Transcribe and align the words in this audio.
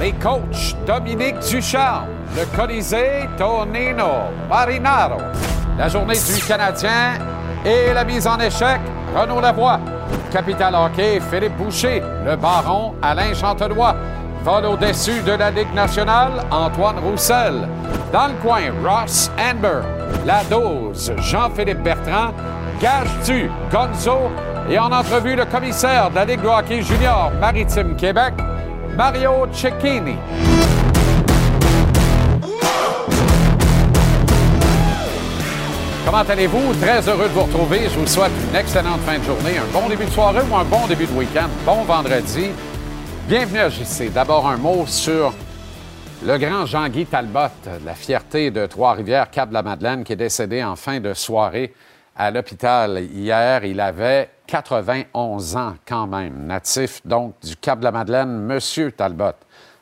Les 0.00 0.12
coachs 0.12 0.74
Dominique 0.86 1.38
Ducharme, 1.40 2.06
le 2.34 2.46
Colisée 2.56 3.28
Tonino 3.36 4.30
Marinaro, 4.48 5.20
la 5.76 5.88
journée 5.88 6.14
du 6.14 6.42
Canadien 6.46 7.18
et 7.62 7.92
la 7.92 8.04
mise 8.04 8.26
en 8.26 8.38
échec, 8.38 8.80
Renaud 9.14 9.40
Lavoie. 9.40 9.80
Capital 10.32 10.74
Hockey, 10.74 11.20
Philippe 11.30 11.56
Boucher, 11.58 12.02
le 12.24 12.36
baron 12.36 12.94
Alain 13.02 13.34
Chantenois. 13.34 13.94
Vol 14.44 14.64
au-dessus 14.64 15.20
de 15.20 15.32
la 15.32 15.50
Ligue 15.50 15.74
nationale, 15.74 16.44
Antoine 16.50 16.98
Roussel. 16.98 17.68
Dans 18.12 18.28
le 18.28 18.34
coin, 18.42 18.60
Ross 18.82 19.30
Amber. 19.38 19.82
La 20.24 20.42
dose, 20.44 21.12
Jean-Philippe 21.18 21.82
Bertrand. 21.82 22.32
Gage-tu, 22.80 23.50
Gonzo. 23.70 24.30
Et 24.70 24.78
en 24.78 24.92
entrevue, 24.92 25.34
le 25.34 25.44
commissaire 25.44 26.10
de 26.10 26.14
la 26.14 26.24
Ligue 26.24 26.42
de 26.42 26.48
hockey 26.48 26.82
junior 26.82 27.30
Maritime 27.40 27.96
Québec, 27.96 28.34
Mario 28.98 29.46
Cecchini. 29.52 30.16
Comment 36.04 36.18
allez-vous? 36.18 36.74
Très 36.80 37.08
heureux 37.08 37.28
de 37.28 37.32
vous 37.32 37.44
retrouver. 37.44 37.82
Je 37.84 37.96
vous 37.96 38.08
souhaite 38.08 38.32
une 38.50 38.56
excellente 38.56 38.98
fin 39.02 39.20
de 39.20 39.22
journée, 39.22 39.56
un 39.56 39.72
bon 39.72 39.88
début 39.88 40.04
de 40.04 40.10
soirée 40.10 40.40
ou 40.50 40.56
un 40.56 40.64
bon 40.64 40.84
début 40.88 41.06
de 41.06 41.12
week-end. 41.12 41.46
Bon 41.64 41.84
vendredi. 41.84 42.48
Bienvenue 43.28 43.60
à 43.60 43.68
JC. 43.68 44.12
D'abord, 44.12 44.48
un 44.48 44.56
mot 44.56 44.84
sur 44.88 45.32
le 46.26 46.36
grand 46.36 46.66
Jean-Guy 46.66 47.06
Talbot, 47.06 47.54
la 47.86 47.94
fierté 47.94 48.50
de 48.50 48.66
Trois-Rivières, 48.66 49.30
Cap-la-Madeleine, 49.30 50.02
qui 50.02 50.14
est 50.14 50.16
décédé 50.16 50.64
en 50.64 50.74
fin 50.74 50.98
de 50.98 51.14
soirée 51.14 51.72
à 52.16 52.32
l'hôpital 52.32 53.00
hier. 53.14 53.64
Il 53.64 53.80
avait 53.80 54.28
91 54.48 55.56
ans 55.56 55.74
quand 55.86 56.06
même, 56.06 56.46
natif 56.46 57.06
donc 57.06 57.34
du 57.44 57.54
Cap-la-Madeleine. 57.54 58.40
Monsieur 58.40 58.90
Talbot 58.90 59.36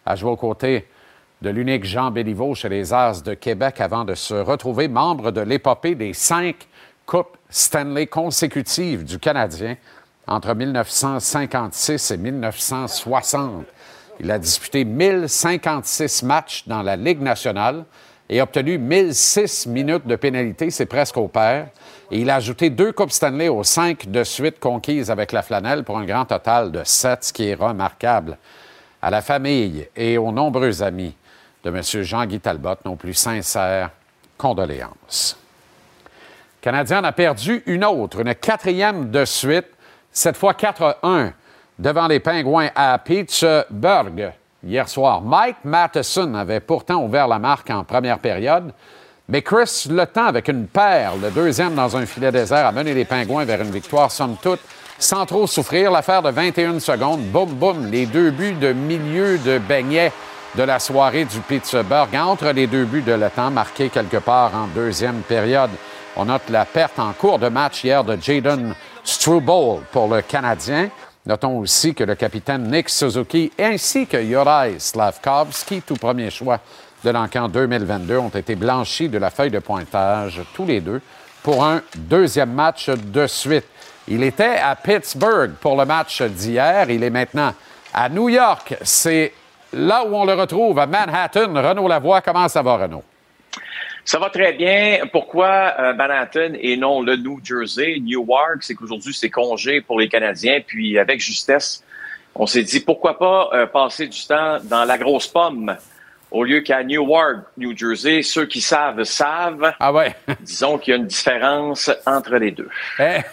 a 0.04 0.16
joué 0.16 0.30
aux 0.30 0.36
côtés 0.36 0.88
de 1.40 1.50
l'unique 1.50 1.84
Jean 1.84 2.10
Béliveau 2.10 2.54
chez 2.56 2.68
les 2.68 2.92
As 2.92 3.22
de 3.22 3.34
Québec 3.34 3.80
avant 3.80 4.04
de 4.04 4.14
se 4.14 4.34
retrouver 4.34 4.88
membre 4.88 5.30
de 5.30 5.40
l'épopée 5.40 5.94
des 5.94 6.12
cinq 6.12 6.66
Coupes 7.06 7.36
Stanley 7.48 8.08
consécutives 8.08 9.04
du 9.04 9.20
Canadien 9.20 9.76
entre 10.26 10.52
1956 10.52 12.10
et 12.10 12.16
1960. 12.16 13.66
Il 14.18 14.30
a 14.32 14.38
disputé 14.40 14.84
1056 14.84 16.24
matchs 16.24 16.66
dans 16.66 16.82
la 16.82 16.96
Ligue 16.96 17.22
nationale 17.22 17.84
et 18.28 18.40
obtenu 18.40 18.78
1006 18.78 19.66
minutes 19.66 20.06
de 20.06 20.16
pénalité, 20.16 20.70
c'est 20.70 20.86
presque 20.86 21.16
au 21.16 21.28
pair. 21.28 21.68
Et 22.10 22.20
il 22.20 22.30
a 22.30 22.36
ajouté 22.36 22.70
deux 22.70 22.92
Coupes 22.92 23.12
Stanley 23.12 23.48
aux 23.48 23.62
cinq 23.62 24.10
de 24.10 24.24
suite 24.24 24.58
conquises 24.58 25.10
avec 25.10 25.32
la 25.32 25.42
flanelle 25.42 25.84
pour 25.84 25.98
un 25.98 26.04
grand 26.04 26.24
total 26.24 26.72
de 26.72 26.82
sept, 26.84 27.24
ce 27.24 27.32
qui 27.32 27.48
est 27.48 27.54
remarquable. 27.54 28.36
À 29.00 29.10
la 29.10 29.22
famille 29.22 29.86
et 29.94 30.18
aux 30.18 30.32
nombreux 30.32 30.82
amis 30.82 31.14
de 31.62 31.70
M. 31.70 31.82
Jean-Guy 32.02 32.40
Talbot, 32.40 32.76
nos 32.84 32.96
plus 32.96 33.14
sincères 33.14 33.90
condoléances. 34.36 35.38
Le 36.60 36.64
Canadien 36.72 37.00
en 37.00 37.04
a 37.04 37.12
perdu 37.12 37.62
une 37.66 37.84
autre, 37.84 38.20
une 38.20 38.34
quatrième 38.34 39.10
de 39.10 39.24
suite, 39.24 39.66
cette 40.10 40.36
fois 40.36 40.52
4-1 40.52 41.32
devant 41.78 42.08
les 42.08 42.20
Pingouins 42.20 42.70
à 42.74 42.98
Pittsburgh 42.98 44.32
hier 44.64 44.88
soir. 44.88 45.22
Mike 45.22 45.64
Matheson 45.64 46.34
avait 46.34 46.60
pourtant 46.60 47.02
ouvert 47.02 47.28
la 47.28 47.38
marque 47.38 47.70
en 47.70 47.84
première 47.84 48.18
période, 48.18 48.72
mais 49.28 49.42
Chris 49.42 49.86
Le 49.90 50.06
Temps, 50.06 50.26
avec 50.26 50.48
une 50.48 50.66
paire, 50.66 51.16
le 51.20 51.30
deuxième 51.30 51.74
dans 51.74 51.96
un 51.96 52.06
filet 52.06 52.30
désert, 52.30 52.66
a 52.66 52.72
mené 52.72 52.94
les 52.94 53.04
Pingouins 53.04 53.44
vers 53.44 53.60
une 53.60 53.70
victoire, 53.70 54.10
somme 54.10 54.36
toute, 54.40 54.60
sans 54.98 55.26
trop 55.26 55.46
souffrir. 55.46 55.90
L'affaire 55.90 56.22
de 56.22 56.30
21 56.30 56.78
secondes, 56.78 57.22
boum, 57.22 57.50
boum, 57.50 57.90
les 57.90 58.06
deux 58.06 58.30
buts 58.30 58.52
de 58.52 58.72
milieu 58.72 59.38
de 59.38 59.58
beignet 59.58 60.12
de 60.56 60.62
la 60.62 60.78
soirée 60.78 61.24
du 61.24 61.40
Pittsburgh 61.40 62.14
entre 62.14 62.50
les 62.50 62.66
deux 62.66 62.84
buts 62.84 63.02
de 63.02 63.12
Le 63.12 63.28
Temps, 63.28 63.50
marqués 63.50 63.88
quelque 63.88 64.18
part 64.18 64.54
en 64.54 64.68
deuxième 64.68 65.22
période. 65.22 65.70
On 66.16 66.24
note 66.24 66.48
la 66.48 66.64
perte 66.64 66.98
en 66.98 67.12
cours 67.12 67.38
de 67.38 67.48
match 67.48 67.84
hier 67.84 68.02
de 68.02 68.16
Jaden 68.20 68.74
Struble 69.04 69.82
pour 69.92 70.08
le 70.08 70.22
Canadien. 70.22 70.88
Notons 71.26 71.58
aussi 71.58 71.92
que 71.92 72.04
le 72.04 72.14
capitaine 72.14 72.70
Nick 72.70 72.88
Suzuki 72.88 73.50
ainsi 73.58 74.06
que 74.06 74.22
Juraj 74.22 74.78
Slavkovski, 74.78 75.82
tout 75.82 75.96
premier 75.96 76.30
choix 76.30 76.60
de 77.02 77.10
l'encan 77.10 77.48
2022, 77.48 78.16
ont 78.18 78.28
été 78.28 78.54
blanchis 78.54 79.08
de 79.08 79.18
la 79.18 79.30
feuille 79.30 79.50
de 79.50 79.58
pointage, 79.58 80.40
tous 80.54 80.64
les 80.64 80.80
deux, 80.80 81.00
pour 81.42 81.64
un 81.64 81.82
deuxième 81.96 82.52
match 82.52 82.90
de 82.90 83.26
suite. 83.26 83.66
Il 84.06 84.22
était 84.22 84.56
à 84.58 84.76
Pittsburgh 84.76 85.54
pour 85.60 85.76
le 85.76 85.84
match 85.84 86.22
d'hier. 86.22 86.88
Il 86.90 87.02
est 87.02 87.10
maintenant 87.10 87.52
à 87.92 88.08
New 88.08 88.28
York. 88.28 88.76
C'est 88.82 89.32
là 89.72 90.04
où 90.04 90.14
on 90.14 90.24
le 90.24 90.34
retrouve, 90.34 90.78
à 90.78 90.86
Manhattan. 90.86 91.52
Renaud 91.54 91.88
Lavoie, 91.88 92.20
comment 92.20 92.48
ça 92.48 92.62
va, 92.62 92.76
Renaud? 92.76 93.02
Ça 94.06 94.20
va 94.20 94.30
très 94.30 94.52
bien. 94.52 95.00
Pourquoi 95.10 95.74
euh, 95.80 95.92
Manhattan 95.94 96.52
et 96.60 96.76
non 96.76 97.02
le 97.02 97.16
New 97.16 97.40
Jersey, 97.44 97.96
Newark? 98.00 98.58
C'est 98.62 98.74
qu'aujourd'hui, 98.76 99.12
c'est 99.12 99.30
congé 99.30 99.80
pour 99.80 99.98
les 99.98 100.08
Canadiens. 100.08 100.60
Puis, 100.64 100.96
avec 100.96 101.20
justesse, 101.20 101.82
on 102.36 102.46
s'est 102.46 102.62
dit, 102.62 102.78
pourquoi 102.80 103.18
pas 103.18 103.50
euh, 103.52 103.66
passer 103.66 104.06
du 104.06 104.24
temps 104.24 104.58
dans 104.62 104.84
la 104.84 104.96
grosse 104.96 105.26
pomme 105.26 105.76
au 106.30 106.44
lieu 106.44 106.60
qu'à 106.60 106.84
Newark, 106.84 107.38
New 107.58 107.76
Jersey. 107.76 108.22
Ceux 108.22 108.46
qui 108.46 108.60
savent, 108.60 109.02
savent. 109.02 109.72
Ah 109.80 109.92
ouais? 109.92 110.14
Disons 110.40 110.78
qu'il 110.78 110.92
y 110.92 110.96
a 110.96 111.00
une 111.00 111.06
différence 111.08 111.90
entre 112.06 112.36
les 112.36 112.52
deux. 112.52 112.68
Elle, 112.98 113.24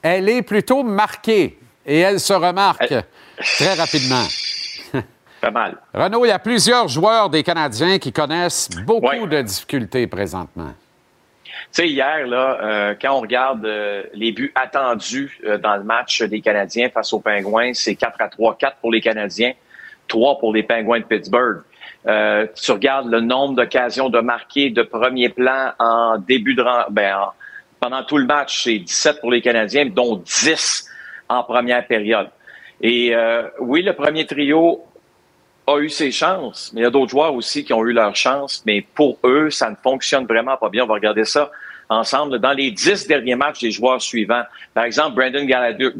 elle 0.00 0.28
est 0.30 0.42
plutôt 0.42 0.82
marquée 0.82 1.58
et 1.84 1.98
elle 1.98 2.18
se 2.18 2.32
remarque 2.32 2.86
Elle- 2.90 3.04
très 3.42 3.74
rapidement. 3.74 4.24
Pas 5.40 5.50
mal. 5.50 5.76
Renaud, 5.94 6.24
il 6.24 6.28
y 6.28 6.32
a 6.32 6.38
plusieurs 6.38 6.88
joueurs 6.88 7.30
des 7.30 7.42
Canadiens 7.42 7.98
qui 7.98 8.12
connaissent 8.12 8.68
beaucoup 8.84 9.06
Ouais. 9.06 9.26
de 9.26 9.42
difficultés 9.42 10.06
présentement. 10.06 10.72
Tu 11.44 11.82
sais, 11.82 11.88
hier, 11.88 12.26
là, 12.26 12.58
euh, 12.62 12.94
quand 13.00 13.12
on 13.14 13.20
regarde 13.20 13.64
euh, 13.66 14.02
les 14.14 14.32
buts 14.32 14.52
attendus 14.54 15.38
euh, 15.44 15.58
dans 15.58 15.76
le 15.76 15.84
match 15.84 16.22
des 16.22 16.40
Canadiens 16.40 16.88
face 16.88 17.12
aux 17.12 17.20
Pingouins, 17.20 17.72
c'est 17.74 17.94
4 17.94 18.20
à 18.20 18.28
3. 18.28 18.56
4 18.56 18.76
pour 18.78 18.90
les 18.90 19.00
Canadiens, 19.00 19.52
3 20.08 20.38
pour 20.38 20.52
les 20.54 20.62
Pingouins 20.62 21.00
de 21.00 21.04
Pittsburgh. 21.04 21.62
Tu 22.54 22.72
regardes 22.72 23.10
le 23.10 23.20
nombre 23.20 23.54
d'occasions 23.54 24.08
de 24.08 24.20
marquer 24.20 24.70
de 24.70 24.82
premier 24.82 25.28
plan 25.28 25.72
en 25.78 26.16
début 26.18 26.54
de 26.54 26.62
ren- 26.62 26.86
ben, 26.90 27.14
en- 27.16 27.32
pendant 27.80 28.02
tout 28.02 28.16
le 28.18 28.24
match, 28.24 28.64
c'est 28.64 28.78
17 28.78 29.20
pour 29.20 29.30
les 29.30 29.42
Canadiens, 29.42 29.84
dont 29.86 30.16
10 30.16 30.88
en 31.28 31.42
première 31.44 31.86
période. 31.86 32.28
Et 32.80 33.14
oui, 33.60 33.82
le 33.82 33.92
premier 33.92 34.24
trio 34.26 34.84
a 35.68 35.80
eu 35.80 35.88
ses 35.90 36.10
chances, 36.10 36.72
mais 36.72 36.80
il 36.80 36.84
y 36.84 36.86
a 36.86 36.90
d'autres 36.90 37.10
joueurs 37.10 37.34
aussi 37.34 37.64
qui 37.64 37.72
ont 37.72 37.84
eu 37.84 37.92
leur 37.92 38.16
chance, 38.16 38.62
mais 38.66 38.80
pour 38.94 39.18
eux, 39.24 39.50
ça 39.50 39.70
ne 39.70 39.76
fonctionne 39.76 40.26
vraiment 40.26 40.56
pas 40.56 40.68
bien. 40.68 40.84
On 40.84 40.86
va 40.86 40.94
regarder 40.94 41.24
ça 41.24 41.50
ensemble. 41.88 42.38
Dans 42.38 42.52
les 42.52 42.70
dix 42.70 43.06
derniers 43.06 43.34
matchs 43.34 43.60
des 43.60 43.70
joueurs 43.70 44.00
suivants, 44.00 44.44
par 44.74 44.84
exemple, 44.84 45.16
Brandon 45.16 45.44
Gallagher, 45.44 45.90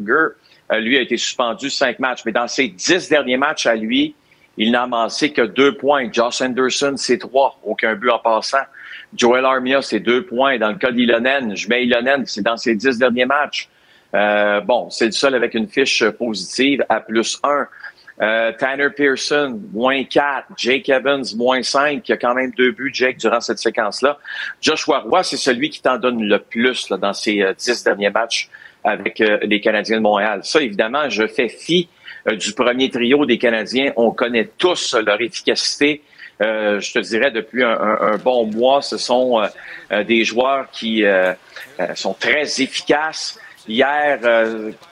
euh, 0.71 0.79
lui, 0.79 0.97
a 0.97 1.01
été 1.01 1.17
suspendu 1.17 1.69
cinq 1.69 1.99
matchs, 1.99 2.21
mais 2.25 2.31
dans 2.31 2.47
ses 2.47 2.67
dix 2.67 3.09
derniers 3.09 3.37
matchs 3.37 3.65
à 3.65 3.75
lui, 3.75 4.15
il 4.57 4.71
n'a 4.71 4.83
amassé 4.83 5.31
que 5.31 5.41
deux 5.41 5.75
points. 5.75 6.11
Josh 6.11 6.41
Anderson, 6.41 6.95
c'est 6.97 7.17
trois, 7.17 7.59
aucun 7.63 7.95
but 7.95 8.09
en 8.09 8.19
passant. 8.19 8.57
Joel 9.15 9.45
Armia, 9.45 9.81
c'est 9.81 9.99
deux 9.99 10.25
points. 10.25 10.57
Dans 10.57 10.69
le 10.69 10.75
cas 10.77 10.91
d'Ilonen, 10.91 11.55
je 11.55 11.67
mets 11.69 11.85
Ilonen, 11.85 12.25
c'est 12.25 12.41
dans 12.41 12.57
ses 12.57 12.75
dix 12.75 12.97
derniers 12.97 13.25
matchs. 13.25 13.69
Euh, 14.13 14.59
bon, 14.61 14.89
c'est 14.89 15.05
le 15.05 15.11
seul 15.11 15.35
avec 15.35 15.53
une 15.53 15.67
fiche 15.67 16.03
positive 16.09 16.83
à 16.89 16.99
plus 16.99 17.39
un. 17.43 17.67
Euh, 18.21 18.51
Tanner 18.51 18.89
Pearson, 18.89 19.61
moins 19.71 20.03
4. 20.03 20.47
Jake 20.57 20.89
Evans, 20.89 21.23
moins 21.37 21.63
5. 21.63 22.07
Il 22.07 22.11
y 22.11 22.13
a 22.13 22.17
quand 22.17 22.33
même 22.33 22.51
deux 22.51 22.71
buts, 22.71 22.91
Jake, 22.93 23.17
durant 23.17 23.39
cette 23.39 23.59
séquence-là. 23.59 24.17
Joshua 24.61 24.99
Roy, 24.99 25.23
c'est 25.23 25.37
celui 25.37 25.69
qui 25.69 25.81
t'en 25.81 25.97
donne 25.97 26.21
le 26.23 26.39
plus 26.39 26.89
dans 26.89 27.13
ses 27.13 27.41
euh, 27.41 27.53
dix 27.57 27.81
derniers 27.83 28.09
matchs 28.09 28.49
avec 28.83 29.21
euh, 29.21 29.37
les 29.43 29.61
Canadiens 29.61 29.97
de 29.97 30.01
Montréal. 30.01 30.41
Ça, 30.43 30.61
évidemment, 30.61 31.09
je 31.09 31.27
fais 31.27 31.47
fi 31.47 31.87
du 32.29 32.51
premier 32.51 32.89
trio 32.89 33.25
des 33.25 33.37
Canadiens. 33.37 33.93
On 33.95 34.11
connaît 34.11 34.49
tous 34.57 34.93
leur 34.95 35.21
efficacité. 35.21 36.01
Je 36.41 36.93
te 36.93 36.99
dirais, 36.99 37.31
depuis 37.31 37.63
un, 37.63 38.17
bon 38.23 38.45
mois, 38.45 38.81
ce 38.81 38.97
sont 38.97 39.41
des 40.05 40.25
joueurs 40.25 40.69
qui 40.69 41.03
sont 41.95 42.13
très 42.13 42.43
efficaces. 42.61 43.39
Hier, 43.67 44.19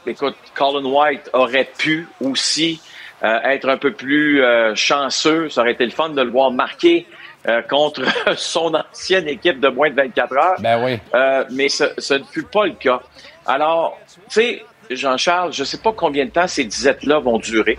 écoute, 0.05 0.35
Colin 0.55 0.85
White 0.85 1.29
aurait 1.33 1.69
pu 1.77 2.07
aussi 2.21 2.79
euh, 3.23 3.39
être 3.43 3.69
un 3.69 3.77
peu 3.77 3.91
plus 3.91 4.43
euh, 4.43 4.75
chanceux. 4.75 5.49
Ça 5.49 5.61
aurait 5.61 5.73
été 5.73 5.85
le 5.85 5.91
fun 5.91 6.09
de 6.09 6.21
le 6.21 6.29
voir 6.29 6.51
marquer 6.51 7.07
euh, 7.47 7.61
contre 7.61 8.03
son 8.37 8.73
ancienne 8.73 9.27
équipe 9.27 9.59
de 9.59 9.69
moins 9.69 9.89
de 9.89 9.95
24 9.95 10.37
heures. 10.37 10.55
Ben 10.59 10.83
oui. 10.83 10.99
Euh, 11.13 11.45
mais 11.51 11.69
ce, 11.69 11.85
ce 11.97 12.15
ne 12.15 12.23
fut 12.23 12.43
pas 12.43 12.65
le 12.65 12.73
cas. 12.73 13.01
Alors, 13.45 13.97
tu 14.07 14.21
sais, 14.29 14.65
Jean-Charles, 14.89 15.53
je 15.53 15.61
ne 15.61 15.65
sais 15.65 15.77
pas 15.77 15.93
combien 15.93 16.25
de 16.25 16.31
temps 16.31 16.47
ces 16.47 16.65
disettes-là 16.65 17.19
vont 17.19 17.37
durer. 17.37 17.77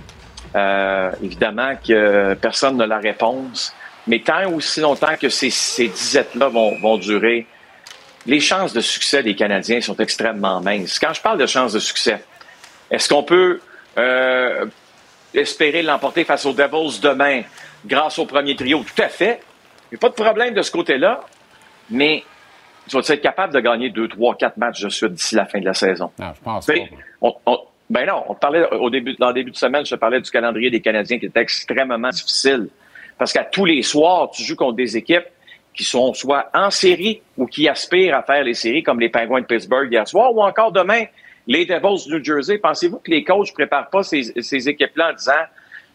Euh, 0.56 1.11
évidemment 1.23 1.75
que 1.87 2.35
personne 2.35 2.79
n'a 2.79 2.87
la 2.87 2.99
réponse. 2.99 3.75
Mais 4.06 4.20
tant 4.20 4.50
aussi 4.50 4.81
longtemps 4.81 5.17
que 5.20 5.29
ces, 5.29 5.50
ces 5.50 5.88
disettes-là 5.88 6.49
vont, 6.49 6.79
vont 6.81 6.96
durer, 6.96 7.46
les 8.25 8.40
chances 8.40 8.73
de 8.73 8.81
succès 8.81 9.23
des 9.23 9.35
Canadiens 9.35 9.81
sont 9.81 9.96
extrêmement 9.96 10.61
minces. 10.61 10.99
Quand 10.99 11.12
je 11.12 11.20
parle 11.20 11.38
de 11.38 11.46
chances 11.46 11.75
de 11.75 11.79
succès, 11.79 12.23
est-ce 12.90 13.08
qu'on 13.08 13.23
peut 13.23 13.61
euh, 13.99 14.64
espérer 15.35 15.83
l'emporter 15.83 16.25
face 16.25 16.47
aux 16.47 16.53
Devils 16.53 17.01
demain 17.01 17.43
grâce 17.87 18.19
au 18.19 18.27
premier 18.27 18.57
trio? 18.57 18.85
Tout 18.85 19.03
à 19.03 19.09
fait. 19.09 19.41
Il 19.91 19.95
n'y 19.95 19.97
a 19.97 20.01
pas 20.01 20.09
de 20.09 20.15
problème 20.15 20.55
de 20.55 20.63
ce 20.63 20.71
côté-là, 20.71 21.21
mais 21.91 22.23
tu 22.89 22.97
vas 22.97 23.03
être 23.03 23.23
capable 23.23 23.55
de 23.55 23.61
gagner 23.61 23.91
deux, 23.91 24.09
trois, 24.09 24.35
quatre 24.35 24.57
matchs 24.57 24.83
de 24.83 24.89
suite 24.89 25.13
d'ici 25.13 25.35
la 25.35 25.47
fin 25.47 25.61
de 25.61 25.65
la 25.65 25.75
saison? 25.75 26.11
Non, 26.19 26.33
je 26.35 26.43
pense 26.43 26.67
pas. 26.67 26.73
ben 27.91 28.07
non, 28.07 28.25
on 28.29 28.35
parlait 28.35 28.67
au 28.73 28.91
début, 28.91 29.15
dans 29.19 29.29
le 29.29 29.35
début 29.35 29.51
de 29.51 29.57
semaine, 29.57 29.85
je 29.87 29.95
parlais 29.95 30.21
du 30.21 30.31
calendrier 30.31 30.71
des 30.71 30.81
Canadiens 30.81 31.19
qui 31.19 31.27
était 31.27 31.41
extrêmement 31.41 32.11
difficile. 32.11 32.69
Parce 33.17 33.33
qu'à 33.33 33.45
tous 33.45 33.65
les 33.65 33.83
soirs, 33.83 34.31
tu 34.31 34.43
joues 34.43 34.57
contre 34.57 34.77
des 34.77 34.97
équipes 34.97 35.27
qui 35.75 35.85
sont 35.85 36.13
soit 36.13 36.51
en 36.53 36.71
série 36.71 37.23
ou 37.37 37.47
qui 37.47 37.69
aspirent 37.69 38.17
à 38.17 38.23
faire 38.23 38.43
les 38.45 38.55
séries, 38.55 38.83
comme 38.83 39.01
les 39.01 39.09
Penguins 39.09 39.41
de 39.41 39.47
Pittsburgh 39.47 39.91
hier 39.91 40.07
soir, 40.07 40.35
ou 40.35 40.43
encore 40.43 40.73
demain, 40.73 41.05
les 41.49 41.65
Devils 41.65 42.05
du 42.06 42.15
New 42.15 42.23
Jersey. 42.23 42.59
Pensez-vous 42.59 42.99
que 42.99 43.11
les 43.11 43.25
coachs 43.25 43.49
ne 43.49 43.55
préparent 43.55 43.91
pas 43.91 44.05
ces, 44.05 44.23
ces 44.41 44.69
équipes-là 44.69 45.11
en 45.11 45.15
disant, 45.15 45.33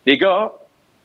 les 0.05 0.17
gars, 0.17 0.51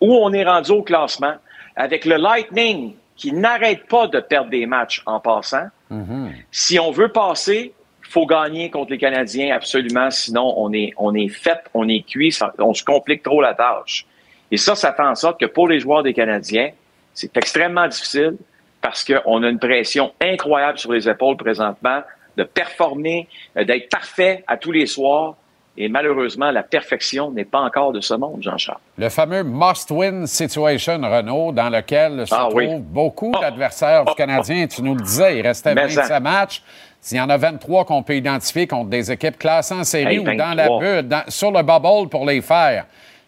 où 0.01 0.17
on 0.17 0.33
est 0.33 0.45
rendu 0.45 0.73
au 0.73 0.83
classement, 0.83 1.35
avec 1.77 2.05
le 2.05 2.17
Lightning 2.17 2.95
qui 3.15 3.33
n'arrête 3.33 3.87
pas 3.87 4.07
de 4.07 4.21
perdre 4.21 4.51
des 4.51 4.67
matchs 4.67 5.03
en 5.07 5.21
passant, 5.21 5.69
mm-hmm. 5.93 6.31
si 6.51 6.79
on 6.79 6.91
veut 6.91 7.13
passer, 7.13 7.73
il 8.05 8.11
faut 8.11 8.27
gagner 8.27 8.71
contre 8.71 8.93
les 8.93 8.99
Canadiens 8.99 9.55
absolument, 9.55 10.11
sinon 10.11 10.55
on 10.57 10.73
est, 10.73 10.95
on 10.97 11.15
est 11.15 11.29
fait, 11.29 11.59
on 11.75 11.89
est 11.89 12.07
cuit, 12.07 12.37
on 12.59 12.73
se 12.73 12.83
complique 12.83 13.23
trop 13.23 13.43
la 13.43 13.55
tâche. 13.55 14.07
Et 14.51 14.57
ça, 14.57 14.75
ça 14.75 14.95
fait 14.95 15.03
en 15.03 15.15
sorte 15.15 15.39
que 15.39 15.47
pour 15.47 15.69
les 15.69 15.79
joueurs 15.79 16.03
des 16.03 16.15
Canadiens, 16.15 16.71
c'est 17.13 17.37
extrêmement 17.37 17.87
difficile 17.87 18.37
parce 18.81 19.05
qu'on 19.05 19.43
a 19.43 19.49
une 19.49 19.59
pression 19.59 20.13
incroyable 20.21 20.79
sur 20.79 20.93
les 20.93 21.07
épaules 21.09 21.37
présentement 21.37 22.03
de 22.39 22.45
performer, 22.45 23.29
euh, 23.57 23.65
d'être 23.65 23.91
parfait 23.91 24.45
à 24.47 24.57
tous 24.57 24.73
les 24.73 24.87
soirs. 24.87 25.35
Et 25.81 25.89
malheureusement, 25.89 26.51
la 26.51 26.65
perfection 26.65 27.31
n'est 27.31 27.45
pas 27.45 27.61
encore 27.61 27.93
de 27.93 28.01
ce 28.01 28.15
monde, 28.15 28.39
Jean-Charles. 28.41 28.81
Le 28.97 29.09
fameux 29.11 29.45
must-win 29.45 30.27
situation, 30.27 30.95
Renault, 30.95 31.53
dans 31.53 31.69
lequel 31.69 32.27
se 32.27 32.35
ah 32.35 32.49
trouvent 32.51 32.81
beaucoup 32.81 33.33
oh. 33.37 33.41
d'adversaires 33.41 34.05
du 34.05 34.15
Canadien. 34.15 34.67
Tu 34.67 34.83
nous 34.83 34.95
le 34.97 35.03
disais, 35.03 35.39
il 35.39 35.47
restait 35.47 35.75
27 35.75 36.21
matchs. 36.21 36.63
S'il 37.01 37.19
y 37.19 37.21
en 37.21 37.31
a 37.31 37.37
23 37.37 37.85
qu'on 37.85 38.03
peut 38.03 38.17
identifier 38.17 38.67
contre 38.67 38.91
des 38.91 39.13
équipes 39.13 39.39
classées 39.39 39.75
en 39.75 39.85
série 39.85 40.19
ou 40.19 40.25
dans 40.25 40.57
la 40.57 40.69
bulle, 40.69 41.09
sur 41.29 41.53
le 41.53 41.63
bubble 41.63 42.09
pour 42.09 42.27
les 42.27 42.41
faire. 42.41 42.87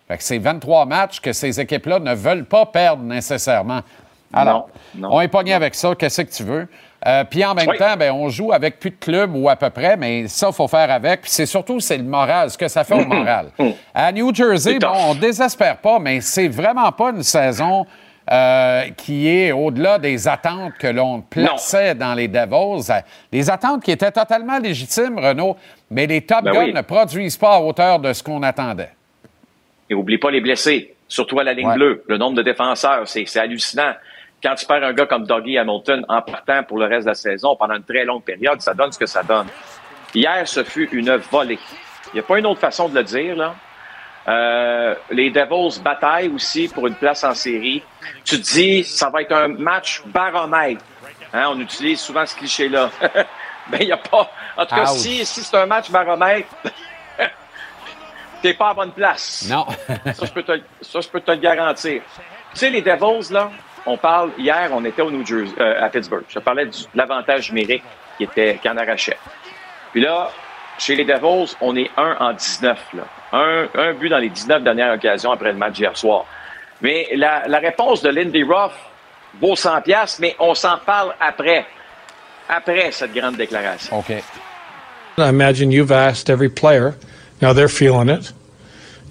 Fait 0.09 0.17
que 0.17 0.25
c'est 0.25 0.39
23 0.39 0.87
matchs 0.87 1.21
que 1.21 1.33
ces 1.33 1.61
équipes-là 1.61 2.01
ne 2.01 2.15
veulent 2.15 2.47
pas 2.47 2.67
perdre 2.67 3.05
nécessairement. 3.05 3.83
Alors, 4.33 4.69
on 5.01 5.21
est 5.21 5.29
pogné 5.29 5.55
avec 5.55 5.77
ça. 5.77 5.95
Qu'est-ce 5.95 6.23
que 6.23 6.33
tu 6.33 6.43
veux? 6.43 6.69
Euh, 7.07 7.25
puis 7.25 7.45
en 7.45 7.55
même 7.55 7.75
temps, 7.79 7.97
ben, 7.99 8.13
on 8.13 8.29
joue 8.29 8.53
avec 8.53 8.79
plus 8.79 8.91
de 8.91 8.97
clubs 8.97 9.35
ou 9.35 9.49
à 9.49 9.57
peu 9.57 9.71
près, 9.71 9.97
mais 9.97 10.29
ça, 10.29 10.49
il 10.49 10.55
faut 10.55 10.69
faire 10.69 10.91
avec. 10.91 11.23
Puis 11.23 11.31
c'est 11.31 11.47
surtout, 11.47 11.81
c'est 11.81 11.97
le 11.97 12.05
moral, 12.05 12.51
ce 12.51 12.59
que 12.59 12.69
ça 12.69 12.85
fait 12.85 12.95
au 12.95 13.07
moral. 13.07 13.47
à 13.95 14.13
New 14.13 14.35
Jersey, 14.35 14.79
bon, 14.79 14.93
on 15.09 15.15
désespère 15.15 15.79
pas, 15.79 15.99
mais 15.99 16.21
c'est 16.21 16.49
vraiment 16.49 16.93
pas 16.93 17.11
une 17.11 17.23
saison 17.23 17.87
euh, 18.31 18.83
qui 18.97 19.29
est 19.29 19.51
au-delà 19.51 19.99
des 19.99 20.29
attentes 20.29 20.75
que 20.79 20.87
l'on 20.87 21.23
plaçait 21.23 21.95
dans 21.95 22.15
les 22.15 22.29
Devils. 22.29 22.93
Les 23.33 23.49
attentes 23.49 23.83
qui 23.83 23.93
étaient 23.93 24.13
totalement 24.13 24.59
légitimes, 24.59 25.19
Renaud, 25.19 25.57
mais 25.91 26.07
les 26.07 26.21
Top 26.21 26.45
ben 26.45 26.53
Guns 26.53 26.73
ne 26.73 26.83
produisent 26.83 27.39
pas 27.39 27.57
à 27.57 27.61
hauteur 27.61 27.99
de 27.99 28.13
ce 28.13 28.23
qu'on 28.23 28.43
attendait. 28.43 28.91
Et 29.89 29.95
oublie 29.95 30.19
pas 30.19 30.31
les 30.31 30.41
blessés, 30.41 30.95
surtout 31.09 31.41
à 31.41 31.45
la 31.45 31.55
ligne 31.55 31.73
bleue. 31.73 32.05
Le 32.07 32.19
nombre 32.19 32.37
de 32.37 32.43
défenseurs, 32.43 33.09
c'est 33.09 33.37
hallucinant 33.37 33.95
quand 34.43 34.55
tu 34.55 34.67
perds 34.67 34.85
un 34.85 34.93
gars 34.93 35.07
comme 35.07 35.27
Doggy 35.27 35.59
Hamilton 35.59 36.05
en 36.09 36.23
partant 36.23 36.63
pour 36.63 36.79
le 36.79 36.87
reste 36.87 37.05
de 37.05 37.11
la 37.11 37.15
saison 37.15 37.57
pendant 37.57 37.75
une 37.75 37.85
très 37.85 38.05
longue 38.05 38.23
période, 38.23 38.61
ça 38.61 38.75
donne 38.75 38.93
ce 38.93 38.99
que 38.99 39.07
ça 39.07 39.23
donne. 39.23 39.47
Hier, 40.15 40.47
ce 40.47 40.65
fut 40.65 40.89
une 40.93 41.17
volée. 41.17 41.59
Il 42.13 42.15
n'y 42.15 42.21
a 42.21 42.23
pas 42.23 42.39
une 42.39 42.47
autre 42.47 42.61
façon 42.61 42.89
de 42.89 42.95
le 42.95 43.05
dire, 43.05 43.37
là. 43.37 43.55
Euh, 44.29 44.95
les 45.11 45.31
Devils 45.31 45.81
bataillent 45.83 46.29
aussi 46.29 46.69
pour 46.69 46.87
une 46.87 46.95
place 46.95 47.25
en 47.25 47.35
série. 47.35 47.83
Tu 48.25 48.41
te 48.41 48.43
dis, 48.43 48.85
ça 48.85 49.09
va 49.09 49.23
être 49.23 49.33
un 49.33 49.49
match 49.49 50.03
baromètre. 50.07 50.85
Hein, 51.33 51.49
on 51.51 51.61
utilise 51.61 52.01
souvent 52.01 52.27
ce 52.27 52.37
cliché-là. 52.37 52.91
Mais 53.71 53.79
il 53.81 53.87
n'y 53.87 53.93
a 53.93 53.97
pas. 53.97 54.31
En 54.57 54.67
tout 54.67 54.75
cas, 54.75 54.87
si, 54.87 55.25
si 55.25 55.43
c'est 55.43 55.57
un 55.57 55.67
match 55.67 55.91
baromètre, 55.91 56.49
t'es 58.43 58.55
pas 58.55 58.71
à 58.71 58.75
bonne 58.75 58.93
place. 58.93 59.47
Non. 59.49 59.67
ça, 60.13 60.27
je 60.27 60.33
peux 60.33 60.43
te, 60.43 60.61
ça, 60.81 61.01
je 61.01 61.09
peux 61.09 61.21
te 61.21 61.31
le 61.31 61.39
garantir. 61.39 62.03
Tu 62.53 62.59
sais, 62.59 62.71
les 62.71 62.83
Devils, 62.83 63.33
là, 63.33 63.51
on 63.87 63.97
parle, 63.97 64.31
hier, 64.39 64.71
on 64.73 64.85
était 64.85 65.03
au 65.03 65.11
New 65.11 65.25
Jersey, 65.25 65.55
euh, 65.61 65.85
à 65.85 65.89
Pittsburgh. 65.89 66.25
Je 66.29 66.39
parlais 66.39 66.67
de 66.67 66.73
l'avantage 66.95 67.51
numérique 67.51 67.83
qui 68.17 68.25
était, 68.25 68.59
qui 68.61 68.69
en 68.69 68.77
arrachait. 68.77 69.17
Puis 69.93 70.01
là, 70.01 70.31
chez 70.79 70.97
les 70.97 71.05
Devils, 71.05 71.55
on 71.61 71.77
est 71.77 71.91
1 71.97 72.17
en 72.21 72.33
19, 72.33 72.79
là. 72.95 73.03
Un, 73.33 73.69
un 73.75 73.95
but 73.95 74.09
dans 74.09 74.19
les 74.19 74.29
19 74.29 74.63
dernières 74.63 74.95
occasions 74.95 75.31
après 75.31 75.53
le 75.53 75.59
match 75.59 75.79
hier 75.79 75.97
soir. 75.97 76.25
Mais 76.81 77.09
la, 77.15 77.47
la 77.47 77.59
réponse 77.59 78.03
de 78.03 78.09
Lindy 78.09 78.43
Ruff 78.43 78.73
vaut 79.41 79.55
100 79.55 79.83
pièces, 79.83 80.19
mais 80.19 80.35
on 80.39 80.55
s'en 80.55 80.79
parle 80.79 81.15
après. 81.21 81.67
Après 82.49 82.91
cette 82.91 83.15
grande 83.15 83.37
déclaration. 83.37 83.97
OK. 83.97 84.11
I 85.19 85.29
imagine 85.29 85.71
you've 85.71 85.93
asked 85.93 86.29
every 86.29 86.49
player. 86.49 86.97
Now 87.41 87.53
they're 87.53 87.69
feeling 87.69 88.09
it. 88.09 88.33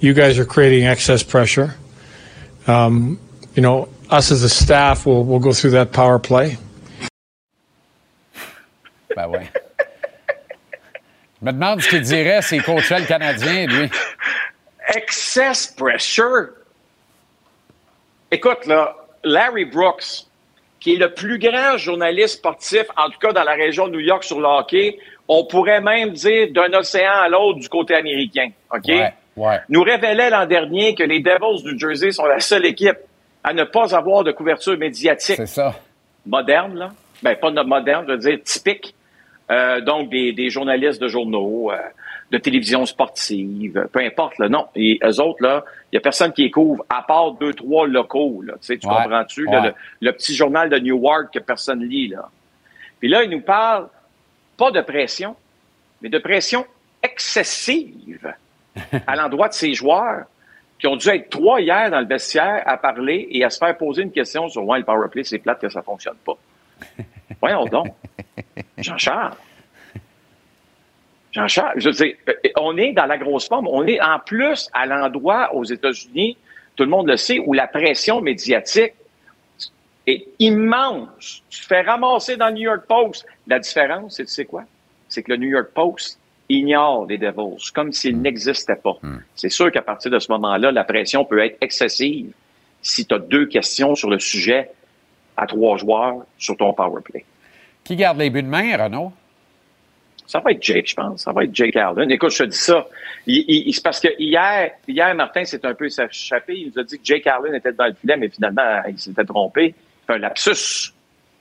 You 0.02 0.14
guys 0.14 0.38
are 0.38 0.46
creating 0.46 0.86
excess 0.86 1.24
pressure. 1.24 1.76
Um, 2.68 3.18
you 3.56 3.62
know, 3.62 3.88
us 4.12 4.32
as 4.32 4.44
a 4.44 4.50
staff 4.50 5.06
will 5.06 5.24
will 5.24 5.40
go 5.40 5.54
through 5.54 5.72
that 5.72 5.92
power 5.92 6.20
play. 6.20 6.58
Ben 9.16 9.28
oui. 9.28 9.40
Je 11.42 11.46
me 11.46 11.52
demande 11.54 11.82
ce 11.82 11.90
qu'il 11.90 12.02
dirait 12.02 12.42
s'il 12.42 12.62
coachait 12.64 13.00
le 13.00 13.06
Canadien, 13.06 13.66
lui. 13.66 13.90
Excess 14.96 15.68
pressure. 15.68 16.50
Écoute, 18.32 18.66
là, 18.66 18.96
Larry 19.24 19.66
Brooks, 19.66 20.26
qui 20.80 20.96
est 20.96 20.98
le 20.98 21.14
plus 21.14 21.40
grand 21.40 21.78
journaliste 21.78 22.38
sportif, 22.38 22.84
en 22.98 23.10
tout 23.10 23.20
cas 23.20 23.32
dans 23.32 23.44
la 23.44 23.54
région 23.54 23.88
de 23.88 23.94
New 23.94 24.00
York 24.00 24.24
sur 24.24 24.40
le 24.40 24.48
hockey, 24.48 25.00
on 25.28 25.46
pourrait 25.46 25.82
même 25.82 26.12
dire 26.12 26.48
d'un 26.52 26.74
océan 26.74 27.14
à 27.14 27.30
l'autre 27.30 27.60
du 27.60 27.70
côté 27.70 27.96
américain. 27.96 28.50
OK? 28.74 28.88
Ouais, 28.88 29.14
ouais. 29.38 29.60
Nous 29.70 29.82
révélait 29.82 30.30
l'an 30.30 30.46
dernier 30.46 30.96
que 30.96 31.04
les 31.04 31.22
Devils 31.22 31.64
du 31.64 31.80
Jersey 31.80 32.12
sont 32.12 32.26
la 32.26 32.40
seule 32.40 32.66
équipe 32.66 32.98
à 33.44 33.54
ne 33.54 33.64
pas 33.64 33.96
avoir 33.96 34.24
de 34.24 34.32
couverture 34.32 34.78
médiatique. 34.78 35.48
Ça. 35.48 35.76
Moderne, 36.26 36.78
là. 36.78 36.92
Ben, 37.22 37.36
pas 37.36 37.52
moderne, 37.64 38.06
je 38.08 38.14
veux 38.14 38.18
dire 38.18 38.40
typique. 38.44 38.96
Euh, 39.52 39.82
donc, 39.82 40.10
des, 40.10 40.32
des, 40.32 40.50
journalistes 40.50 41.02
de 41.02 41.08
journaux, 41.08 41.72
euh, 41.72 41.78
de 42.32 42.38
télévision 42.38 42.86
sportive, 42.86 43.88
peu 43.92 44.00
importe, 44.00 44.38
là. 44.38 44.48
Non. 44.48 44.68
Et 44.76 45.00
eux 45.04 45.20
autres, 45.20 45.42
là, 45.42 45.66
il 45.92 45.96
y 45.96 45.98
a 45.98 46.02
personne 46.02 46.32
qui 46.32 46.44
les 46.44 46.52
couvre, 46.52 46.86
à 46.88 47.02
part 47.02 47.32
deux, 47.34 47.54
trois 47.54 47.88
locaux, 47.88 48.44
là. 48.46 48.54
Tu 48.54 48.68
sais, 48.68 48.78
tu 48.78 48.88
comprends-tu? 48.88 49.46
Le, 49.46 49.74
le, 50.02 50.12
petit 50.12 50.36
journal 50.36 50.70
de 50.70 50.78
Newark 50.78 51.34
que 51.34 51.40
personne 51.40 51.84
lit, 51.84 52.10
là. 52.10 52.30
Puis 53.00 53.10
là, 53.10 53.24
ils 53.24 53.30
nous 53.30 53.42
parlent 53.42 53.90
pas 54.56 54.72
de 54.72 54.82
pression, 54.82 55.36
mais 56.02 56.10
de 56.10 56.20
pression 56.20 56.66
excessive 57.02 58.34
à 59.08 59.16
l'endroit 59.16 59.48
de 59.48 59.54
ces 59.54 59.74
joueurs 59.74 60.26
qui 60.80 60.88
ont 60.88 60.96
dû 60.96 61.10
être 61.10 61.30
trois 61.30 61.60
hier 61.60 61.92
dans 61.92 62.00
le 62.00 62.08
vestiaire 62.08 62.64
à 62.66 62.78
parler 62.78 63.28
et 63.32 63.44
à 63.44 63.50
se 63.50 63.58
faire 63.58 63.78
poser 63.78 64.04
une 64.04 64.12
question 64.12 64.48
sur 64.48 64.66
ouais, 64.66 64.80
le 64.80 64.86
powerplay, 64.86 65.26
c'est 65.26 65.40
plate 65.40 65.60
que 65.60 65.70
ça 65.70 65.82
fonctionne 65.82 66.16
pas. 66.26 66.38
Voyons 67.42 67.66
donc. 67.66 67.88
Jean-Charles. 68.78 69.36
Jean-Charles, 71.34 71.74
je 71.76 71.92
sais, 71.92 72.18
euh, 72.28 72.34
on 72.58 72.78
est 72.78 72.94
dans 72.94 73.06
la 73.06 73.18
grosse 73.18 73.48
forme. 73.48 73.68
On 73.68 73.86
est 73.86 74.02
en 74.02 74.20
plus 74.20 74.70
à 74.74 74.86
l'endroit 74.86 75.54
aux 75.54 75.66
États-Unis, 75.66 76.38
tout 76.76 76.84
le 76.84 76.90
monde 76.90 77.08
le 77.08 77.18
sait, 77.18 77.40
où 77.40 77.54
la 77.54 77.68
pression 77.68 78.22
médiatique 78.22 78.94
est 80.08 80.28
immense. 80.40 81.44
Tu 81.50 81.62
te 81.62 81.68
fais 81.68 81.82
ramasser 81.82 82.38
dans 82.38 82.48
le 82.48 82.54
New 82.54 82.64
York 82.64 82.86
Post. 82.88 83.26
La 83.48 83.60
différence, 83.60 84.16
c'est 84.16 84.26
tu 84.26 84.32
sais 84.32 84.46
quoi? 84.46 84.64
C'est 85.08 85.24
que 85.24 85.32
le 85.32 85.38
New 85.38 85.50
York 85.50 85.70
Post 85.74 86.20
ignore 86.50 87.06
les 87.06 87.18
Devils, 87.18 87.72
comme 87.74 87.92
s'ils 87.92 88.18
hmm. 88.18 88.22
n'existaient 88.22 88.76
pas. 88.76 88.98
Hmm. 89.02 89.20
C'est 89.36 89.50
sûr 89.50 89.72
qu'à 89.72 89.82
partir 89.82 90.12
de 90.12 90.20
ce 90.20 90.32
moment-là, 90.32 90.72
la 90.72 90.84
pression 90.84 91.24
peut 91.24 91.40
être 91.40 91.58
excessive 91.62 92.32
si 92.82 93.06
tu 93.06 93.14
as 93.14 93.20
deux 93.20 93.46
questions 93.46 93.96
sur 93.96 94.10
le 94.10 94.20
sujet 94.20 94.72
à 95.38 95.46
trois 95.46 95.78
joueurs 95.78 96.26
sur 96.38 96.58
ton 96.58 96.74
power 96.74 97.02
play. 97.04 97.24
Qui 97.84 97.96
garde 97.96 98.18
les 98.18 98.30
buts 98.30 98.44
de 98.44 98.48
main, 98.48 98.78
Renaud? 98.78 99.12
Ça 100.28 100.40
va 100.40 100.52
être 100.52 100.62
Jake, 100.62 100.88
je 100.88 100.96
pense. 100.96 101.24
Ça 101.24 101.32
va 101.32 101.44
être 101.44 101.56
Jake 101.56 101.76
Allen. 101.76 102.12
Écoute, 102.12 102.32
je 102.32 102.44
te 102.44 102.50
dis 102.50 102.58
ça. 102.58 102.86
Il, 103.26 103.74
c'est 103.74 103.84
parce 103.84 104.00
que 104.00 104.10
hier, 104.20 104.72
hier, 104.88 105.16
Martin 105.16 105.44
s'est 105.44 105.66
un 105.66 105.74
peu 105.74 105.88
échappé. 105.88 106.54
Il 106.56 106.72
nous 106.72 106.80
a 106.80 106.84
dit 106.84 107.00
que 107.00 107.04
Jake 107.04 107.26
Allen 107.26 107.56
était 107.56 107.72
dans 107.74 107.88
le 107.88 107.94
filet, 107.94 108.16
mais 108.16 108.30
finalement, 108.30 108.82
il 108.88 109.00
s'était 109.00 109.26
trompé. 109.26 109.74
un 110.08 110.18
lapsus. 110.20 110.94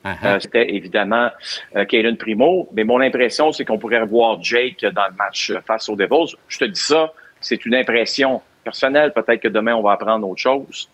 Uh-huh. 0.04 0.16
Euh, 0.24 0.38
c'était 0.40 0.74
évidemment 0.74 1.28
euh, 1.76 2.14
Primo, 2.18 2.68
mais 2.72 2.84
mon 2.84 3.00
impression, 3.00 3.52
c'est 3.52 3.64
qu'on 3.64 3.78
pourrait 3.78 4.00
revoir 4.00 4.42
Jake 4.42 4.80
dans 4.80 5.06
le 5.06 5.16
match 5.16 5.52
face 5.66 5.88
aux 5.88 5.96
Devils. 5.96 6.36
Je 6.46 6.58
te 6.58 6.64
dis 6.64 6.80
ça, 6.80 7.12
c'est 7.40 7.64
une 7.66 7.74
impression 7.74 8.40
personnelle. 8.62 9.12
Peut-être 9.12 9.40
que 9.40 9.48
demain, 9.48 9.74
on 9.74 9.82
va 9.82 9.92
apprendre 9.92 10.28
autre 10.28 10.40
chose. 10.40 10.88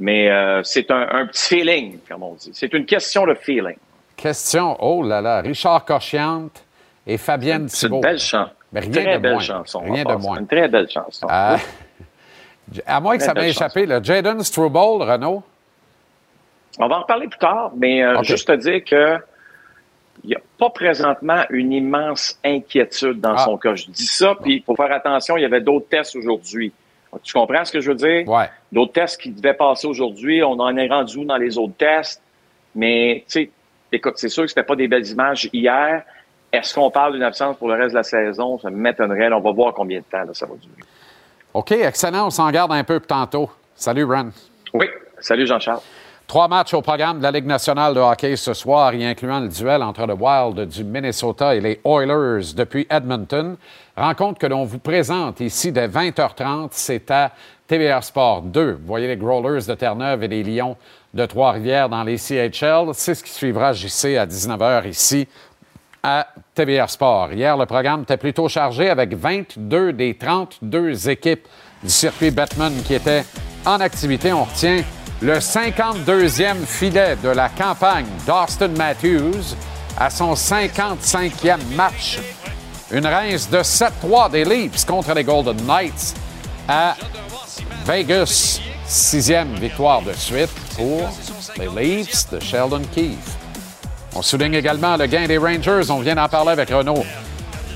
Mais 0.00 0.30
euh, 0.30 0.62
c'est 0.64 0.90
un, 0.90 1.26
petit 1.26 1.56
feeling, 1.56 1.98
comme 2.08 2.22
on 2.22 2.34
dit. 2.34 2.50
C'est 2.52 2.72
une 2.72 2.86
question 2.86 3.26
de 3.26 3.34
feeling. 3.34 3.76
Question, 4.16 4.76
oh 4.80 5.02
là 5.02 5.20
là, 5.20 5.40
Richard 5.40 5.84
Corchiante 5.84 6.64
et 7.06 7.16
Fabienne 7.16 7.66
Thibault. 7.66 8.00
C'est 8.02 8.08
une 8.08 8.12
belle 8.12 8.18
chanson. 8.18 8.52
Mais 8.72 8.80
rien 8.80 8.90
très 8.92 9.16
de 9.16 9.22
belle 9.22 9.32
moins. 9.32 9.40
chanson. 9.40 9.80
Rien 9.80 10.04
de 10.04 10.14
moins. 10.14 10.38
Une 10.38 10.46
très 10.46 10.68
belle 10.68 10.88
chanson. 10.88 11.26
Euh, 11.30 11.56
À 12.86 13.00
moins 13.00 13.16
que 13.16 13.22
ça 13.22 13.34
m'ait 13.34 13.50
échappé, 13.50 13.86
le 13.86 14.02
Jaden 14.02 14.42
Struble, 14.42 15.02
Renault. 15.02 15.42
On 16.78 16.88
va 16.88 16.98
en 16.98 17.00
reparler 17.02 17.28
plus 17.28 17.38
tard, 17.38 17.72
mais 17.76 18.02
euh, 18.02 18.22
juste 18.22 18.48
te 18.48 18.52
dire 18.52 18.84
que 18.84 19.18
il 20.22 20.28
n'y 20.28 20.36
a 20.36 20.40
pas 20.58 20.70
présentement 20.70 21.42
une 21.50 21.72
immense 21.72 22.38
inquiétude 22.44 23.20
dans 23.20 23.34
ah. 23.34 23.44
son 23.44 23.58
cas. 23.58 23.74
Je 23.74 23.86
dis 23.90 24.06
ça, 24.06 24.34
puis 24.40 24.60
pour 24.60 24.76
faire 24.76 24.92
attention, 24.92 25.36
il 25.36 25.42
y 25.42 25.44
avait 25.44 25.60
d'autres 25.60 25.88
tests 25.88 26.16
aujourd'hui. 26.16 26.72
Tu 27.22 27.32
comprends 27.32 27.64
ce 27.64 27.72
que 27.72 27.80
je 27.80 27.90
veux 27.90 27.96
dire? 27.96 28.28
Ouais. 28.28 28.48
D'autres 28.72 28.92
tests 28.92 29.20
qui 29.20 29.30
devaient 29.30 29.54
passer 29.54 29.86
aujourd'hui, 29.86 30.42
on 30.42 30.58
en 30.58 30.76
est 30.76 30.88
rendu 30.88 31.24
dans 31.24 31.36
les 31.36 31.58
autres 31.58 31.76
tests? 31.76 32.22
Mais, 32.74 33.24
tu 33.28 33.32
sais, 33.32 33.50
écoute, 33.92 34.14
c'est 34.16 34.28
sûr 34.28 34.44
que 34.44 34.48
c'était 34.48 34.64
pas 34.64 34.76
des 34.76 34.88
belles 34.88 35.06
images 35.06 35.48
hier. 35.52 36.02
Est-ce 36.52 36.74
qu'on 36.74 36.90
parle 36.90 37.12
d'une 37.12 37.22
absence 37.22 37.56
pour 37.56 37.68
le 37.68 37.74
reste 37.74 37.90
de 37.90 37.96
la 37.96 38.02
saison? 38.02 38.58
Ça 38.58 38.70
m'étonnerait. 38.70 39.32
On 39.32 39.40
va 39.40 39.52
voir 39.52 39.74
combien 39.74 39.98
de 39.98 40.04
temps 40.04 40.24
ça 40.32 40.46
va 40.46 40.54
durer. 40.56 40.82
OK, 41.52 41.72
excellent. 41.72 42.26
On 42.26 42.30
s'en 42.30 42.50
garde 42.50 42.72
un 42.72 42.82
peu 42.82 42.98
tantôt. 43.00 43.50
Salut, 43.74 44.06
Bran. 44.06 44.30
Oui, 44.72 44.86
salut 45.20 45.46
Jean-Charles. 45.46 45.82
Trois 46.26 46.48
matchs 46.48 46.72
au 46.72 46.80
programme 46.80 47.18
de 47.18 47.22
la 47.22 47.30
Ligue 47.30 47.46
nationale 47.46 47.94
de 47.94 48.00
hockey 48.00 48.34
ce 48.36 48.54
soir, 48.54 48.94
y 48.94 49.04
incluant 49.04 49.40
le 49.40 49.48
duel 49.48 49.82
entre 49.82 50.06
le 50.06 50.14
Wild 50.14 50.68
du 50.68 50.82
Minnesota 50.82 51.54
et 51.54 51.60
les 51.60 51.80
Oilers 51.84 52.54
depuis 52.56 52.86
Edmonton. 52.88 53.56
Rencontre 53.94 54.38
que 54.38 54.46
l'on 54.46 54.64
vous 54.64 54.78
présente 54.78 55.40
ici 55.40 55.70
dès 55.70 55.86
20h30, 55.86 56.68
c'est 56.72 57.10
à 57.10 57.30
TVR 57.68 58.02
Sport 58.02 58.42
2. 58.42 58.72
Vous 58.72 58.86
voyez 58.86 59.06
les 59.06 59.16
Growlers 59.16 59.66
de 59.66 59.74
Terre-Neuve 59.74 60.24
et 60.24 60.28
les 60.28 60.42
Lions 60.42 60.76
de 61.12 61.26
Trois-Rivières 61.26 61.90
dans 61.90 62.02
les 62.02 62.16
CHL. 62.16 62.88
C'est 62.94 63.14
ce 63.14 63.22
qui 63.22 63.30
suivra 63.30 63.74
JC 63.74 64.16
à 64.16 64.26
19h 64.26 64.88
ici 64.88 65.28
à 66.02 66.26
TVR 66.54 66.88
Sport. 66.88 67.32
Hier, 67.32 67.56
le 67.56 67.66
programme 67.66 68.02
était 68.02 68.16
plutôt 68.16 68.48
chargé 68.48 68.88
avec 68.88 69.14
22 69.14 69.92
des 69.92 70.14
32 70.14 71.08
équipes 71.10 71.46
du 71.82 71.90
circuit 71.90 72.30
Batman 72.30 72.72
qui 72.84 72.94
étaient 72.94 73.24
en 73.64 73.80
activité. 73.80 74.32
On 74.32 74.44
retient 74.44 74.82
le 75.20 75.38
52e 75.38 76.64
filet 76.66 77.16
de 77.22 77.28
la 77.28 77.48
campagne 77.48 78.06
d'Austin 78.26 78.68
Matthews 78.68 79.54
à 79.96 80.10
son 80.10 80.34
55e 80.34 81.58
match. 81.76 82.18
Une 82.90 83.06
rince 83.06 83.48
de 83.48 83.58
7-3 83.58 84.30
des 84.30 84.44
Leafs 84.44 84.84
contre 84.84 85.14
les 85.14 85.24
Golden 85.24 85.56
Knights 85.66 86.14
à 86.68 86.94
Vegas. 87.86 88.60
Sixième 88.86 89.54
victoire 89.54 90.02
de 90.02 90.12
suite 90.12 90.50
pour 90.76 91.08
les 91.58 91.68
Leafs 91.68 92.30
de 92.30 92.40
Sheldon 92.40 92.82
Keefe. 92.94 93.36
On 94.14 94.22
souligne 94.22 94.54
également 94.54 94.96
le 94.96 95.06
gain 95.06 95.26
des 95.26 95.38
Rangers. 95.38 95.90
On 95.90 96.00
vient 96.00 96.14
d'en 96.14 96.28
parler 96.28 96.50
avec 96.50 96.70
Renault. 96.70 97.04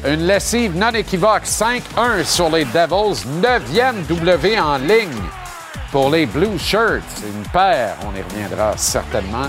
Une 0.07 0.27
lessive 0.27 0.77
non 0.77 0.91
équivoque, 0.91 1.45
5-1 1.45 2.25
sur 2.25 2.51
les 2.51 2.65
Devils, 2.67 3.25
9e 3.43 4.07
W 4.09 4.61
en 4.61 4.79
ligne 4.79 5.23
pour 5.91 6.11
les 6.11 6.27
Blue 6.27 6.59
Shirts. 6.59 7.23
Une 7.25 7.49
paire, 7.51 7.97
on 8.07 8.17
y 8.17 8.23
reviendra 8.23 8.77
certainement, 8.77 9.47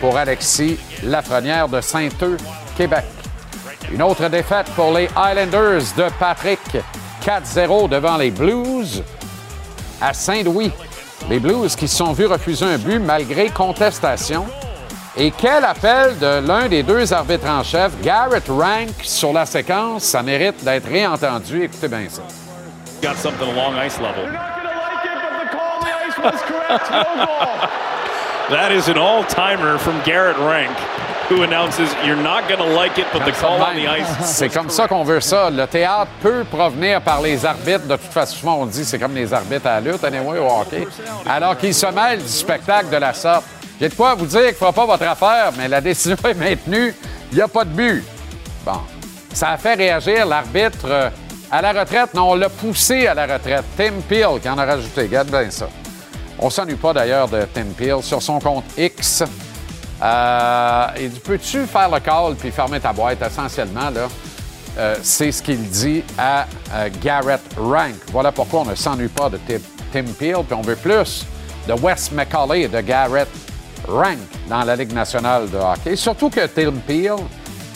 pour 0.00 0.16
Alexis 0.16 0.78
Lafrenière 1.04 1.68
de 1.68 1.80
Saint-Eux, 1.80 2.36
Québec. 2.76 3.04
Une 3.92 4.02
autre 4.02 4.28
défaite 4.28 4.66
pour 4.74 4.92
les 4.92 5.08
Islanders 5.16 5.82
de 5.96 6.08
Patrick, 6.18 6.60
4-0 7.24 7.88
devant 7.88 8.16
les 8.16 8.30
Blues 8.30 9.02
à 10.00 10.12
Saint-Louis. 10.12 10.72
Les 11.28 11.38
Blues 11.38 11.76
qui 11.76 11.86
se 11.86 11.96
sont 11.96 12.12
vus 12.12 12.26
refuser 12.26 12.64
un 12.64 12.78
but 12.78 12.98
malgré 12.98 13.48
contestation. 13.48 14.46
Et 15.16 15.30
quel 15.30 15.64
appel 15.64 16.18
de 16.18 16.46
l'un 16.46 16.68
des 16.68 16.82
deux 16.82 17.12
arbitres 17.12 17.46
en 17.46 17.62
chef, 17.62 17.92
Garrett 18.02 18.48
Rank, 18.48 18.88
sur 19.02 19.32
la 19.32 19.44
séquence. 19.44 20.04
Ça 20.04 20.22
mérite 20.22 20.64
d'être 20.64 20.88
réentendu. 20.88 21.64
Écoutez 21.64 21.88
bien 21.88 22.06
ça. 22.08 22.22
Ice 23.02 23.98
level. 23.98 24.51
That 28.50 28.72
is 28.72 28.88
an 28.88 28.98
all-timer 28.98 29.78
from 29.78 30.00
Garrett 30.04 30.36
Rank. 30.38 30.76
Who 31.28 31.42
announces 31.44 31.94
you're 32.04 32.16
not 32.16 32.48
going 32.48 32.58
to 32.60 32.74
like 32.74 32.98
it, 32.98 33.06
but 33.12 33.24
the 33.24 33.32
call 33.32 33.62
on 33.62 33.74
the 33.74 33.86
ice. 33.88 34.06
C'est 34.24 34.50
comme 34.50 34.68
ça 34.68 34.86
qu'on 34.86 35.04
veut 35.04 35.20
ça. 35.20 35.48
Le 35.50 35.66
théâtre 35.66 36.10
peut 36.20 36.44
provenir 36.44 37.00
par 37.00 37.22
les 37.22 37.46
arbitres. 37.46 37.86
De 37.86 37.96
toute 37.96 38.12
façon, 38.12 38.36
souvent 38.36 38.56
on 38.56 38.66
dit 38.66 38.84
c'est 38.84 38.98
comme 38.98 39.14
les 39.14 39.32
arbitres 39.32 39.66
à 39.66 39.80
la 39.80 39.92
lutte, 39.92 40.04
anyway, 40.04 40.38
au 40.38 40.46
hockey. 40.46 40.86
Alors 41.26 41.56
qu'ils 41.56 41.74
se 41.74 41.86
mêlent 41.86 42.20
du 42.22 42.28
spectacle 42.28 42.90
de 42.90 42.96
la 42.96 43.14
sorte. 43.14 43.44
J'ai 43.80 43.88
de 43.88 43.94
quoi 43.94 44.14
vous 44.14 44.26
dire 44.26 44.40
qu'il 44.40 44.50
ne 44.50 44.54
fera 44.54 44.72
pas 44.72 44.84
votre 44.84 45.08
affaire, 45.08 45.52
mais 45.56 45.68
la 45.68 45.80
décision 45.80 46.16
est 46.28 46.34
maintenue. 46.34 46.94
Il 47.30 47.36
n'y 47.36 47.42
a 47.42 47.48
pas 47.48 47.64
de 47.64 47.70
but. 47.70 48.04
Bon. 48.64 48.80
Ça 49.32 49.50
a 49.50 49.56
fait 49.56 49.74
réagir 49.74 50.26
l'arbitre 50.26 50.84
euh, 50.84 51.08
à 51.50 51.62
la 51.62 51.72
retraite. 51.72 52.12
Non, 52.14 52.32
on 52.32 52.34
l'a 52.34 52.50
poussé 52.50 53.06
à 53.06 53.14
la 53.14 53.26
retraite. 53.26 53.64
Tim 53.76 53.94
Peel 54.06 54.38
qui 54.40 54.48
en 54.48 54.58
a 54.58 54.64
rajouté. 54.66 55.02
Regarde 55.02 55.30
bien 55.30 55.50
ça. 55.50 55.68
On 56.38 56.50
s'ennuie 56.50 56.76
pas 56.76 56.92
d'ailleurs 56.92 57.28
de 57.28 57.46
Tim 57.52 57.66
Peel 57.76 58.02
sur 58.02 58.22
son 58.22 58.38
compte 58.38 58.64
X. 58.76 59.22
Euh, 60.02 60.86
il 61.00 61.10
dit 61.10 61.20
Peux-tu 61.20 61.66
faire 61.66 61.90
le 61.90 62.00
call 62.00 62.34
puis 62.34 62.50
fermer 62.50 62.80
ta 62.80 62.92
boîte? 62.92 63.22
Essentiellement, 63.22 63.90
euh, 64.78 64.96
c'est 65.02 65.30
ce 65.30 65.42
qu'il 65.42 65.62
dit 65.68 66.02
à 66.18 66.46
euh, 66.74 66.88
Garrett 67.02 67.42
Rank. 67.56 67.94
Voilà 68.10 68.32
pourquoi 68.32 68.60
on 68.60 68.64
ne 68.64 68.74
s'ennuie 68.74 69.08
pas 69.08 69.28
de 69.28 69.38
Tim, 69.46 70.04
Peel, 70.18 70.36
puis 70.44 70.54
on 70.54 70.62
veut 70.62 70.76
plus 70.76 71.26
de 71.68 71.74
Wes 71.74 72.10
McCauley 72.12 72.62
et 72.62 72.68
de 72.68 72.80
Garrett 72.80 73.28
Rank 73.86 74.18
dans 74.48 74.64
la 74.64 74.74
Ligue 74.74 74.92
nationale 74.92 75.50
de 75.50 75.58
hockey. 75.58 75.96
Surtout 75.96 76.30
que 76.30 76.46
Tim 76.46 76.72
Peel 76.86 77.16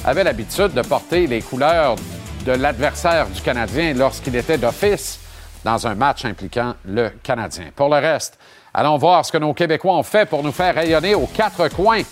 avait 0.04 0.24
l'habitude 0.24 0.72
de 0.72 0.82
porter 0.82 1.26
les 1.26 1.42
couleurs 1.42 1.96
de 2.44 2.52
l'adversaire 2.52 3.28
du 3.28 3.40
Canadien 3.40 3.92
lorsqu'il 3.92 4.34
était 4.36 4.58
d'office 4.58 5.18
dans 5.64 5.86
un 5.86 5.94
match 5.94 6.24
impliquant 6.24 6.74
le 6.84 7.10
Canadien. 7.22 7.66
Pour 7.74 7.88
le 7.88 7.96
reste, 7.96 8.38
Allons 8.78 8.98
voir 8.98 9.24
ce 9.24 9.32
que 9.32 9.38
nos 9.38 9.54
Québécois 9.54 9.94
ont 9.94 10.02
fait 10.02 10.26
pour 10.26 10.42
nous 10.42 10.52
faire 10.52 10.74
rayonner 10.74 11.14
aux 11.14 11.26
quatre 11.26 11.68
coins 11.68 12.02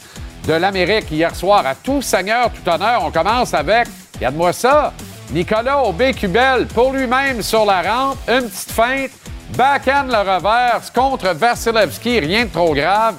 de 0.47 0.53
l'Amérique 0.55 1.11
hier 1.11 1.37
soir. 1.37 1.67
À 1.67 1.75
tout 1.75 2.01
seigneur, 2.01 2.51
tout 2.51 2.67
honneur, 2.67 3.03
on 3.05 3.11
commence 3.11 3.53
avec, 3.53 3.87
regarde-moi 4.15 4.51
ça, 4.55 4.95
Nicolas 5.31 5.83
Aubé-Cubel 5.83 6.67
pour 6.69 6.95
lui-même 6.95 7.43
sur 7.43 7.67
la 7.67 7.83
rampe, 7.83 8.17
une 8.27 8.49
petite 8.49 8.71
feinte, 8.71 9.11
backhand 9.55 10.07
le 10.07 10.17
reverse 10.17 10.91
contre 10.91 11.35
Vasilevski, 11.35 12.21
rien 12.21 12.47
de 12.47 12.51
trop 12.51 12.75
grave. 12.75 13.17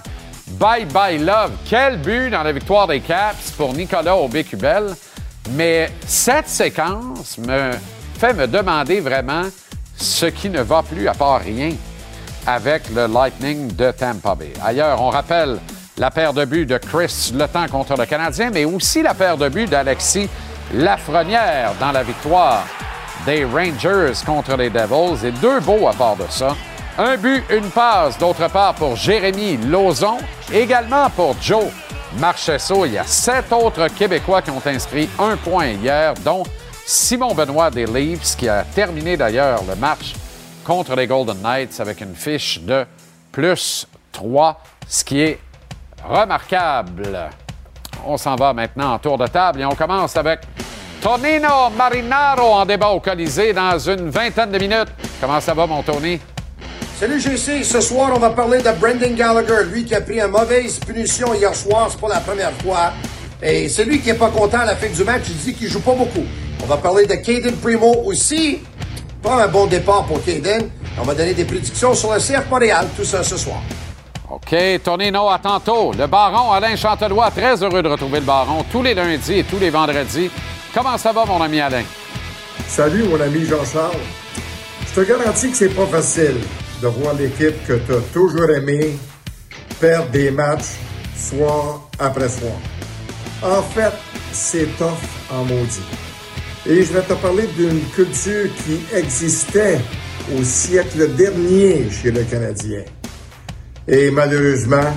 Bye 0.48 0.86
bye 0.86 1.20
love. 1.20 1.52
Quel 1.70 1.98
but 1.98 2.32
dans 2.32 2.42
la 2.42 2.52
victoire 2.52 2.88
des 2.88 3.00
Caps 3.00 3.52
pour 3.52 3.74
Nicolas 3.74 4.16
Aubé-Cubel. 4.16 4.96
Mais 5.52 5.92
cette 6.08 6.50
séquence 6.50 7.38
me 7.38 7.74
fait 8.18 8.34
me 8.34 8.48
demander 8.48 9.02
vraiment 9.02 9.44
ce 9.96 10.25
qui 10.25 10.50
ne 10.50 10.62
va 10.62 10.82
plus 10.82 11.08
à 11.08 11.14
part 11.14 11.42
rien 11.42 11.74
avec 12.48 12.90
le 12.94 13.08
Lightning 13.08 13.75
de 13.75 13.92
Tampa 13.92 14.36
Bay. 14.36 14.54
Ailleurs, 14.64 15.02
on 15.02 15.10
rappelle 15.10 15.60
la 15.98 16.12
paire 16.12 16.34
de 16.34 16.46
buts 16.46 16.66
de 16.66 16.78
Chris 16.78 17.32
Letang 17.34 17.68
contre 17.70 17.96
le 17.98 18.06
Canadien, 18.06 18.50
mais 18.54 18.66
aussi 18.66 19.02
la 19.02 19.14
paire 19.14 19.38
de 19.38 19.50
buts 19.50 19.66
d'Alexis 19.66 20.30
Lafrenière 20.74 21.74
dans 21.80 21.92
la 21.92 22.04
victoire 22.04 22.66
des 23.25 23.46
Rangers 23.46 24.14
contre 24.25 24.56
les 24.58 24.70
Devils. 24.70 25.25
Et 25.25 25.32
deux 25.32 25.60
beaux 25.60 25.88
à 25.88 25.94
part 25.94 26.16
de 26.16 26.25
ça. 26.30 26.56
Un 26.98 27.18
but, 27.18 27.44
une 27.50 27.70
passe, 27.70 28.18
d'autre 28.18 28.50
part 28.50 28.74
pour 28.75 28.96
Jérémy 28.96 29.58
Lauzon, 29.58 30.18
également 30.54 31.10
pour 31.10 31.36
Joe 31.42 31.66
Marchesso. 32.20 32.86
Il 32.86 32.94
y 32.94 32.98
a 32.98 33.04
sept 33.04 33.52
autres 33.52 33.88
Québécois 33.90 34.42
qui 34.42 34.52
ont 34.52 34.62
inscrit 34.66 35.10
un 35.20 35.36
point 35.36 35.68
hier, 35.68 36.14
dont 36.24 36.44
Simon 36.86 37.34
Benoît 37.34 37.70
des 37.70 37.86
Leafs, 37.86 38.36
qui 38.38 38.48
a 38.48 38.64
terminé 38.64 39.18
d'ailleurs 39.18 39.62
le 39.68 39.75
match 39.75 40.14
contre 40.66 40.96
les 40.96 41.06
Golden 41.06 41.38
Knights 41.42 41.80
avec 41.80 42.02
une 42.02 42.16
fiche 42.16 42.60
de 42.62 42.86
plus 43.32 43.88
3, 44.12 44.62
ce 44.88 45.04
qui 45.04 45.22
est 45.22 45.40
remarquable. 46.04 47.30
On 48.06 48.18
s'en 48.18 48.36
va 48.36 48.52
maintenant 48.52 48.94
en 48.94 49.00
tour 49.00 49.18
de 49.18 49.28
table 49.28 49.62
et 49.62 49.66
on 49.66 49.76
commence 49.76 50.18
avec 50.18 50.40
Tonino 51.02 51.70
Marinaro 51.78 52.52
en 52.52 52.66
débat 52.66 52.90
au 52.90 53.00
Colisée 53.00 53.54
dans 53.54 53.78
une 53.78 54.10
vingtaine 54.10 54.52
de 54.52 54.58
minutes. 54.58 54.90
Comment 55.22 55.40
ça 55.40 55.54
va, 55.54 55.68
mon 55.68 55.84
Tony? 55.84 56.20
Salut 57.00 57.20
GC, 57.20 57.64
ce 57.64 57.82
soir 57.82 58.12
on 58.16 58.20
va 58.20 58.32
parler 58.32 58.60
de 58.60 58.72
Brendan 58.72 59.14
Gallagher, 59.14 59.66
lui 59.72 59.86
qui 59.86 59.94
a 59.94 60.02
pris 60.02 60.20
une 60.20 60.28
mauvaise 60.28 60.80
punition 60.80 61.34
hier 61.34 61.54
soir, 61.54 61.90
c'est 61.92 62.00
pas 62.00 62.08
la 62.08 62.22
première 62.22 62.54
fois. 62.54 62.94
Et 63.44 63.70
c'est 63.70 63.84
lui 63.84 64.00
qui 64.00 64.10
est 64.10 64.16
pas 64.16 64.30
content 64.30 64.60
à 64.60 64.66
la 64.66 64.76
fin 64.76 64.88
du 64.88 65.04
match, 65.04 65.24
il 65.28 65.38
dit 65.38 65.54
qu'il 65.54 65.68
joue 65.68 65.82
pas 65.82 65.94
beaucoup. 65.94 66.26
On 66.64 66.66
va 66.66 66.78
parler 66.78 67.06
de 67.06 67.14
Caden 67.16 67.56
Primo 67.58 68.04
aussi, 68.06 68.62
pas 69.25 69.44
un 69.44 69.48
bon 69.48 69.65
départ 69.65 70.05
pour 70.05 70.24
Kaden. 70.24 70.70
On 71.00 71.03
va 71.03 71.15
donner 71.15 71.34
des 71.34 71.46
prédictions 71.46 71.96
sur 71.96 72.13
le 72.13 72.20
CF 72.20 72.48
Montréal, 72.50 72.88
tout 72.96 73.03
ça 73.03 73.24
ce 73.24 73.36
soir. 73.36 73.58
OK, 74.29 74.55
Tonino, 74.84 75.29
à 75.29 75.39
tantôt. 75.39 75.91
Le 75.98 76.05
baron 76.05 76.51
Alain 76.51 76.75
Chantelois, 76.75 77.32
très 77.32 77.62
heureux 77.63 77.82
de 77.82 77.89
retrouver 77.89 78.20
le 78.20 78.25
baron 78.25 78.63
tous 78.72 78.84
les 78.84 78.94
lundis 78.94 79.39
et 79.39 79.44
tous 79.44 79.58
les 79.58 79.72
vendredis. 79.72 80.29
Comment 80.74 80.98
ça 80.98 81.12
va, 81.12 81.25
mon 81.25 81.41
ami 81.41 81.60
Alain? 81.60 81.84
Salut, 82.67 83.03
mon 83.03 83.20
ami 83.20 83.46
Jean-Charles. 83.46 83.96
Je 84.88 85.01
te 85.01 85.08
garantis 85.08 85.50
que 85.50 85.58
c'est 85.58 85.70
pas 85.70 85.88
facile 85.88 86.38
de 86.82 86.88
voir 86.88 87.15
l'équipe 87.15 87.65
que 87.65 87.74
tu 87.74 87.94
as 87.94 88.01
toujours 88.13 88.50
aimée 88.51 88.96
perdre 89.79 90.10
des 90.10 90.29
matchs 90.29 90.77
soir 91.17 91.82
après 91.98 92.29
soir. 92.29 92.53
En 93.41 93.62
fait, 93.62 93.94
c'est 94.32 94.67
tough 94.77 94.94
en 95.32 95.44
maudit. 95.46 96.05
Et 96.68 96.84
je 96.84 96.94
vais 96.94 97.02
te 97.04 97.14
parler 97.14 97.48
d'une 97.56 97.80
culture 97.90 98.50
qui 98.66 98.80
existait 98.96 99.80
au 100.36 100.44
siècle 100.44 101.14
dernier 101.16 101.88
chez 101.92 102.10
le 102.10 102.24
Canadien. 102.24 102.82
Et 103.88 104.10
malheureusement, 104.10 104.92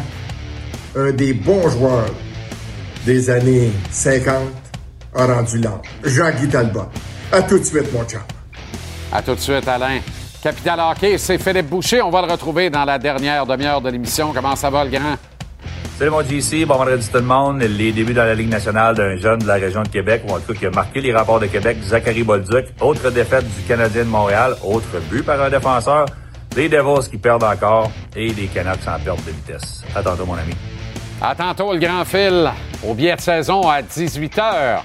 un 0.97 1.11
des 1.11 1.35
bons 1.35 1.69
joueurs 1.69 2.09
des 3.05 3.29
années 3.29 3.71
50 3.91 4.35
a 5.15 5.27
rendu 5.27 5.59
l'âme. 5.59 5.83
Jean-Guy 6.05 6.49
Talbot. 6.49 6.89
À 7.31 7.43
tout 7.43 7.59
de 7.59 7.65
suite, 7.65 7.93
mon 7.93 8.05
chum. 8.05 8.21
À 9.13 9.21
tout 9.21 9.35
de 9.35 9.41
suite, 9.41 9.69
Alain. 9.69 10.01
Capital 10.43 10.81
Hockey, 10.81 11.19
c'est 11.19 11.37
Philippe 11.37 11.67
Boucher. 11.67 12.01
On 12.01 12.11
va 12.11 12.25
le 12.25 12.33
retrouver 12.33 12.71
dans 12.71 12.87
la 12.87 12.99
dernière 12.99 13.45
demi-heure 13.45 13.83
de 13.83 13.91
l'émission. 13.91 14.33
Comment 14.33 14.57
ça 14.57 14.71
va, 14.71 14.85
le 14.85 14.91
grand? 14.91 15.17
Salut 15.99 16.13
mon 16.13 16.23
JC, 16.23 16.65
bon 16.65 16.77
vendredi 16.77 17.09
tout 17.09 17.19
le 17.19 17.25
monde. 17.25 17.61
Les 17.61 17.91
débuts 17.91 18.15
dans 18.15 18.23
la 18.23 18.37
Ligue 18.37 18.51
nationale 18.51 18.95
d'un 18.95 19.17
jeune 19.17 19.41
de 19.41 19.49
la 19.49 19.55
région 19.55 19.83
de 19.83 19.89
Québec, 19.89 20.23
ou 20.29 20.33
en 20.33 20.39
tout 20.39 20.53
cas 20.53 20.59
qui 20.61 20.67
a 20.67 20.71
marqué 20.71 21.01
les 21.01 21.13
rapports 21.13 21.41
de 21.41 21.47
Québec, 21.47 21.77
Zachary 21.83 22.23
Bolduc. 22.23 22.67
Autre 22.81 23.11
défaite 23.11 23.45
du 23.57 23.63
Canadien 23.67 24.05
de 24.05 24.09
Montréal, 24.09 24.55
autre 24.63 25.01
but 25.11 25.25
par 25.25 25.43
un 25.43 25.51
défenseur. 25.51 26.07
Les 26.55 26.69
Devils 26.69 27.11
qui 27.11 27.19
perdent 27.19 27.43
encore 27.43 27.91
et 28.15 28.29
les 28.29 28.47
Canucks 28.47 28.87
en 28.87 29.01
perte 29.01 29.25
de 29.27 29.33
vitesse. 29.33 29.83
À 29.93 30.01
tantôt, 30.01 30.25
mon 30.25 30.35
ami. 30.35 30.55
À 31.21 31.35
tantôt, 31.35 31.73
le 31.73 31.81
grand 31.81 32.05
fil 32.05 32.49
au 32.89 32.95
billet 32.95 33.17
de 33.17 33.21
saison 33.21 33.69
à 33.69 33.83
18h. 33.83 34.83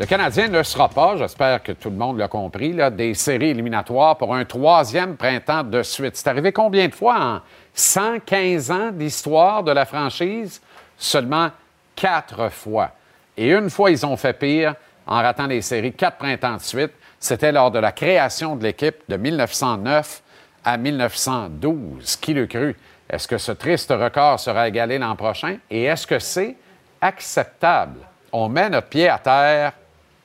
Le 0.00 0.06
Canadien 0.06 0.48
ne 0.48 0.62
sera 0.62 0.88
pas, 0.88 1.18
j'espère 1.18 1.62
que 1.62 1.72
tout 1.72 1.90
le 1.90 1.96
monde 1.96 2.16
l'a 2.16 2.26
compris, 2.26 2.74
des 2.92 3.12
séries 3.12 3.50
éliminatoires 3.50 4.16
pour 4.16 4.34
un 4.34 4.46
troisième 4.46 5.14
printemps 5.14 5.62
de 5.62 5.82
suite. 5.82 6.16
C'est 6.16 6.26
arrivé 6.26 6.52
combien 6.52 6.88
de 6.88 6.94
fois 6.94 7.20
en 7.20 7.40
115 7.74 8.70
ans 8.70 8.90
d'histoire 8.92 9.62
de 9.62 9.72
la 9.72 9.84
franchise? 9.84 10.62
Seulement 10.96 11.50
quatre 11.94 12.48
fois. 12.48 12.92
Et 13.36 13.52
une 13.52 13.68
fois, 13.68 13.90
ils 13.90 14.06
ont 14.06 14.16
fait 14.16 14.32
pire 14.32 14.74
en 15.06 15.16
ratant 15.16 15.46
les 15.46 15.60
séries 15.60 15.92
quatre 15.92 16.16
printemps 16.16 16.56
de 16.56 16.62
suite. 16.62 16.92
C'était 17.18 17.52
lors 17.52 17.70
de 17.70 17.78
la 17.78 17.92
création 17.92 18.56
de 18.56 18.62
l'équipe 18.62 19.02
de 19.06 19.18
1909 19.18 20.22
à 20.64 20.78
1912. 20.78 22.16
Qui 22.16 22.32
le 22.32 22.46
crut? 22.46 22.74
Est-ce 23.10 23.28
que 23.28 23.36
ce 23.36 23.52
triste 23.52 23.90
record 23.90 24.40
sera 24.40 24.66
égalé 24.66 24.96
l'an 24.98 25.14
prochain? 25.14 25.58
Et 25.70 25.84
est-ce 25.84 26.06
que 26.06 26.18
c'est 26.18 26.56
acceptable? 27.02 27.98
On 28.32 28.48
met 28.48 28.70
notre 28.70 28.86
pied 28.86 29.06
à 29.06 29.18
terre 29.18 29.74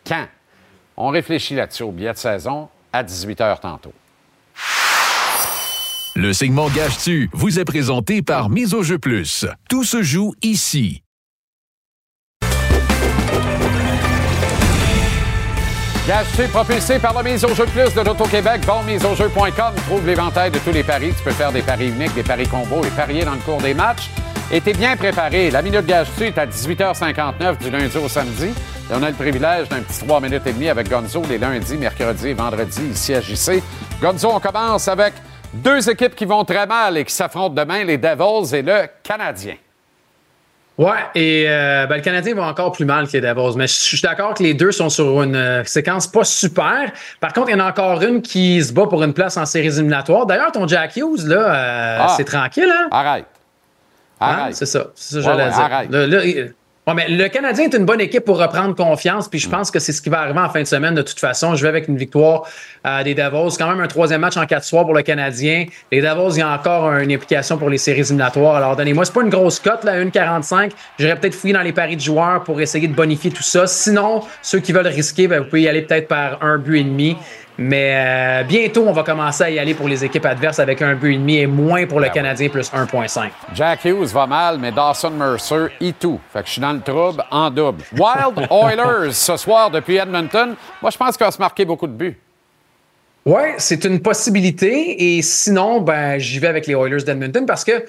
quand? 0.05 0.27
On 0.97 1.09
réfléchit 1.09 1.55
là-dessus 1.55 1.83
au 1.83 1.91
billet 1.91 2.13
de 2.13 2.17
saison 2.17 2.69
à 2.93 3.03
18h 3.03 3.59
tantôt. 3.59 3.93
Le 6.15 6.31
segment 6.31 6.69
Gage-tu 6.69 7.29
vous 7.33 7.59
est 7.59 7.65
présenté 7.65 8.21
par 8.21 8.49
Mise 8.49 8.73
au 8.73 8.83
jeu 8.83 8.97
plus. 8.97 9.45
Tout 9.69 9.83
se 9.83 10.01
joue 10.01 10.33
ici. 10.41 11.01
Gage-tu 16.07 16.47
propulsé 16.49 16.99
par 16.99 17.13
la 17.15 17.23
mise 17.23 17.43
au 17.43 17.55
jeu 17.55 17.65
plus 17.65 17.91
de 17.95 18.01
l'Auto-Québec, 18.01 18.61
bonmiseaujeu.com. 18.65 19.73
Trouve 19.87 20.05
l'éventail 20.05 20.51
de 20.51 20.59
tous 20.59 20.71
les 20.71 20.83
paris. 20.83 21.11
Tu 21.17 21.23
peux 21.23 21.31
faire 21.31 21.51
des 21.51 21.63
paris 21.63 21.89
uniques, 21.89 22.13
des 22.13 22.21
paris 22.21 22.47
combos 22.47 22.85
et 22.85 22.91
parier 22.91 23.25
dans 23.25 23.33
le 23.33 23.39
cours 23.39 23.59
des 23.59 23.73
matchs. 23.73 24.11
Et 24.51 24.61
t'es 24.61 24.73
bien 24.73 24.95
préparé. 24.95 25.49
La 25.49 25.61
minute 25.61 25.85
Gage-tu 25.85 26.25
est 26.25 26.37
à 26.37 26.45
18h59 26.45 27.57
du 27.57 27.69
lundi 27.71 27.97
au 27.97 28.07
samedi. 28.07 28.45
Et 28.47 28.93
on 28.93 29.01
a 29.01 29.09
le 29.09 29.15
privilège 29.15 29.67
d'un 29.69 29.81
petit 29.81 30.05
3 30.05 30.21
minutes 30.21 30.45
et 30.45 30.53
demie 30.53 30.69
avec 30.69 30.87
Gonzo 30.89 31.23
les 31.27 31.39
lundis, 31.39 31.77
mercredis 31.77 32.29
et 32.29 32.33
vendredis 32.35 32.85
ici 32.91 33.13
à 33.15 33.21
JC. 33.21 33.63
Gonzo, 33.99 34.29
on 34.31 34.39
commence 34.39 34.87
avec 34.87 35.13
deux 35.53 35.89
équipes 35.89 36.15
qui 36.15 36.25
vont 36.25 36.45
très 36.45 36.67
mal 36.67 36.95
et 36.97 37.03
qui 37.05 37.13
s'affrontent 37.13 37.55
demain, 37.55 37.83
les 37.83 37.97
Devils 37.97 38.53
et 38.55 38.61
le 38.61 38.87
Canadien. 39.01 39.55
Ouais, 40.77 40.91
et 41.15 41.45
euh, 41.47 41.87
ben, 41.87 41.95
le 41.95 42.01
Canadien 42.01 42.35
va 42.35 42.43
encore 42.47 42.73
plus 42.73 42.83
mal 42.85 43.07
que 43.07 43.13
les 43.13 43.21
Devils, 43.21 43.57
mais 43.57 43.65
je 43.65 43.73
suis 43.73 44.01
d'accord 44.01 44.33
que 44.35 44.43
les 44.43 44.53
deux 44.53 44.71
sont 44.73 44.89
sur 44.89 45.23
une 45.23 45.35
euh, 45.35 45.63
séquence 45.63 46.05
pas 46.05 46.25
super. 46.25 46.91
Par 47.21 47.33
contre, 47.33 47.49
il 47.49 47.53
y 47.53 47.55
en 47.55 47.65
a 47.65 47.69
encore 47.69 48.01
une 48.03 48.21
qui 48.21 48.61
se 48.61 48.73
bat 48.73 48.85
pour 48.85 49.01
une 49.03 49.13
place 49.13 49.37
en 49.37 49.45
séries 49.45 49.67
éliminatoires. 49.67 50.25
D'ailleurs, 50.25 50.51
ton 50.51 50.67
Jack 50.67 50.97
Hughes, 50.97 51.25
là, 51.25 51.37
euh, 51.37 51.97
Ah. 52.01 52.13
c'est 52.15 52.25
tranquille, 52.25 52.69
hein? 52.71 52.89
Arrête. 52.91 53.25
Hein? 54.21 54.49
C'est 54.51 54.65
ça, 54.65 54.87
c'est 54.95 55.15
ça 55.15 55.19
que 55.19 55.23
j'allais 55.25 55.55
ouais, 55.55 55.87
dire. 55.87 56.07
Le, 56.07 56.53
ouais, 56.87 56.93
mais 56.93 57.09
le 57.09 57.27
Canadien 57.27 57.65
est 57.65 57.75
une 57.75 57.85
bonne 57.85 57.99
équipe 57.99 58.23
pour 58.23 58.39
reprendre 58.39 58.75
confiance, 58.75 59.27
Mm. 59.27 59.29
puis 59.29 59.39
je 59.39 59.49
pense 59.49 59.71
que 59.71 59.79
c'est 59.79 59.91
ce 59.91 60.01
qui 60.01 60.09
va 60.09 60.21
arriver 60.21 60.39
en 60.39 60.49
fin 60.49 60.61
de 60.61 60.67
semaine 60.67 60.95
de 60.95 61.01
toute 61.01 61.19
façon. 61.19 61.55
Je 61.55 61.63
vais 61.63 61.69
avec 61.69 61.87
une 61.87 61.97
victoire 61.97 62.43
euh, 62.85 63.03
des. 63.03 63.15
C'est 63.15 63.57
quand 63.57 63.69
même 63.69 63.81
un 63.81 63.87
troisième 63.87 64.21
match 64.21 64.37
en 64.37 64.45
quatre 64.45 64.63
soirs 64.63 64.85
pour 64.85 64.93
le 64.93 65.01
Canadien. 65.01 65.65
Les 65.91 66.01
Devils, 66.01 66.35
il 66.35 66.39
y 66.39 66.41
a 66.41 66.53
encore 66.53 66.93
une 66.93 67.11
implication 67.11 67.57
pour 67.57 67.69
les 67.69 67.77
séries 67.77 68.01
éliminatoires. 68.01 68.55
Alors, 68.55 68.75
donnez-moi, 68.75 69.03
c'est 69.05 69.13
pas 69.13 69.23
une 69.23 69.29
grosse 69.29 69.59
cote, 69.59 69.83
là, 69.83 69.99
1,45. 69.99 70.71
J'aurais 70.99 71.19
peut-être 71.19 71.35
fouillé 71.35 71.53
dans 71.53 71.61
les 71.61 71.73
paris 71.73 71.95
de 71.95 72.01
joueurs 72.01 72.43
pour 72.43 72.61
essayer 72.61 72.87
de 72.87 72.93
bonifier 72.93 73.31
tout 73.31 73.43
ça. 73.43 73.67
Sinon, 73.67 74.21
ceux 74.41 74.59
qui 74.59 74.71
veulent 74.71 74.87
risquer, 74.87 75.27
ben, 75.27 75.39
vous 75.39 75.45
pouvez 75.49 75.63
y 75.63 75.67
aller 75.67 75.81
peut-être 75.81 76.07
par 76.07 76.41
un 76.43 76.57
but 76.57 76.79
et 76.79 76.83
demi. 76.83 77.17
Mais 77.57 77.93
euh, 77.95 78.43
bientôt, 78.43 78.85
on 78.87 78.91
va 78.91 79.03
commencer 79.03 79.43
à 79.43 79.49
y 79.49 79.59
aller 79.59 79.73
pour 79.73 79.87
les 79.87 80.03
équipes 80.03 80.25
adverses 80.25 80.59
avec 80.59 80.81
un 80.81 80.95
but 80.95 81.13
et 81.13 81.17
demi 81.17 81.37
et 81.37 81.47
moins 81.47 81.85
pour 81.85 81.99
le 81.99 82.09
Canadien 82.09 82.49
plus 82.49 82.71
1,5. 82.71 83.29
Jack 83.53 83.85
Hughes 83.85 84.07
va 84.07 84.27
mal, 84.27 84.57
mais 84.59 84.71
Dawson 84.71 85.11
Mercer 85.11 85.67
y 85.79 85.93
tout. 85.93 86.19
Fait 86.33 86.41
que 86.41 86.47
je 86.47 86.51
suis 86.53 86.61
dans 86.61 86.73
le 86.73 86.81
trouble 86.81 87.23
en 87.31 87.49
double. 87.49 87.83
Wild 87.93 88.47
Oilers 88.51 89.13
ce 89.13 89.37
soir 89.37 89.71
depuis 89.71 89.97
Edmonton. 89.97 90.55
Moi, 90.81 90.91
je 90.91 90.97
pense 90.97 91.15
qu'il 91.15 91.25
va 91.25 91.31
se 91.31 91.39
marquer 91.39 91.63
beaucoup 91.63 91.87
de 91.87 91.93
buts. 91.93 92.17
Oui, 93.25 93.41
c'est 93.57 93.83
une 93.85 94.01
possibilité. 94.01 95.17
Et 95.17 95.21
sinon, 95.23 95.81
ben, 95.81 96.19
j'y 96.19 96.37
vais 96.37 96.47
avec 96.47 96.67
les 96.67 96.75
Oilers 96.75 97.03
d'Edmonton 97.03 97.45
parce 97.47 97.63
que 97.63 97.85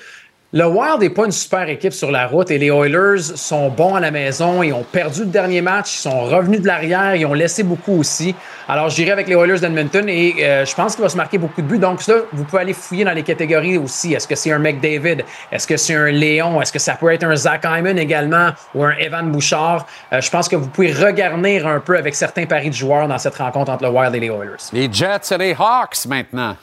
le 0.57 0.67
Wild 0.67 1.03
n'est 1.03 1.11
pas 1.11 1.27
une 1.27 1.33
super 1.33 1.69
équipe 1.69 1.93
sur 1.93 2.11
la 2.11 2.27
route 2.27 2.51
et 2.51 2.57
les 2.57 2.69
Oilers 2.69 3.21
sont 3.35 3.69
bons 3.69 3.95
à 3.95 4.01
la 4.01 4.11
maison. 4.11 4.63
Ils 4.63 4.73
ont 4.73 4.85
perdu 4.91 5.21
le 5.21 5.27
dernier 5.27 5.61
match, 5.61 5.97
ils 5.97 6.01
sont 6.01 6.23
revenus 6.23 6.63
de 6.63 6.67
l'arrière, 6.67 7.15
ils 7.15 7.27
ont 7.27 7.35
laissé 7.35 7.63
beaucoup 7.63 7.99
aussi. 7.99 8.35
Alors, 8.67 8.89
j'irai 8.89 9.11
avec 9.11 9.29
les 9.29 9.35
Oilers 9.35 9.61
d'Edmonton 9.61 10.09
et 10.09 10.37
euh, 10.41 10.65
je 10.65 10.75
pense 10.75 10.95
qu'il 10.95 11.03
va 11.03 11.11
se 11.11 11.17
marquer 11.19 11.37
beaucoup 11.37 11.61
de 11.61 11.67
buts. 11.67 11.79
Donc, 11.79 12.07
là, 12.07 12.15
vous 12.33 12.45
pouvez 12.45 12.63
aller 12.63 12.73
fouiller 12.73 13.05
dans 13.05 13.13
les 13.13 13.23
catégories 13.23 13.77
aussi. 13.77 14.15
Est-ce 14.15 14.27
que 14.27 14.35
c'est 14.35 14.51
un 14.51 14.59
McDavid? 14.59 15.25
Est-ce 15.53 15.67
que 15.67 15.77
c'est 15.77 15.95
un 15.95 16.07
Léon? 16.07 16.63
Est-ce 16.63 16.73
que 16.73 16.79
ça 16.79 16.95
peut 16.95 17.13
être 17.13 17.25
un 17.25 17.37
Zach 17.37 17.67
Hyman 17.67 17.99
également 17.99 18.53
ou 18.75 18.83
un 18.83 18.93
Evan 18.93 19.31
Bouchard? 19.31 19.87
Euh, 20.15 20.23
je 20.23 20.31
pense 20.31 20.49
que 20.49 20.57
vous 20.57 20.69
pouvez 20.69 20.91
regarnir 20.91 21.67
un 21.67 21.81
peu 21.81 21.99
avec 21.99 22.15
certains 22.15 22.47
paris 22.47 22.71
de 22.71 22.75
joueurs 22.75 23.09
dans 23.09 23.19
cette 23.19 23.37
rencontre 23.37 23.71
entre 23.73 23.85
le 23.85 23.91
Wild 23.91 24.15
et 24.15 24.21
les 24.21 24.29
Oilers. 24.29 24.71
Les 24.73 24.91
Jets 24.91 25.35
et 25.35 25.37
les 25.37 25.53
Hawks 25.53 26.07
maintenant. 26.09 26.57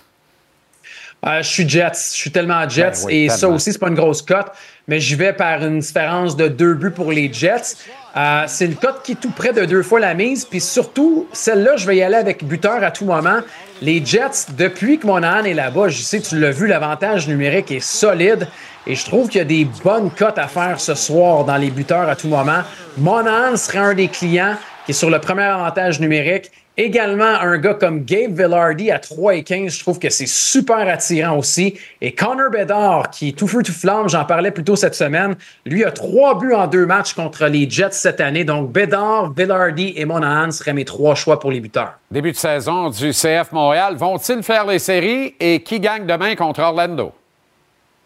Euh, 1.25 1.41
je 1.41 1.49
suis 1.49 1.69
Jets. 1.69 2.11
Je 2.11 2.17
suis 2.17 2.31
tellement 2.31 2.67
Jets. 2.67 2.91
Ben 2.91 3.05
oui, 3.05 3.15
et 3.15 3.29
ça 3.29 3.47
aussi, 3.47 3.71
c'est 3.71 3.79
pas 3.79 3.87
une 3.87 3.95
grosse 3.95 4.21
cote, 4.21 4.51
mais 4.87 4.99
j'y 4.99 5.15
vais 5.15 5.33
par 5.33 5.63
une 5.63 5.79
différence 5.79 6.35
de 6.35 6.47
deux 6.47 6.73
buts 6.73 6.91
pour 6.91 7.11
les 7.11 7.31
Jets. 7.31 7.77
Euh, 8.15 8.43
c'est 8.47 8.65
une 8.65 8.75
cote 8.75 9.01
qui 9.03 9.13
est 9.13 9.21
tout 9.21 9.31
près 9.31 9.53
de 9.53 9.65
deux 9.65 9.83
fois 9.83 9.99
la 9.99 10.13
mise. 10.13 10.45
Puis 10.45 10.59
surtout, 10.59 11.27
celle-là, 11.31 11.77
je 11.77 11.87
vais 11.87 11.97
y 11.97 12.03
aller 12.03 12.17
avec 12.17 12.43
buteur 12.43 12.83
à 12.83 12.91
tout 12.91 13.05
moment. 13.05 13.39
Les 13.81 14.05
Jets, 14.05 14.51
depuis 14.57 14.99
que 14.99 15.07
Monahan 15.07 15.45
est 15.45 15.53
là-bas, 15.53 15.87
je 15.87 16.01
sais, 16.01 16.19
tu 16.19 16.39
l'as 16.39 16.51
vu, 16.51 16.67
l'avantage 16.67 17.27
numérique 17.27 17.71
est 17.71 17.83
solide. 17.83 18.47
Et 18.85 18.95
je 18.95 19.05
trouve 19.05 19.29
qu'il 19.29 19.39
y 19.39 19.41
a 19.41 19.45
des 19.45 19.65
bonnes 19.83 20.11
cotes 20.11 20.37
à 20.37 20.47
faire 20.47 20.79
ce 20.79 20.93
soir 20.93 21.45
dans 21.45 21.57
les 21.57 21.71
buteurs 21.71 22.09
à 22.09 22.15
tout 22.17 22.27
moment. 22.27 22.63
Monahan 22.97 23.55
serait 23.55 23.79
un 23.79 23.93
des 23.93 24.09
clients 24.09 24.57
qui 24.85 24.91
est 24.91 24.95
sur 24.95 25.09
le 25.09 25.19
premier 25.19 25.43
avantage 25.43 26.01
numérique. 26.01 26.51
Également, 26.75 27.23
un 27.23 27.59
gars 27.59 27.75
comme 27.75 28.03
Gabe 28.03 28.35
Villardy 28.35 28.89
à 28.89 28.97
3 28.97 29.35
et 29.35 29.43
15, 29.43 29.71
je 29.71 29.79
trouve 29.79 29.99
que 29.99 30.09
c'est 30.09 30.27
super 30.27 30.79
attirant 30.79 31.37
aussi. 31.37 31.77
Et 32.01 32.13
Connor 32.13 32.49
Bedard, 32.49 33.11
qui 33.11 33.29
est 33.29 33.37
tout 33.37 33.47
feu, 33.47 33.61
tout 33.61 33.71
flamme, 33.71 34.09
j'en 34.09 34.25
parlais 34.25 34.49
plus 34.49 34.63
tôt 34.63 34.75
cette 34.75 34.95
semaine, 34.95 35.35
lui 35.67 35.83
a 35.83 35.91
trois 35.91 36.39
buts 36.39 36.53
en 36.53 36.65
deux 36.65 36.87
matchs 36.87 37.13
contre 37.13 37.45
les 37.45 37.69
Jets 37.69 37.91
cette 37.91 38.19
année. 38.19 38.43
Donc, 38.43 38.71
Bedard, 38.71 39.33
Villardy 39.33 39.93
et 39.95 40.05
Monahan 40.05 40.49
seraient 40.49 40.73
mes 40.73 40.83
trois 40.83 41.13
choix 41.13 41.39
pour 41.39 41.51
les 41.51 41.59
buteurs. 41.59 41.93
Début 42.09 42.31
de 42.31 42.37
saison 42.37 42.89
du 42.89 43.11
CF 43.11 43.51
Montréal. 43.51 43.95
Vont-ils 43.95 44.41
faire 44.41 44.65
les 44.65 44.79
séries? 44.79 45.35
Et 45.39 45.61
qui 45.61 45.79
gagne 45.79 46.07
demain 46.07 46.33
contre 46.35 46.61
Orlando? 46.61 47.13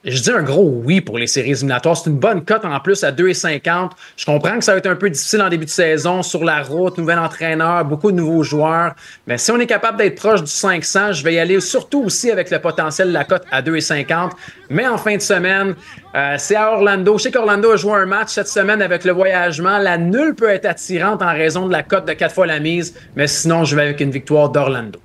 Je 0.09 0.21
dis 0.21 0.31
un 0.31 0.41
gros 0.41 0.63
oui 0.85 1.01
pour 1.01 1.17
les 1.17 1.27
séries 1.27 1.51
éliminatoires. 1.51 1.97
C'est 1.97 2.09
une 2.09 2.15
bonne 2.15 2.45
cote 2.45 2.63
en 2.63 2.79
plus 2.79 3.03
à 3.03 3.11
2,50. 3.11 3.89
Je 4.15 4.25
comprends 4.25 4.57
que 4.57 4.63
ça 4.63 4.71
va 4.71 4.77
être 4.77 4.87
un 4.87 4.95
peu 4.95 5.09
difficile 5.09 5.41
en 5.41 5.49
début 5.49 5.65
de 5.65 5.69
saison, 5.69 6.23
sur 6.23 6.45
la 6.45 6.61
route, 6.61 6.97
nouvel 6.97 7.19
entraîneur, 7.19 7.83
beaucoup 7.83 8.13
de 8.13 8.15
nouveaux 8.15 8.41
joueurs. 8.41 8.95
Mais 9.27 9.37
si 9.37 9.51
on 9.51 9.59
est 9.59 9.65
capable 9.65 9.97
d'être 9.97 10.15
proche 10.15 10.41
du 10.41 10.49
500, 10.49 11.11
je 11.11 11.23
vais 11.25 11.33
y 11.33 11.39
aller 11.39 11.59
surtout 11.59 12.03
aussi 12.05 12.31
avec 12.31 12.49
le 12.51 12.59
potentiel 12.59 13.09
de 13.09 13.13
la 13.13 13.25
cote 13.25 13.43
à 13.51 13.61
2,50. 13.61 14.31
Mais 14.69 14.87
en 14.87 14.97
fin 14.97 15.17
de 15.17 15.21
semaine, 15.21 15.75
euh, 16.15 16.35
c'est 16.37 16.55
à 16.55 16.71
Orlando. 16.71 17.17
Je 17.17 17.23
sais 17.23 17.31
qu'Orlando 17.31 17.71
a 17.71 17.75
joué 17.75 17.95
un 17.95 18.05
match 18.05 18.29
cette 18.29 18.47
semaine 18.47 18.81
avec 18.81 19.03
le 19.03 19.11
voyagement. 19.11 19.77
La 19.77 19.97
nulle 19.97 20.35
peut 20.35 20.49
être 20.49 20.67
attirante 20.67 21.21
en 21.21 21.33
raison 21.33 21.67
de 21.67 21.73
la 21.73 21.83
cote 21.83 22.05
de 22.05 22.13
4 22.13 22.33
fois 22.33 22.47
la 22.47 22.61
mise. 22.61 22.95
Mais 23.17 23.27
sinon, 23.27 23.65
je 23.65 23.75
vais 23.75 23.81
avec 23.81 23.99
une 23.99 24.11
victoire 24.11 24.51
d'Orlando. 24.51 24.99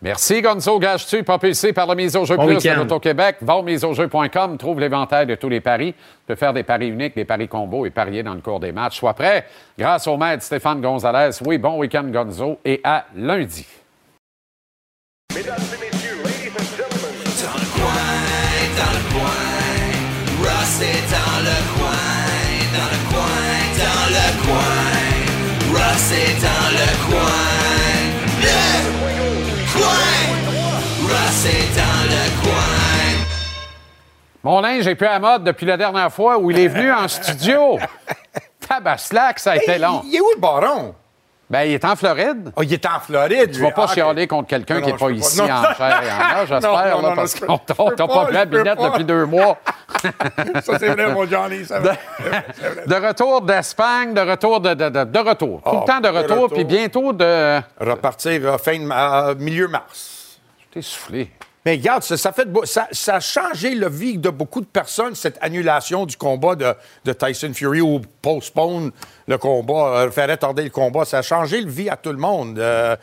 Merci, 0.00 0.40
Gonzo. 0.42 0.78
Gage-tu, 0.78 1.24
propulsé 1.24 1.72
par 1.72 1.86
la 1.86 1.94
mise 1.96 2.14
au 2.14 2.24
jeu 2.24 2.36
Bon 2.36 2.46
plus 2.46 2.56
week-end. 2.56 2.74
de 2.74 2.80
l'Auto-Québec. 2.82 3.36
Va 3.40 3.56
au 3.56 3.62
miseaujeu.com, 3.62 4.56
trouve 4.56 4.78
l'éventail 4.78 5.26
de 5.26 5.34
tous 5.34 5.48
les 5.48 5.60
paris. 5.60 5.92
Tu 5.92 5.98
peux 6.26 6.36
faire 6.36 6.52
des 6.52 6.62
paris 6.62 6.88
uniques, 6.88 7.16
des 7.16 7.24
paris 7.24 7.48
combos 7.48 7.84
et 7.84 7.90
parier 7.90 8.22
dans 8.22 8.34
le 8.34 8.40
cours 8.40 8.60
des 8.60 8.70
matchs. 8.70 8.98
Sois 8.98 9.14
prêt. 9.14 9.46
Grâce 9.76 10.06
au 10.06 10.16
maître 10.16 10.44
Stéphane 10.44 10.80
Gonzalez. 10.80 11.30
Oui, 11.44 11.58
bon 11.58 11.78
week-end, 11.78 12.04
Gonzo. 12.04 12.58
Et 12.64 12.80
à 12.84 13.06
lundi. 13.16 13.66
dans 18.76 18.92
le 18.92 19.02
coin. 19.12 19.48
Ross 20.42 20.80
est 20.82 21.04
dans 21.10 21.38
le 21.42 21.58
coin, 21.74 22.04
dans 22.74 22.90
le 22.92 23.00
coin, 23.10 23.40
dans 23.78 24.06
le 24.16 24.26
coin. 24.46 25.72
Ross 25.72 26.12
est 26.12 26.40
dans 26.40 26.70
le 26.70 26.88
coin. 27.10 27.77
C'est 31.48 31.76
dans 31.76 32.04
le 32.04 32.42
coin. 32.42 33.26
Mon 34.44 34.60
linge 34.60 34.86
est 34.86 34.94
plus 34.94 35.06
à 35.06 35.18
mode 35.18 35.44
depuis 35.44 35.66
la 35.66 35.76
dernière 35.76 36.12
fois 36.12 36.38
où 36.38 36.50
il 36.50 36.58
est 36.58 36.68
venu 36.68 36.92
en 36.92 37.08
studio. 37.08 37.78
Tabaslac, 38.68 39.38
ça 39.38 39.52
a 39.52 39.56
été 39.56 39.78
long. 39.78 40.02
Il 40.04 40.16
est 40.16 40.20
où 40.20 40.28
le 40.34 40.40
baron? 40.40 40.94
Ben, 41.50 41.62
il 41.62 41.72
est 41.72 41.84
en 41.86 41.96
Floride. 41.96 42.52
Oh, 42.56 42.62
il 42.62 42.74
est 42.74 42.84
en 42.84 43.00
Floride. 43.00 43.50
Tu 43.52 43.62
vas 43.62 43.70
pas 43.70 43.86
chialer 43.86 44.26
contre 44.26 44.48
quelqu'un 44.48 44.82
qui 44.82 44.88
n'est 44.92 44.98
pas 44.98 45.10
ici 45.10 45.40
en 45.40 45.46
chair 45.46 46.02
et 46.02 46.10
en 46.10 46.42
os, 46.42 46.48
j'espère, 46.48 46.70
Non, 46.70 46.96
non, 46.96 47.02
là, 47.02 47.08
non, 47.08 47.14
parce 47.16 47.34
qu'on 47.40 47.58
t'a 47.88 48.06
pas, 48.06 48.24
vu 48.26 48.32
la 48.34 48.44
binette 48.44 48.78
depuis 48.78 49.04
deux 49.04 49.24
mois. 49.24 49.56
Ça, 50.62 50.78
c'est 50.78 50.88
vrai, 50.90 51.10
mon 51.14 51.24
Johnny. 51.24 51.64
ça 51.64 51.80
va. 51.80 51.94
De 52.86 53.06
retour 53.06 53.40
d'Espagne, 53.40 54.12
de 54.12 54.20
retour 54.20 54.60
de, 54.60 54.74
de, 54.74 54.88
de, 54.90 55.04
de 55.04 55.18
retour. 55.18 55.62
Tout 55.62 55.70
Ah, 55.72 55.80
le 55.80 55.86
temps 55.86 56.00
de 56.00 56.12
de 56.14 56.18
retour, 56.18 56.42
retour. 56.42 56.54
puis 56.54 56.64
bientôt 56.66 57.14
de... 57.14 57.60
Repartir 57.80 58.40
euh, 58.44 58.58
fin 58.58 58.78
de 58.78 58.86
euh, 58.92 59.34
milieu 59.38 59.68
mars. 59.68 60.17
T'es 60.72 60.82
soufflé. 60.82 61.30
Mais 61.64 61.72
regarde, 61.72 62.02
ça, 62.02 62.16
ça 62.16 62.32
fait 62.32 62.44
de 62.46 62.50
beau- 62.50 62.64
ça, 62.64 62.88
ça 62.92 63.16
a 63.16 63.20
changé 63.20 63.74
la 63.74 63.88
vie 63.88 64.16
de 64.16 64.30
beaucoup 64.30 64.60
de 64.60 64.66
personnes, 64.66 65.14
cette 65.14 65.36
annulation 65.42 66.06
du 66.06 66.16
combat 66.16 66.54
de, 66.54 66.72
de 67.04 67.12
Tyson 67.12 67.52
Fury 67.52 67.80
ou 67.80 68.00
postpone 68.22 68.90
le 69.26 69.38
combat, 69.38 69.88
euh, 69.98 70.10
faire 70.10 70.28
retarder 70.28 70.62
le 70.62 70.70
combat. 70.70 71.04
Ça 71.04 71.18
a 71.18 71.22
changé 71.22 71.60
la 71.60 71.68
vie 71.70 71.90
à 71.90 71.96
tout 71.96 72.12
le 72.12 72.18
monde. 72.18 72.58
Euh, 72.58 72.96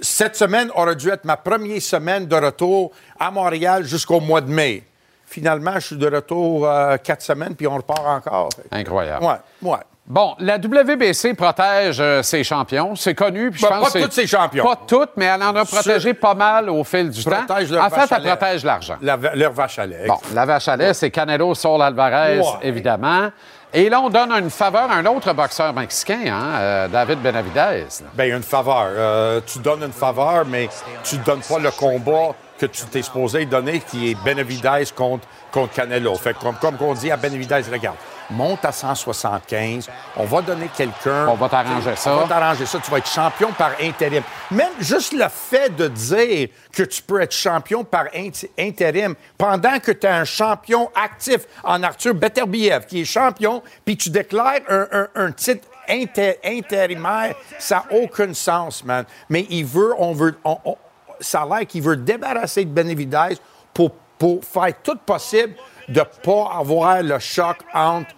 cette 0.00 0.34
semaine 0.34 0.70
aurait 0.74 0.96
dû 0.96 1.08
être 1.10 1.24
ma 1.24 1.36
première 1.36 1.80
semaine 1.82 2.26
de 2.26 2.34
retour 2.36 2.90
à 3.18 3.30
Montréal 3.30 3.84
jusqu'au 3.84 4.18
mois 4.18 4.40
de 4.40 4.50
mai. 4.50 4.82
Finalement, 5.26 5.74
je 5.74 5.86
suis 5.88 5.96
de 5.96 6.08
retour 6.12 6.66
euh, 6.66 6.96
quatre 6.96 7.22
semaines, 7.22 7.54
puis 7.54 7.66
on 7.68 7.76
repart 7.76 8.04
encore. 8.04 8.48
Incroyable. 8.72 9.24
Ouais, 9.24 9.70
ouais. 9.70 9.78
Bon, 10.06 10.34
la 10.40 10.56
WBC 10.56 11.34
protège 11.34 11.98
euh, 12.00 12.22
ses 12.22 12.42
champions. 12.42 12.96
C'est 12.96 13.14
connu. 13.14 13.50
Puis 13.52 13.60
je 13.60 13.66
Ben, 13.68 13.78
pense 13.78 13.92
pas 13.92 14.00
tous 14.00 14.10
ses 14.10 14.26
champions. 14.26 14.64
Pas 14.64 14.78
toutes, 14.86 15.10
mais 15.16 15.26
elle 15.26 15.42
en 15.42 15.54
a 15.54 15.64
protégé 15.64 16.14
pas 16.14 16.34
mal 16.34 16.68
au 16.68 16.82
fil 16.82 17.10
du 17.10 17.22
temps. 17.22 17.44
Protège 17.46 17.70
leur 17.70 17.84
En 17.84 17.90
fait, 17.90 18.12
elle 18.16 18.22
protège 18.24 18.64
l'argent. 18.64 18.96
La- 19.02 19.16
leur 19.34 19.52
vache 19.52 19.78
à 19.78 19.86
lait. 19.86 20.06
Bon, 20.08 20.18
la 20.34 20.44
vache 20.46 20.66
à 20.66 20.76
lait, 20.76 20.94
c'est 20.94 21.10
Canelo 21.10 21.54
Saul 21.54 21.80
Alvarez, 21.82 22.38
Ouais. 22.40 22.44
évidemment. 22.62 23.28
Et 23.72 23.88
là, 23.88 24.00
on 24.00 24.10
donne 24.10 24.32
une 24.32 24.50
faveur 24.50 24.90
à 24.90 24.94
un 24.96 25.06
autre 25.06 25.32
boxeur 25.32 25.72
mexicain, 25.72 26.18
hein, 26.26 26.58
euh, 26.58 26.88
David 26.88 27.20
Benavidez. 27.20 27.84
Bien, 28.14 28.36
une 28.38 28.42
faveur. 28.42 28.88
Euh, 28.88 29.40
tu 29.46 29.60
donnes 29.60 29.84
une 29.84 29.92
faveur, 29.92 30.44
mais 30.44 30.68
tu 31.04 31.18
ne 31.18 31.22
donnes 31.22 31.42
pas 31.48 31.60
le 31.60 31.70
combat 31.70 32.34
que 32.60 32.66
tu 32.66 32.84
t'es 32.84 33.02
supposé 33.02 33.46
donner, 33.46 33.80
qui 33.80 34.10
est 34.10 34.14
Benavidez 34.22 34.84
contre, 34.94 35.26
contre 35.50 35.72
Canelo. 35.72 36.14
Fait 36.16 36.34
que 36.34 36.40
comme, 36.40 36.56
comme 36.56 36.76
on 36.80 36.92
dit 36.94 37.10
à 37.10 37.16
Benavidez, 37.16 37.62
regarde, 37.72 37.96
monte 38.30 38.64
à 38.64 38.70
175, 38.72 39.88
on 40.16 40.24
va 40.24 40.42
donner 40.42 40.68
quelqu'un... 40.76 41.26
On 41.28 41.34
va 41.34 41.48
t'arranger 41.48 41.96
ça. 41.96 42.12
On 42.14 42.16
va 42.20 42.28
t'arranger 42.28 42.66
ça, 42.66 42.78
tu 42.78 42.90
vas 42.90 42.98
être 42.98 43.08
champion 43.08 43.50
par 43.52 43.72
intérim. 43.80 44.22
Même 44.50 44.72
juste 44.78 45.12
le 45.14 45.26
fait 45.28 45.74
de 45.74 45.88
dire 45.88 46.48
que 46.72 46.82
tu 46.84 47.02
peux 47.02 47.20
être 47.22 47.32
champion 47.34 47.82
par 47.82 48.04
int- 48.14 48.46
intérim 48.58 49.14
pendant 49.38 49.78
que 49.80 49.90
tu 49.92 50.06
es 50.06 50.10
un 50.10 50.24
champion 50.24 50.90
actif 50.94 51.40
en 51.64 51.82
Arthur 51.82 52.14
Beterbiev, 52.14 52.86
qui 52.86 53.00
est 53.00 53.04
champion, 53.04 53.62
puis 53.84 53.96
tu 53.96 54.10
déclares 54.10 54.60
un, 54.68 54.86
un- 54.92 55.08
un 55.16 55.32
titre 55.32 55.66
inter- 55.88 56.38
intérimaire, 56.44 57.34
ça 57.58 57.84
n'a 57.90 57.98
aucun 57.98 58.32
sens, 58.34 58.84
man. 58.84 59.04
Mais 59.28 59.46
il 59.50 59.64
veut, 59.64 59.92
on 59.98 60.12
veut, 60.12 60.36
on- 60.44 60.58
on- 60.64 60.76
ça 61.20 61.42
a 61.42 61.46
l'air 61.46 61.66
qu'il 61.66 61.82
veut 61.82 61.96
débarrasser 61.96 62.64
de 62.64 62.70
Benavidez 62.70 63.36
pour, 63.72 63.92
pour 64.18 64.44
faire 64.44 64.72
tout 64.82 64.98
possible 65.04 65.54
de 65.88 66.00
ne 66.00 66.04
pas 66.22 66.52
avoir 66.58 67.02
le 67.02 67.18
choc 67.18 67.58
entre 67.74 68.14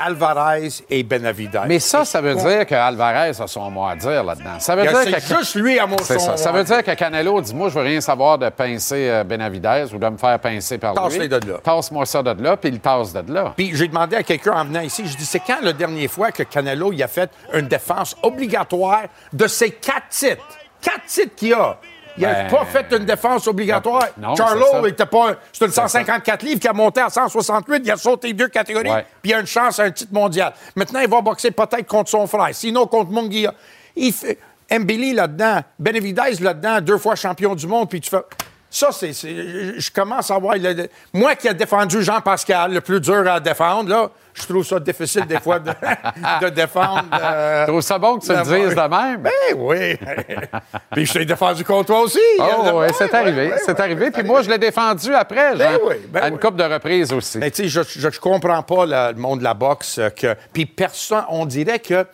Alvarez 0.00 0.68
et 0.90 1.02
Benavidez. 1.02 1.60
Mais 1.66 1.80
ça, 1.80 2.04
ça 2.04 2.20
veut 2.20 2.34
dire 2.34 2.66
que 2.66 2.74
Alvarez 2.74 3.32
a 3.40 3.46
son 3.46 3.70
mot 3.70 3.84
à 3.86 3.96
dire 3.96 4.22
là-dedans. 4.22 4.60
Ça 4.60 4.76
veut 4.76 4.82
dire 4.82 4.96
c'est 5.02 5.12
que... 5.12 5.38
juste 5.38 5.56
lui 5.56 5.78
à 5.78 5.86
mon 5.86 5.96
C'est 5.98 6.20
ça. 6.20 6.52
Veut 6.52 6.64
dire 6.64 6.82
que 6.82 6.92
Canelo 6.92 7.40
dit 7.40 7.54
Moi, 7.54 7.68
je 7.68 7.74
veux 7.74 7.84
rien 7.84 8.00
savoir 8.00 8.38
de 8.38 8.48
pincer 8.48 9.08
euh, 9.10 9.24
Benavidez 9.24 9.86
ou 9.92 9.98
de 9.98 10.08
me 10.08 10.16
faire 10.16 10.38
pincer 10.38 10.78
par 10.78 10.94
lui. 10.94 11.02
Tasse-les 11.02 11.28
de 11.28 11.52
là. 11.52 11.58
Tasse-moi 11.62 12.06
ça 12.06 12.22
de 12.22 12.42
là, 12.42 12.56
puis 12.56 12.70
il 12.70 12.80
tasse 12.80 13.12
de 13.12 13.32
là. 13.32 13.54
Puis 13.56 13.72
j'ai 13.74 13.88
demandé 13.88 14.16
à 14.16 14.22
quelqu'un 14.22 14.52
en 14.52 14.64
venant 14.64 14.80
ici, 14.80 15.04
je 15.06 15.16
dis, 15.16 15.26
c'est 15.26 15.40
quand 15.40 15.60
la 15.62 15.72
dernière 15.72 16.10
fois 16.10 16.30
que 16.30 16.44
Canelo 16.44 16.92
il 16.92 17.02
a 17.02 17.08
fait 17.08 17.30
une 17.52 17.66
défense 17.66 18.16
obligatoire 18.22 19.04
de 19.32 19.46
ses 19.46 19.70
quatre 19.70 20.08
titres? 20.10 20.46
Quatre 20.80 21.06
titres 21.06 21.34
qu'il 21.34 21.54
a. 21.54 21.78
Il 22.18 22.22
n'a 22.26 22.42
Ben, 22.44 22.50
pas 22.50 22.64
fait 22.64 22.86
une 22.96 23.04
défense 23.04 23.46
obligatoire. 23.46 24.06
Non, 24.18 24.34
Charlo, 24.34 24.86
était 24.86 25.06
pas. 25.06 25.34
C'est 25.52 25.64
une 25.64 25.70
C'est 25.70 25.80
154 25.80 26.42
livres 26.42 26.60
qui 26.60 26.68
a 26.68 26.72
monté 26.72 27.00
à 27.00 27.08
168. 27.08 27.82
Il 27.84 27.90
a 27.90 27.96
sauté 27.96 28.32
deux 28.32 28.48
catégories. 28.48 28.90
Puis 29.22 29.30
il 29.30 29.34
a 29.34 29.40
une 29.40 29.46
chance 29.46 29.78
à 29.78 29.84
un 29.84 29.90
titre 29.90 30.12
mondial. 30.12 30.52
Maintenant, 30.76 31.00
il 31.00 31.08
va 31.08 31.20
boxer 31.20 31.50
peut-être 31.50 31.86
contre 31.86 32.10
son 32.10 32.26
frère. 32.26 32.48
Sinon, 32.52 32.86
contre 32.86 33.10
Munguia. 33.12 33.54
Il 33.96 34.12
fait. 34.12 34.38
Mbili 34.70 35.14
là-dedans, 35.14 35.60
Benavidez 35.78 36.34
là-dedans, 36.40 36.80
deux 36.82 36.98
fois 36.98 37.14
champion 37.16 37.54
du 37.54 37.66
monde, 37.66 37.88
puis 37.88 38.00
tu 38.02 38.10
fais. 38.10 38.20
Ça, 38.70 38.88
c'est. 38.92 39.14
c'est- 39.14 39.80
Je 39.80 39.90
commence 39.90 40.30
à 40.30 40.38
voir. 40.38 40.56
le- 40.58 40.88
moi 41.14 41.34
qui 41.36 41.48
ai 41.48 41.54
défendu 41.54 42.02
Jean-Pascal, 42.02 42.74
le 42.74 42.82
plus 42.82 43.00
dur 43.00 43.26
à 43.30 43.40
défendre, 43.40 43.88
là, 43.88 44.10
je 44.40 44.46
trouve 44.46 44.64
ça 44.64 44.78
difficile 44.80 45.26
des 45.26 45.38
fois 45.40 45.58
de, 45.58 45.70
de 46.42 46.48
défendre. 46.50 47.04
euh, 47.20 47.62
Je 47.66 47.70
trouve 47.70 47.80
ça 47.80 47.98
bon 47.98 48.18
que 48.18 48.24
tu 48.26 48.32
le 48.32 48.42
dises 48.42 48.74
de 48.74 48.88
même? 48.88 49.22
Ben 49.22 49.32
oui. 49.56 49.96
Puis 50.92 51.06
je 51.06 51.12
t'ai 51.12 51.24
défendu 51.24 51.64
contre 51.64 51.86
toi 51.86 52.00
aussi. 52.00 52.18
Oh, 52.38 52.70
oui, 52.80 52.86
c'est 52.96 53.12
arrivé. 53.14 53.48
ouais, 53.48 53.58
c'est 53.64 53.72
ouais, 53.72 53.80
arrivé. 53.80 54.10
Puis 54.10 54.22
moi, 54.22 54.42
je 54.42 54.50
l'ai 54.50 54.58
défendu 54.58 55.14
après, 55.14 55.56
Ben 55.56 55.78
oui, 55.84 55.94
ben 56.08 56.22
à 56.22 56.28
une 56.28 56.34
oui. 56.34 56.40
couple 56.40 56.56
de 56.56 56.64
reprises 56.64 57.12
aussi. 57.12 57.38
Mais 57.38 57.50
tu 57.50 57.68
sais, 57.68 57.68
je, 57.68 58.08
je 58.10 58.20
comprends 58.20 58.62
pas 58.62 58.86
le, 58.86 59.14
le 59.14 59.20
monde 59.20 59.38
de 59.40 59.44
la 59.44 59.54
boxe. 59.54 59.98
euh, 59.98 60.10
que 60.10 60.34
Puis 60.52 60.66
personne, 60.66 61.24
on 61.28 61.46
dirait 61.46 61.78
que 61.78 62.06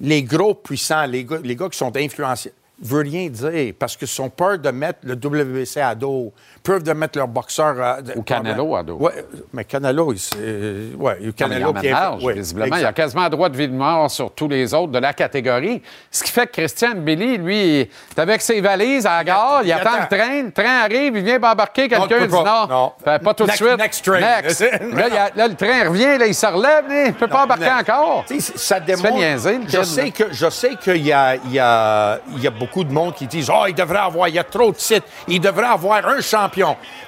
les 0.00 0.22
gros 0.22 0.54
puissants, 0.54 1.04
les 1.06 1.24
gars, 1.24 1.38
les 1.42 1.56
gars 1.56 1.68
qui 1.68 1.78
sont 1.78 1.94
influenciés, 1.96 2.52
veut 2.82 3.02
rien 3.02 3.28
dire 3.28 3.74
parce 3.78 3.94
qu'ils 3.96 4.08
sont 4.08 4.30
peur 4.30 4.58
de 4.58 4.70
mettre 4.70 5.00
le 5.02 5.12
WBC 5.14 5.80
à 5.80 5.94
dos, 5.94 6.32
peur 6.62 6.80
de 6.80 6.92
mettre 6.92 7.18
leur 7.18 7.28
boxeur 7.28 7.80
à 7.80 7.98
Ou 8.16 8.22
Canelo 8.22 8.76
à 8.76 8.82
dos. 8.82 8.96
Ouais, 8.96 9.24
mais 9.52 9.64
Canelo, 9.64 10.12
il, 10.12 10.96
ouais, 10.96 10.96
Non, 10.96 11.16
mais 11.20 11.26
il 11.26 11.32
Canelo 11.32 11.70
emmène 11.70 11.82
qui 11.82 11.88
est- 11.88 12.24
ouais, 12.24 12.34
visiblement. 12.34 12.76
Il 12.76 12.84
a 12.84 12.92
quasiment 12.92 13.28
droit 13.28 13.48
de 13.48 13.56
vie 13.56 13.68
de 13.68 13.74
mort 13.74 14.10
sur 14.10 14.30
tous 14.32 14.48
les 14.48 14.72
autres 14.74 14.92
de 14.92 14.98
la 14.98 15.12
catégorie. 15.12 15.82
Ce 16.10 16.22
qui 16.22 16.30
fait 16.30 16.46
que 16.46 16.52
Christian 16.52 16.92
Billy, 16.96 17.38
lui, 17.38 17.80
est 17.80 18.18
avec 18.18 18.42
ses 18.42 18.60
valises 18.60 19.06
à 19.06 19.18
la 19.18 19.24
gare, 19.24 19.60
il, 19.62 19.68
il 19.68 19.72
attend 19.72 19.90
attend. 19.94 20.06
le 20.10 20.16
train, 20.18 20.42
le 20.42 20.52
train 20.52 20.80
arrive, 20.84 21.16
il 21.16 21.24
vient 21.24 21.36
embarquer, 21.42 21.88
quelqu'un 21.88 22.26
dit 22.26 22.34
non, 22.34 22.66
Non. 22.68 22.92
Fait 23.04 23.22
pas 23.22 23.34
tout 23.34 23.46
de 23.46 23.50
suite. 23.52 23.78
next 23.78 24.04
train. 24.04 24.20
Next. 24.20 24.60
là, 24.60 25.08
il 25.08 25.14
y 25.14 25.16
a- 25.16 25.30
là, 25.34 25.48
le 25.48 25.54
train 25.54 25.88
revient, 25.88 26.18
là, 26.18 26.26
il 26.26 26.34
se 26.34 26.46
relève, 26.46 26.84
il 26.90 27.06
ne 27.08 27.12
peut 27.12 27.28
pas 27.28 27.44
embarquer 27.44 27.70
encore. 27.70 28.24
Ça 28.38 28.80
démontre. 28.80 29.14
niaiser, 29.14 29.60
je 29.68 29.82
sais 29.82 30.10
que 30.10 30.24
je 30.32 30.50
sais 30.50 30.76
qu'il 30.82 31.04
y 31.06 31.12
a, 31.12 31.36
il 31.36 31.52
y, 31.52 31.58
a, 31.58 32.18
il 32.36 32.42
y 32.42 32.46
a 32.46 32.50
beaucoup 32.50 32.84
de 32.84 32.92
monde 32.92 33.14
qui 33.14 33.26
disent 33.26 33.50
oh 33.50 33.64
il 33.68 33.74
devrait 33.74 33.98
avoir 33.98 34.28
il 34.28 34.34
y 34.34 34.38
a 34.38 34.44
trop 34.44 34.70
de 34.70 34.76
titres 34.76 35.06
il 35.28 35.40
devrait 35.40 35.66
avoir 35.66 36.06
un 36.06 36.20
champion 36.20 36.49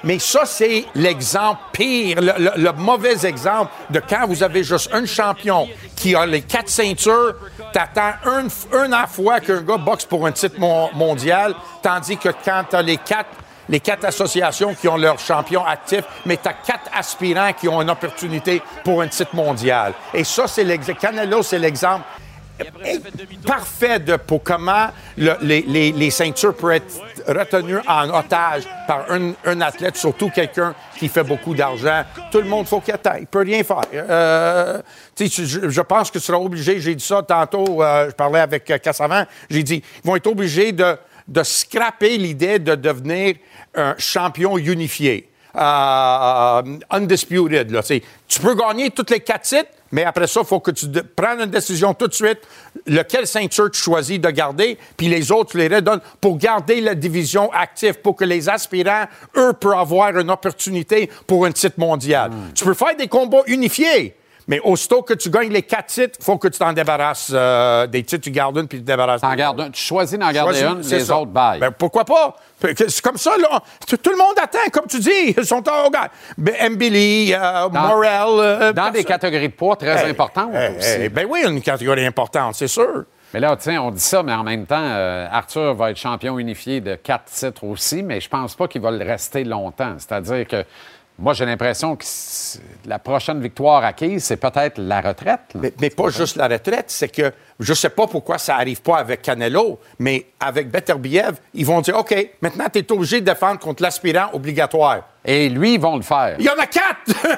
mais 0.03 0.19
ça 0.19 0.45
c'est 0.45 0.85
l'exemple 0.95 1.59
pire 1.71 2.19
le, 2.21 2.71
mauvais 2.73 3.25
exemple 3.25 3.71
de 3.89 3.99
quand 3.99 4.25
vous 4.27 4.43
avez 4.43 4.63
juste 4.63 4.89
un 4.93 5.05
champion 5.05 5.67
qui 5.95 6.15
a 6.15 6.25
les 6.25 6.41
quatre 6.41 6.69
ceintures 6.69 7.35
t'attends 7.71 8.13
un, 8.25 8.47
un 8.77 8.91
à 8.93 9.07
fois 9.07 9.39
qu'un 9.39 9.61
gars 9.61 9.77
boxe 9.77 10.05
pour 10.05 10.25
un 10.25 10.31
titre 10.31 10.59
mon- 10.59 10.89
mondial 10.93 11.53
tandis 11.81 12.17
que 12.17 12.29
quand 12.43 12.63
t'as 12.69 12.81
les 12.81 12.97
quatre 12.97 13.29
les 13.69 13.79
quatre 13.79 14.03
associations 14.03 14.75
qui 14.75 14.89
ont 14.89 14.97
leur 14.97 15.17
champion 15.19 15.65
actif, 15.65 16.01
mais 16.25 16.35
tu 16.35 16.49
as 16.49 16.53
quatre 16.53 16.91
aspirants 16.93 17.53
qui 17.53 17.69
ont 17.69 17.81
une 17.81 17.89
opportunité 17.89 18.61
pour 18.83 19.01
un 19.01 19.07
titre 19.07 19.33
mondial. 19.33 19.93
Et 20.13 20.25
ça, 20.25 20.47
c'est 20.47 20.65
l'exemple. 20.65 20.99
Canelo, 20.99 21.41
c'est 21.43 21.59
l'exemple 21.59 22.03
parfait 23.45 23.99
de, 23.99 24.15
pour 24.15 24.43
comment 24.43 24.87
le- 25.17 25.37
les, 25.41 25.61
les- 25.63 25.91
les 25.91 26.09
ceintures 26.11 26.55
peuvent 26.55 26.71
être 26.73 27.01
retenues 27.27 27.79
en 27.87 28.09
otage 28.09 28.63
par 28.87 29.05
un, 29.09 29.31
un 29.45 29.61
athlète, 29.61 29.95
surtout 29.97 30.29
quelqu'un 30.29 30.75
qui 30.97 31.07
fait 31.07 31.23
beaucoup 31.23 31.55
d'argent. 31.55 32.03
Tout 32.31 32.39
le 32.39 32.47
monde, 32.47 32.67
faut 32.67 32.79
qu'il 32.81 32.93
attaque. 32.93 33.17
Il 33.21 33.27
peut 33.27 33.43
rien 33.43 33.63
faire. 33.63 33.81
Euh, 33.93 34.81
tu 35.15 35.27
je, 35.27 35.69
je 35.69 35.81
pense 35.81 36.11
que 36.11 36.19
tu 36.19 36.23
seras 36.25 36.37
obligé, 36.37 36.79
j'ai 36.79 36.95
dit 36.95 37.03
ça 37.05 37.21
tantôt, 37.23 37.81
euh, 37.81 38.09
je 38.09 38.15
parlais 38.15 38.39
avec 38.39 38.69
euh, 38.69 38.77
Cassavan, 38.77 39.25
j'ai 39.49 39.63
dit, 39.63 39.83
ils 40.03 40.07
vont 40.07 40.15
être 40.15 40.27
obligés 40.27 40.71
de, 40.71 40.97
de 41.27 41.43
scraper 41.43 42.17
l'idée 42.17 42.59
de 42.59 42.75
devenir 42.75 43.35
un 43.75 43.95
champion 43.97 44.57
unifié. 44.57 45.29
Euh, 45.55 46.61
undisputed. 46.89 47.69
Là. 47.71 47.81
Tu 48.27 48.39
peux 48.39 48.55
gagner 48.55 48.89
toutes 48.89 49.11
les 49.11 49.19
quatre 49.19 49.43
titres, 49.43 49.69
mais 49.93 50.03
après 50.03 50.25
ça, 50.25 50.41
il 50.41 50.47
faut 50.47 50.59
que 50.59 50.71
tu 50.71 50.87
prennes 51.15 51.41
une 51.41 51.51
décision 51.51 51.93
tout 51.93 52.07
de 52.07 52.13
suite, 52.13 52.39
lequel 52.87 53.27
ceinture 53.27 53.69
tu 53.69 53.79
choisis 53.79 54.19
de 54.19 54.29
garder, 54.31 54.79
puis 54.97 55.07
les 55.07 55.31
autres, 55.31 55.51
tu 55.51 55.59
les 55.59 55.67
redonnes 55.67 56.01
pour 56.19 56.37
garder 56.37 56.81
la 56.81 56.95
division 56.95 57.51
active, 57.53 57.99
pour 57.99 58.15
que 58.15 58.25
les 58.25 58.49
aspirants, 58.49 59.05
eux, 59.37 59.53
puissent 59.53 59.71
avoir 59.75 60.17
une 60.17 60.31
opportunité 60.31 61.11
pour 61.27 61.45
un 61.45 61.51
titre 61.51 61.79
mondial. 61.79 62.31
Tu 62.55 62.65
peux 62.65 62.73
faire 62.73 62.95
des 62.97 63.07
combats 63.07 63.43
unifiés. 63.45 64.15
Mais 64.47 64.59
aussitôt 64.61 65.01
que 65.01 65.13
tu 65.13 65.29
gagnes 65.29 65.51
les 65.51 65.61
quatre 65.61 65.87
titres, 65.87 66.17
il 66.19 66.23
faut 66.23 66.37
que 66.37 66.47
tu 66.49 66.59
t'en 66.59 66.73
débarrasses 66.73 67.31
euh, 67.33 67.87
des 67.87 68.03
titres, 68.03 68.23
tu 68.23 68.31
gardes 68.31 68.57
une 68.57 68.67
puis 68.67 68.79
tu 68.79 68.83
te 68.83 68.87
débarrasses. 68.91 69.21
T'en 69.21 69.31
des 69.31 69.37
gardes 69.37 69.61
un. 69.61 69.69
Tu 69.69 69.81
choisis 69.81 70.19
d'en 70.19 70.31
garder 70.31 70.61
une, 70.63 70.81
les 70.81 70.99
ça. 70.99 71.17
autres 71.17 71.31
baillent. 71.31 71.59
Ben, 71.59 71.71
pourquoi 71.71 72.03
pas? 72.03 72.35
C'est 72.61 73.01
comme 73.01 73.17
ça, 73.17 73.31
là. 73.37 73.61
Tout 73.87 73.97
tout 73.97 74.09
le 74.11 74.17
monde 74.17 74.35
attend, 74.41 74.69
comme 74.71 74.87
tu 74.87 74.99
dis. 74.99 75.33
Ils 75.37 75.45
sont 75.45 75.63
en 75.69 75.89
Mbili, 76.69 77.33
euh, 77.33 77.69
Morel. 77.69 78.39
euh, 78.39 78.73
dans 78.73 78.89
des 78.89 79.03
catégories 79.03 79.49
de 79.49 79.53
poids 79.53 79.75
très 79.75 80.03
Hey, 80.05 80.11
importantes 80.11 80.53
hey, 80.53 80.77
aussi. 80.77 80.89
hey, 80.89 81.09
ben 81.09 81.27
oui, 81.29 81.41
une 81.47 81.61
catégorie 81.61 82.05
importante, 82.05 82.55
c'est 82.55 82.67
sûr. 82.67 83.03
Mais 83.33 83.39
là, 83.39 83.55
tiens, 83.59 83.81
on 83.81 83.89
dit 83.91 83.99
ça, 83.99 84.21
mais 84.21 84.33
en 84.33 84.43
même 84.43 84.65
temps, 84.67 84.75
euh, 84.79 85.27
Arthur 85.31 85.73
va 85.73 85.89
être 85.89 85.97
champion 85.97 86.37
unifié 86.37 86.81
de 86.81 86.95
quatre 86.95 87.25
titres 87.31 87.63
aussi, 87.63 88.03
mais 88.03 88.21
je 88.21 88.29
pense 88.29 88.55
pas 88.55 88.67
qu'il 88.67 88.81
va 88.81 88.91
le 88.91 89.03
rester 89.03 89.43
longtemps. 89.43 89.95
C'est-à-dire 89.97 90.47
que 90.47 90.63
moi, 91.19 91.33
j'ai 91.33 91.45
l'impression 91.45 91.95
que 91.95 92.03
la 92.85 92.97
prochaine 92.97 93.39
victoire 93.39 93.83
acquise, 93.83 94.23
c'est 94.23 94.37
peut-être 94.37 94.79
la 94.79 94.99
retraite. 94.99 95.41
Mais, 95.55 95.71
mais 95.79 95.89
pas 95.91 96.09
juste 96.09 96.35
la 96.37 96.47
retraite, 96.47 96.85
c'est 96.87 97.07
que 97.09 97.31
je 97.59 97.73
sais 97.73 97.89
pas 97.89 98.07
pourquoi 98.07 98.39
ça 98.39 98.55
arrive 98.55 98.81
pas 98.81 98.97
avec 98.97 99.21
Canelo, 99.21 99.79
mais 99.99 100.25
avec 100.39 100.71
Beterbiev, 100.71 101.35
ils 101.53 101.65
vont 101.65 101.81
dire 101.81 101.97
OK, 101.97 102.15
maintenant 102.41 102.65
tu 102.71 102.79
es 102.79 102.91
obligé 102.91 103.21
de 103.21 103.25
défendre 103.25 103.59
contre 103.59 103.83
l'aspirant 103.83 104.29
obligatoire. 104.33 105.01
Et 105.25 105.47
lui, 105.49 105.75
ils 105.75 105.79
vont 105.79 105.95
le 105.95 106.01
faire. 106.01 106.35
Il 106.39 106.45
y 106.45 106.49
en 106.49 106.57
a 106.59 106.65
quatre! 106.65 106.93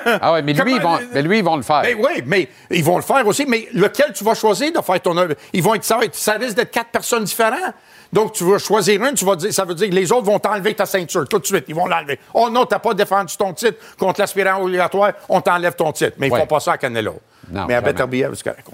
Ah 0.21 0.33
oui, 0.33 0.39
mais 0.43 0.53
lui, 0.53 0.75
ils 0.75 0.81
vont, 0.81 0.97
mais 1.13 1.21
lui, 1.21 1.39
ils 1.39 1.43
vont 1.43 1.55
le 1.57 1.61
faire. 1.61 1.81
Ben 1.81 1.95
oui, 1.99 2.23
mais 2.25 2.47
ils 2.71 2.83
vont 2.83 2.95
le 2.95 3.03
faire 3.03 3.25
aussi. 3.27 3.45
Mais 3.45 3.67
lequel 3.73 4.13
tu 4.13 4.23
vas 4.23 4.33
choisir 4.33 4.71
de 4.71 4.81
faire 4.81 4.99
ton 5.01 5.15
œuvre? 5.17 5.33
Ils 5.53 5.61
vont 5.61 5.75
être, 5.75 5.83
ça, 5.83 5.97
va 5.97 6.05
être- 6.05 6.15
ça 6.15 6.33
risque 6.33 6.55
d'être 6.55 6.71
quatre 6.71 6.89
personnes 6.89 7.23
différentes. 7.25 7.73
Donc, 8.15 8.31
tu 8.31 8.45
vas 8.45 8.57
choisir 8.59 9.03
une, 9.03 9.13
tu 9.13 9.25
vas 9.25 9.35
dire, 9.35 9.53
ça 9.53 9.65
veut 9.65 9.75
dire 9.75 9.89
que 9.89 9.93
les 9.93 10.09
autres 10.09 10.23
vont 10.23 10.39
t'enlever 10.39 10.73
ta 10.73 10.85
ceinture 10.85 11.27
tout 11.27 11.37
de 11.37 11.45
suite. 11.45 11.65
Ils 11.67 11.75
vont 11.75 11.85
l'enlever. 11.85 12.17
Oh 12.33 12.49
non, 12.49 12.65
t'as 12.65 12.79
pas 12.79 12.93
défendu 12.93 13.35
ton 13.35 13.51
titre 13.51 13.77
contre 13.99 14.21
l'aspirant 14.21 14.61
obligatoire, 14.63 15.11
on 15.27 15.41
t'enlève 15.41 15.75
ton 15.75 15.91
titre. 15.91 16.13
Mais 16.17 16.27
ils 16.27 16.31
Ouais. 16.31 16.39
font 16.39 16.47
pas 16.47 16.61
ça 16.61 16.71
à 16.71 16.77
Canelo. 16.77 17.19
Non, 17.51 17.65
mais 17.67 17.73
à 17.75 17.77
jamais. 17.79 17.91
Beterbiev, 17.93 18.31
c'est 18.35 18.43
correct. 18.43 18.67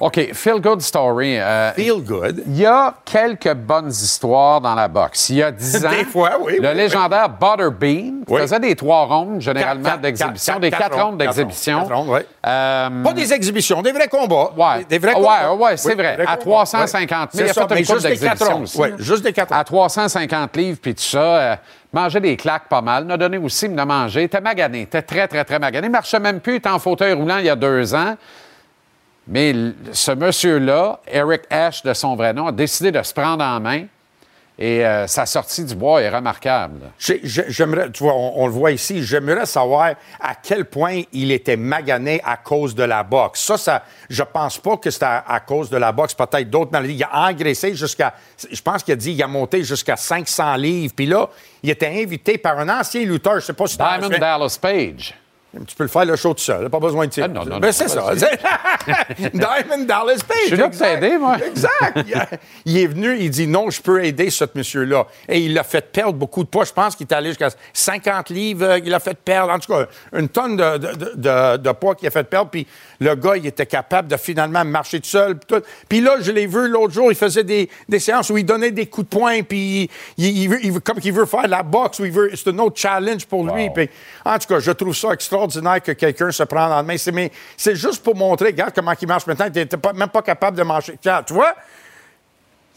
OK, 0.00 0.32
feel 0.34 0.60
good 0.60 0.80
story. 0.80 1.38
Euh, 1.38 1.72
Feel 1.72 2.02
good? 2.02 2.42
Il 2.46 2.58
y 2.58 2.66
a 2.66 2.94
quelques 3.04 3.54
bonnes 3.54 3.90
histoires 3.90 4.60
dans 4.60 4.74
la 4.74 4.88
boxe. 4.88 5.30
Il 5.30 5.36
y 5.36 5.42
a 5.42 5.50
10 5.52 5.76
ans, 5.86 5.90
Des 5.90 6.04
fois, 6.04 6.32
oui, 6.40 6.58
le 6.60 6.68
oui, 6.68 6.74
légendaire 6.74 7.28
Butterbean 7.28 8.24
Oui. 8.28 8.40
faisait 8.40 8.60
des 8.60 8.74
trois 8.76 9.04
rondes, 9.04 9.40
généralement, 9.40 9.96
d'exhibition, 9.96 10.58
des 10.58 10.70
quatre 10.70 11.00
rondes 11.00 11.18
d'exhibition. 11.18 11.88
Euh, 12.46 13.02
Pas 13.02 13.12
des 13.12 13.32
exhibitions, 13.32 13.82
des 13.82 13.92
vrais 13.92 14.08
combats. 14.08 14.50
Ouais, 14.56 14.78
Des, 14.80 14.84
des 14.84 14.98
vrais 14.98 15.14
ouais, 15.14 15.20
combats. 15.22 15.54
ouais, 15.54 15.76
c'est 15.76 15.88
Oui, 15.90 15.94
vrai. 15.94 16.14
À 16.26 16.36
combats. 16.36 16.64
350 16.64 17.32
000, 17.32 17.46
Ouais. 17.46 17.46
il 17.46 17.50
a 17.50 17.52
C'est 17.54 17.68
fait 17.74 17.78
une 17.80 17.86
juste 17.86 18.06
des 18.06 18.18
quatre 18.18 18.46
rondes. 18.52 18.68
Ouais, 18.76 18.92
juste 18.98 19.22
des 19.24 19.32
quatre 19.32 19.52
À 19.52 19.56
rondes. 19.58 19.64
350 19.66 20.56
livres, 20.56 20.78
puis 20.82 20.94
tout 20.94 21.02
ça, 21.02 21.18
euh, 21.18 21.56
manger 21.92 22.20
des 22.20 22.36
claques 22.36 22.68
pas 22.68 22.82
mal. 22.82 23.04
Il 23.06 23.12
a 23.12 23.16
donné 23.16 23.38
aussi, 23.38 23.66
il 23.66 23.72
m'a 23.72 23.84
mangé. 23.84 24.22
Il 24.22 24.24
était 24.24 24.40
magané, 24.40 24.82
était 24.82 25.02
très, 25.02 25.26
très, 25.28 25.44
très 25.44 25.58
magané. 25.58 25.88
Marchait 25.88 26.20
même 26.20 26.40
plus, 26.40 26.56
était 26.56 26.68
en 26.68 26.78
fauteuil 26.78 27.12
roulant 27.12 27.38
il 27.38 27.46
y 27.46 27.50
a 27.50 27.56
deux 27.56 27.94
ans. 27.94 28.16
Mais 29.26 29.54
ce 29.92 30.12
monsieur-là, 30.12 31.00
Eric 31.06 31.42
Ash 31.50 31.82
de 31.82 31.92
son 31.92 32.16
vrai 32.16 32.32
nom, 32.32 32.46
a 32.46 32.52
décidé 32.52 32.90
de 32.90 33.02
se 33.02 33.12
prendre 33.12 33.44
en 33.44 33.60
main. 33.60 33.84
Et 34.58 34.84
euh, 34.84 35.06
sa 35.06 35.24
sortie 35.24 35.64
du 35.64 35.76
bois 35.76 36.02
est 36.02 36.08
remarquable. 36.08 36.90
J'aimerais, 36.98 37.92
tu 37.92 38.02
vois, 38.02 38.14
on, 38.14 38.42
on 38.42 38.46
le 38.46 38.52
voit 38.52 38.72
ici, 38.72 39.04
j'aimerais 39.04 39.46
savoir 39.46 39.94
à 40.18 40.34
quel 40.34 40.64
point 40.64 41.02
il 41.12 41.30
était 41.30 41.56
magané 41.56 42.20
à 42.24 42.36
cause 42.36 42.74
de 42.74 42.82
la 42.82 43.04
boxe. 43.04 43.40
Ça, 43.40 43.56
ça 43.56 43.84
je 44.10 44.24
pense 44.24 44.58
pas 44.58 44.76
que 44.76 44.90
c'était 44.90 45.06
à, 45.06 45.24
à 45.28 45.38
cause 45.40 45.70
de 45.70 45.76
la 45.76 45.92
boxe. 45.92 46.12
Peut-être 46.14 46.50
d'autres 46.50 46.72
maladies. 46.72 46.94
Il 46.94 47.04
a 47.04 47.28
engraissé 47.28 47.76
jusqu'à, 47.76 48.14
je 48.50 48.60
pense 48.60 48.82
qu'il 48.82 48.94
a 48.94 48.96
dit, 48.96 49.12
il 49.12 49.22
a 49.22 49.28
monté 49.28 49.62
jusqu'à 49.62 49.96
500 49.96 50.56
livres. 50.56 50.92
Puis 50.96 51.06
là, 51.06 51.28
il 51.62 51.70
était 51.70 52.02
invité 52.02 52.36
par 52.36 52.58
un 52.58 52.68
ancien 52.68 53.04
lutteur, 53.04 53.36
je 53.36 53.46
sais 53.46 53.52
pas 53.52 53.68
si 53.68 53.76
Diamond. 53.76 54.08
Dallas 54.08 54.58
Page. 54.60 55.14
Tu 55.66 55.74
peux 55.76 55.84
le 55.84 55.88
faire 55.88 56.04
le 56.04 56.14
show 56.14 56.34
tout 56.34 56.42
seul, 56.42 56.68
pas 56.68 56.78
besoin 56.78 57.06
de 57.06 57.10
tirer. 57.10 57.26
Ah, 57.30 57.32
non, 57.34 57.44
non, 57.46 57.58
Ben, 57.58 57.72
c'est 57.72 57.88
ça. 57.88 58.04
Diamond 59.18 59.84
Dallas 59.86 60.22
Page. 60.26 60.36
Je 60.42 60.46
suis 60.48 60.56
là 60.56 60.68
pour 60.68 60.78
t'aider, 60.78 61.16
moi. 61.18 61.36
Exact. 61.44 62.04
Il, 62.06 62.14
a- 62.14 62.28
il 62.66 62.78
est 62.78 62.86
venu, 62.86 63.16
il 63.18 63.30
dit 63.30 63.46
non, 63.46 63.70
je 63.70 63.80
peux 63.80 64.04
aider 64.04 64.28
ce 64.28 64.44
monsieur-là. 64.54 65.06
Et 65.26 65.40
il 65.40 65.54
l'a 65.54 65.64
fait 65.64 65.80
perdre 65.90 66.12
beaucoup 66.14 66.44
de 66.44 66.48
poids. 66.48 66.64
Je 66.64 66.72
pense 66.72 66.94
qu'il 66.94 67.06
est 67.06 67.14
allé 67.14 67.30
jusqu'à 67.30 67.48
50 67.72 68.28
livres. 68.30 68.64
euh, 68.66 68.78
Il 68.84 68.92
a 68.92 69.00
fait 69.00 69.16
perdre, 69.16 69.50
en 69.52 69.58
tout 69.58 69.72
cas, 69.72 69.86
une 70.12 70.28
tonne 70.28 70.56
de, 70.56 70.76
de- 70.76 71.56
de- 71.56 71.72
poids 71.72 71.94
qu'il 71.94 72.08
a 72.08 72.10
fait 72.10 72.24
perdre. 72.24 72.50
Puis 72.50 72.66
le 73.00 73.14
gars, 73.14 73.36
il 73.36 73.46
était 73.46 73.66
capable 73.66 74.08
de 74.08 74.16
finalement 74.18 74.64
marcher 74.66 75.00
tout 75.00 75.08
seul. 75.08 75.38
Puis, 75.38 75.46
tout. 75.48 75.62
Puis 75.88 76.00
là, 76.02 76.16
je 76.20 76.30
l'ai 76.30 76.46
vu 76.46 76.68
l'autre 76.68 76.92
jour, 76.92 77.10
il 77.10 77.16
faisait 77.16 77.44
des, 77.44 77.70
des 77.88 77.98
séances 78.00 78.28
où 78.30 78.36
il 78.36 78.44
donnait 78.44 78.70
des 78.70 78.86
coups 78.86 79.08
de 79.08 79.16
poing. 79.16 79.42
Puis 79.42 79.88
il, 80.18 80.26
il- 80.26 80.42
il 80.64 80.72
veut- 80.72 80.80
comme 80.80 81.00
qu'il 81.00 81.12
veut 81.14 81.24
faire 81.26 81.44
de 81.44 81.48
la 81.48 81.62
boxe, 81.62 82.00
ou 82.00 82.04
il 82.04 82.12
veut, 82.12 82.30
c'est 82.34 82.48
un 82.48 82.58
autre 82.58 82.78
challenge 82.78 83.24
pour 83.26 83.44
lui. 83.50 83.70
Puis, 83.70 83.88
en 84.26 84.38
tout 84.38 84.46
cas, 84.48 84.58
je 84.60 84.72
trouve 84.72 84.94
ça 84.94 85.12
extraordinaire 85.12 85.37
que 85.46 85.92
quelqu'un 85.92 86.30
se 86.30 86.42
prenne 86.42 86.72
en 86.72 86.82
main. 86.82 86.96
C'est, 86.96 87.12
mais 87.12 87.30
c'est 87.56 87.76
juste 87.76 88.02
pour 88.02 88.16
montrer, 88.16 88.46
regarde 88.46 88.72
comment 88.74 88.92
il 89.00 89.08
marche 89.08 89.26
maintenant. 89.26 89.46
N'était 89.46 89.76
pas, 89.76 89.92
même 89.92 90.08
pas 90.08 90.22
capable 90.22 90.56
de 90.56 90.62
marcher. 90.62 90.98
Tu 91.00 91.32
vois? 91.32 91.54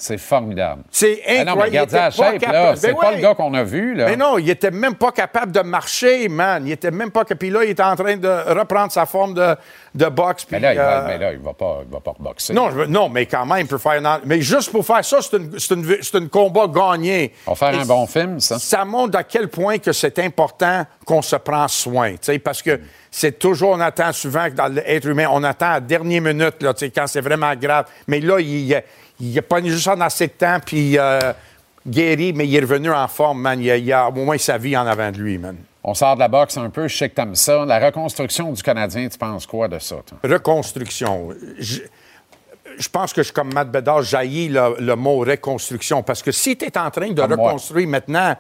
C'est 0.02 0.18
formidable. 0.18 0.82
C'est 0.90 1.22
Ah 1.28 1.32
non, 1.32 1.38
mais 1.38 1.50
incroyable. 1.52 1.90
regarde 1.92 2.16
pas 2.18 2.32
shape, 2.32 2.40
capable. 2.40 2.54
là. 2.58 2.76
C'est 2.76 2.88
Ben 2.88 2.96
pas 2.96 3.10
ouais. 3.10 3.16
le 3.18 3.22
gars 3.22 3.36
qu'on 3.36 3.54
a 3.54 3.64
vu, 3.64 3.94
là. 3.94 4.06
Mais 4.08 4.16
non, 4.16 4.38
il 4.40 4.50
était 4.50 4.72
même 4.72 4.96
pas 4.96 5.12
capable 5.12 5.52
de 5.52 5.60
marcher, 5.60 6.28
man. 6.28 6.64
Il 6.66 6.72
était 6.72 6.90
même 6.90 7.12
pas 7.12 7.20
capable. 7.22 7.38
Puis 7.38 7.50
là, 7.52 7.64
il 7.64 7.70
était 7.70 7.84
en 7.84 7.96
train 7.96 8.18
de 8.18 8.28
reprendre 8.60 8.92
sa 8.92 9.06
forme 9.06 9.36
de, 9.36 9.56
de 9.94 10.06
boxe. 10.08 10.48
Mais 10.50 10.60
là, 10.60 10.74
il 10.74 10.78
va, 10.78 11.02
euh, 11.04 11.08
mais 11.08 11.18
là, 11.20 11.34
il 11.34 11.40
va 11.40 11.54
pas, 11.54 11.82
il 11.88 11.94
va 11.94 12.00
pas 12.00 12.12
reboxer. 12.18 12.52
non, 12.54 12.70
veux- 12.70 12.88
non, 12.88 13.10
mais 13.10 13.28
quand 13.28 13.46
même, 13.46 13.60
il 13.60 13.68
peut 13.68 13.78
faire. 13.78 13.94
une- 13.94 14.20
Mais 14.26 14.42
juste 14.42 14.72
pour 14.72 14.84
faire 14.84 15.06
ça, 15.06 15.20
c'est 15.22 15.38
une, 15.38 15.60
c'est 15.60 15.74
une, 15.76 15.98
c'est 16.02 16.18
une 16.18 16.30
combat 16.30 16.66
gagné. 16.68 17.34
On 17.46 17.52
va 17.52 17.56
faire 17.56 17.74
Et 17.80 17.82
un 17.84 17.86
bon 17.86 18.08
film, 18.08 18.40
ça. 18.40 18.58
Ça 18.58 18.84
montre 18.86 19.16
à 19.18 19.24
quel 19.24 19.50
point 19.50 19.78
que 19.78 19.92
c'est 19.92 20.18
important 20.18 20.84
qu'on 21.06 21.22
se 21.22 21.36
prend 21.36 21.68
soin, 21.68 22.14
tu 22.14 22.18
sais, 22.22 22.40
parce 22.40 22.62
que 22.64 22.80
c'est 23.12 23.38
toujours, 23.38 23.72
on 23.72 23.80
attend 23.82 24.14
souvent 24.14 24.46
que 24.50 24.56
dans 24.56 24.68
l'être 24.68 25.06
humain, 25.06 25.28
on 25.32 25.44
attend 25.44 25.68
à 25.68 25.74
la 25.74 25.80
dernière 25.82 26.22
minute, 26.22 26.62
là, 26.64 26.74
quand 26.96 27.06
c'est 27.08 27.22
vraiment 27.22 27.54
grave. 27.56 27.86
Mais 28.08 28.20
là, 28.20 28.40
il, 28.40 28.74
a- 28.74 28.82
il 29.22 29.38
a 29.38 29.42
pas 29.42 29.62
juste 29.62 29.88
en 29.88 30.02
assez 30.02 30.28
de 30.28 30.32
temps, 30.34 30.58
puis 30.66 30.98
euh, 30.98 31.34
guéri, 31.88 32.34
mais 32.34 32.48
il 32.48 32.56
est 32.56 32.62
revenu 32.62 32.92
en 32.92 33.08
forme, 33.08 33.42
man. 33.42 33.62
Il 33.62 33.70
a, 33.70 33.78
il 33.78 33.94
a 33.94 34.10
au 34.10 34.12
moins 34.12 34.38
sa 34.38 34.58
vie 34.58 34.76
en 34.76 34.86
avant 34.86 35.12
de 35.12 35.18
lui, 35.18 35.38
man. 35.38 35.56
On 35.84 35.94
sort 35.94 36.16
de 36.16 36.20
la 36.20 36.28
boxe 36.28 36.58
un 36.58 36.70
peu, 36.70 36.88
je 36.88 36.96
sais 36.96 37.10
que 37.10 37.16
t'aimes 37.16 37.36
ça. 37.36 37.66
La 37.66 37.80
reconstruction 37.80 38.52
du 38.52 38.62
Canadien, 38.62 39.08
tu 39.10 39.18
penses 39.18 39.46
quoi 39.46 39.68
de 39.68 39.80
ça, 39.80 39.98
toi? 40.06 40.18
Reconstruction. 40.24 41.30
Je, 41.58 41.82
je 42.78 42.90
pense 42.90 43.14
que 43.14 43.24
je 43.24 43.32
comme 43.34 43.54
Matt 43.54 43.72
Bedard, 43.72 44.04
jaillis 44.04 44.50
le, 44.50 44.76
le 44.80 44.96
mot 44.96 45.20
reconstruction. 45.20 46.04
Parce 46.04 46.22
que 46.22 46.32
si 46.32 46.56
tu 46.56 46.66
es 46.66 46.78
en 46.78 46.90
train 46.92 47.10
de 47.10 47.22
Comme 47.22 47.36
moi. 47.36 47.48
reconstruire 47.50 47.88
maintenant, 47.88 48.36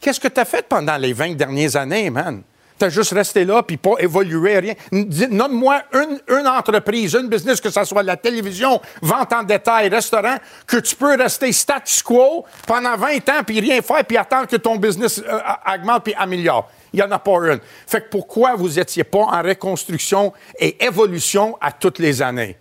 qu'est-ce 0.00 0.20
que 0.20 0.28
tu 0.28 0.40
as 0.40 0.44
fait 0.44 0.66
pendant 0.68 0.96
les 0.96 1.12
20 1.12 1.34
dernières 1.36 1.76
années, 1.76 2.10
man? 2.10 2.42
Tu 2.78 2.84
as 2.84 2.88
juste 2.88 3.12
resté 3.12 3.44
là 3.44 3.62
puis 3.62 3.76
pas 3.76 3.94
évolué, 3.98 4.58
rien. 4.58 4.74
Nomme-moi 4.90 5.82
une, 5.92 6.46
entreprise, 6.46 7.14
une 7.14 7.28
business, 7.28 7.60
que 7.60 7.70
ce 7.70 7.84
soit 7.84 8.02
la 8.02 8.16
télévision, 8.16 8.80
vente 9.00 9.32
en 9.32 9.42
détail, 9.42 9.88
restaurant, 9.88 10.36
que 10.66 10.78
tu 10.78 10.96
peux 10.96 11.16
rester 11.16 11.52
status 11.52 12.02
quo 12.02 12.44
pendant 12.66 12.96
20 12.96 13.28
ans 13.28 13.42
puis 13.46 13.60
rien 13.60 13.80
faire 13.80 14.04
puis 14.04 14.16
attendre 14.16 14.46
que 14.46 14.56
ton 14.56 14.76
business 14.76 15.22
euh, 15.26 15.40
augmente 15.74 16.04
puis 16.04 16.14
améliore. 16.14 16.70
Il 16.92 16.96
n'y 16.96 17.02
en 17.02 17.10
a 17.10 17.18
pas 17.18 17.32
une. 17.32 17.60
Fait 17.86 18.02
que 18.02 18.08
pourquoi 18.08 18.54
vous 18.54 18.68
n'étiez 18.68 19.04
pas 19.04 19.18
en 19.18 19.42
reconstruction 19.42 20.32
et 20.58 20.84
évolution 20.84 21.56
à 21.60 21.72
toutes 21.72 21.98
les 21.98 22.22
années? 22.22 22.56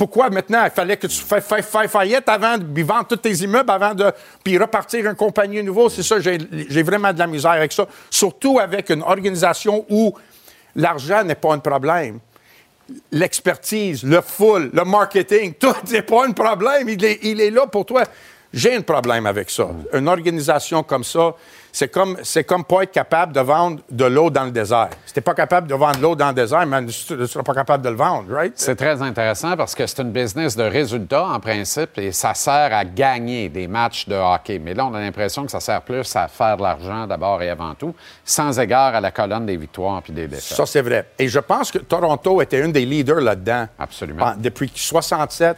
Pourquoi 0.00 0.30
maintenant 0.30 0.64
il 0.64 0.70
fallait 0.70 0.96
que 0.96 1.06
tu 1.06 1.20
fasses 1.20 1.44
fa- 1.44 1.60
fa- 1.60 1.86
faillite 1.86 2.26
avant 2.26 2.56
de 2.56 2.82
vendre 2.82 3.06
tous 3.06 3.16
tes 3.16 3.34
immeubles 3.34 3.70
avant 3.70 3.92
de 3.94 4.10
puis 4.42 4.56
repartir 4.56 5.04
une 5.06 5.14
compagnie 5.14 5.62
nouveau? 5.62 5.90
C'est 5.90 6.02
ça, 6.02 6.16
j'ai 6.20 6.82
vraiment 6.82 7.12
de 7.12 7.18
la 7.18 7.26
misère 7.26 7.50
avec 7.50 7.70
ça. 7.70 7.86
Surtout 8.08 8.58
avec 8.58 8.88
une 8.88 9.02
organisation 9.02 9.84
où 9.90 10.14
l'argent 10.74 11.22
n'est 11.22 11.34
pas 11.34 11.52
un 11.52 11.58
problème. 11.58 12.18
L'expertise, 13.12 14.02
le 14.02 14.22
full, 14.22 14.70
le 14.72 14.84
marketing, 14.84 15.52
tout 15.60 15.74
n'est 15.90 16.00
pas 16.00 16.24
un 16.26 16.32
problème. 16.32 16.88
Il 16.88 17.04
est, 17.04 17.18
il 17.22 17.38
est 17.38 17.50
là 17.50 17.66
pour 17.66 17.84
toi. 17.84 18.04
J'ai 18.52 18.74
un 18.74 18.80
problème 18.80 19.26
avec 19.26 19.48
ça. 19.48 19.68
Une 19.92 20.08
organisation 20.08 20.82
comme 20.82 21.04
ça, 21.04 21.34
c'est 21.72 21.86
comme, 21.88 22.16
c'est 22.24 22.42
comme 22.42 22.64
pas 22.64 22.82
être 22.82 22.90
capable 22.90 23.32
de 23.32 23.38
vendre 23.40 23.80
de 23.88 24.04
l'eau 24.06 24.28
dans 24.28 24.42
le 24.44 24.50
désert. 24.50 24.90
Si 25.06 25.14
t'es 25.14 25.20
pas 25.20 25.34
capable 25.34 25.68
de 25.68 25.74
vendre 25.76 25.98
de 25.98 26.02
l'eau 26.02 26.16
dans 26.16 26.28
le 26.28 26.34
désert, 26.34 26.66
man, 26.66 26.84
tu 26.86 27.14
ne 27.14 27.26
seras 27.26 27.44
pas 27.44 27.54
capable 27.54 27.84
de 27.84 27.90
le 27.90 27.94
vendre, 27.94 28.24
right? 28.34 28.52
C'est 28.56 28.74
très 28.74 29.00
intéressant 29.02 29.56
parce 29.56 29.76
que 29.76 29.86
c'est 29.86 30.02
une 30.02 30.10
business 30.10 30.56
de 30.56 30.64
résultats 30.64 31.26
en 31.28 31.38
principe 31.38 31.96
et 31.98 32.10
ça 32.10 32.34
sert 32.34 32.74
à 32.74 32.84
gagner 32.84 33.48
des 33.48 33.68
matchs 33.68 34.08
de 34.08 34.16
hockey. 34.16 34.58
Mais 34.58 34.74
là, 34.74 34.86
on 34.86 34.94
a 34.94 35.00
l'impression 35.00 35.44
que 35.44 35.50
ça 35.52 35.60
sert 35.60 35.82
plus 35.82 36.16
à 36.16 36.26
faire 36.26 36.56
de 36.56 36.62
l'argent 36.62 37.06
d'abord 37.06 37.40
et 37.42 37.50
avant 37.50 37.74
tout, 37.76 37.94
sans 38.24 38.58
égard 38.58 38.96
à 38.96 39.00
la 39.00 39.12
colonne 39.12 39.46
des 39.46 39.56
victoires 39.56 40.02
puis 40.02 40.12
des 40.12 40.26
défaites. 40.26 40.56
Ça, 40.56 40.66
c'est 40.66 40.82
vrai. 40.82 41.06
Et 41.20 41.28
je 41.28 41.38
pense 41.38 41.70
que 41.70 41.78
Toronto 41.78 42.42
était 42.42 42.62
un 42.62 42.68
des 42.68 42.84
leaders 42.84 43.20
là-dedans. 43.20 43.68
Absolument. 43.78 44.24
Ah, 44.26 44.34
Depuis 44.36 44.72
67, 44.74 45.56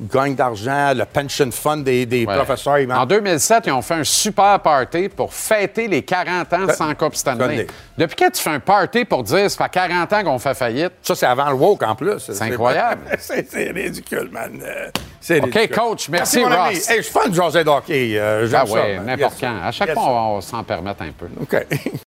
gagne 0.00 0.34
d'argent, 0.34 0.92
le 0.94 1.04
pension 1.04 1.50
fund 1.50 1.78
des, 1.82 2.06
des 2.06 2.24
Ouais. 2.26 2.34
professeurs. 2.36 2.78
ils 2.78 2.92
En 2.92 3.06
2007, 3.06 3.64
ils 3.66 3.72
ont 3.72 3.82
fait 3.82 3.94
un 3.94 4.04
super 4.04 4.60
party 4.60 5.08
pour 5.08 5.32
fêter 5.32 5.88
les 5.88 6.02
40 6.02 6.52
ans 6.52 6.72
sans 6.76 6.94
Coupe 6.94 7.14
Stanley. 7.16 7.66
Depuis 7.96 8.16
quand 8.16 8.30
tu 8.30 8.42
fais 8.42 8.50
un 8.50 8.60
party 8.60 9.04
pour 9.04 9.22
dire 9.22 9.50
ça 9.50 9.64
fait 9.64 9.70
40 9.70 10.12
ans 10.12 10.24
qu'on 10.24 10.38
fait 10.38 10.54
faillite? 10.54 10.92
Ça, 11.02 11.14
c'est 11.14 11.26
avant 11.26 11.48
le 11.50 11.56
woke 11.56 11.82
en 11.82 11.94
plus. 11.94 12.18
C'est 12.18 12.42
incroyable. 12.42 13.02
c'est 13.18 13.70
ridicule, 13.72 14.28
man. 14.32 14.60
Euh, 14.62 14.88
C'est 15.20 15.38
OK, 15.40 15.52
ridicule. 15.54 15.76
coach, 15.76 16.08
merci. 16.08 16.44
Ross. 16.44 16.88
Hey, 16.90 16.98
je 16.98 17.02
suis 17.02 17.12
fan 17.12 17.30
de 17.30 17.34
José 17.34 17.64
d'hockey. 17.64 18.12
Euh, 18.18 18.46
Ah 18.54 18.64
man. 18.64 19.06
n'importe 19.06 19.40
Yes, 19.40 19.50
quand. 19.50 19.66
À 19.66 19.70
chaque 19.72 19.88
Yes, 19.88 19.94
fois, 19.98 20.04
on 20.06 20.34
va 20.36 20.40
s'en 20.40 20.62
permettre 20.64 21.02
un 21.02 21.12
peu. 21.12 21.26
OK. 21.40 21.66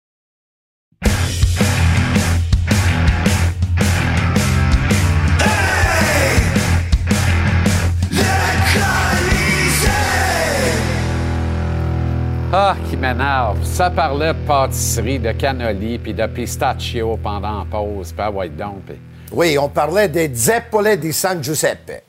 Ah, 12.59 12.75
qui 12.89 12.97
m'énerve. 12.97 13.63
Ça 13.67 13.91
parlait 13.91 14.33
de 14.33 14.47
pâtisserie, 14.47 15.19
de 15.19 15.31
cannoli, 15.33 15.99
puis 15.99 16.15
de 16.15 16.27
pistachio 16.27 17.19
pendant 17.23 17.59
la 17.59 17.65
pause. 17.71 18.13
Puis 18.13 18.23
ah 18.25 18.31
ouais, 18.31 18.49
donc. 18.49 18.83
puis- 18.87 18.99
Oui, 19.31 19.59
on 19.59 19.69
parlait 19.69 20.09
des 20.09 20.35
Zeppole 20.35 20.97
di 20.97 21.13
San 21.13 21.45
Giuseppe. 21.45 22.03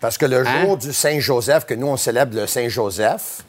Parce 0.00 0.18
que 0.18 0.26
le 0.26 0.44
Hein? 0.44 0.62
jour 0.62 0.76
du 0.76 0.92
Saint-Joseph, 0.92 1.66
que 1.66 1.74
nous, 1.74 1.86
on 1.86 1.96
célèbre 1.96 2.34
le 2.36 2.48
Saint-Joseph, 2.48 3.42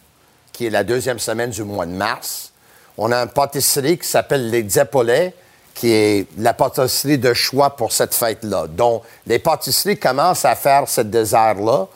qui 0.54 0.68
est 0.68 0.70
la 0.70 0.84
deuxième 0.84 1.18
semaine 1.18 1.50
du 1.50 1.63
mois 1.63 1.88
de 1.88 1.91
mars, 1.94 2.52
on 3.00 3.12
a 3.12 3.18
une 3.24 3.30
pâtisserie 3.30 3.98
qui 3.98 4.08
s'appelle 4.08 4.52
Les 4.52 4.70
Zeppolets, 4.70 5.34
qui 5.74 5.91
est 5.91 6.28
la 6.38 6.54
pâtisserie 6.54 7.18
de 7.18 7.34
choix 7.34 7.76
pour 7.76 7.91
cette 7.91 8.13
fête-là. 8.13 8.68
Donc, 8.68 9.02
les 9.26 9.39
pâtisseries 9.39 9.98
commencent 9.98 10.46
à 10.46 10.54
faire 10.54 10.88
ce 10.88 11.02
désert-là, 11.02 11.88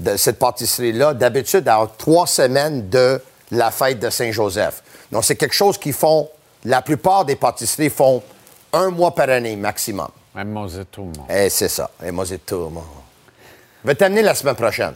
de 0.00 0.16
cette 0.16 0.40
pâtisserie-là, 0.40 1.14
d'habitude 1.14 1.68
à 1.68 1.86
trois 1.96 2.26
semaines 2.26 2.88
de 2.90 3.22
la 3.52 3.70
fête 3.70 4.00
de 4.00 4.10
Saint-Joseph. 4.10 4.82
Donc, 5.12 5.24
c'est 5.24 5.36
quelque 5.36 5.54
chose 5.54 5.78
qu'ils 5.78 5.92
font, 5.92 6.28
la 6.64 6.82
plupart 6.82 7.24
des 7.24 7.36
pâtisseries 7.36 7.90
font 7.90 8.22
un 8.72 8.90
mois 8.90 9.14
par 9.14 9.28
année 9.28 9.54
maximum. 9.56 10.08
Même 10.34 10.48
Mosito, 10.50 11.02
mon. 11.02 11.26
Eh, 11.28 11.48
c'est 11.50 11.68
ça. 11.68 11.90
Et 12.04 12.10
moi, 12.10 12.24
c'est 12.26 12.44
tout. 12.44 12.68
moi. 12.70 12.82
Je 13.84 13.88
vais 13.88 13.94
t'amener 13.94 14.22
la 14.22 14.34
semaine 14.34 14.54
prochaine. 14.54 14.94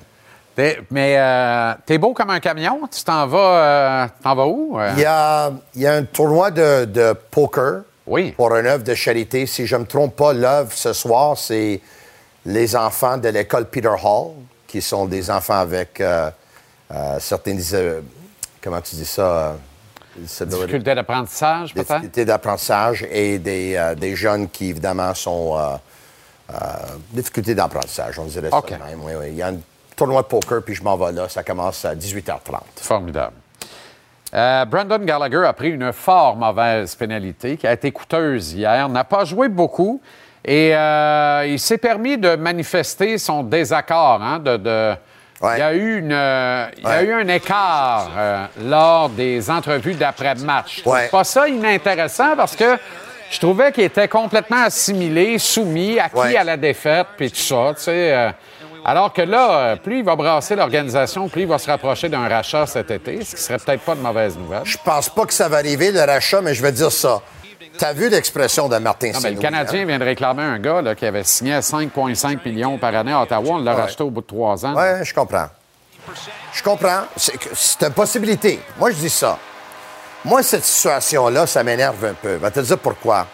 T'es- 0.55 0.79
mais 0.91 1.17
euh, 1.19 1.75
t'es 1.85 1.99
beau 1.99 2.15
comme 2.15 2.31
un 2.31 2.41
camion. 2.41 2.81
Tu 2.91 3.05
t'en 3.05 3.27
vas, 3.27 3.39
euh, 3.39 4.07
t'en 4.23 4.35
vas 4.35 4.47
où? 4.47 4.79
euh? 4.81 4.93
Il 4.97 5.03
y 5.03 5.05
a, 5.05 5.53
il 5.75 5.83
y 5.83 5.87
a 5.87 5.93
un 5.93 6.05
tournoi 6.05 6.51
de, 6.51 6.87
de 6.87 7.13
poker 7.31 7.83
Oui. 8.07 8.33
pour 8.33 8.55
une 8.57 8.65
œuvre 8.67 8.83
de 8.83 8.95
charité. 8.95 9.45
Si 9.45 9.67
je 9.67 9.77
ne 9.77 9.83
me 9.83 9.87
trompe 9.87 10.17
pas, 10.17 10.33
l'œuvre 10.33 10.73
ce 10.73 10.95
soir, 10.95 11.37
c'est 11.37 11.79
les 12.47 12.75
enfants 12.75 13.19
de 13.19 13.29
l'école 13.29 13.67
Peter 13.69 13.89
Hall, 14.03 14.31
qui 14.67 14.81
sont 14.81 15.05
des 15.05 15.31
enfants 15.31 15.59
avec 15.59 16.01
euh, 16.01 16.31
certaines... 17.19 17.61
comment 18.67 18.81
tu 18.81 18.97
dis 18.97 19.05
ça? 19.07 19.23
euh, 19.23 19.53
Difficulté 20.19 20.95
d'apprentissage, 20.95 21.73
peut-être? 21.75 21.89
difficultés 21.89 22.25
d'apprentissage 22.25 23.07
et 23.11 23.39
des, 23.39 23.77
euh, 23.77 23.95
des 23.95 24.17
jeunes 24.17 24.49
qui, 24.49 24.71
évidemment, 24.71 25.15
sont... 25.15 25.57
Euh, 25.57 25.77
euh, 26.53 26.55
difficultés 27.11 27.55
d'apprentissage, 27.55 28.19
on 28.19 28.25
dirait 28.25 28.49
OK. 28.53 28.71
ça 28.71 28.79
même. 28.87 29.01
Oui, 29.03 29.13
oui. 29.19 29.27
Il 29.31 29.35
y 29.37 29.43
a 29.43 29.49
un 29.49 29.57
tournoi 29.97 30.23
de 30.23 30.27
poker, 30.29 30.63
puis 30.63 30.75
je 30.75 30.83
m'en 30.83 30.97
vais 30.97 31.13
là. 31.13 31.29
Ça 31.29 31.43
commence 31.43 31.85
à 31.85 31.95
18h30. 31.95 32.61
Formidable. 32.77 33.35
Brandon 34.33 34.99
Gallagher 34.99 35.45
a 35.47 35.53
pris 35.53 35.71
une 35.71 35.93
fort 35.93 36.37
mauvaise 36.37 36.95
pénalité 36.95 37.57
qui 37.57 37.67
a 37.67 37.73
été 37.73 37.91
coûteuse 37.91 38.53
hier, 38.53 38.89
n'a 38.89 39.05
pas 39.05 39.25
joué 39.25 39.49
beaucoup 39.49 40.01
et 40.45 40.71
il 40.71 41.59
s'est 41.59 41.79
permis 41.79 42.17
de 42.19 42.37
manifester 42.37 43.19
son 43.19 43.43
désaccord. 43.43 44.23
hein, 44.23 44.39
de, 44.39 44.57
de- 44.57 44.95
Il 45.43 45.59
y 45.59 45.63
a 45.63 45.75
eu, 45.75 45.99
une, 45.99 46.13
euh, 46.13 46.67
il 46.79 46.85
y 46.85 46.87
a 46.87 47.03
eu 47.03 47.13
un 47.13 47.29
écart 47.29 48.11
euh, 48.17 48.47
lors 48.65 49.09
des 49.11 49.51
entrevues 49.51 49.95
d'après-match. 49.95 50.83
Ouais. 50.87 51.09
pas 51.09 51.25
ça 51.25 51.47
inintéressant 51.49 52.35
parce 52.37 52.57
que 52.57 52.79
je 53.31 53.39
trouvais 53.41 53.71
qu'il 53.73 53.85
était 53.85 54.09
complètement 54.09 54.63
assimilé, 54.65 55.39
soumis, 55.39 55.99
acquis 55.99 56.17
Ouais. 56.17 56.37
à 56.37 56.45
la 56.45 56.57
défaite, 56.57 57.09
puis 57.19 57.31
tout 57.31 57.37
ça. 57.37 57.73
tu 57.77 57.83
sais, 57.83 58.15
euh, 58.15 58.31
alors 58.85 59.13
que 59.13 59.23
là, 59.23 59.77
plus 59.77 59.99
il 59.99 60.05
va 60.05 60.15
brasser 60.17 60.55
l'organisation, 60.57 61.29
plus 61.29 61.43
il 61.43 61.49
va 61.49 61.59
se 61.59 61.69
rapprocher 61.69 62.09
d'un 62.09 62.29
rachat 62.29 62.67
cet 62.67 62.91
été, 62.91 63.23
ce 63.25 63.35
qui 63.35 63.43
serait 63.43 63.59
peut-être 63.59 63.83
pas 63.83 63.95
de 63.97 64.01
mauvaise 64.01 64.39
nouvelle. 64.39 64.63
Je 64.65 64.79
pense 64.83 65.09
pas 65.09 65.27
que 65.27 65.35
ça 65.35 65.49
va 65.49 65.57
arriver, 65.59 65.91
le 65.93 66.01
rachat, 66.01 66.41
mais 66.41 66.55
je 66.55 66.63
vais 66.63 66.73
dire 66.73 66.93
ça. 66.93 67.21
T'as 67.79 67.93
vu 67.93 68.09
l'expression 68.09 68.69
de 68.69 68.77
Martin 68.79 69.09
Non, 69.09 69.13
mais 69.15 69.21
Saint-Louis? 69.21 69.37
le 69.37 69.41
Canadien 69.43 69.85
vient 69.85 69.99
de 69.99 70.05
réclamer 70.05 70.43
un 70.43 70.59
gars 70.59 70.83
là, 70.83 70.95
qui 70.95 71.05
avait 71.07 71.25
signé 71.25 71.55
à 71.55 71.61
5,5 71.61 72.45
millions 72.45 72.79
par 72.79 72.95
année 72.95 73.13
à 73.13 73.23
Ottawa. 73.23 73.55
On 73.55 73.59
l'a 73.59 73.75
Ouais. 73.75 73.83
racheté 73.83 74.03
au 74.03 74.11
bout 74.11 74.21
de 74.23 74.27
trois 74.27 74.65
ans. 74.65 74.75
Oui, 74.77 75.05
je 75.05 75.13
comprends. 75.15 75.49
Je 76.53 76.63
comprends. 76.63 77.03
C'est 77.17 77.83
une 77.83 77.93
possibilité. 77.93 78.61
Moi, 78.79 78.91
je 78.91 78.97
dis 78.97 79.11
ça. 79.11 79.39
Moi, 80.25 80.43
cette 80.43 80.65
situation-là, 80.65 81.47
ça 81.47 81.63
m'énerve 81.63 82.05
un 82.05 82.15
peu. 82.15 82.35
Je 82.35 82.39
vais 82.39 82.51
te 82.51 82.61
dire 82.61 82.79
pourquoi. 82.79 83.27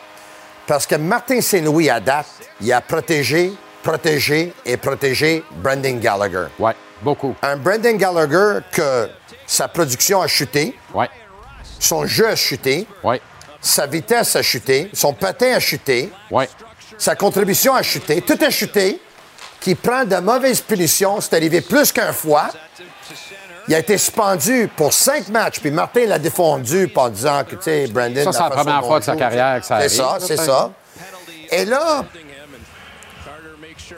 Parce 0.67 0.87
que 0.87 0.95
Martin 0.97 1.41
Saint-Louis, 1.41 1.91
à 1.91 2.01
date, 2.01 2.27
il 2.61 2.73
a 2.73 2.81
protégé, 2.81 3.53
protégé 3.83 4.53
et 4.65 4.77
protégé 4.77 5.45
Brendan 5.57 5.99
Gallagher. 6.01 6.47
Oui, 6.59 6.73
beaucoup. 7.03 7.35
Un 7.43 7.57
Brendan 7.57 7.97
Gallagher 7.97 8.61
que 8.71 9.09
sa 9.47 9.69
production 9.69 10.23
a 10.23 10.27
chuté, 10.27 10.77
Oui, 10.95 11.07
son 11.79 12.07
jeu 12.07 12.29
a 12.29 12.37
chuté, 12.37 12.87
oui, 13.03 13.21
sa 13.63 13.87
vitesse 13.87 14.35
a 14.35 14.43
chuté, 14.43 14.91
son 14.93 15.15
patin 15.15 15.55
a 15.55 15.61
chuté, 15.61 16.11
sa 16.99 17.15
contribution 17.15 17.75
a 17.75 17.83
chuté, 17.83 18.21
tout 18.21 18.39
a 18.45 18.51
chuté, 18.51 19.01
qui 19.61 19.77
prend 19.77 20.05
de 20.05 20.17
mauvaises 20.17 20.61
punitions, 20.61 21.21
c'est 21.21 21.37
arrivé 21.37 21.61
plus 21.61 21.93
qu'une 21.93 22.13
fois. 22.13 22.51
Il 23.69 23.75
a 23.77 23.79
été 23.79 23.97
suspendu 23.97 24.69
pour 24.77 24.93
cinq 24.93 25.29
matchs, 25.29 25.61
puis 25.61 25.71
Martin 25.71 26.07
l'a 26.07 26.19
défendu 26.19 26.91
en 26.97 27.09
disant 27.09 27.45
que, 27.45 27.55
tu 27.55 27.63
sais, 27.63 27.87
Brandon... 27.87 28.25
Ça, 28.25 28.33
c'est 28.33 28.41
la 28.41 28.51
première 28.51 28.85
fois 28.85 28.99
de 28.99 29.05
sa 29.05 29.15
carrière 29.15 29.61
que 29.61 29.67
ça 29.67 29.81
C'est 29.83 29.89
ça, 29.89 30.11
arrive, 30.11 30.27
c'est 30.27 30.37
ça. 30.37 30.73
Et 31.53 31.65
là, 31.65 32.05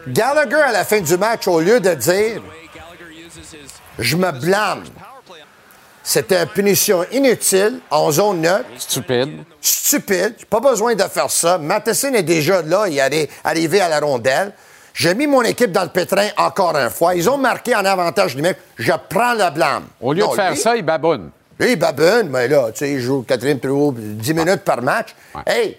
Gallagher, 0.07 0.57
à 0.57 0.73
la 0.73 0.85
fin 0.85 1.01
du 1.01 1.17
match, 1.17 1.49
au 1.49 1.61
lieu 1.61 1.81
de 1.81 1.95
dire 1.95 2.43
«Je 3.99 4.17
me 4.17 4.31
blâme», 4.33 4.85
c'était 6.05 6.41
une 6.43 6.49
punition 6.49 7.05
inutile, 7.11 7.81
en 7.91 8.13
zone 8.13 8.43
neutre, 8.43 8.67
Stupide. 8.79 9.43
stupide. 9.61 10.35
Pas 10.49 10.61
besoin 10.61 10.95
de 10.95 11.03
faire 11.05 11.31
ça. 11.31 11.59
Matheson 11.59 12.13
est 12.15 12.23
déjà 12.23 12.63
là. 12.63 12.85
Il 12.89 12.99
est 12.99 13.29
arrivé 13.43 13.81
à 13.81 13.89
la 13.89 13.99
rondelle. 14.01 14.53
J'ai 14.93 15.15
mis 15.15 15.27
mon 15.27 15.43
équipe 15.43 15.73
dans 15.73 15.83
le 15.83 15.89
pétrin 15.89 16.29
encore 16.37 16.77
une 16.77 16.91
fois. 16.91 17.15
Ils 17.17 17.29
ont 17.29 17.39
marqué 17.39 17.75
en 17.75 17.85
avantage 17.85 18.37
numérique. 18.37 18.59
Je 18.77 18.93
prends 19.09 19.33
le 19.35 19.51
blâme. 19.51 19.87
Au 20.01 20.13
lieu 20.13 20.21
Non, 20.23 20.31
de 20.31 20.37
faire 20.37 20.51
lui- 20.53 20.57
ça, 20.59 20.77
il 20.77 20.85
baboune. 20.85 21.31
Lui, 21.59 21.73
il 21.73 21.77
babune, 21.79 22.29
mais 22.31 22.47
là, 22.49 22.71
tu 22.73 22.79
sais, 22.81 22.93
il 22.93 23.01
joue 23.01 23.23
quatrième 23.23 23.59
trio, 23.59 23.93
10 23.97 24.35
minutes 24.35 24.63
par 24.63 24.83
match. 24.83 25.15
Hey, 25.47 25.79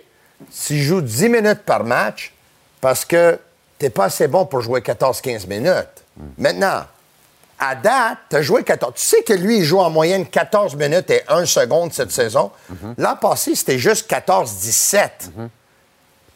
s'il 0.49 0.81
joue 0.81 1.01
10 1.01 1.29
minutes 1.29 1.61
par 1.65 1.83
match, 1.83 2.33
parce 2.81 3.05
que 3.05 3.37
t'es 3.77 3.89
pas 3.89 4.05
assez 4.05 4.27
bon 4.27 4.45
pour 4.45 4.61
jouer 4.61 4.81
14-15 4.81 5.47
minutes. 5.47 6.03
Maintenant, 6.37 6.83
à 7.59 7.75
date, 7.75 8.17
tu 8.29 8.35
as 8.35 8.41
joué 8.41 8.63
14. 8.63 8.93
Tu 8.95 9.01
sais 9.05 9.23
que 9.23 9.33
lui, 9.33 9.59
il 9.59 9.63
joue 9.63 9.79
en 9.79 9.89
moyenne 9.89 10.25
14 10.25 10.75
minutes 10.75 11.09
et 11.09 11.21
1 11.27 11.45
seconde 11.45 11.93
cette 11.93 12.11
saison. 12.11 12.51
L'an 12.97 13.15
passé, 13.15 13.55
c'était 13.55 13.77
juste 13.79 14.09
14-17. 14.09 15.29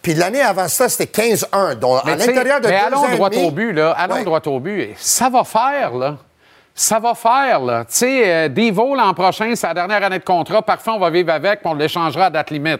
Puis 0.02 0.14
l'année 0.14 0.42
avant 0.42 0.68
ça, 0.70 0.88
c'était 0.88 1.22
15-1. 1.22 1.76
Donc, 1.76 2.02
Mais 2.06 2.14
à 2.14 2.16
l'intérieur 2.16 2.62
de 2.62 2.68
mais 2.68 2.80
deux 2.80 2.86
allons 2.86 2.98
ans 3.04 3.10
droit 3.16 3.30
demi- 3.30 3.44
au 3.48 3.52
but, 3.52 3.74
là. 3.74 3.92
Allons 3.92 4.16
Ouais. 4.16 4.24
droit 4.24 4.42
au 4.46 4.60
but. 4.60 4.96
Ça 4.98 5.30
va 5.30 5.44
faire, 5.44 5.94
là. 5.94 6.18
Ça 6.74 7.00
va 7.00 7.14
faire, 7.16 7.60
là. 7.60 7.84
Tu 7.84 7.96
sais, 7.98 8.24
euh, 8.34 8.48
Devo, 8.48 8.96
l'an 8.96 9.14
prochain, 9.14 9.52
c'est 9.56 9.68
la 9.68 9.74
dernière 9.74 10.02
année 10.02 10.20
de 10.20 10.24
contrat. 10.24 10.62
Parfait, 10.62 10.92
on 10.92 11.00
va 11.00 11.10
vivre 11.10 11.34
avec, 11.34 11.60
puis 11.60 11.70
on 11.70 11.74
l'échangera 11.74 12.28
à 12.28 12.30
date 12.30 12.50
limite. 12.52 12.80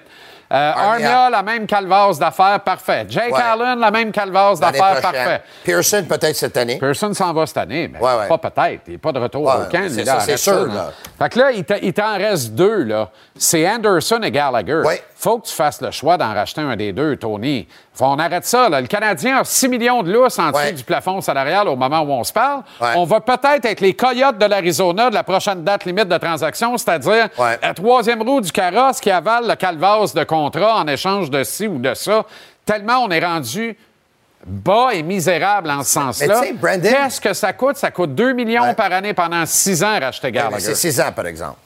Euh, 0.52 0.72
Armia. 0.76 1.30
La 1.30 1.44
même 1.44 1.68
calvasse 1.68 2.18
d'affaires, 2.18 2.60
parfait. 2.62 3.06
Jake 3.08 3.32
Ouais. 3.34 3.42
Allen, 3.42 3.80
la 3.80 3.92
même 3.92 4.12
calvasse 4.12 4.60
L'année 4.60 4.80
d'affaires, 4.80 5.02
parfait. 5.02 5.42
Pearson, 5.64 6.06
peut-être 6.10 6.36
cette 6.36 6.58
année. 6.58 6.78
Pearson 6.80 7.14
s'en 7.14 7.32
va 7.34 7.46
cette 7.46 7.58
année, 7.58 7.88
mais 7.88 8.00
Ouais, 8.00 8.14
ouais. 8.18 8.28
pas 8.28 8.38
peut-être. 8.40 8.82
Il 8.88 8.94
n'est 8.94 8.98
pas 8.98 9.12
de 9.12 9.20
retour 9.20 9.44
au 9.44 9.72
camp. 9.72 9.88
c'est 10.20 10.38
sûr, 10.38 10.66
là. 10.66 10.74
là. 10.74 10.92
Fait 11.20 11.30
que 11.30 11.40
là, 11.40 11.52
il 11.82 11.94
t'en 11.94 12.18
reste 12.18 12.54
deux, 12.54 12.84
là. 12.84 13.10
C'est 13.38 13.70
Anderson 13.70 14.20
et 14.24 14.32
Gallagher. 14.32 14.82
Faut 15.22 15.38
que 15.40 15.48
tu 15.48 15.54
fasses 15.54 15.82
le 15.82 15.92
choix 15.92 16.16
d'en 16.18 16.34
racheter 16.34 16.62
un 16.62 16.78
des 16.78 16.94
deux, 16.94 17.18
Tony. 17.18 17.68
Faut 17.94 18.06
on 18.06 18.18
arrête 18.20 18.46
ça, 18.46 18.70
là. 18.70 18.80
Le 18.80 18.88
Canadien 18.88 19.40
a 19.40 19.44
6 19.44 19.68
millions 19.68 20.02
de 20.02 20.14
lousses 20.14 20.40
en 20.40 20.52
dessous 20.52 20.62
Ouais. 20.64 20.72
du 20.72 20.82
plafond 20.82 21.20
salarial 21.20 21.68
au 21.68 21.76
moment 21.76 22.00
où 22.00 22.12
on 22.12 22.24
se 22.24 22.32
parle. 22.32 22.62
Ouais. 22.80 22.94
On 22.96 23.04
va 23.04 23.20
peut-être 23.20 23.66
être 23.66 23.82
les 23.82 23.94
coyotes 23.94 24.38
de 24.38 24.46
l'Arizona 24.46 25.10
de 25.10 25.16
la 25.16 25.24
prochaine 25.24 25.62
date 25.66 25.84
limite 25.84 26.08
de 26.08 26.18
transaction, 26.18 26.78
c'est-à-dire 26.78 27.28
Ouais. 27.38 27.60
la 27.62 27.74
troisième 27.74 28.22
roue 28.22 28.40
du 28.40 28.50
carrosse 28.54 29.02
qui 29.02 29.12
avale 29.12 29.46
le 29.46 29.56
calvasse 29.56 30.14
de 30.14 30.24
contrat 30.24 30.78
en 30.78 30.88
échange 30.88 31.30
de 31.30 31.44
ci 31.44 31.68
ou 31.68 31.80
de 31.80 31.94
ça. 31.96 32.24
Tellement 32.66 33.00
on 33.00 33.10
est 33.10 33.20
rendu 33.26 33.78
bas 34.46 34.92
et 34.94 35.04
misérable 35.04 35.70
en 35.70 35.84
ce 35.84 35.92
sens-là. 35.92 36.42
sais, 36.44 36.54
Brandon- 36.54 36.82
Qu'est-ce 36.90 37.20
que 37.20 37.34
ça 37.34 37.52
coûte? 37.52 37.76
Ça 37.76 37.92
coûte 37.92 38.16
2 38.16 38.32
millions 38.32 38.74
par 38.74 38.94
année 38.94 39.14
pendant 39.14 39.46
6 39.46 39.84
ans 39.84 40.00
racheter 40.00 40.28
Mais 40.28 40.32
Gallagher. 40.40 40.60
C'est 40.62 40.76
6 40.76 41.02
ans, 41.02 41.12
par 41.14 41.26
exemple. 41.28 41.58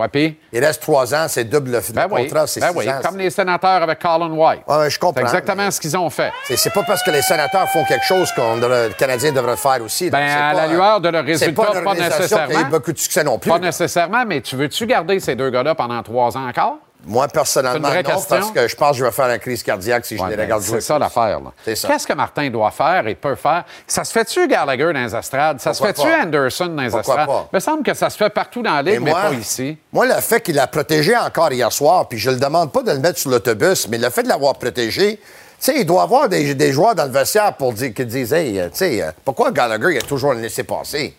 Ouais, 0.00 0.08
puis? 0.08 0.38
Il 0.52 0.64
reste 0.64 0.80
3 0.80 1.14
ans, 1.14 1.26
c'est 1.28 1.44
double 1.44 1.72
le 1.72 1.80
Ben 1.92 2.06
oui, 2.10 2.22
contrat, 2.22 2.46
c'est 2.46 2.60
ben 2.60 2.70
6 2.72 2.76
oui, 2.78 2.88
ans. 2.88 3.00
comme 3.04 3.18
les 3.18 3.28
sénateurs 3.28 3.82
avec 3.82 3.98
Colin 3.98 4.30
White. 4.30 4.62
Ouais, 4.66 4.76
ouais, 4.78 4.90
je 4.90 4.98
comprends. 4.98 5.14
C'est 5.20 5.22
exactement 5.36 5.70
ce 5.70 5.78
qu'ils 5.80 5.96
ont 5.96 6.08
fait. 6.08 6.32
C'est- 6.48 6.72
pas 6.72 6.82
parce 6.84 7.02
que 7.02 7.10
les 7.10 7.20
sénateurs 7.20 7.68
font 7.68 7.84
quelque 7.84 8.04
chose 8.06 8.32
qu'on 8.32 8.56
devrait- 8.56 8.88
le 8.88 8.94
Canadien 8.94 9.32
devrait 9.32 9.56
faire 9.58 9.82
aussi. 9.84 10.08
Ben, 10.08 10.18
à 10.26 10.52
pas- 10.54 10.66
la 10.66 10.66
lueur 10.68 11.00
de 11.00 11.08
leur 11.10 11.24
résultat, 11.24 11.62
pas 11.62 11.70
qui 11.72 11.76
a 11.76 12.06
eu 12.06 12.08
nécessairement. 12.10 12.68
beaucoup 12.70 12.92
de 12.92 12.98
succès 12.98 13.22
non 13.24 13.38
plus. 13.38 13.50
Pas 13.50 13.58
là. 13.58 13.66
nécessairement, 13.66 14.24
mais 14.26 14.40
tu 14.40 14.56
veux-tu 14.56 14.86
garder 14.86 15.20
ces 15.20 15.34
deux 15.34 15.50
gars-là 15.50 15.74
pendant 15.74 16.02
trois 16.02 16.36
ans 16.36 16.48
encore? 16.48 16.78
Moi, 17.04 17.28
personnellement, 17.28 17.88
non, 17.88 18.02
question. 18.02 18.24
parce 18.28 18.50
que 18.50 18.68
je 18.68 18.76
pense 18.76 18.90
que 18.92 18.96
je 18.98 19.04
vais 19.04 19.10
faire 19.10 19.30
une 19.30 19.38
crise 19.38 19.62
cardiaque 19.62 20.04
si 20.04 20.16
je 20.16 20.24
les 20.24 20.36
ben, 20.36 20.42
regarde 20.44 20.62
jouer. 20.62 20.80
c'est 20.80 20.86
ça 20.86 20.98
l'affaire. 20.98 21.40
Qu'est-ce 21.64 22.06
que 22.06 22.12
Martin 22.12 22.50
doit 22.50 22.70
faire 22.70 23.06
et 23.06 23.14
peut 23.14 23.34
faire? 23.34 23.64
Ça 23.86 24.04
se 24.04 24.12
fait-tu 24.12 24.46
Gallagher 24.46 24.92
dans 24.92 25.04
les 25.04 25.14
estrades? 25.14 25.60
Ça 25.60 25.70
Pourquoi 25.70 25.94
se 25.94 26.02
fait-tu? 26.02 26.22
Anderson 26.22 26.66
dans 26.66 26.82
les 26.82 26.90
Pourquoi 26.90 27.14
estrades? 27.14 27.26
pas? 27.26 27.48
Il 27.52 27.56
me 27.56 27.60
semble 27.60 27.82
que 27.82 27.94
ça 27.94 28.10
se 28.10 28.16
fait 28.16 28.30
partout 28.30 28.62
dans 28.62 28.74
la 28.74 28.82
Ligue, 28.82 29.00
mais, 29.00 29.12
pas 29.12 29.32
ici. 29.32 29.78
Moi, 29.92 30.06
le 30.06 30.20
fait 30.20 30.40
qu'il 30.40 30.56
l'a 30.56 30.66
protégé 30.66 31.16
encore 31.16 31.52
hier 31.52 31.72
soir, 31.72 32.08
puis 32.08 32.18
je 32.18 32.30
le 32.30 32.36
demande 32.36 32.72
pas 32.72 32.82
de 32.82 32.92
le 32.92 32.98
mettre 32.98 33.18
sur 33.18 33.30
l'autobus, 33.30 33.88
mais 33.88 33.98
le 33.98 34.10
fait 34.10 34.22
de 34.22 34.28
l'avoir 34.28 34.54
protégé, 34.54 35.16
tu 35.16 35.22
sais, 35.58 35.80
il 35.80 35.86
doit 35.86 36.00
y 36.00 36.04
avoir 36.04 36.28
des, 36.28 36.54
des 36.54 36.72
joueurs 36.72 36.94
dans 36.94 37.04
le 37.04 37.10
vestiaire 37.10 37.54
pour 37.54 37.72
dire, 37.72 37.92
qui 37.94 38.04
disent, 38.06 38.32
hey, 38.32 38.58
euh, 38.58 38.68
tu 38.68 38.76
sais, 38.78 39.02
euh, 39.02 39.10
pourquoi 39.24 39.50
Gallagher, 39.50 39.94
il 39.94 39.98
a 39.98 40.02
toujours 40.02 40.32
le 40.34 40.40
laissé 40.40 40.64
passer? 40.64 41.14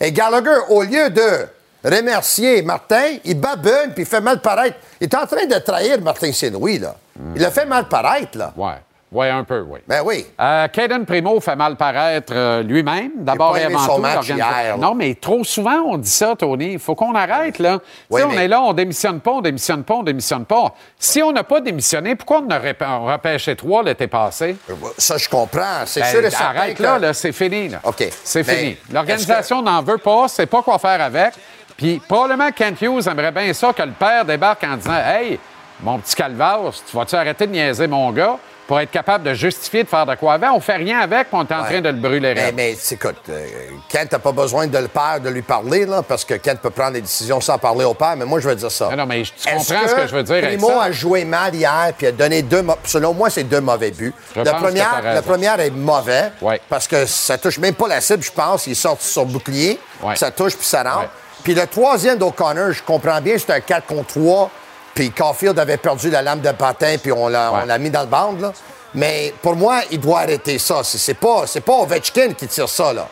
Et 0.00 0.12
Gallagher, 0.12 0.58
au 0.68 0.82
lieu 0.82 1.10
de 1.10 1.46
remercier 1.84 2.62
Martin, 2.62 3.16
il 3.24 3.38
babune, 3.38 3.92
puis 3.94 4.02
il 4.04 4.06
fait 4.06 4.20
mal 4.20 4.40
paraître. 4.40 4.76
Il 5.00 5.04
est 5.04 5.14
en 5.14 5.26
train 5.26 5.46
de 5.46 5.58
trahir 5.58 6.00
Martin 6.00 6.32
Saint-Louis, 6.32 6.78
là. 6.78 6.94
Il 7.36 7.44
a 7.44 7.50
fait 7.50 7.66
mal 7.66 7.84
paraître, 7.88 8.36
là. 8.38 8.52
Ouais. 8.56 8.72
Oui, 9.12 9.28
un 9.28 9.44
peu, 9.44 9.60
oui. 9.60 9.78
Ben 9.86 10.02
oui. 10.04 10.26
Euh, 10.40 10.66
Caden 10.66 11.06
Primo 11.06 11.38
fait 11.38 11.54
mal 11.54 11.76
paraître 11.76 12.32
euh, 12.34 12.64
lui-même, 12.64 13.12
d'abord 13.18 13.56
et 13.56 13.62
avant 13.62 13.78
son 13.78 13.94
tout. 13.96 14.00
match 14.02 14.28
hier. 14.28 14.76
Non, 14.76 14.96
mais 14.96 15.14
trop 15.14 15.44
souvent, 15.44 15.82
on 15.86 15.98
dit 15.98 16.10
ça, 16.10 16.34
Tony. 16.36 16.72
Il 16.72 16.78
faut 16.80 16.96
qu'on 16.96 17.14
arrête, 17.14 17.60
là. 17.60 17.78
Oui, 18.10 18.22
on 18.24 18.32
est 18.32 18.48
là, 18.48 18.60
on 18.60 18.72
démissionne 18.72 19.20
pas, 19.20 19.30
on 19.30 19.40
démissionne 19.40 19.84
pas, 19.84 19.94
on 19.94 20.02
démissionne 20.02 20.44
pas. 20.44 20.74
Si 20.98 21.22
on 21.22 21.30
n'a 21.30 21.44
pas 21.44 21.60
démissionné, 21.60 22.16
pourquoi 22.16 22.42
on 22.44 22.52
aurait 22.52 22.76
on 22.80 23.04
repêché 23.06 23.54
trois 23.54 23.84
l'été 23.84 24.08
passé? 24.08 24.56
Ça, 24.98 25.16
je 25.16 25.28
comprends. 25.28 25.84
C'est 25.86 26.00
Ben, 26.00 26.06
sûr 26.10 26.24
et 26.24 26.30
certain 26.30 26.46
arrête 26.46 26.76
que- 26.76 26.82
là, 26.82 26.98
là, 26.98 27.14
c'est 27.14 27.30
fini. 27.30 27.68
Là. 27.68 27.78
OK. 27.84 28.08
C'est 28.24 28.44
Mais 28.44 28.54
fini. 28.56 28.76
L'organisation 28.92 29.62
n'en 29.62 29.80
veut 29.80 29.98
pas, 29.98 30.26
sait 30.26 30.46
pas 30.46 30.62
quoi 30.62 30.80
faire 30.80 31.00
avec. 31.00 31.34
Puis 31.76 32.00
probablement 32.06 32.50
Kent 32.52 32.80
Hughes 32.82 33.08
aimerait 33.08 33.32
bien 33.32 33.52
ça 33.52 33.72
que 33.72 33.82
le 33.82 33.92
père 33.92 34.24
débarque 34.24 34.64
en 34.64 34.76
disant 34.76 34.94
Hey, 34.94 35.38
mon 35.80 35.98
petit 35.98 36.14
Calvas, 36.14 36.82
tu 36.88 36.96
vas-tu 36.96 37.14
arrêter 37.16 37.46
de 37.46 37.52
niaiser 37.52 37.86
mon 37.86 38.10
gars 38.12 38.38
pour 38.66 38.80
être 38.80 38.90
capable 38.90 39.24
de 39.24 39.34
justifier 39.34 39.84
de 39.84 39.88
faire 39.88 40.06
de 40.06 40.14
quoi 40.14 40.34
avec? 40.34 40.48
On 40.52 40.60
fait 40.60 40.76
rien 40.76 41.00
avec, 41.00 41.28
puis 41.28 41.38
on 41.38 41.42
est 41.44 41.52
en 41.52 41.62
Ouais. 41.62 41.68
train 41.70 41.80
de 41.80 41.88
le 41.88 41.96
brûler 41.96 42.34
Mais, 42.54 42.76
écoute, 42.90 43.16
euh, 43.28 43.46
Kent 43.88 44.12
n'a 44.12 44.18
pas 44.18 44.32
besoin 44.32 44.66
de 44.66 44.78
le 44.78 44.88
père 44.88 45.20
de 45.22 45.28
lui 45.28 45.42
parler, 45.42 45.84
là, 45.86 46.02
parce 46.02 46.24
que 46.24 46.34
Kent 46.34 46.60
peut 46.60 46.70
prendre 46.70 46.92
des 46.92 47.00
décisions 47.02 47.40
sans 47.40 47.58
parler 47.58 47.84
au 47.84 47.94
père, 47.94 48.14
mais 48.16 48.24
moi, 48.24 48.40
je 48.40 48.48
veux 48.48 48.54
dire 48.54 48.70
ça. 48.70 48.88
Non, 48.90 48.96
non, 48.96 49.06
mais 49.06 49.22
tu 49.22 49.32
comprends 49.48 49.88
ce 49.88 49.94
que 49.94 50.06
je 50.06 50.14
veux 50.16 50.22
dire 50.22 50.36
avec 50.36 50.48
Primo 50.58 50.68
ça? 50.68 50.82
a 50.84 50.92
joué 50.92 51.24
mal 51.24 51.54
hier, 51.54 51.92
puis 51.96 52.06
a 52.06 52.12
donné 52.12 52.42
deux... 52.42 52.64
Selon 52.84 53.12
moi, 53.14 53.30
c'est 53.30 53.44
deux 53.44 53.60
mauvais 53.60 53.90
buts. 53.90 54.14
Je 54.34 54.40
la 54.42 55.22
première 55.22 55.60
est 55.60 55.70
mauvais, 55.70 56.30
Ouais. 56.40 56.60
parce 56.68 56.86
que 56.88 57.06
ça 57.06 57.38
touche 57.38 57.58
même 57.58 57.74
pas 57.74 57.88
la 57.88 58.00
cible, 58.00 58.22
je 58.22 58.32
pense. 58.32 58.66
Il 58.66 58.76
sort 58.76 58.96
sur 59.00 59.24
bouclier, 59.26 59.78
Ouais. 60.02 60.16
ça 60.16 60.30
touche, 60.30 60.56
puis 60.56 60.66
ça 60.66 60.82
rentre. 60.82 61.10
Puis 61.42 61.54
le 61.54 61.66
troisième 61.66 62.16
d'O'Connor, 62.18 62.72
je 62.72 62.82
comprends 62.82 63.20
bien, 63.20 63.36
c'est 63.38 63.50
un 63.52 63.60
4 63.60 63.86
contre 63.86 64.14
3, 64.14 64.50
puis 64.94 65.10
Caulfield 65.10 65.58
avait 65.58 65.76
perdu 65.76 66.10
la 66.10 66.22
lame 66.22 66.40
de 66.40 66.52
patin, 66.52 66.96
puis 67.02 67.12
on 67.12 67.28
l'a 67.28 67.50
Ouais. 67.52 67.60
on 67.62 67.66
l'a 67.66 67.78
mis 67.78 67.90
dans 67.90 68.02
le 68.02 68.06
bande, 68.06 68.40
là. 68.40 68.52
Mais 68.94 69.34
pour 69.42 69.56
moi, 69.56 69.80
il 69.90 69.98
doit 70.00 70.20
arrêter 70.20 70.58
ça. 70.58 70.82
C'est 70.84 70.98
c'est 70.98 71.14
pas, 71.14 71.46
c'est 71.46 71.60
pas 71.62 71.72
Ovechkin 71.74 72.32
qui 72.34 72.46
tire 72.46 72.68
ça, 72.68 72.92
là. 72.92 73.08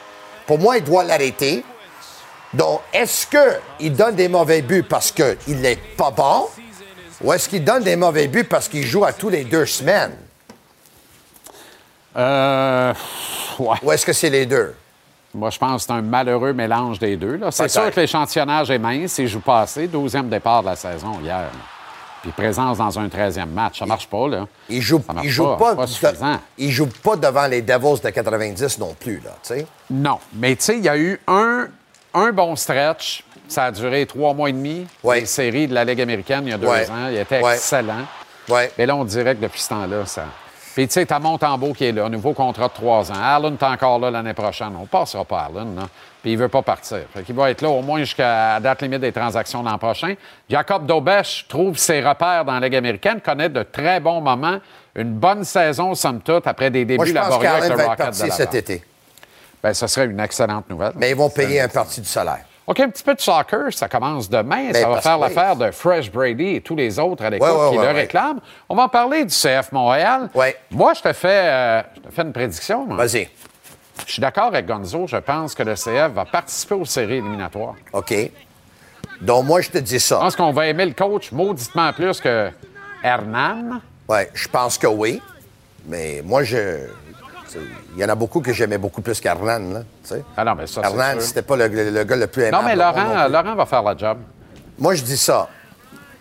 Pour 0.47 0.59
moi, 0.59 0.77
il 0.79 0.85
doit 0.85 1.03
l'arrêter. 1.05 1.65
Donc, 2.55 2.81
est-ce 2.93 3.27
qu'il 3.27 3.95
donne 3.95 4.15
des 4.15 4.29
mauvais 4.29 4.63
buts 4.63 4.83
parce 4.85 5.11
qu'il 5.11 5.61
n'est 5.61 5.77
pas 5.97 6.11
bon? 6.11 6.47
Ou 7.23 7.33
est-ce 7.33 7.49
qu'il 7.49 7.65
donne 7.65 7.83
des 7.83 7.97
mauvais 7.97 8.29
buts 8.29 8.45
parce 8.45 8.69
qu'il 8.69 8.85
joue 8.87 9.05
à 9.05 9.13
tous 9.13 9.29
les 9.31 9.45
deux 9.45 9.67
semaines? 9.67 10.15
Euh, 12.17 12.93
ouais. 13.59 13.77
Ou 13.83 13.93
est-ce 13.93 14.05
que 14.07 14.13
c'est 14.13 14.31
les 14.31 14.47
deux? 14.47 14.75
Moi, 15.35 15.49
je 15.51 15.59
pense 15.59 15.83
que 15.83 15.87
c'est 15.87 15.99
un 15.99 16.03
malheureux 16.03 16.53
mélange 16.53 16.99
des 16.99 17.17
deux. 17.17 17.37
là. 17.37 17.51
C'est 17.51 17.63
Peut-être. 17.65 17.73
sûr 17.73 17.91
que 17.91 18.01
l'échantillonnage 18.01 18.71
est 18.71 18.79
mince. 18.79 19.17
Il 19.19 19.29
joue 19.29 19.41
pas 19.41 19.63
assez. 19.63 19.89
12e 19.89 20.29
départ 20.29 20.63
de 20.63 20.69
la 20.69 20.77
saison 20.77 21.19
hier. 21.23 21.39
là. 21.39 21.49
Puis 22.23 22.31
présence 22.31 22.79
dans 22.79 22.99
un 22.99 23.09
13e 23.09 23.47
match. 23.47 23.81
Ça 23.81 23.87
marche 23.87 24.07
pas, 24.07 24.29
là. 24.29 24.47
Il 24.69 24.81
joue, 24.81 25.03
il 25.25 25.29
joue 25.31 25.57
pas. 25.57 25.75
il 26.57 26.71
joue 26.71 26.87
pas 27.03 27.17
devant 27.17 27.47
les 27.49 27.63
Devils 27.63 28.01
de 28.03 28.11
90 28.11 28.79
non 28.79 28.95
plus, 28.99 29.17
là, 29.25 29.31
tu 29.43 29.55
sais. 29.55 29.67
Non. 29.91 30.19
Mais 30.35 30.55
tu 30.57 30.63
sais, 30.65 30.79
il 30.79 30.85
y 30.85 30.89
a 30.89 30.97
eu 30.97 31.21
un, 31.27 31.67
un 32.15 32.33
bon 32.33 32.55
stretch. 32.57 33.25
Ça 33.49 33.65
a 33.65 33.71
duré 33.73 34.07
trois 34.07 34.33
mois 34.35 34.49
et 34.49 34.53
demi. 34.53 34.87
Ouais. 35.03 35.21
Les 35.21 35.27
séries 35.27 35.67
de 35.67 35.75
la 35.75 35.85
Ligue 35.85 36.01
américaine, 36.01 36.45
il 36.47 36.51
y 36.51 36.53
a 36.53 36.59
deux 36.59 36.67
Ouais. 36.69 36.89
ans. 36.89 37.09
Il 37.11 37.17
était 37.19 37.43
Ouais. 37.43 37.55
excellent. 37.55 38.07
Ouais. 38.49 38.73
Mais 38.79 38.87
là, 38.87 38.97
on 38.97 39.05
dirait 39.05 39.35
que 39.35 39.43
depuis 39.43 39.61
ce 39.61 39.69
temps-là, 39.71 40.07
ça. 40.07 40.25
Puis, 40.75 40.89
tu 40.89 40.95
sais, 40.95 41.07
t'as 41.07 41.19
Montembeau 41.19 41.73
qui 41.73 41.85
est 41.85 41.93
là, 41.93 42.09
nouveau 42.09 42.33
contrat 42.33 42.69
de 42.69 42.73
trois 42.73 43.11
ans. 43.13 43.23
Allen 43.23 43.57
est 43.61 43.65
encore 43.65 43.99
là 43.99 44.11
l'année 44.11 44.33
prochaine. 44.33 44.73
On 44.81 44.87
passera 44.87 45.25
pas 45.25 45.51
Allen, 45.51 45.77
là. 45.77 45.83
Puis, 46.23 46.33
il 46.33 46.39
veut 46.39 46.49
pas 46.49 46.63
partir. 46.63 47.01
Fait 47.13 47.23
qu'il 47.23 47.35
va 47.35 47.51
être 47.51 47.63
là 47.63 47.69
au 47.69 47.83
moins 47.83 47.99
jusqu'à 47.99 48.55
la 48.55 48.61
date 48.61 48.83
limite 48.83 49.01
des 49.01 49.13
transactions 49.13 49.63
l'an 49.63 49.77
prochain. 49.77 50.15
Jacob 50.49 50.87
Daubèche 50.87 51.47
trouve 51.49 51.77
ses 51.77 52.01
repères 52.01 52.45
dans 52.45 52.55
la 52.55 52.61
Ligue 52.61 52.77
américaine, 52.77 53.21
connaît 53.21 53.49
de 53.49 53.63
très 53.65 54.01
bons 54.01 54.21
moments. 54.21 54.59
Une 54.95 55.15
bonne 55.15 55.45
saison, 55.45 55.95
somme 55.95 56.21
toute, 56.21 56.47
après 56.47 56.71
des 56.71 56.85
débuts 56.85 56.97
Moi, 56.97 57.07
je 57.07 57.13
pense 57.13 57.25
laborieux 57.25 57.49
avec 57.49 57.61
qu'Allen 57.63 57.71
le 57.71 57.77
va 57.77 57.93
être 57.93 58.05
Rocket 58.05 58.27
de 58.27 58.31
cet 58.31 58.55
été. 58.55 58.85
Ben, 59.63 59.75
ce 59.75 59.87
serait 59.87 60.07
une 60.07 60.21
excellente 60.21 60.69
nouvelle. 60.71 60.93
Mais 60.97 61.11
ils 61.11 61.17
vont 61.17 61.31
payer 61.31 61.61
un 61.61 61.69
parti 61.69 62.01
du 62.01 62.09
salaire. 62.09 62.45
OK, 62.67 62.79
un 62.81 62.89
petit 62.91 63.03
peu 63.03 63.15
de 63.15 63.21
soccer, 63.21 63.73
ça 63.73 63.89
commence 63.89 64.31
demain. 64.31 64.71
Ben, 64.73 64.75
ça 64.75 64.89
va 64.89 65.01
faire 65.01 65.21
oui. 65.21 65.29
l'affaire 65.29 65.57
de 65.57 65.71
Fresh 65.73 66.11
Brady 66.13 66.57
et 66.57 66.61
tous 66.61 66.77
les 66.77 66.99
autres 66.99 67.25
à 67.25 67.29
Ouais, 67.29 67.41
ouais, 67.41 67.71
qui 67.73 67.79
ouais, 67.79 67.87
le 67.87 67.93
réclament. 67.93 68.41
On 68.69 68.77
va 68.77 68.85
en 68.85 68.89
parler 68.89 69.25
du 69.25 69.35
CF 69.35 69.73
Montréal. 69.73 70.31
Moi, 70.71 70.95
je 70.95 71.01
te 71.03 71.13
fais, 71.13 71.29
euh, 71.29 71.83
je 71.97 72.01
te 72.03 72.11
fais 72.15 72.23
une 72.23 72.33
prédiction. 72.33 72.87
moi. 72.87 72.97
Vas-y. 72.99 73.29
Je 74.07 74.13
suis 74.13 74.21
d'accord 74.21 74.45
avec 74.47 74.67
Gonzo. 74.67 75.07
Je 75.07 75.17
pense 75.17 75.55
que 75.55 75.63
le 75.65 75.75
CF 75.75 76.13
va 76.15 76.25
participer 76.25 76.75
aux 76.75 76.85
séries 76.85 77.17
éliminatoires. 77.19 77.75
OK. 77.93 78.15
Donc, 79.21 79.45
moi, 79.45 79.61
je 79.61 79.71
te 79.71 79.79
dis 79.79 79.95
Je 79.95 80.05
ça. 80.05 80.19
pense 80.19 80.37
qu'on 80.37 80.53
va 80.53 80.67
aimer 80.67 80.87
le 80.87 80.95
coach 80.95 81.33
mauditement 81.33 81.93
plus 81.93 82.21
que 82.21 82.51
Hernan. 83.03 83.81
Ouais, 84.09 84.31
je 84.35 84.49
pense 84.49 84.79
que 84.79 84.87
oui. 84.87 85.21
Mais 85.87 86.23
moi, 86.25 86.43
je. 86.45 86.87
Il 87.95 88.01
y 88.01 88.05
en 88.05 88.09
a 88.09 88.15
beaucoup 88.15 88.41
que 88.41 88.53
j'aimais 88.53 88.79
beaucoup 88.79 89.01
plus 89.03 89.21
qu'Hernan, 89.21 89.61
là. 89.73 89.81
Ah 90.37 90.45
non, 90.45 90.55
mais 90.55 90.67
ça, 90.67 90.81
Hernan, 90.83 91.21
c'était 91.21 91.43
pas 91.43 91.57
le, 91.57 91.69
le- 91.69 91.91
le 91.91 92.05
gars 92.05 92.17
le 92.17 92.27
plus 92.27 92.43
Non, 92.43 92.49
aimable. 92.49 92.65
mais 92.67 92.73
au 92.73 92.77
monde 92.77 92.95
Laurent, 92.97 93.29
non. 93.29 93.29
Laurent 93.43 93.55
va 93.57 93.67
faire 93.67 93.83
la 93.83 93.97
job. 93.97 94.19
Moi, 94.79 94.95
je 94.95 95.03
dis 95.03 95.17
ça. 95.19 95.49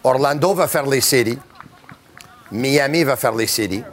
Orlando 0.03 0.53
va 0.53 0.67
faire 0.67 0.85
les 0.85 1.01
séries. 1.01 1.39
Miami 2.51 3.03
va 3.03 3.15
faire 3.15 3.33
les 3.33 3.47
séries. 3.47 3.83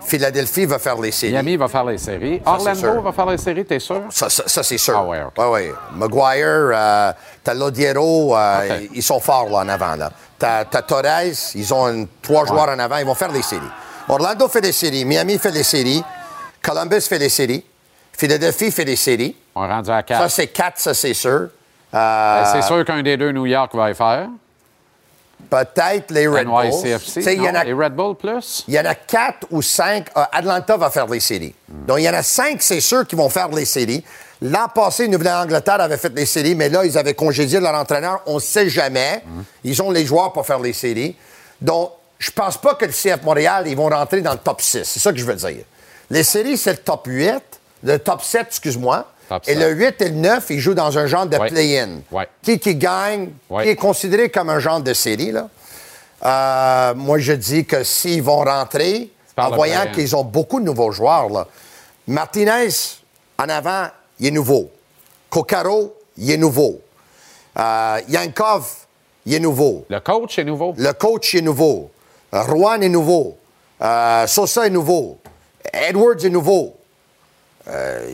Philadelphie 0.00 0.66
va 0.66 0.78
faire 0.78 0.98
les 1.00 1.10
séries. 1.10 1.32
Miami 1.32 1.56
va 1.56 1.68
faire 1.68 1.84
les 1.84 1.98
séries. 1.98 2.40
Ça, 2.44 2.52
Orlando 2.52 3.00
va 3.02 3.12
faire 3.12 3.26
les 3.26 3.38
séries, 3.38 3.64
t'es 3.64 3.78
sûr? 3.78 4.02
Ça, 4.10 4.28
ça- 4.28 4.44
ça, 4.46 4.62
c'est 4.62 4.78
sûr. 4.78 4.94
Ah 4.96 5.04
ouais, 5.04 5.22
OK. 5.22 5.38
Ouais, 5.38 5.50
ouais. 5.50 5.72
Maguire, 5.94 6.70
euh, 6.74 7.12
t'as 7.42 7.54
Lodiero, 7.54 8.36
euh, 8.36 8.80
ils 8.94 9.02
sont 9.02 9.20
forts 9.20 9.48
là, 9.48 9.58
en 9.58 9.68
avant. 9.68 9.96
Là. 9.96 10.10
T'as, 10.38 10.64
t'as 10.64 10.82
Torres, 10.82 11.32
ils 11.54 11.74
ont 11.74 11.88
une- 11.88 12.06
trois 12.22 12.46
joueurs 12.46 12.68
en 12.68 12.78
avant, 12.78 12.96
ils 12.98 13.06
vont 13.06 13.14
faire 13.14 13.32
les 13.32 13.42
séries. 13.42 13.62
Orlando 14.08 14.48
fait 14.48 14.60
les 14.60 14.72
séries, 14.72 15.04
Miami 15.04 15.38
fait 15.38 15.50
les 15.50 15.62
séries, 15.62 16.02
Columbus 16.62 17.00
fait 17.02 17.18
les 17.18 17.28
séries, 17.28 17.64
Philadelphie 18.16 18.70
fait 18.70 18.84
les 18.84 18.96
séries. 18.96 19.36
On 19.54 19.64
est 19.64 19.68
rendu 19.72 19.90
à 19.90 19.96
Ça, 19.98 20.02
4. 20.02 20.30
c'est 20.30 20.46
quatre, 20.48 20.78
ça, 20.78 20.94
c'est 20.94 21.14
sûr. 21.14 21.48
Euh, 21.94 22.44
c'est 22.52 22.62
sûr 22.62 22.84
qu'un 22.84 23.02
des 23.02 23.16
deux 23.16 23.32
New 23.32 23.46
York 23.46 23.74
va 23.74 23.90
y 23.90 23.94
faire. 23.94 24.28
Peut-être 25.48 26.10
les 26.10 26.26
Red 26.26 26.46
Bulls. 26.46 26.66
NYCFC. 26.66 27.36
Non? 27.38 27.54
a- 27.54 27.64
Les 27.64 27.72
Red 27.72 27.94
Bull 27.94 28.16
plus? 28.16 28.64
il 28.68 28.74
y 28.74 28.80
en 28.80 28.84
a 28.84 28.94
quatre 28.94 29.46
ou 29.50 29.62
cinq. 29.62 30.08
euh, 30.16 30.24
Atlanta 30.32 30.76
va 30.76 30.90
faire 30.90 31.06
les 31.06 31.20
séries. 31.20 31.54
Donc, 31.68 31.98
il 32.00 32.04
y 32.04 32.08
en 32.08 32.14
a 32.14 32.22
cinq, 32.22 32.60
c'est 32.60 32.80
sûr, 32.80 33.06
qui 33.06 33.14
vont 33.14 33.28
faire 33.28 33.48
les 33.48 33.64
séries. 33.64 34.04
L'an 34.42 34.68
passé, 34.68 35.08
Nouvelle-Angleterre 35.08 35.80
avait 35.80 35.96
fait 35.96 36.12
les 36.14 36.26
séries, 36.26 36.54
mais 36.54 36.68
là, 36.68 36.84
ils 36.84 36.98
avaient 36.98 37.14
congédié 37.14 37.60
leur 37.60 37.74
entraîneur. 37.74 38.20
On 38.26 38.34
ne 38.34 38.40
sait 38.40 38.68
jamais. 38.68 39.22
Ils 39.64 39.80
ont 39.80 39.90
les 39.90 40.04
joueurs 40.04 40.32
pour 40.32 40.44
faire 40.46 40.58
les 40.58 40.72
séries. 40.72 41.16
Donc, 41.60 41.92
je 42.18 42.30
pense 42.32 42.56
pas 42.58 42.74
que 42.74 42.84
le 42.84 42.92
CF 42.92 43.22
Montréal, 43.22 43.64
ils 43.68 43.76
vont 43.76 43.88
rentrer 43.88 44.20
dans 44.20 44.32
le 44.32 44.38
top 44.38 44.60
6. 44.60 44.82
C'est 44.84 45.00
ça 45.00 45.12
que 45.12 45.18
je 45.18 45.24
veux 45.24 45.34
dire. 45.34 45.64
Les 46.10 46.22
séries, 46.22 46.56
c'est 46.56 46.72
le 46.72 46.78
top 46.78 47.06
8. 47.06 47.34
Le 47.84 47.98
top 47.98 48.22
7, 48.22 48.46
excuse-moi. 48.48 49.06
Et 49.46 49.54
7. 49.54 49.58
le 49.58 49.70
8 49.72 50.00
et 50.02 50.08
le 50.08 50.14
9, 50.16 50.46
ils 50.50 50.58
jouent 50.60 50.74
dans 50.74 50.96
un 50.96 51.06
genre 51.06 51.26
de 51.26 51.36
Ouais. 51.36 51.48
play-in. 51.48 52.00
Ouais. 52.10 52.26
Qui, 52.42 52.58
qui 52.58 52.74
gagne, 52.76 53.30
Ouais. 53.50 53.64
qui 53.64 53.68
est 53.70 53.76
considéré 53.76 54.30
comme 54.30 54.48
un 54.48 54.58
genre 54.58 54.80
de 54.80 54.94
série, 54.94 55.32
là. 55.32 55.48
Euh, 56.24 56.94
moi, 56.94 57.18
je 57.18 57.32
dis 57.34 57.64
que 57.64 57.84
s'ils 57.84 58.22
vont 58.22 58.38
rentrer, 58.42 59.10
en 59.36 59.50
voyant 59.50 59.86
qu'ils 59.92 60.16
ont 60.16 60.24
beaucoup 60.24 60.58
de 60.60 60.64
nouveaux 60.64 60.90
joueurs, 60.90 61.28
là. 61.28 61.46
Martinez, 62.06 62.68
en 63.38 63.48
avant, 63.48 63.86
il 64.18 64.28
est 64.28 64.30
nouveau. 64.30 64.70
Kokaro, 65.30 65.94
il 66.16 66.30
est 66.30 66.36
nouveau. 66.38 66.80
Euh, 67.58 68.00
Yankov, 68.08 68.66
il 69.26 69.34
est 69.34 69.40
nouveau. 69.40 69.84
Le 69.90 70.00
coach 70.00 70.38
est 70.38 70.44
nouveau. 70.44 70.74
Le 70.76 70.92
coach 70.92 71.34
est 71.34 71.42
nouveau. 71.42 71.90
Rouen 72.32 72.80
est 72.80 72.88
nouveau. 72.88 73.36
Euh, 73.82 74.26
Sosa 74.26 74.66
est 74.66 74.70
nouveau. 74.70 75.18
Edwards 75.72 76.24
est 76.24 76.30
nouveau. 76.30 76.76
Euh, 77.68 78.08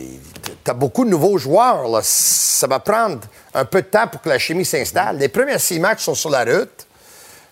T'as 0.63 0.73
beaucoup 0.73 1.05
de 1.05 1.09
nouveaux 1.09 1.37
joueurs. 1.37 1.87
Là. 1.87 1.99
Ça 2.03 2.65
va 2.67 2.79
prendre 2.79 3.19
un 3.53 3.65
peu 3.65 3.81
de 3.81 3.87
temps 3.87 4.07
pour 4.07 4.21
que 4.21 4.29
la 4.29 4.39
chimie 4.39 4.65
s'installe. 4.65 5.17
Les 5.17 5.27
premiers 5.29 5.59
six 5.59 5.79
matchs 5.79 6.03
sont 6.03 6.15
sur 6.15 6.29
la 6.31 6.43
route. 6.43 6.87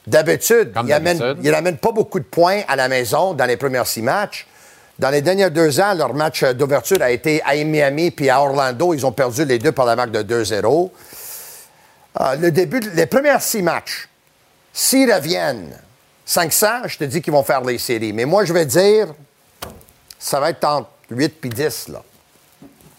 D'habitude, 0.07 0.71
ils 1.43 1.51
n'amènent 1.51 1.77
pas 1.77 1.91
beaucoup 1.91 2.19
de 2.19 2.25
points 2.25 2.61
à 2.67 2.75
la 2.75 2.89
maison 2.89 3.33
dans 3.33 3.45
les 3.45 3.55
premiers 3.55 3.85
six 3.85 4.01
matchs. 4.01 4.47
Dans 4.99 5.09
les 5.11 5.21
derniers 5.21 5.49
deux 5.49 5.79
ans, 5.79 5.93
leur 5.93 6.13
match 6.13 6.43
d'ouverture 6.43 7.01
a 7.01 7.09
été 7.11 7.41
à 7.45 7.55
Miami 7.63 8.11
puis 8.11 8.29
à 8.29 8.41
Orlando. 8.41 8.93
Ils 8.93 9.05
ont 9.05 9.11
perdu 9.11 9.45
les 9.45 9.59
deux 9.59 9.71
par 9.71 9.85
la 9.85 9.95
marque 9.95 10.11
de 10.11 10.21
2-0. 10.43 10.91
Euh, 12.19 12.35
le 12.35 12.51
début, 12.51 12.79
de- 12.79 12.89
les 12.91 13.05
premiers 13.05 13.39
six 13.39 13.61
matchs, 13.61 14.07
s'ils 14.73 15.11
reviennent 15.11 15.71
500, 16.25 16.87
je 16.87 16.97
te 16.97 17.03
dis 17.05 17.21
qu'ils 17.21 17.33
vont 17.33 17.43
faire 17.43 17.61
les 17.61 17.77
séries. 17.77 18.13
Mais 18.13 18.25
moi, 18.25 18.43
je 18.45 18.53
vais 18.53 18.65
dire, 18.65 19.07
ça 20.24 20.39
va 20.39 20.51
être 20.51 20.63
entre 20.63 20.88
8 21.09 21.45
et 21.45 21.49
10, 21.49 21.88
là. 21.89 22.01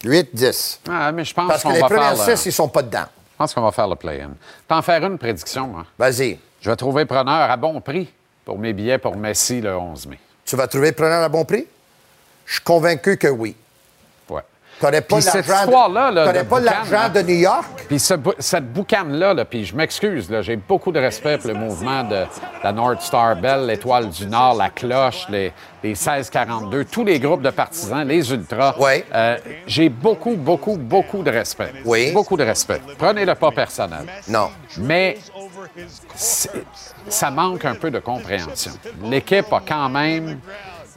8, 0.05 0.29
10. 0.35 0.81
Ah, 0.91 1.11
mais 1.11 1.25
je 1.25 1.33
pense 1.33 1.49
Parce 1.49 1.63
que 1.63 1.69
les 1.69 1.81
va 1.81 1.87
premières 1.87 2.17
faire 2.17 2.29
le... 2.29 2.37
6, 2.37 2.47
ils 2.47 2.53
sont 2.53 2.69
pas 2.69 2.83
dedans. 2.83 3.07
Je 3.33 3.37
pense 3.39 3.55
qu'on 3.55 3.63
va 3.63 3.73
faire 3.73 3.89
le 3.89 3.97
play-in. 3.97 4.31
T'en 4.69 4.83
faire 4.83 5.03
une 5.05 5.17
prédiction, 5.17 5.67
moi. 5.67 5.87
Vas-y. 5.99 6.39
Je 6.61 6.71
vais 6.71 6.77
trouver 6.77 7.07
preneur 7.07 7.51
à 7.51 7.57
bon 7.57 7.81
prix 7.81 8.13
pour 8.45 8.59
mes 8.59 8.75
billets 8.75 8.99
pour 8.99 9.17
Messi 9.17 9.63
le 9.63 9.75
11 9.75 10.07
mai. 10.07 10.19
Tu 10.45 10.55
vas 10.55 10.69
trouver 10.69 10.93
preneur 10.93 11.23
à 11.23 11.29
bon 11.31 11.47
prix? 11.47 11.67
Je 12.45 12.55
suis 12.55 12.63
convaincu 12.63 13.17
que 13.17 13.29
oui. 13.29 13.57
T'aurais 14.85 15.01
pas 15.01 15.17
Puis 15.17 15.23
cette 15.23 15.47
l'argent 15.47 15.89
là, 15.89 16.27
t'aurais 16.27 16.45
de 16.45 16.49
pas 16.49 16.61
boucan, 16.61 16.73
l'argent 16.73 16.91
là. 16.91 17.09
de 17.09 17.23
New 17.23 17.37
York? 17.37 17.85
Puis 17.89 17.99
ce 17.99 18.15
cette 18.39 18.71
boucane-là, 18.71 19.33
là, 19.33 19.47
puis 19.47 19.65
je 19.65 19.75
m'excuse, 19.75 20.31
là, 20.31 20.43
j'ai 20.43 20.57
beaucoup 20.57 20.93
de 20.93 21.01
respect 21.01 21.39
pour 21.39 21.49
le 21.49 21.55
mouvement 21.55 22.05
de 22.05 22.25
la 22.63 22.71
North 22.71 23.01
Star 23.01 23.35
Bell, 23.37 23.65
l'Étoile 23.65 24.11
du 24.11 24.27
Nord, 24.27 24.57
la 24.57 24.69
Cloche, 24.69 25.27
les, 25.31 25.55
les 25.83 25.91
1642, 25.91 26.85
tous 26.85 27.03
les 27.03 27.19
groupes 27.19 27.41
de 27.41 27.49
partisans, 27.49 28.07
les 28.07 28.31
Ultras. 28.31 28.75
Oui. 28.79 29.03
Euh, 29.15 29.39
j'ai 29.67 29.89
beaucoup, 29.89 30.35
beaucoup, 30.35 30.77
beaucoup 30.77 31.23
de 31.23 31.31
respect. 31.31 31.73
Oui. 31.87 32.13
Beaucoup 32.13 32.37
de 32.37 32.45
respect. 32.45 32.83
Prenez-le 32.99 33.35
pas 33.37 33.53
personnel. 33.53 34.05
Non. 34.29 34.51
Mais 34.77 35.17
ça 37.09 37.31
manque 37.31 37.65
un 37.65 37.75
peu 37.75 37.91
de 37.91 38.01
compréhension. 38.01 38.73
L'équipe 39.03 39.51
a 39.51 39.63
quand 39.67 39.89
même 39.89 40.41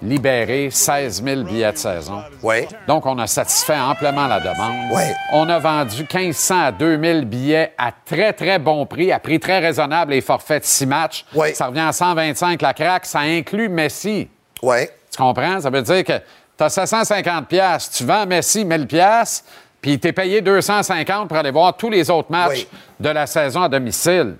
libéré 0.01 0.69
16 0.71 1.23
000 1.23 1.41
billets 1.43 1.71
de 1.71 1.77
saison. 1.77 2.21
Oui. 2.43 2.67
Donc, 2.87 3.05
on 3.05 3.17
a 3.19 3.27
satisfait 3.27 3.77
amplement 3.79 4.27
la 4.27 4.39
demande. 4.39 4.91
Oui. 4.91 5.03
On 5.31 5.49
a 5.49 5.59
vendu 5.59 6.05
1500 6.11 6.59
à 6.65 6.71
2000 6.71 7.25
billets 7.25 7.73
à 7.77 7.91
très, 7.91 8.33
très 8.33 8.59
bon 8.59 8.85
prix, 8.85 9.11
à 9.11 9.19
prix 9.19 9.39
très 9.39 9.59
raisonnable, 9.59 10.11
les 10.11 10.21
forfaits 10.21 10.61
de 10.63 10.67
6 10.67 10.85
matchs. 10.85 11.25
Oui. 11.33 11.53
Ça 11.55 11.67
revient 11.67 11.79
à 11.81 11.91
125 11.93 12.61
la 12.61 12.73
craque. 12.73 13.05
Ça 13.05 13.19
inclut 13.19 13.69
Messi. 13.69 14.27
Oui. 14.61 14.87
Tu 15.11 15.17
comprends? 15.17 15.59
Ça 15.61 15.69
veut 15.69 15.81
dire 15.81 16.03
que 16.03 16.13
tu 16.57 16.63
as 16.63 16.69
750 16.69 17.47
pièces, 17.47 17.89
tu 17.91 18.03
vends 18.03 18.25
Messi 18.25 18.65
1000 18.65 18.87
pièces, 18.87 19.43
puis 19.81 19.99
tu 19.99 20.07
es 20.07 20.11
payé 20.11 20.41
250 20.41 21.27
pour 21.27 21.37
aller 21.37 21.51
voir 21.51 21.75
tous 21.77 21.89
les 21.89 22.09
autres 22.09 22.31
matchs 22.31 22.49
Oui. 22.49 22.67
de 22.99 23.09
la 23.09 23.27
saison 23.27 23.61
à 23.63 23.69
domicile. 23.69 24.35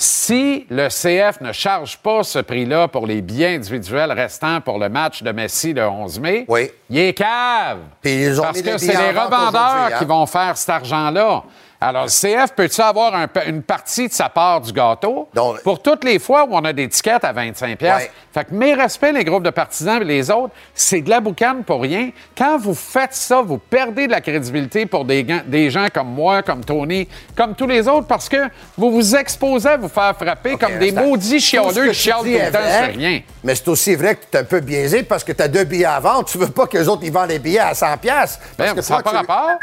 Si 0.00 0.64
le 0.70 0.86
CF 0.88 1.40
ne 1.40 1.50
charge 1.50 1.98
pas 1.98 2.22
ce 2.22 2.38
prix-là 2.38 2.86
pour 2.86 3.04
les 3.04 3.20
billets 3.20 3.56
individuels 3.56 4.12
restants 4.12 4.60
pour 4.60 4.78
le 4.78 4.88
match 4.88 5.24
de 5.24 5.32
Messi 5.32 5.72
le 5.72 5.88
11 5.88 6.20
mai, 6.20 6.44
Oui. 6.46 6.70
il 6.88 6.98
est 7.00 7.14
cave. 7.14 7.78
Puis 8.00 8.22
ils 8.26 8.40
ont 8.40 8.44
Parce 8.44 8.62
que 8.62 8.78
c'est 8.78 8.92
les 8.92 9.08
revendeurs 9.10 9.88
hein. 9.92 9.98
qui 9.98 10.04
vont 10.04 10.24
faire 10.26 10.56
cet 10.56 10.68
argent-là. 10.70 11.42
Alors, 11.80 12.06
le 12.06 12.10
CF, 12.10 12.52
peut-tu 12.56 12.80
avoir 12.80 13.14
un 13.14 13.28
une 13.46 13.62
partie 13.62 14.08
de 14.08 14.12
sa 14.12 14.28
part 14.28 14.60
du 14.60 14.72
gâteau? 14.72 15.28
Donc- 15.32 15.62
pour 15.62 15.80
toutes 15.80 16.02
les 16.02 16.18
fois 16.18 16.44
où 16.44 16.48
on 16.52 16.64
a 16.64 16.72
des 16.72 16.88
tickets 16.88 17.22
à 17.24 17.32
25 17.32 17.78
pièces 17.78 17.94
Ouais. 18.02 18.10
Fait 18.34 18.44
que 18.44 18.54
mes 18.54 18.74
respects, 18.74 19.12
les 19.12 19.24
groupes 19.24 19.42
de 19.44 19.50
partisans 19.50 20.00
et 20.02 20.04
les 20.04 20.30
autres, 20.30 20.52
c'est 20.74 21.00
de 21.00 21.10
la 21.10 21.20
boucane 21.20 21.64
pour 21.64 21.80
rien. 21.82 22.10
Quand 22.36 22.58
vous 22.58 22.74
faites 22.74 23.14
ça, 23.14 23.40
vous 23.42 23.58
perdez 23.58 24.06
de 24.06 24.12
la 24.12 24.20
crédibilité 24.20 24.86
pour 24.86 25.04
des, 25.04 25.70
gens 25.70 25.86
comme 25.92 26.08
moi, 26.08 26.42
comme 26.42 26.64
Tony, 26.64 27.08
comme 27.36 27.54
tous 27.54 27.66
les 27.66 27.86
autres, 27.88 28.06
parce 28.06 28.28
que 28.28 28.48
vous 28.76 28.90
vous 28.90 29.16
exposez 29.16 29.68
à 29.70 29.76
vous 29.76 29.88
faire 29.88 30.14
frapper 30.16 30.56
comme 30.56 30.78
des 30.78 30.92
maudits 30.92 31.40
chialeux 31.40 31.88
qui 31.88 31.94
chialent 31.94 32.18
tout 32.18 32.24
le 32.26 32.50
temps 32.52 32.58
sur 32.86 32.94
rien. 32.96 33.20
Mais 33.44 33.54
c'est 33.54 33.68
aussi 33.68 33.94
vrai 33.94 34.16
que 34.16 34.22
tu 34.30 34.36
es 34.36 34.40
un 34.40 34.44
peu 34.44 34.60
biaisé 34.60 35.02
parce 35.04 35.22
que 35.24 35.32
tu 35.32 35.42
as 35.42 35.48
deux 35.48 35.64
billets 35.64 35.84
à 35.84 36.00
vendre. 36.00 36.24
Tu 36.24 36.38
veux 36.38 36.50
pas 36.50 36.66
que 36.66 36.76
les 36.76 36.88
autres 36.88 37.02
ils 37.04 37.12
vendent 37.12 37.30
les 37.30 37.38
billets 37.38 37.60
à 37.60 37.74
100 37.74 37.96
pièces 37.98 38.38
Ben, 38.58 38.80
ça 38.82 38.96
n'a 38.96 39.02
pas 39.02 39.10
tu- 39.10 39.16
rapport. 39.16 39.58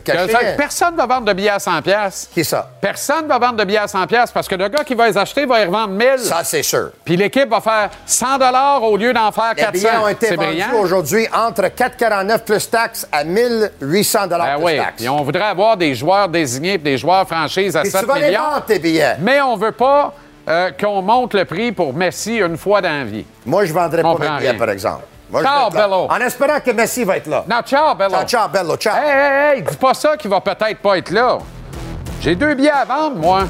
Que 0.00 0.56
personne 0.56 0.92
ne 0.92 0.98
va 0.98 1.06
vendre 1.06 1.26
de 1.26 1.32
billets 1.32 1.50
à 1.50 1.58
100 1.58 1.82
pièces. 1.82 2.28
Qui 2.32 2.44
ça? 2.44 2.68
Personne 2.80 3.24
ne 3.24 3.28
va 3.28 3.38
vendre 3.38 3.56
de 3.56 3.64
billets 3.64 3.78
à 3.78 3.88
100 3.88 4.06
pièces 4.06 4.30
parce 4.32 4.48
que 4.48 4.54
le 4.54 4.68
gars 4.68 4.84
qui 4.84 4.94
va 4.94 5.08
les 5.08 5.16
acheter 5.18 5.46
va 5.46 5.60
y 5.60 5.64
revendre 5.64 5.88
1000. 5.90 6.18
Ça, 6.18 6.42
c'est 6.44 6.62
sûr. 6.62 6.90
Puis 7.04 7.16
l'équipe 7.16 7.48
va 7.48 7.60
faire 7.60 7.90
100 8.06 8.26
au 8.82 8.96
lieu 8.96 9.12
d'en 9.12 9.30
faire 9.32 9.52
Les 9.56 9.62
400. 9.62 9.72
billets 9.72 9.96
ont 10.02 10.08
été 10.08 10.26
C'est 10.28 10.36
vendus 10.36 10.62
aujourd'hui 10.80 11.26
entre 11.34 11.62
4,49 11.62 12.38
plus 12.44 12.70
taxes 12.70 13.06
à 13.12 13.24
1800 13.24 14.18
Ben 14.28 14.38
plus 14.56 14.64
oui. 14.64 14.76
taxes. 14.76 14.92
Puis 14.96 15.08
on 15.08 15.22
voudrait 15.22 15.42
avoir 15.44 15.76
des 15.76 15.94
joueurs 15.94 16.28
désignés 16.28 16.74
et 16.74 16.78
des 16.78 16.98
joueurs 16.98 17.26
franchises 17.26 17.76
à 17.76 17.82
Puis 17.82 17.90
7 17.90 18.00
tu 18.00 18.06
vas 18.06 18.18
les 18.18 18.36
vendre, 18.36 18.64
tes 18.66 18.78
billets. 18.78 19.16
Mais 19.20 19.40
on 19.40 19.56
veut 19.56 19.72
pas 19.72 20.14
euh, 20.48 20.70
qu'on 20.78 21.00
monte 21.02 21.34
le 21.34 21.44
prix 21.44 21.72
pour 21.72 21.94
Messi 21.94 22.36
une 22.38 22.56
fois 22.58 22.80
dans 22.80 22.90
la 22.98 23.04
vie. 23.04 23.24
Moi, 23.46 23.64
je 23.64 23.72
ne 23.72 23.78
vendrais 23.78 24.02
pas 24.02 24.08
Comprends 24.12 24.32
mes 24.34 24.38
billets, 24.38 24.50
rien. 24.50 24.58
par 24.58 24.70
exemple. 24.70 25.04
Ciao. 25.42 25.70
Bello. 25.70 26.06
En 26.10 26.20
espérant 26.20 26.60
que 26.60 26.70
Messi 26.70 27.04
va 27.04 27.16
être 27.16 27.26
là. 27.26 27.44
Non, 27.48 27.62
ciao, 27.62 27.94
Bello. 27.94 28.10
Ciao, 28.10 28.26
ciao, 28.26 28.48
Bello, 28.48 28.76
ciao. 28.76 28.96
Hey, 28.96 29.10
hey, 29.10 29.56
hey, 29.56 29.62
dis 29.62 29.76
pas 29.76 29.94
ça 29.94 30.16
qu'il 30.16 30.30
va 30.30 30.40
peut-être 30.40 30.78
pas 30.78 30.98
être 30.98 31.10
là. 31.10 31.38
J'ai 32.20 32.34
deux 32.34 32.54
billets 32.54 32.70
à 32.70 32.84
vendre, 32.84 33.16
moi. 33.16 33.44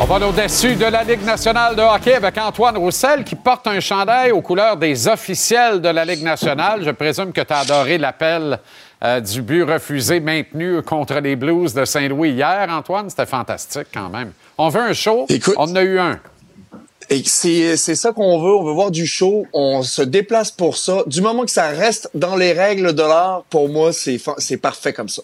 On 0.00 0.06
va 0.06 0.26
au-dessus 0.26 0.74
de 0.74 0.84
la 0.84 1.02
Ligue 1.02 1.24
nationale 1.24 1.76
de 1.76 1.80
hockey 1.80 2.14
avec 2.14 2.36
Antoine 2.36 2.76
Roussel 2.76 3.24
qui 3.24 3.36
porte 3.36 3.66
un 3.66 3.80
chandail 3.80 4.32
aux 4.32 4.42
couleurs 4.42 4.76
des 4.76 5.08
officiels 5.08 5.80
de 5.80 5.88
la 5.88 6.04
Ligue 6.04 6.22
nationale. 6.22 6.82
Je 6.84 6.90
présume 6.90 7.32
que 7.32 7.40
tu 7.40 7.52
as 7.52 7.60
adoré 7.60 7.96
l'appel 7.96 8.58
euh, 9.04 9.20
du 9.20 9.42
but 9.42 9.62
refusé 9.64 10.20
maintenu 10.20 10.82
contre 10.82 11.14
les 11.20 11.36
Blues 11.36 11.74
de 11.74 11.84
Saint-Louis 11.84 12.30
hier, 12.30 12.66
Antoine. 12.70 13.10
C'était 13.10 13.26
fantastique 13.26 13.88
quand 13.92 14.08
même. 14.08 14.32
On 14.58 14.68
veut 14.68 14.80
un 14.82 14.92
show? 14.92 15.26
Écoute- 15.28 15.54
on 15.58 15.64
en 15.70 15.76
a 15.76 15.82
eu 15.82 15.98
un. 15.98 16.18
Et 17.10 17.22
c'est 17.24 17.76
c'est 17.76 17.96
ça 17.96 18.12
qu'on 18.12 18.40
veut. 18.40 18.54
On 18.56 18.64
veut 18.64 18.72
voir 18.72 18.90
du 18.90 19.06
show. 19.06 19.46
On 19.52 19.82
se 19.82 20.00
déplace 20.00 20.50
pour 20.50 20.76
ça. 20.78 21.02
Du 21.06 21.20
moment 21.20 21.44
que 21.44 21.50
ça 21.50 21.68
reste 21.68 22.08
dans 22.14 22.34
les 22.34 22.52
règles 22.52 22.94
de 22.94 23.02
l'art, 23.02 23.42
pour 23.50 23.68
moi, 23.68 23.92
c'est 23.92 24.18
c'est 24.38 24.56
parfait 24.56 24.94
comme 24.94 25.10
ça. 25.10 25.22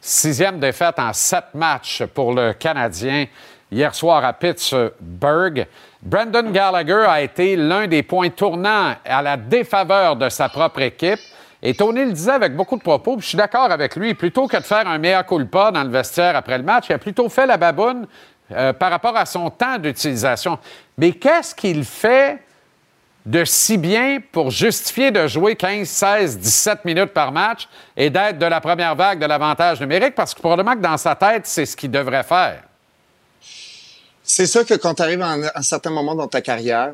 Sixième 0.00 0.60
défaite 0.60 0.98
en 0.98 1.12
sept 1.14 1.44
matchs 1.54 2.02
pour 2.12 2.34
le 2.34 2.52
Canadien 2.52 3.26
hier 3.70 3.94
soir 3.94 4.22
à 4.24 4.34
Pittsburgh. 4.34 5.66
Brendan 6.02 6.52
Gallagher 6.52 7.04
a 7.08 7.22
été 7.22 7.56
l'un 7.56 7.86
des 7.86 8.02
points 8.02 8.28
tournants 8.28 8.94
à 9.04 9.22
la 9.22 9.36
défaveur 9.38 10.16
de 10.16 10.28
sa 10.28 10.48
propre 10.50 10.80
équipe. 10.82 11.20
Et 11.62 11.74
Tony 11.74 12.04
le 12.04 12.12
disait 12.12 12.32
avec 12.32 12.56
beaucoup 12.56 12.76
de 12.76 12.82
propos, 12.82 13.16
puis 13.16 13.22
je 13.22 13.28
suis 13.28 13.38
d'accord 13.38 13.70
avec 13.70 13.94
lui. 13.94 14.14
Plutôt 14.14 14.48
que 14.48 14.56
de 14.56 14.62
faire 14.62 14.88
un 14.88 14.98
mea 14.98 15.22
culpa 15.22 15.70
dans 15.70 15.84
le 15.84 15.90
vestiaire 15.90 16.34
après 16.34 16.58
le 16.58 16.64
match, 16.64 16.86
il 16.90 16.92
a 16.94 16.98
plutôt 16.98 17.28
fait 17.28 17.46
la 17.46 17.56
baboune 17.56 18.06
euh, 18.50 18.72
par 18.72 18.90
rapport 18.90 19.16
à 19.16 19.24
son 19.24 19.48
temps 19.48 19.78
d'utilisation. 19.78 20.58
Mais 20.98 21.12
qu'est-ce 21.12 21.54
qu'il 21.54 21.84
fait 21.84 22.40
de 23.24 23.44
si 23.44 23.78
bien 23.78 24.18
pour 24.32 24.50
justifier 24.50 25.12
de 25.12 25.28
jouer 25.28 25.54
15, 25.54 25.86
16, 25.88 26.38
17 26.38 26.84
minutes 26.84 27.12
par 27.12 27.30
match 27.30 27.68
et 27.96 28.10
d'être 28.10 28.38
de 28.38 28.46
la 28.46 28.60
première 28.60 28.96
vague 28.96 29.20
de 29.20 29.26
l'avantage 29.26 29.80
numérique? 29.80 30.16
Parce 30.16 30.34
que 30.34 30.40
probablement 30.40 30.72
que 30.72 30.82
dans 30.82 30.96
sa 30.96 31.14
tête, 31.14 31.46
c'est 31.46 31.64
ce 31.64 31.76
qu'il 31.76 31.92
devrait 31.92 32.24
faire. 32.24 32.64
C'est 34.24 34.46
ça 34.46 34.64
que 34.64 34.74
quand 34.74 34.94
tu 34.94 35.02
arrives 35.02 35.22
à 35.22 35.36
un 35.54 35.62
certain 35.62 35.90
moment 35.90 36.16
dans 36.16 36.28
ta 36.28 36.40
carrière, 36.40 36.92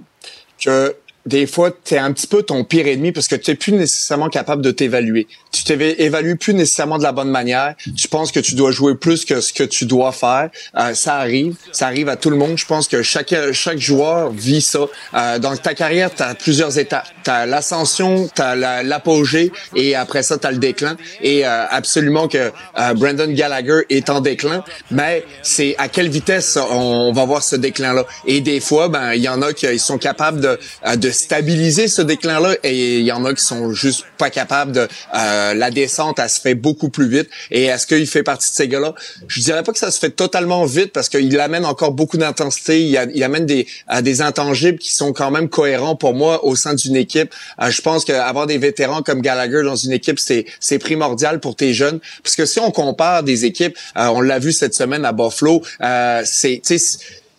que 0.63 0.95
des 1.29 1.47
fois, 1.47 1.71
tu 1.85 1.95
es 1.95 1.99
un 1.99 2.13
petit 2.13 2.27
peu 2.27 2.43
ton 2.43 2.65
pire 2.65 2.87
ennemi 2.87 3.13
parce 3.13 3.29
que 3.29 3.37
tu 3.37 3.51
n'es 3.51 3.57
plus 3.57 3.73
nécessairement 3.73 4.29
capable 4.29 4.63
de 4.63 4.71
t'évaluer. 4.71 5.27
Tu 5.53 5.65
t'évalues 5.65 6.37
plus 6.37 6.55
nécessairement 6.55 6.99
de 6.99 7.03
la 7.03 7.13
bonne 7.13 7.31
manière. 7.31 7.75
Tu 7.97 8.09
penses 8.09 8.33
que 8.33 8.41
tu 8.41 8.55
dois 8.55 8.71
jouer 8.71 8.95
plus 8.95 9.25
que 9.25 9.41
ce 9.41 9.53
que 9.53 9.65
tu 9.65 9.87
dois 9.87 10.13
faire. 10.13 10.51
Euh, 10.77 10.95
ça 10.95 11.17
arrive. 11.17 11.57
Ça 11.73 11.87
arrive 11.87 12.09
à 12.09 12.17
tout 12.17 12.31
le 12.31 12.37
monde. 12.37 12.57
Je 12.57 12.67
pense 12.67 12.89
que 12.89 13.03
chaque, 13.03 13.35
chaque 13.53 13.79
joueur 13.79 14.31
vit 14.31 14.63
ça. 14.63 14.81
Euh, 15.15 15.39
dans 15.39 15.57
ta 15.57 15.75
carrière, 15.75 16.15
tu 16.15 16.23
as 16.23 16.35
plusieurs 16.35 16.79
étapes. 16.79 17.07
Tu 17.25 17.31
as 17.31 17.47
l'ascension, 17.47 18.29
tu 18.35 18.43
as 18.43 18.83
l'apogée 18.83 19.53
et 19.75 19.95
après 19.95 20.23
ça, 20.23 20.39
tu 20.39 20.47
as 20.47 20.51
le 20.51 20.59
déclin. 20.59 20.97
Et 21.23 21.47
euh, 21.47 21.67
absolument 21.71 22.29
que 22.29 22.39
euh, 22.79 22.95
Brandon 22.95 23.31
Gallagher 23.31 23.81
est 23.91 24.11
en 24.11 24.21
déclin, 24.21 24.65
mais 24.91 25.25
c'est 25.43 25.75
à 25.79 25.89
quelle 25.89 26.09
vitesse 26.09 26.59
on 26.71 27.13
va 27.13 27.25
voir 27.25 27.43
ce 27.43 27.57
déclin-là? 27.57 28.05
Et 28.27 28.41
des 28.41 28.61
fois, 28.61 28.89
ben 28.89 29.13
il 29.15 29.23
y 29.23 29.29
en 29.29 29.43
a 29.43 29.53
qui 29.53 29.79
sont 29.79 29.99
capables 29.99 30.41
de, 30.41 30.59
euh, 30.87 30.97
de 30.97 31.11
stabiliser 31.19 31.89
ce 31.89 32.03
déclin-là 32.03 32.57
et 32.63 32.99
il 32.99 33.05
y 33.05 33.13
en 33.13 33.25
a 33.25 33.35
qui 33.35 33.45
sont 33.45 33.73
juste 33.73 34.05
pas 34.17 34.31
capables 34.31 34.73
de... 34.73 34.89
euh, 35.15 35.55
la 35.55 35.71
descente, 35.71 36.19
elle 36.19 36.31
se 36.31 36.41
fait 36.41 36.55
beaucoup 36.55 36.89
plus 36.89 37.09
vite. 37.09 37.29
Et 37.51 37.65
est-ce 37.65 37.87
qu'il 37.87 38.07
fait 38.07 38.23
partie 38.23 38.51
de 38.51 38.55
ces 38.55 38.69
gars-là? 38.69 38.95
Je 39.27 39.41
dirais 39.41 39.63
pas 39.63 39.73
que 39.73 39.79
ça 39.79 39.91
se 39.91 39.99
fait 39.99 40.11
totalement 40.11 40.65
vite 40.65 40.93
parce 40.93 41.09
qu'il 41.09 41.39
amène 41.41 41.65
encore 41.65 41.93
beaucoup 41.93 42.17
d'intensité. 42.17 42.83
Il, 42.83 43.25
amène 43.25 43.47
des, 43.47 43.67
des 44.03 44.23
intangibles 44.23 44.79
qui 44.79 44.95
sont 44.95 45.13
quand 45.13 45.31
même 45.31 45.49
cohérents 45.49 45.97
pour 45.97 46.15
moi 46.15 46.45
au 46.45 46.57
sein 46.57 46.75
d'une 46.75 46.97
équipe. 46.97 47.35
Euh, 47.61 47.71
je 47.71 47.83
pense 47.83 48.05
qu'avoir 48.05 48.47
des 48.47 48.59
vétérans 48.59 49.03
comme 49.03 49.21
Gallagher 49.21 49.63
dans 49.65 49.77
une 49.77 49.93
équipe, 49.93 50.19
c'est 50.19 50.47
c'est 50.61 50.79
primordial 50.79 51.41
pour 51.41 51.57
tes 51.57 51.73
jeunes. 51.75 52.01
Parce 52.23 52.37
que 52.37 52.47
si 52.47 52.61
on 52.61 52.71
compare 52.71 53.23
des 53.23 53.45
équipes, 53.45 53.77
euh, 53.97 54.07
on 54.07 54.21
l'a 54.21 54.39
vu 54.39 54.53
cette 54.53 54.75
semaine 54.75 55.05
à 55.05 55.13
Buffalo, 55.13 55.63
euh, 55.83 56.23
c'est 56.25 56.61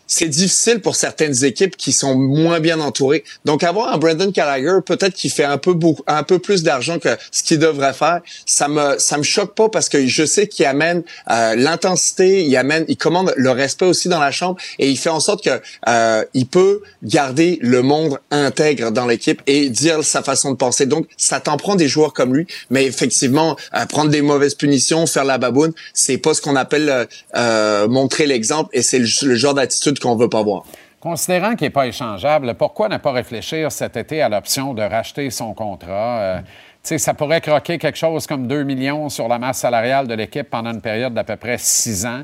c'est 0.10 0.28
difficile 0.28 0.82
pour 0.82 0.95
certaines 0.95 1.45
équipes 1.45 1.78
qui 1.78 1.93
sont 1.93 2.16
moins 2.16 2.60
bien 2.60 2.80
entourées. 2.80 3.24
Donc 3.45 3.64
avoir 3.64 3.93
un 3.93 3.97
Brandon 3.97 4.32
Gallagher, 4.32 4.80
peut-être 4.86 5.14
qu'il 5.14 5.32
fait 5.32 5.45
un 5.45 5.57
peu 5.57 5.74
beaucoup, 5.74 6.03
un 6.07 6.24
peu 6.24 6.39
plus 6.39 6.64
d'argent 6.64 6.99
que 6.99 7.16
ce 7.32 7.43
qu'il 7.43 7.60
devrait 7.60 7.93
faire, 7.93 8.22
ça 8.45 8.68
me 8.68 8.97
ça 8.97 9.18
me 9.18 9.24
choque 9.24 9.55
pas 9.55 9.70
parce 9.70 9.88
que 9.88 10.07
je 10.07 10.26
sais 10.26 10.47
qu'il 10.47 10.66
amène 10.66 11.03
euh, 11.30 11.55
l'intensité, 11.55 12.43
il 12.43 12.57
amène, 12.57 12.86
il 12.88 12.97
commande 12.97 13.34
le 13.38 13.51
respect 13.51 13.86
aussi 13.86 14.10
dans 14.10 14.20
la 14.20 14.32
chambre 14.32 14.57
et 14.80 14.89
il 14.89 14.97
fait 14.97 15.10
en 15.10 15.20
sorte 15.20 15.43
que 15.43 15.62
euh, 15.88 16.26
il 16.34 16.47
peut 16.47 16.82
garder 17.03 17.60
le 17.62 17.84
monde 17.84 18.20
intègre 18.32 18.91
dans 18.91 19.05
l'équipe 19.05 19.41
et 19.45 19.70
dire 19.70 20.03
sa 20.03 20.24
façon 20.24 20.51
de 20.51 20.57
penser. 20.57 20.88
Donc 20.88 21.07
ça 21.18 21.39
t'en 21.39 21.57
prend 21.57 21.76
des 21.76 21.88
joueurs 21.88 22.14
comme 22.14 22.36
lui, 22.36 22.47
mais 22.72 22.86
effectivement 22.86 23.55
euh, 23.76 23.86
prendre 23.86 24.10
des 24.10 24.24
mauvaises 24.24 24.55
punitions, 24.55 25.05
faire 25.05 25.26
la 25.26 25.38
baboune, 25.38 25.74
c'est 25.93 26.18
pas 26.18 26.34
ce 26.34 26.41
qu'on 26.41 26.55
appelle 26.55 26.89
euh, 26.89 27.05
euh, 27.36 27.88
montrer 27.88 28.26
l'exemple 28.26 28.70
et 28.74 28.82
c'est 28.82 28.99
le 28.99 29.36
genre 29.36 29.53
d'attitude 29.53 29.99
qu'on 30.00 30.16
veut 30.16 30.30
pas 30.30 30.43
voir. 30.43 30.64
Considérant 31.00 31.56
qu'il 31.56 31.68
n'est 31.68 31.72
pas 31.72 31.88
échangeable, 31.88 32.56
pourquoi 32.56 32.89
ne 32.89 32.97
pas 32.97 33.12
réfléchir 33.12 33.72
cet 33.72 33.95
été 33.95 34.22
à 34.22 34.28
l'option 34.28 34.74
de 34.74 34.82
racheter 34.82 35.30
son 35.30 35.54
contrat? 35.54 36.20
Euh, 36.20 36.41
ça 36.84 37.14
pourrait 37.14 37.41
croquer 37.41 37.78
quelque 37.78 37.97
chose 37.97 38.28
comme 38.28 38.47
2 38.47 38.64
millions 38.64 39.08
sur 39.08 39.28
la 39.28 39.39
masse 39.39 39.60
salariale 39.60 40.08
de 40.08 40.14
l'équipe 40.14 40.50
pendant 40.50 40.72
une 40.72 40.82
période 40.82 41.14
d'à 41.14 41.24
peu 41.24 41.38
près 41.38 41.58
6 41.58 42.06
ans. 42.06 42.24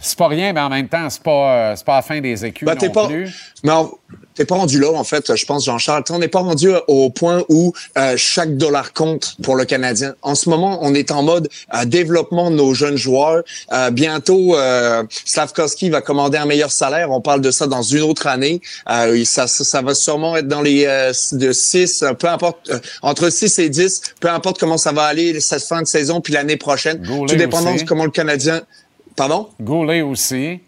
C'est 0.00 0.18
pas 0.18 0.28
rien, 0.28 0.52
mais 0.52 0.60
en 0.60 0.68
même 0.68 0.88
temps, 0.88 1.08
c'est 1.08 1.22
pas, 1.22 1.52
euh, 1.70 1.74
c'est 1.76 1.84
pas 1.86 1.96
la 1.96 2.02
fin 2.02 2.20
des 2.20 2.44
écus 2.44 2.66
Ben, 2.66 2.76
non 2.80 2.90
pas, 2.90 3.06
plus. 3.06 3.54
non, 3.64 3.90
t'es 4.34 4.44
pas 4.44 4.56
rendu 4.56 4.78
là, 4.78 4.92
en 4.92 5.02
fait, 5.02 5.34
je 5.34 5.46
pense, 5.46 5.64
Jean-Charles. 5.64 6.04
On 6.10 6.18
n'est 6.18 6.28
pas 6.28 6.40
rendu 6.40 6.70
au 6.88 7.08
point 7.08 7.42
où 7.48 7.72
euh, 7.96 8.14
chaque 8.18 8.56
dollar 8.58 8.92
compte 8.92 9.36
pour 9.42 9.56
le 9.56 9.64
Canadien. 9.64 10.14
En 10.20 10.34
ce 10.34 10.50
moment, 10.50 10.78
on 10.82 10.94
est 10.94 11.10
en 11.10 11.22
mode 11.22 11.48
euh, 11.74 11.86
développement 11.86 12.50
de 12.50 12.56
nos 12.56 12.74
jeunes 12.74 12.98
joueurs. 12.98 13.42
Euh, 13.72 13.90
bientôt, 13.90 14.56
euh, 14.56 15.04
Slavkovski 15.24 15.88
va 15.88 16.02
commander 16.02 16.36
un 16.36 16.46
meilleur 16.46 16.70
salaire. 16.70 17.10
On 17.10 17.22
parle 17.22 17.40
de 17.40 17.50
ça 17.50 17.66
dans 17.66 17.82
une 17.82 18.02
autre 18.02 18.26
année. 18.26 18.60
Euh, 18.90 19.24
ça, 19.24 19.46
ça, 19.46 19.64
ça 19.64 19.80
va 19.80 19.94
sûrement 19.94 20.36
être 20.36 20.48
dans 20.48 20.62
les 20.62 20.84
euh, 20.86 21.12
de 21.32 21.50
6, 21.50 22.02
euh, 22.02 22.12
peu 22.12 22.28
importe, 22.28 22.68
euh, 22.70 22.78
entre 23.00 23.30
6 23.30 23.58
et 23.58 23.70
10, 23.70 24.02
peu 24.20 24.28
importe 24.28 24.60
comment 24.60 24.76
ça 24.78 24.92
va 24.92 25.04
aller 25.04 25.40
cette 25.40 25.64
fin 25.64 25.80
de 25.80 25.86
saison, 25.86 26.20
puis 26.20 26.34
l'année 26.34 26.58
prochaine. 26.58 26.98
Goulet 26.98 27.26
Tout 27.32 27.36
dépendant 27.36 27.74
aussi. 27.74 27.84
de 27.84 27.88
comment 27.88 28.04
le 28.04 28.10
Canadien... 28.10 28.60
Pardon? 29.18 29.48
Goulet 29.60 30.00
aussi. 30.00 30.60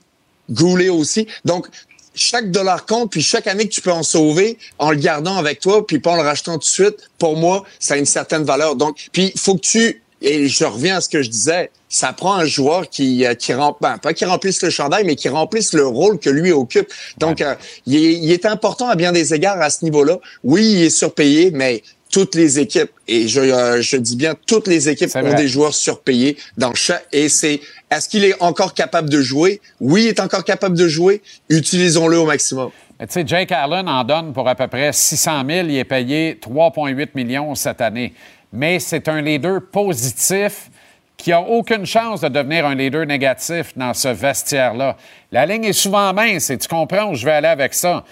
Goulet 0.50 0.88
aussi. 0.88 1.28
Donc, 1.44 1.68
chaque 2.16 2.50
dollar 2.50 2.84
compte, 2.84 3.12
puis 3.12 3.22
chaque 3.22 3.46
année 3.46 3.68
que 3.68 3.72
tu 3.72 3.80
peux 3.80 3.92
en 3.92 4.02
sauver 4.02 4.58
en 4.78 4.90
le 4.90 4.96
gardant 4.96 5.36
avec 5.36 5.60
toi, 5.60 5.86
puis 5.86 6.00
pas 6.00 6.10
en 6.10 6.16
le 6.16 6.22
rachetant 6.22 6.54
tout 6.54 6.58
de 6.58 6.64
suite, 6.64 6.96
pour 7.16 7.36
moi, 7.36 7.64
ça 7.78 7.94
a 7.94 7.96
une 7.96 8.06
certaine 8.06 8.42
valeur. 8.42 8.74
Donc, 8.74 8.96
puis 9.12 9.30
il 9.32 9.40
faut 9.40 9.54
que 9.54 9.60
tu, 9.60 10.02
et 10.20 10.48
je 10.48 10.64
reviens 10.64 10.96
à 10.96 11.00
ce 11.00 11.08
que 11.08 11.22
je 11.22 11.30
disais, 11.30 11.70
ça 11.88 12.12
prend 12.12 12.34
un 12.34 12.44
joueur 12.44 12.90
qui, 12.90 13.24
euh, 13.24 13.34
qui 13.34 13.52
ben, 13.52 13.98
pas 13.98 14.12
qui 14.14 14.24
remplisse 14.24 14.60
le 14.62 14.70
chandail, 14.70 15.04
mais 15.04 15.14
qui 15.14 15.28
remplisse 15.28 15.72
le 15.72 15.86
rôle 15.86 16.18
que 16.18 16.28
lui 16.28 16.50
occupe. 16.50 16.88
Donc, 17.18 17.40
euh, 17.40 17.54
il, 17.86 17.94
est, 17.94 18.14
il 18.14 18.32
est 18.32 18.46
important 18.46 18.88
à 18.88 18.96
bien 18.96 19.12
des 19.12 19.32
égards 19.32 19.62
à 19.62 19.70
ce 19.70 19.84
niveau-là. 19.84 20.18
Oui, 20.42 20.72
il 20.72 20.82
est 20.82 20.90
surpayé, 20.90 21.52
mais 21.52 21.84
toutes 22.10 22.34
les 22.34 22.58
équipes, 22.58 22.90
et 23.06 23.28
je, 23.28 23.40
euh, 23.40 23.80
je 23.80 23.96
dis 23.96 24.16
bien 24.16 24.34
toutes 24.46 24.66
les 24.66 24.88
équipes 24.88 25.14
ont 25.14 25.34
des 25.34 25.48
joueurs 25.48 25.74
surpayés 25.74 26.36
dans 26.58 26.74
chaque, 26.74 27.06
et 27.12 27.28
c'est, 27.28 27.60
est-ce 27.90 28.08
qu'il 28.08 28.24
est 28.24 28.40
encore 28.40 28.74
capable 28.74 29.10
de 29.10 29.20
jouer? 29.20 29.60
Oui, 29.80 30.04
il 30.04 30.08
est 30.08 30.20
encore 30.20 30.44
capable 30.44 30.76
de 30.76 30.86
jouer. 30.86 31.22
Utilisons-le 31.48 32.18
au 32.18 32.26
maximum. 32.26 32.70
Tu 33.00 33.06
sais, 33.08 33.24
Jake 33.26 33.50
Allen 33.50 33.88
en 33.88 34.04
donne 34.04 34.32
pour 34.32 34.48
à 34.48 34.54
peu 34.54 34.68
près 34.68 34.92
600 34.92 35.42
000. 35.48 35.68
Il 35.68 35.76
est 35.76 35.84
payé 35.84 36.38
3,8 36.40 37.08
millions 37.14 37.54
cette 37.54 37.80
année. 37.80 38.12
Mais 38.52 38.78
c'est 38.78 39.08
un 39.08 39.20
leader 39.20 39.60
positif 39.72 40.70
qui 41.16 41.32
a 41.32 41.40
aucune 41.40 41.84
chance 41.84 42.20
de 42.20 42.28
devenir 42.28 42.64
un 42.64 42.74
leader 42.74 43.04
négatif 43.04 43.76
dans 43.76 43.92
ce 43.92 44.08
vestiaire-là. 44.08 44.96
La 45.32 45.44
ligne 45.44 45.64
est 45.64 45.72
souvent 45.72 46.12
mince 46.14 46.48
et 46.50 46.58
tu 46.58 46.66
comprends 46.66 47.10
où 47.10 47.14
je 47.14 47.24
vais 47.24 47.32
aller 47.32 47.48
avec 47.48 47.74
ça. 47.74 48.04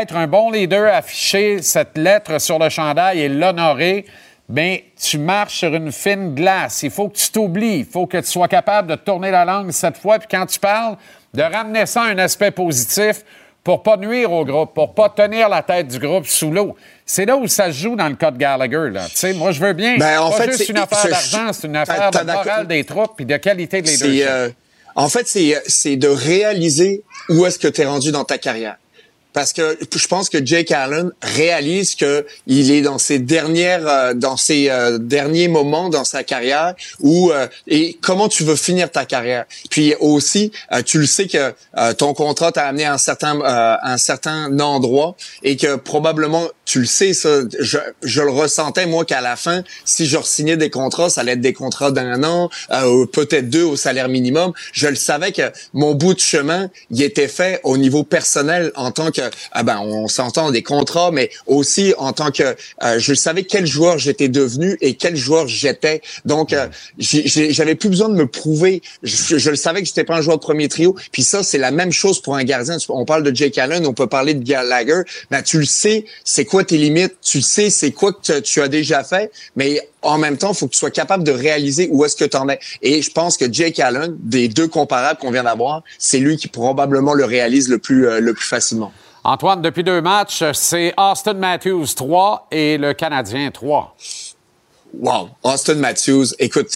Être 0.00 0.16
un 0.16 0.26
bon 0.26 0.50
leader, 0.50 0.92
afficher 0.92 1.62
cette 1.62 1.96
lettre 1.96 2.38
sur 2.40 2.58
le 2.58 2.68
chandail 2.68 3.20
et 3.20 3.28
l'honorer, 3.28 4.04
bien, 4.50 4.78
tu 5.00 5.18
marches 5.18 5.58
sur 5.58 5.74
une 5.74 5.92
fine 5.92 6.34
glace. 6.34 6.82
Il 6.82 6.90
faut 6.90 7.08
que 7.08 7.16
tu 7.16 7.30
t'oublies. 7.30 7.78
Il 7.80 7.84
faut 7.86 8.06
que 8.06 8.18
tu 8.18 8.26
sois 8.26 8.48
capable 8.48 8.88
de 8.88 8.94
tourner 8.96 9.30
la 9.30 9.44
langue 9.44 9.70
cette 9.70 9.96
fois. 9.96 10.18
Puis 10.18 10.28
quand 10.30 10.46
tu 10.46 10.58
parles, 10.58 10.96
de 11.32 11.42
ramener 11.42 11.86
ça 11.86 12.02
à 12.02 12.06
un 12.06 12.18
aspect 12.18 12.50
positif 12.50 13.22
pour 13.62 13.82
pas 13.82 13.96
nuire 13.96 14.32
au 14.32 14.44
groupe, 14.44 14.72
pour 14.74 14.94
pas 14.94 15.08
tenir 15.10 15.48
la 15.48 15.62
tête 15.62 15.88
du 15.88 15.98
groupe 15.98 16.26
sous 16.26 16.50
l'eau. 16.50 16.76
C'est 17.04 17.26
là 17.26 17.36
où 17.36 17.46
ça 17.46 17.66
se 17.66 17.78
joue 17.82 17.94
dans 17.94 18.08
le 18.08 18.14
cas 18.16 18.30
de 18.30 18.38
Gallagher. 18.38 18.90
Là. 18.90 19.06
Tu 19.08 19.16
sais, 19.16 19.32
moi, 19.34 19.52
je 19.52 19.60
veux 19.60 19.72
bien. 19.74 19.96
Ben, 19.98 20.18
en 20.20 20.30
pas 20.30 20.36
fait, 20.38 20.44
juste 20.46 20.58
c'est- 20.64 20.68
une 20.70 20.78
affaire 20.78 21.08
d'argent, 21.08 21.52
c'est 21.52 21.66
une 21.66 21.76
affaire 21.76 22.10
de 22.10 22.22
morale 22.24 22.66
des 22.66 22.84
troupes 22.84 23.12
puis 23.16 23.26
de 23.26 23.36
qualité 23.36 23.82
de 23.82 23.86
C'est, 23.86 24.06
leadership. 24.08 24.28
euh, 24.30 24.50
en 24.96 25.08
fait, 25.08 25.28
c'est, 25.28 25.62
c'est 25.66 25.96
de 25.96 26.08
réaliser 26.08 27.02
où 27.28 27.44
est-ce 27.46 27.58
que 27.58 27.68
tu 27.68 27.82
es 27.82 27.84
rendu 27.86 28.10
dans 28.12 28.24
ta 28.24 28.38
carrière. 28.38 28.76
Parce 29.32 29.52
que 29.52 29.78
je 29.94 30.08
pense 30.08 30.28
que 30.28 30.44
Jake 30.44 30.72
Allen 30.72 31.10
réalise 31.22 31.94
que 31.94 32.26
il 32.46 32.70
est 32.70 32.82
dans 32.82 32.98
ses 32.98 33.18
dernières, 33.18 33.86
euh, 33.86 34.14
dans 34.14 34.36
ses 34.36 34.68
euh, 34.70 34.98
derniers 34.98 35.48
moments 35.48 35.88
dans 35.88 36.04
sa 36.04 36.24
carrière 36.24 36.74
où 37.00 37.30
euh, 37.30 37.46
et 37.68 37.96
comment 38.00 38.28
tu 38.28 38.44
veux 38.44 38.56
finir 38.56 38.90
ta 38.90 39.04
carrière. 39.04 39.44
Puis 39.70 39.94
aussi, 40.00 40.52
tu 40.84 40.98
le 40.98 41.06
sais 41.06 41.26
que 41.26 41.54
ton 41.94 42.14
contrat 42.14 42.52
t'a 42.52 42.66
amené 42.66 42.84
à 42.84 42.94
un 42.94 42.98
certain, 42.98 43.40
à 43.42 43.92
un 43.92 43.98
certain 43.98 44.58
endroit 44.58 45.16
et 45.42 45.56
que 45.56 45.76
probablement 45.76 46.48
tu 46.64 46.80
le 46.80 46.86
sais 46.86 47.12
ça. 47.12 47.40
Je, 47.58 47.78
je 48.02 48.22
le 48.22 48.30
ressentais 48.30 48.86
moi 48.86 49.04
qu'à 49.04 49.20
la 49.20 49.36
fin, 49.36 49.62
si 49.84 50.06
je 50.06 50.16
signais 50.22 50.56
des 50.56 50.70
contrats, 50.70 51.10
ça 51.10 51.22
allait 51.22 51.32
être 51.32 51.40
des 51.40 51.52
contrats 51.52 51.90
d'un 51.90 52.22
an, 52.24 52.50
peut-être 53.12 53.48
deux 53.50 53.64
au 53.64 53.76
salaire 53.76 54.08
minimum. 54.08 54.52
Je 54.72 54.88
le 54.88 54.94
savais 54.94 55.32
que 55.32 55.50
mon 55.72 55.94
bout 55.94 56.14
de 56.14 56.20
chemin, 56.20 56.70
il 56.90 57.02
était 57.02 57.28
fait 57.28 57.60
au 57.64 57.76
niveau 57.76 58.04
personnel 58.04 58.72
en 58.76 58.90
tant 58.90 59.10
que, 59.10 59.19
ah 59.52 59.62
ben, 59.62 59.78
on 59.80 60.08
s'entend 60.08 60.50
des 60.50 60.62
contrats, 60.62 61.10
mais 61.10 61.30
aussi 61.46 61.94
en 61.98 62.12
tant 62.12 62.30
que, 62.30 62.56
euh, 62.82 62.98
je 62.98 63.14
savais 63.14 63.44
quel 63.44 63.66
joueur 63.66 63.98
j'étais 63.98 64.28
devenu 64.28 64.76
et 64.80 64.94
quel 64.94 65.16
joueur 65.16 65.48
j'étais. 65.48 66.02
Donc, 66.24 66.52
euh, 66.52 66.68
j'avais 66.98 67.74
plus 67.74 67.88
besoin 67.88 68.08
de 68.08 68.14
me 68.14 68.26
prouver. 68.26 68.82
Je, 69.02 69.38
je 69.38 69.50
le 69.50 69.56
savais 69.56 69.80
que 69.82 69.86
j'étais 69.86 70.04
pas 70.04 70.16
un 70.16 70.20
joueur 70.22 70.36
de 70.38 70.42
premier 70.42 70.68
trio. 70.68 70.96
Puis 71.12 71.22
ça, 71.22 71.42
c'est 71.42 71.58
la 71.58 71.70
même 71.70 71.92
chose 71.92 72.20
pour 72.20 72.36
un 72.36 72.44
gardien. 72.44 72.76
On 72.88 73.04
parle 73.04 73.22
de 73.22 73.34
Jake 73.34 73.58
Allen, 73.58 73.86
on 73.86 73.92
peut 73.94 74.06
parler 74.06 74.34
de 74.34 74.42
Gallagher. 74.42 75.02
Ben, 75.30 75.42
tu 75.42 75.58
le 75.58 75.64
sais, 75.66 76.04
c'est 76.24 76.44
quoi 76.44 76.64
tes 76.64 76.78
limites? 76.78 77.14
Tu 77.22 77.38
le 77.38 77.42
sais, 77.42 77.70
c'est 77.70 77.92
quoi 77.92 78.12
que 78.12 78.20
tu- 78.22 78.42
tu 78.42 78.62
as 78.62 78.68
déjà 78.68 79.04
fait. 79.04 79.30
Mais 79.56 79.80
en 80.02 80.18
même 80.18 80.36
temps, 80.38 80.52
il 80.52 80.56
faut 80.56 80.66
que 80.66 80.72
tu 80.72 80.78
sois 80.78 80.90
capable 80.90 81.24
de 81.24 81.32
réaliser 81.32 81.88
où 81.90 82.04
est-ce 82.04 82.16
que 82.16 82.24
tu 82.24 82.36
en 82.36 82.48
es. 82.48 82.58
Et 82.82 83.02
je 83.02 83.10
pense 83.10 83.36
que 83.36 83.52
Jake 83.52 83.78
Allen, 83.80 84.16
des 84.20 84.48
deux 84.48 84.68
comparables 84.68 85.18
qu'on 85.20 85.30
vient 85.30 85.44
d'avoir, 85.44 85.82
c'est 85.98 86.18
lui 86.18 86.36
qui 86.36 86.48
probablement 86.48 87.14
le 87.14 87.24
réalise 87.24 87.68
le 87.68 87.78
plus, 87.78 88.06
euh, 88.08 88.20
le 88.20 88.34
plus 88.34 88.46
facilement. 88.46 88.92
Antoine, 89.22 89.60
depuis 89.60 89.84
deux 89.84 90.00
matchs, 90.00 90.42
c'est 90.54 90.94
Austin 90.96 91.34
Matthews 91.34 91.86
3 91.94 92.48
et 92.50 92.78
le 92.78 92.94
Canadien 92.94 93.50
3. 93.50 93.94
Wow, 94.98 95.28
Austin 95.44 95.76
Matthews, 95.76 96.34
écoute, 96.38 96.66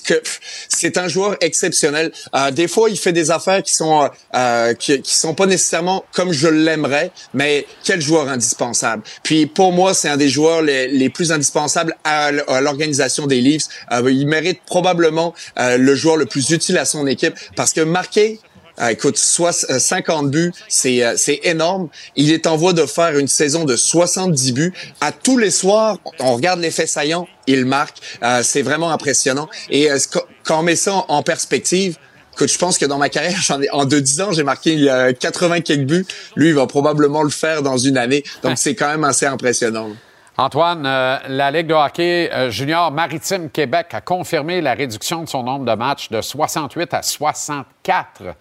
c'est 0.68 0.98
un 0.98 1.08
joueur 1.08 1.36
exceptionnel. 1.40 2.12
Euh, 2.34 2.50
des 2.52 2.68
fois, 2.68 2.88
il 2.88 2.96
fait 2.96 3.12
des 3.12 3.30
affaires 3.30 3.62
qui 3.62 3.74
sont 3.74 4.08
euh, 4.34 4.74
qui, 4.74 5.00
sont 5.04 5.34
pas 5.34 5.46
nécessairement 5.46 6.04
comme 6.12 6.32
je 6.32 6.46
l'aimerais, 6.46 7.10
mais 7.32 7.66
quel 7.82 8.00
joueur 8.00 8.28
indispensable. 8.28 9.02
Puis 9.24 9.46
pour 9.46 9.72
moi, 9.72 9.94
c'est 9.94 10.08
un 10.08 10.16
des 10.16 10.28
joueurs 10.28 10.62
les, 10.62 10.86
les 10.86 11.08
plus 11.08 11.32
indispensables 11.32 11.96
à 12.04 12.30
l'organisation 12.60 13.26
des 13.26 13.40
Leafs. 13.40 13.66
Euh, 13.90 14.08
il 14.12 14.28
mérite 14.28 14.60
probablement 14.64 15.34
euh, 15.58 15.76
le 15.76 15.94
joueur 15.96 16.16
le 16.16 16.26
plus 16.26 16.50
utile 16.50 16.78
à 16.78 16.84
son 16.84 17.06
équipe 17.08 17.34
parce 17.56 17.72
que 17.72 17.80
marquer 17.80 18.38
euh, 18.80 18.88
écoute, 18.88 19.16
soit, 19.16 19.64
euh, 19.70 19.78
50 19.78 20.30
buts, 20.30 20.52
c'est 20.68 21.04
euh, 21.04 21.14
c'est 21.16 21.40
énorme. 21.44 21.88
Il 22.16 22.32
est 22.32 22.46
en 22.46 22.56
voie 22.56 22.72
de 22.72 22.84
faire 22.86 23.16
une 23.18 23.28
saison 23.28 23.64
de 23.64 23.76
70 23.76 24.52
buts. 24.52 24.72
À 25.00 25.12
tous 25.12 25.38
les 25.38 25.50
soirs, 25.50 25.98
on 26.20 26.34
regarde 26.34 26.60
les 26.60 26.70
faits 26.70 26.88
saillants, 26.88 27.28
il 27.46 27.64
marque. 27.66 27.98
Euh, 28.22 28.42
c'est 28.42 28.62
vraiment 28.62 28.90
impressionnant. 28.90 29.48
Et 29.70 29.90
euh, 29.90 29.98
quand- 30.44 30.58
on 30.58 30.62
met 30.62 30.76
ça 30.76 30.94
en, 30.94 31.04
en 31.08 31.22
perspective, 31.22 31.96
écoute, 32.34 32.50
je 32.50 32.58
pense 32.58 32.78
que 32.78 32.86
dans 32.86 32.98
ma 32.98 33.08
carrière, 33.08 33.38
j'en 33.42 33.60
ai, 33.62 33.70
en 33.70 33.86
2-10 33.86 34.22
ans, 34.22 34.32
j'ai 34.32 34.42
marqué 34.42 34.76
euh, 34.90 35.12
80 35.12 35.60
quelques 35.60 35.86
buts. 35.86 36.06
Lui, 36.36 36.48
il 36.48 36.54
va 36.54 36.66
probablement 36.66 37.22
le 37.22 37.30
faire 37.30 37.62
dans 37.62 37.78
une 37.78 37.96
année. 37.96 38.24
Donc, 38.42 38.58
c'est 38.58 38.74
quand 38.74 38.88
même 38.88 39.04
assez 39.04 39.26
impressionnant. 39.26 39.90
Antoine, 40.36 40.84
euh, 40.84 41.18
la 41.28 41.52
Ligue 41.52 41.68
de 41.68 41.74
hockey 41.74 42.28
euh, 42.32 42.50
junior 42.50 42.90
maritime 42.90 43.48
Québec 43.50 43.86
a 43.92 44.00
confirmé 44.00 44.60
la 44.60 44.74
réduction 44.74 45.22
de 45.22 45.28
son 45.28 45.44
nombre 45.44 45.64
de 45.64 45.74
matchs 45.76 46.10
de 46.10 46.20
68 46.20 46.92
à 46.92 47.02
64 47.02 48.34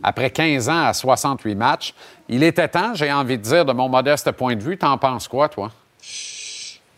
après 0.00 0.30
15 0.30 0.68
ans 0.68 0.84
à 0.84 0.92
68 0.92 1.56
matchs. 1.56 1.92
Il 2.28 2.44
était 2.44 2.68
temps, 2.68 2.94
j'ai 2.94 3.12
envie 3.12 3.36
de 3.36 3.42
dire, 3.42 3.64
de 3.64 3.72
mon 3.72 3.88
modeste 3.88 4.30
point 4.30 4.54
de 4.54 4.62
vue. 4.62 4.78
T'en 4.78 4.96
penses 4.96 5.26
quoi, 5.26 5.48
toi? 5.48 5.72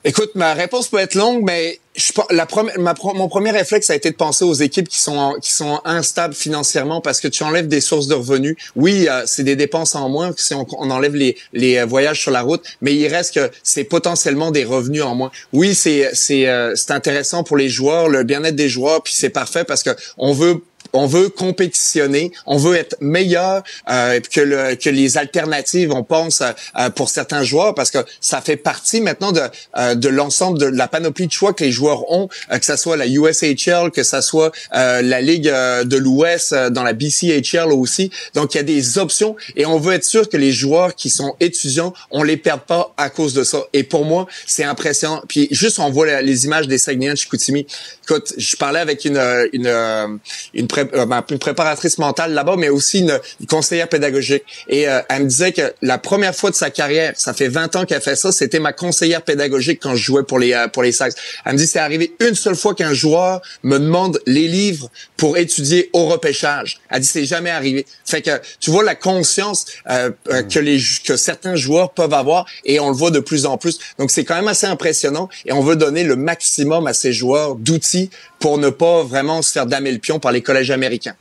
Écoute, 0.05 0.32
ma 0.34 0.53
réponse 0.53 0.88
peut 0.88 0.98
être 0.98 1.14
longue, 1.14 1.44
mais 1.44 1.78
je, 1.94 2.12
la 2.30 2.46
ma, 2.78 2.94
mon 3.14 3.28
premier 3.28 3.53
réflexe 3.53 3.88
a 3.90 3.94
été 3.94 4.11
de 4.11 4.16
penser 4.16 4.44
aux 4.44 4.55
équipes 4.55 4.88
qui 4.88 4.98
sont 4.98 5.36
qui 5.40 5.53
sont 5.53 5.80
instables 5.84 6.34
financièrement 6.34 7.00
parce 7.00 7.20
que 7.20 7.28
tu 7.28 7.44
enlèves 7.44 7.68
des 7.68 7.80
sources 7.80 8.09
de 8.09 8.14
revenus. 8.14 8.57
Oui, 8.74 9.07
euh, 9.09 9.22
c'est 9.26 9.44
des 9.44 9.55
dépenses 9.55 9.94
en 9.94 10.09
moins 10.09 10.32
si 10.36 10.55
on, 10.55 10.66
on 10.78 10.90
enlève 10.90 11.14
les, 11.14 11.36
les 11.53 11.76
euh, 11.76 11.84
voyages 11.84 12.20
sur 12.20 12.32
la 12.32 12.42
route, 12.42 12.64
mais 12.80 12.94
il 12.94 13.07
reste 13.07 13.34
que 13.34 13.50
c'est 13.62 13.84
potentiellement 13.84 14.50
des 14.50 14.64
revenus 14.64 15.03
en 15.03 15.14
moins. 15.14 15.30
Oui, 15.53 15.74
c'est 15.74 16.11
c'est 16.14 16.48
euh, 16.48 16.74
c'est 16.74 16.90
intéressant 16.90 17.44
pour 17.44 17.57
les 17.57 17.68
joueurs, 17.68 18.09
le 18.09 18.24
bien-être 18.24 18.57
des 18.57 18.68
joueurs, 18.68 19.05
puis 19.05 19.14
c'est 19.14 19.30
parfait 19.30 19.62
parce 19.62 19.84
que 19.84 19.90
on 20.18 20.32
veut 20.32 20.64
on 20.93 21.07
veut 21.07 21.28
compétitionner, 21.28 22.32
on 22.47 22.57
veut 22.57 22.76
être 22.76 22.97
meilleur 23.01 23.62
euh, 23.90 24.20
que, 24.20 24.40
le, 24.40 24.74
que 24.74 24.90
les 24.90 25.18
alternatives, 25.18 25.93
on 25.93 26.05
pense, 26.05 26.43
euh, 26.43 26.90
pour 26.90 27.09
certains 27.09 27.45
joueurs, 27.45 27.74
parce 27.74 27.90
que 27.90 27.99
ça 28.20 28.40
fait 28.40 28.57
partie 28.57 29.01
maintenant 29.01 29.32
de, 29.32 29.40
euh, 29.76 29.95
de 29.95 30.09
l'ensemble 30.09 30.59
de 30.59 30.66
la 30.66 30.88
panoplie 30.88 31.26
de 31.26 31.32
choix 31.32 31.53
que 31.53 31.64
les 31.64 31.72
joueurs 31.72 32.11
ont, 32.11 32.28
euh, 32.51 32.59
que 32.59 32.64
ça 32.64 32.76
soit 32.76 32.97
la 32.97 33.07
USHL, 33.07 33.90
que 33.90 34.03
ça 34.03 34.22
soit 34.22 34.53
euh, 34.74 35.03
la 35.03 35.20
Ligue 35.20 35.49
euh, 35.49 35.84
de 35.84 35.97
l'Ouest 35.97 36.53
euh, 36.53 36.70
dans 36.70 36.82
la 36.82 36.93
BCHL 36.93 37.72
aussi. 37.72 38.11
Donc, 38.34 38.55
il 38.55 38.59
y 38.59 38.61
a 38.61 38.64
des 38.64 38.99
options 38.99 39.36
et 39.57 39.66
on 39.66 39.78
veut 39.78 39.95
être 39.95 40.05
sûr 40.05 40.28
que 40.28 40.36
les 40.36 40.53
joueurs 40.53 40.95
qui 40.95 41.11
sont 41.11 41.34
étudiants, 41.40 41.93
on 42.11 42.22
les 42.22 42.36
perd 42.36 42.61
pas 42.62 42.93
à 42.97 43.11
cause 43.11 43.34
de 43.34 43.45
ça. 43.45 43.64
Et 43.72 43.82
pour 43.82 44.05
moi, 44.05 44.26
c'est 44.47 44.64
impressionnant. 44.64 45.22
Puis 45.28 45.49
juste, 45.51 45.78
on 45.78 45.90
voit 45.90 46.20
les 46.22 46.45
images 46.45 46.68
des 46.68 46.78
Saguenayens 46.78 47.14
de 47.14 47.18
Chicoutimi. 47.18 47.66
Écoute, 48.05 48.34
je 48.36 48.57
parlais 48.57 48.80
avec 48.80 49.05
une, 49.05 49.16
euh, 49.16 49.49
une, 49.53 49.66
euh, 49.66 50.09
une 50.55 50.66
pré- 50.85 50.99
euh, 51.01 51.20
une 51.30 51.39
préparatrice 51.39 51.99
mentale 51.99 52.33
là-bas, 52.33 52.57
mais 52.59 52.68
aussi 52.68 53.01
une, 53.01 53.18
une 53.41 53.47
conseillère 53.47 53.89
pédagogique. 53.89 54.45
Et 54.68 54.89
euh, 54.89 55.01
elle 55.09 55.24
me 55.24 55.28
disait 55.28 55.53
que 55.53 55.72
la 55.83 55.99
première 55.99 56.35
fois 56.35 56.51
de 56.51 56.55
sa 56.55 56.70
carrière, 56.70 57.12
ça 57.16 57.33
fait 57.35 57.49
20 57.49 57.76
ans 57.76 57.85
qu'elle 57.85 58.01
fait 58.03 58.16
ça, 58.16 58.33
c'était 58.33 58.59
ma 58.61 58.72
conseillère 58.72 59.22
pédagogique 59.22 59.80
quand 59.83 59.95
je 59.95 60.03
jouais 60.03 60.22
pour 60.22 60.39
les 60.39 60.53
euh, 60.53 60.68
pour 60.68 60.83
les 60.83 60.93
Sags. 60.93 61.12
Elle 61.45 61.53
me 61.55 61.59
dit 61.59 61.66
c'est 61.66 61.78
arrivé 61.78 62.14
une 62.20 62.35
seule 62.35 62.57
fois 62.57 62.74
qu'un 62.74 62.93
joueur 62.95 63.41
me 63.62 63.78
demande 63.78 64.20
les 64.26 64.49
livres 64.49 64.91
pour 65.16 65.37
étudier 65.37 65.91
au 65.93 66.07
repêchage. 66.07 66.80
Elle 66.91 67.01
dit 67.01 67.07
c'est 67.07 67.24
jamais 67.24 67.51
arrivé. 67.51 67.87
Fait 68.05 68.22
que 68.22 68.30
tu 68.61 68.70
vois 68.70 68.85
la 68.85 68.95
conscience 68.95 69.66
euh, 69.91 70.11
euh, 70.30 70.43
que 70.43 70.59
les 70.59 70.78
que 71.05 71.16
certains 71.16 71.57
joueurs 71.57 71.91
peuvent 71.93 72.14
avoir 72.14 72.47
et 72.64 72.80
on 72.80 72.89
le 72.89 72.97
voit 72.97 73.11
de 73.11 73.20
plus 73.20 73.47
en 73.47 73.57
plus. 73.59 73.78
Donc 73.99 74.11
c'est 74.11 74.24
quand 74.24 74.35
même 74.35 74.49
assez 74.49 74.66
impressionnant 74.66 75.28
et 75.47 75.53
on 75.53 75.62
veut 75.62 75.76
donner 75.76 76.05
le 76.05 76.16
maximum 76.16 76.87
à 76.87 76.93
ces 76.95 77.12
joueurs 77.12 77.55
d'outils 77.57 78.11
pour 78.43 78.59
ne 78.59 78.68
pas 78.68 79.03
vraiment 79.05 79.40
se 79.40 79.53
faire 79.53 79.64
damer 79.66 79.93
le 79.93 79.99
pion 79.99 80.18
par 80.18 80.32
les 80.32 80.43
collèges 80.43 80.70
américains. 80.70 81.14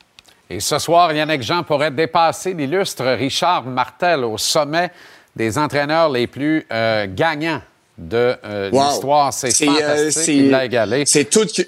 Et 0.49 0.59
ce 0.59 0.77
soir, 0.79 1.13
Yannick 1.13 1.43
Jean 1.43 1.63
pourrait 1.63 1.91
dépasser 1.91 2.53
l'illustre 2.53 3.05
Richard 3.05 3.63
Martel 3.63 4.25
au 4.25 4.37
sommet 4.37 4.91
des 5.35 5.57
entraîneurs 5.57 6.09
les 6.09 6.27
plus 6.27 6.65
euh, 6.73 7.05
gagnants 7.07 7.61
de 7.97 8.35
euh, 8.43 8.69
Wow. 8.71 8.89
l'histoire. 8.89 9.31
C'est 9.33 9.47
euh, 9.61 9.65
fantastique. 9.71 10.11
c'est- 10.23 10.35
Il 10.35 10.49
l'a 10.49 10.65
égalé. 10.65 11.03
C'est 11.05 11.25
tout 11.25 11.45
que- 11.45 11.61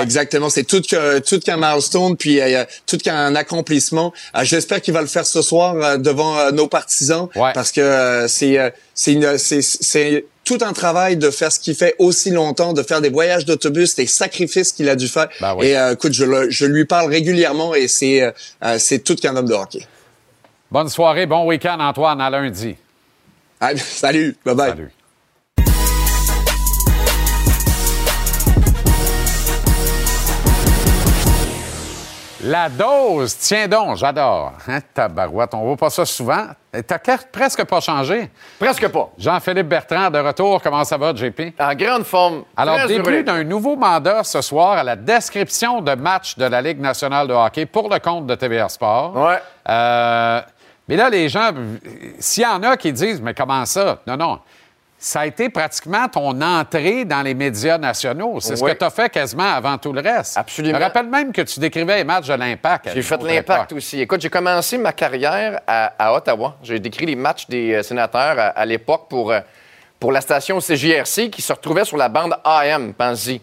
Exactement, 0.00 0.48
c'est 0.48 0.64
tout 0.64 0.80
que 0.80 1.18
tout 1.18 1.38
qu'un 1.40 1.58
milestone 1.58 2.16
puis 2.16 2.40
euh, 2.40 2.64
tout 2.86 2.96
qu'un 2.96 3.34
accomplissement. 3.36 4.14
Euh, 4.34 4.42
J'espère 4.42 4.80
qu'il 4.80 4.94
va 4.94 5.02
le 5.02 5.06
faire 5.06 5.26
ce 5.26 5.42
soir 5.42 5.74
euh, 5.76 5.98
devant 5.98 6.38
euh, 6.38 6.50
nos 6.52 6.66
partisans 6.68 7.28
parce 7.52 7.70
que 7.70 7.82
euh, 7.82 8.26
c'est 8.26 8.58
euh, 8.58 8.70
c'est 8.94 9.60
c'est 9.62 10.24
tout 10.44 10.58
un 10.60 10.72
travail 10.72 11.16
de 11.16 11.30
faire 11.30 11.50
ce 11.50 11.58
qu'il 11.58 11.74
fait 11.74 11.94
aussi 11.98 12.30
longtemps, 12.30 12.72
de 12.72 12.82
faire 12.82 13.00
des 13.00 13.08
voyages 13.10 13.44
d'autobus, 13.44 13.94
des 13.94 14.06
sacrifices 14.06 14.72
qu'il 14.72 14.88
a 14.88 14.96
dû 14.96 15.08
faire. 15.08 15.28
Ben 15.40 15.54
oui. 15.56 15.66
Et 15.68 15.76
euh, 15.78 15.92
écoute, 15.94 16.12
je, 16.12 16.24
le- 16.24 16.50
je 16.50 16.66
lui 16.66 16.84
parle 16.84 17.10
régulièrement 17.10 17.74
et 17.74 17.88
c'est 17.88 18.22
euh, 18.22 18.30
euh, 18.64 18.78
c'est 18.78 19.00
tout 19.00 19.16
qu'un 19.16 19.34
homme 19.36 19.48
de 19.48 19.54
hockey. 19.54 19.86
Bonne 20.70 20.88
soirée, 20.88 21.26
bon 21.26 21.46
week-end, 21.46 21.78
Antoine, 21.80 22.20
à 22.20 22.30
lundi. 22.30 22.76
Ah, 23.60 23.76
salut, 23.76 24.36
bye 24.44 24.54
bye. 24.54 24.70
Salut. 24.70 24.90
La 32.46 32.68
dose, 32.68 33.36
tiens 33.38 33.66
donc, 33.66 33.96
j'adore. 33.96 34.52
Hein, 34.68 34.78
tabarouette, 34.92 35.54
on 35.54 35.64
voit 35.64 35.76
pas 35.78 35.88
ça 35.88 36.04
souvent. 36.04 36.46
T'as 36.86 36.98
que- 36.98 37.26
presque 37.32 37.64
pas 37.64 37.80
changé. 37.80 38.28
Presque 38.58 38.86
pas. 38.88 39.08
Jean-Philippe 39.16 39.66
Bertrand, 39.68 40.10
de 40.10 40.18
retour. 40.18 40.60
Comment 40.62 40.84
ça 40.84 40.98
va, 40.98 41.14
JP? 41.14 41.54
En 41.58 41.74
grande 41.74 42.04
forme. 42.04 42.44
Alors, 42.56 42.86
début 42.86 43.22
d'un 43.24 43.44
nouveau 43.44 43.76
mandat 43.76 44.24
ce 44.24 44.42
soir 44.42 44.72
à 44.72 44.84
la 44.84 44.96
description 44.96 45.80
de 45.80 45.94
match 45.94 46.36
de 46.36 46.44
la 46.44 46.60
Ligue 46.60 46.80
nationale 46.80 47.28
de 47.28 47.32
hockey 47.32 47.64
pour 47.64 47.88
le 47.88 47.98
compte 47.98 48.26
de 48.26 48.34
TVA 48.34 48.68
Sport. 48.68 49.16
Ouais. 49.16 49.38
Euh, 49.68 50.40
mais 50.86 50.96
là, 50.96 51.08
les 51.08 51.28
gens, 51.30 51.50
s'il 52.18 52.42
y 52.42 52.46
en 52.46 52.62
a 52.62 52.76
qui 52.76 52.92
disent, 52.92 53.22
mais 53.22 53.32
comment 53.32 53.64
ça? 53.64 54.00
Non, 54.06 54.16
non. 54.18 54.40
Ça 55.04 55.20
a 55.20 55.26
été 55.26 55.50
pratiquement 55.50 56.08
ton 56.08 56.40
entrée 56.40 57.04
dans 57.04 57.20
les 57.20 57.34
médias 57.34 57.76
nationaux. 57.76 58.40
C'est 58.40 58.56
ce 58.56 58.64
que 58.64 58.72
tu 58.72 58.84
as 58.86 58.88
fait 58.88 59.10
quasiment 59.10 59.52
avant 59.52 59.76
tout 59.76 59.92
le 59.92 60.00
reste. 60.00 60.38
Absolument. 60.38 60.72
Je 60.72 60.78
me 60.78 60.82
rappelle 60.82 61.08
même 61.08 61.30
que 61.30 61.42
tu 61.42 61.60
décrivais 61.60 61.98
les 61.98 62.04
matchs 62.04 62.28
de 62.28 62.32
l'Impact. 62.32 62.88
J'ai 62.94 63.02
fait 63.02 63.22
l'impact 63.22 63.74
aussi. 63.74 64.00
Écoute, 64.00 64.22
j'ai 64.22 64.30
commencé 64.30 64.78
ma 64.78 64.94
carrière 64.94 65.60
à, 65.66 65.92
à 65.98 66.14
Ottawa. 66.14 66.56
J'ai 66.62 66.78
décrit 66.78 67.04
les 67.04 67.16
matchs 67.16 67.46
des 67.48 67.74
euh, 67.74 67.82
sénateurs 67.82 68.38
à, 68.38 68.46
à 68.46 68.64
l'époque 68.64 69.06
pour, 69.10 69.30
euh, 69.30 69.40
pour 70.00 70.10
la 70.10 70.22
station 70.22 70.58
CJRC 70.58 71.28
qui 71.28 71.42
se 71.42 71.52
retrouvait 71.52 71.84
sur 71.84 71.98
la 71.98 72.08
bande 72.08 72.38
AM, 72.42 72.94
pense-y. 72.94 73.42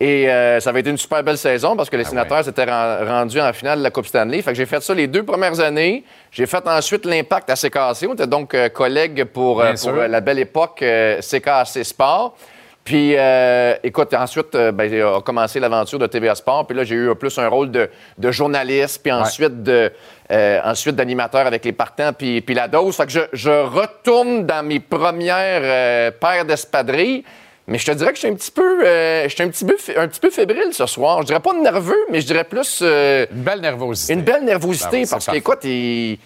Et 0.00 0.30
euh, 0.30 0.60
ça 0.60 0.70
avait 0.70 0.78
été 0.80 0.90
une 0.90 0.96
super 0.96 1.24
belle 1.24 1.36
saison 1.38 1.74
parce 1.76 1.90
que 1.90 1.96
les 1.96 2.04
sénateurs 2.04 2.44
s'étaient 2.44 2.64
ren- 2.64 2.98
rendus 3.04 3.40
en 3.40 3.52
finale 3.52 3.78
de 3.80 3.82
la 3.82 3.90
Coupe 3.90 4.06
Stanley. 4.06 4.40
Fait 4.42 4.52
que 4.52 4.56
j'ai 4.56 4.64
fait 4.66 4.80
ça 4.80 4.94
les 4.94 5.08
deux 5.08 5.24
premières 5.24 5.58
années. 5.58 6.04
J'ai 6.30 6.46
fait 6.46 6.64
ensuite 6.68 7.04
l'impact 7.04 7.50
à 7.50 7.54
CKC. 7.56 8.06
On 8.08 8.14
était 8.14 8.28
donc 8.28 8.54
euh, 8.54 8.68
collègues 8.68 9.24
pour, 9.24 9.60
euh, 9.60 9.64
pour 9.90 9.98
euh, 10.02 10.06
la 10.08 10.20
belle 10.20 10.38
époque 10.38 10.84
CKC 11.20 11.82
Sport. 11.82 12.36
Puis, 12.84 13.16
euh, 13.18 13.74
écoute, 13.82 14.14
ensuite, 14.14 14.56
ben, 14.56 14.88
j'ai 14.88 15.02
a 15.02 15.20
commencé 15.20 15.60
l'aventure 15.60 15.98
de 15.98 16.06
TVA 16.06 16.34
Sport. 16.36 16.66
Puis 16.66 16.74
là, 16.76 16.84
j'ai 16.84 16.94
eu 16.94 17.14
plus 17.16 17.36
un 17.38 17.46
rôle 17.48 17.70
de, 17.70 17.90
de 18.16 18.30
journaliste, 18.30 19.02
puis 19.02 19.12
ensuite 19.12 19.62
de 19.62 19.92
euh, 20.30 20.60
ensuite 20.64 20.94
d'animateur 20.96 21.46
avec 21.46 21.64
les 21.66 21.72
partants, 21.72 22.12
puis, 22.14 22.40
puis 22.40 22.54
la 22.54 22.66
dose. 22.66 22.96
Fait 22.96 23.04
que 23.04 23.12
je, 23.12 23.20
je 23.34 23.50
retourne 23.50 24.46
dans 24.46 24.64
mes 24.64 24.80
premières 24.80 25.60
euh, 25.64 26.10
paires 26.12 26.46
d'espadrilles. 26.46 27.24
Mais 27.68 27.78
je 27.78 27.84
te 27.86 27.92
dirais 27.92 28.10
que 28.10 28.14
je 28.16 28.20
suis 28.20 28.28
un 28.28 28.34
petit 28.34 28.50
peu, 28.50 28.84
euh, 28.84 29.24
je 29.28 29.34
suis 29.34 29.42
un 29.44 29.48
petit 29.48 29.64
peu, 29.64 29.76
un 29.96 30.08
petit 30.08 30.20
peu 30.20 30.30
fébrile 30.30 30.72
ce 30.72 30.86
soir. 30.86 31.20
Je 31.20 31.26
dirais 31.26 31.40
pas 31.40 31.52
nerveux, 31.52 32.06
mais 32.10 32.20
je 32.22 32.26
dirais 32.26 32.44
plus 32.44 32.80
euh, 32.82 33.26
Une 33.30 33.42
belle 33.42 33.60
nervosité. 33.60 34.12
une 34.14 34.22
belle 34.22 34.42
nervosité 34.44 35.02
Ben 35.02 35.08
parce 35.08 35.24
parfait. 35.26 35.38
qu'écoute, 35.40 35.58
il... 35.64 36.18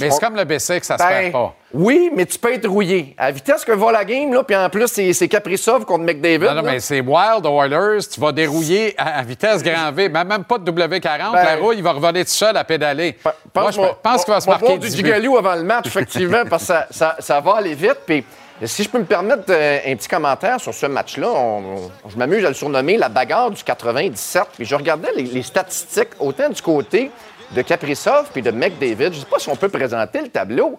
Mais 0.00 0.10
c'est 0.10 0.20
comme 0.20 0.34
le 0.36 0.44
BC 0.44 0.80
que 0.80 0.86
ça 0.86 0.98
se 0.98 1.02
Ben, 1.02 1.08
perd 1.08 1.32
pas. 1.32 1.54
Oui, 1.72 2.10
mais 2.14 2.26
tu 2.26 2.38
peux 2.40 2.52
être 2.52 2.68
rouillé. 2.68 3.14
À 3.18 3.26
la 3.26 3.30
vitesse 3.32 3.64
que 3.64 3.70
va 3.72 3.92
la 3.92 4.04
game, 4.04 4.32
là, 4.32 4.42
puis 4.42 4.56
en 4.56 4.68
plus, 4.68 4.86
c'est 4.88 5.28
Kaprizov 5.28 5.84
contre 5.84 6.04
McDavid. 6.04 6.40
Non, 6.44 6.54
non, 6.54 6.62
là. 6.62 6.72
mais 6.72 6.80
c'est 6.80 7.00
Wild 7.00 7.44
Oilers. 7.46 8.00
Tu 8.12 8.20
vas 8.20 8.32
dérouiller 8.32 8.94
à, 8.98 9.18
à 9.18 9.22
vitesse 9.22 9.62
grand 9.62 9.92
V. 9.92 10.08
Même, 10.08 10.26
même 10.26 10.44
pas 10.44 10.58
de 10.58 10.70
W40. 10.70 11.00
Ben- 11.00 11.32
la 11.32 11.56
rouille, 11.56 11.76
il 11.78 11.82
va 11.84 11.92
revenir 11.92 12.24
tout 12.24 12.30
seul 12.30 12.56
à 12.56 12.64
pédaler. 12.64 13.16
Moi, 13.54 13.70
je 13.70 13.80
pense 14.02 14.24
qu'il 14.24 14.34
va 14.34 14.40
se 14.40 14.48
marquer 14.50 14.76
du 14.78 14.88
18. 14.88 14.96
Gigalou 15.04 15.36
avant 15.36 15.54
le 15.54 15.62
match, 15.62 15.86
effectivement, 15.86 16.42
parce 16.50 16.62
que 16.62 16.66
ça, 16.66 16.86
ça- 16.90 17.16
ça 17.20 17.40
va 17.40 17.54
aller 17.56 17.74
vite. 17.74 17.98
Puis, 18.06 18.24
si 18.64 18.82
je 18.82 18.88
peux 18.88 18.98
me 18.98 19.04
permettre 19.04 19.44
euh, 19.50 19.78
un 19.86 19.96
petit 19.96 20.08
commentaire 20.08 20.60
sur 20.60 20.72
ce 20.72 20.86
match-là, 20.86 21.60
je 22.08 22.16
m'amuse 22.16 22.44
à 22.44 22.48
le 22.48 22.54
surnommer 22.54 22.96
la 22.96 23.08
bagarre 23.08 23.50
du 23.50 23.62
97. 23.62 24.42
Puis, 24.56 24.64
je 24.64 24.74
regardais 24.74 25.12
les, 25.14 25.24
les 25.24 25.42
statistiques, 25.42 26.10
autant 26.20 26.48
du 26.48 26.62
côté 26.62 27.10
de 27.52 27.62
Kaprizov 27.62 28.30
puis 28.32 28.42
de 28.42 28.50
McDavid. 28.50 29.12
Je 29.12 29.18
ne 29.18 29.24
sais 29.24 29.30
pas 29.30 29.38
si 29.38 29.48
on 29.48 29.56
peut 29.56 29.68
présenter 29.68 30.20
le 30.20 30.28
tableau. 30.28 30.78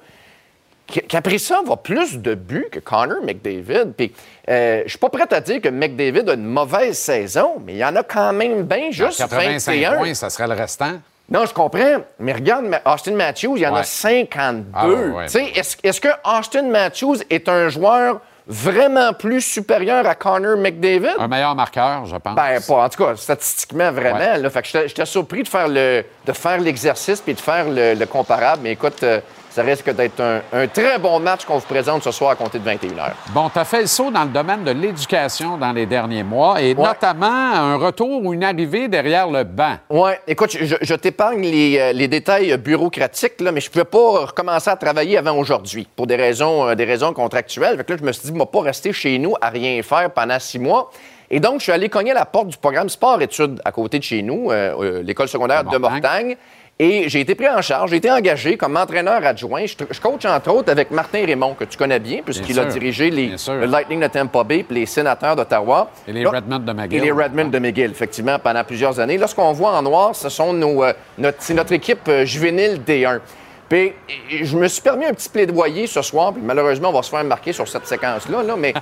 Kaprizov 1.07 1.69
a 1.69 1.77
plus 1.77 2.17
de 2.17 2.33
buts 2.33 2.67
que 2.71 2.79
Connor 2.79 3.21
McDavid. 3.21 3.93
Puis, 3.95 4.13
euh, 4.49 4.83
je 4.85 4.89
suis 4.89 4.99
pas 4.99 5.09
prêt 5.09 5.27
à 5.29 5.41
dire 5.41 5.61
que 5.61 5.69
McDavid 5.69 6.29
a 6.29 6.33
une 6.33 6.45
mauvaise 6.45 6.97
saison, 6.97 7.55
mais 7.65 7.73
il 7.73 7.79
y 7.79 7.85
en 7.85 7.95
a 7.95 8.03
quand 8.03 8.31
même 8.33 8.63
bien 8.63 8.89
juste 8.91 9.17
85 9.17 9.71
21. 9.73 9.97
points, 9.97 10.13
ça 10.13 10.29
serait 10.29 10.47
le 10.47 10.53
restant. 10.53 10.93
Non, 11.29 11.45
je 11.45 11.53
comprends. 11.53 11.97
Mais 12.19 12.33
regarde, 12.33 12.65
Austin 12.85 13.11
Matthews, 13.13 13.57
il 13.57 13.61
y 13.63 13.67
en 13.67 13.73
Ouais. 13.73 13.81
a 13.81 13.83
52. 13.83 14.69
Ah, 14.73 14.87
ouais, 14.87 14.95
ouais. 15.09 15.25
Tu 15.25 15.31
sais, 15.53 15.77
Est-ce 15.83 15.99
que 16.01 16.07
Austin 16.25 16.63
Matthews 16.69 17.17
est 17.29 17.49
un 17.49 17.67
joueur 17.67 18.21
vraiment 18.49 19.11
plus 19.11 19.41
supérieur 19.41 20.07
à 20.07 20.15
Connor 20.15 20.55
McDavid? 20.57 21.15
Un 21.19 21.27
meilleur 21.27 21.53
marqueur, 21.53 22.05
je 22.05 22.15
pense. 22.15 22.33
Ben, 22.33 22.61
pas. 22.65 22.85
En 22.85 22.87
tout 22.89 23.03
cas, 23.03 23.15
statistiquement, 23.17 23.91
vraiment. 23.91 24.19
Ouais. 24.19 24.37
Là, 24.37 24.49
fait 24.49 24.61
que 24.61 24.67
j'étais- 24.69 24.87
j'étais 24.87 25.05
surpris 25.05 25.43
de 25.43 25.49
faire 25.49 25.67
le 25.67 26.05
de 26.25 26.31
faire 26.31 26.59
l'exercice 26.61 27.19
puis 27.19 27.33
de 27.33 27.39
faire 27.41 27.65
le, 27.69 27.93
le 27.93 28.05
comparable. 28.05 28.61
Mais 28.63 28.71
écoute, 28.71 29.03
euh, 29.03 29.19
ça 29.57 29.63
risque 29.63 29.89
d'être 29.89 30.19
un, 30.21 30.41
un 30.53 30.67
très 30.67 30.99
bon 30.99 31.19
match 31.19 31.43
qu'on 31.43 31.57
vous 31.57 31.65
présente 31.65 32.03
ce 32.03 32.11
soir 32.11 32.29
à 32.29 32.35
compter 32.35 32.59
de 32.59 32.69
21h. 32.69 33.09
Bon, 33.29 33.49
tu 33.49 33.57
as 33.57 33.65
fait 33.65 33.81
le 33.81 33.87
saut 33.87 34.11
dans 34.11 34.23
le 34.23 34.29
domaine 34.29 34.63
de 34.63 34.69
l'éducation 34.69 35.57
dans 35.57 35.71
les 35.71 35.87
derniers 35.87 36.21
mois 36.21 36.61
et 36.61 36.75
notamment 36.75 37.25
un 37.25 37.75
retour 37.77 38.23
ou 38.23 38.35
une 38.35 38.43
arrivée 38.43 38.87
derrière 38.87 39.27
le 39.27 39.43
banc. 39.43 39.77
Oui, 39.89 40.11
écoute, 40.27 40.55
je, 40.61 40.75
je 40.79 40.93
t'épargne 40.93 41.41
les, 41.41 41.79
euh, 41.79 41.91
les 41.91 42.07
détails 42.07 42.55
bureaucratiques, 42.59 43.41
là, 43.41 43.51
mais 43.51 43.59
je 43.59 43.69
ne 43.69 43.71
pouvais 43.71 43.85
pas 43.85 44.27
recommencer 44.27 44.69
à 44.69 44.75
travailler 44.75 45.17
avant 45.17 45.35
aujourd'hui 45.35 45.87
pour 45.95 46.05
des 46.05 46.17
raisons, 46.17 46.67
euh, 46.67 46.75
des 46.75 46.85
raisons 46.85 47.11
contractuelles. 47.13 47.77
Fait 47.77 47.83
que 47.83 47.93
là, 47.93 47.97
je 47.99 48.05
me 48.05 48.11
suis 48.11 48.21
dit, 48.21 48.27
je 48.27 48.33
ne 48.33 48.39
vais 48.39 48.45
pas 48.45 48.61
rester 48.61 48.93
chez 48.93 49.17
nous 49.17 49.33
à 49.41 49.49
rien 49.49 49.81
faire 49.81 50.11
pendant 50.11 50.37
six 50.39 50.59
mois. 50.59 50.91
Et 51.29 51.39
donc, 51.39 51.59
je 51.59 51.63
suis 51.63 51.71
allé 51.71 51.89
cogner 51.89 52.11
à 52.11 52.15
la 52.15 52.25
porte 52.25 52.47
du 52.47 52.57
programme 52.57 52.89
sport-études 52.89 53.59
à 53.65 53.71
côté 53.71 53.99
de 53.99 54.03
chez 54.03 54.21
nous, 54.21 54.49
euh, 54.49 54.73
euh, 54.79 55.03
l'école 55.03 55.27
secondaire 55.27 55.63
de 55.63 55.77
Mortagne. 55.77 56.37
Et 56.79 57.09
j'ai 57.09 57.21
été 57.21 57.33
pris 57.33 57.49
en 57.49 57.59
charge, 57.59 57.89
j'ai 57.89 57.95
été 57.95 58.11
engagé 58.11 58.55
comme 58.55 58.77
entraîneur 58.77 59.25
adjoint. 59.25 59.65
Je, 59.65 59.73
je 59.89 59.99
coach 59.99 60.25
entre 60.25 60.51
autres 60.51 60.71
avec 60.71 60.91
Martin 60.91 61.25
Raymond, 61.25 61.55
que 61.55 61.63
tu 61.63 61.75
connais 61.75 61.99
bien, 61.99 62.21
puisqu'il 62.23 62.59
a 62.59 62.65
dirigé 62.65 63.09
les, 63.09 63.29
le 63.47 63.65
Lightning 63.65 63.99
de 63.99 64.05
Tampa 64.05 64.43
Bay 64.43 64.61
puis 64.61 64.81
les 64.81 64.85
sénateurs 64.85 65.35
d'Ottawa. 65.35 65.89
Et 66.07 66.13
les 66.13 66.23
Redmonds 66.23 66.59
de 66.59 66.73
McGill. 66.73 66.99
Et 66.99 67.01
les 67.05 67.11
Redmond 67.11 67.47
de 67.47 67.57
McGill, 67.57 67.89
effectivement, 67.89 68.37
pendant 68.37 68.63
plusieurs 68.63 68.99
années. 68.99 69.17
Là, 69.17 69.25
ce 69.25 69.33
qu'on 69.33 69.53
voit 69.53 69.71
en 69.71 69.81
noir, 69.81 70.15
ce 70.15 70.29
sont 70.29 70.53
nos, 70.53 70.83
euh, 70.83 70.93
notre, 71.17 71.37
c'est 71.39 71.55
notre 71.55 71.73
équipe 71.73 72.07
euh, 72.09 72.25
juvénile 72.25 72.79
D1. 72.85 73.21
Puis, 73.67 73.93
je 74.29 74.55
me 74.55 74.67
suis 74.67 74.81
permis 74.81 75.05
un 75.05 75.13
petit 75.13 75.29
plaidoyer 75.29 75.87
ce 75.87 76.01
soir, 76.03 76.31
puis 76.31 76.43
malheureusement, 76.45 76.89
on 76.89 76.93
va 76.93 77.01
se 77.01 77.09
faire 77.09 77.23
marquer 77.23 77.53
sur 77.53 77.67
cette 77.67 77.87
séquence-là, 77.87 78.43
là, 78.43 78.55
mais, 78.55 78.73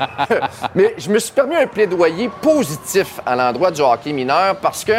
mais 0.74 0.94
je 0.96 1.10
me 1.10 1.18
suis 1.18 1.32
permis 1.32 1.56
un 1.56 1.66
plaidoyer 1.66 2.30
positif 2.40 3.20
à 3.26 3.34
l'endroit 3.34 3.70
du 3.72 3.82
hockey 3.82 4.12
mineur 4.12 4.56
parce 4.56 4.84
que 4.84 4.92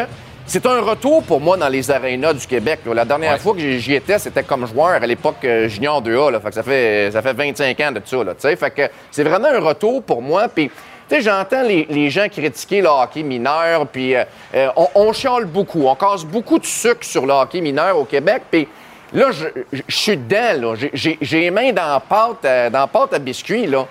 c'est 0.47 0.65
un 0.65 0.81
retour 0.81 1.23
pour 1.23 1.41
moi 1.41 1.57
dans 1.57 1.67
les 1.69 1.89
arénas 1.89 2.33
du 2.33 2.45
Québec. 2.45 2.81
La 2.93 3.03
dernière 3.05 3.39
fois 3.39 3.53
que 3.53 3.59
j'y- 3.59 3.95
étais, 3.95 4.19
c'était 4.19 4.43
comme 4.43 4.65
joueur 4.67 5.01
à 5.01 5.07
l'époque 5.07 5.37
euh, 5.43 5.67
junior 5.67 6.01
2A. 6.01 6.31
Là. 6.31 6.39
Fait 6.39 6.49
que 6.49 6.55
ça, 6.55 6.63
fait, 6.63 7.09
ça 7.11 7.21
fait 7.21 7.33
25 7.33 7.79
ans 7.81 7.91
de 7.91 8.01
ça. 8.05 8.23
Là, 8.23 8.33
fait 8.39 8.71
que 8.71 8.89
c'est 9.11 9.23
vraiment 9.23 9.47
un 9.47 9.59
retour 9.59 10.03
pour 10.03 10.21
moi. 10.21 10.47
Puis, 10.47 10.69
tu 11.09 11.15
sais, 11.15 11.21
j'entends 11.21 11.63
les, 11.63 11.87
les 11.89 12.09
gens 12.09 12.27
critiquer 12.29 12.81
le 12.81 12.87
hockey 12.89 13.23
mineur, 13.23 13.87
puis 13.87 14.15
euh, 14.15 14.23
euh, 14.53 14.67
on, 14.75 14.87
on 14.95 15.13
chiale 15.13 15.45
beaucoup. 15.45 15.87
On 15.87 15.95
casse 15.95 16.23
beaucoup 16.23 16.59
de 16.59 16.65
sucre 16.65 17.03
sur 17.03 17.25
le 17.25 17.33
hockey 17.33 17.61
mineur 17.61 17.97
au 17.97 18.05
Québec. 18.05 18.43
Puis 18.51 18.67
là, 19.13 19.31
je, 19.31 19.45
je- 19.73 19.81
je 19.87 19.95
suis 19.95 20.17
dedans. 20.17 20.75
J'ai- 20.93 21.17
les 21.21 21.51
mains 21.51 21.71
dans 21.73 21.87
la 21.93 21.99
pâte, 21.99 22.45
euh, 22.45 22.69
dans 22.69 22.79
la 22.81 22.87
pâte 22.87 23.13
à 23.13 23.19
biscuits. 23.19 23.65
Là. 23.65 23.85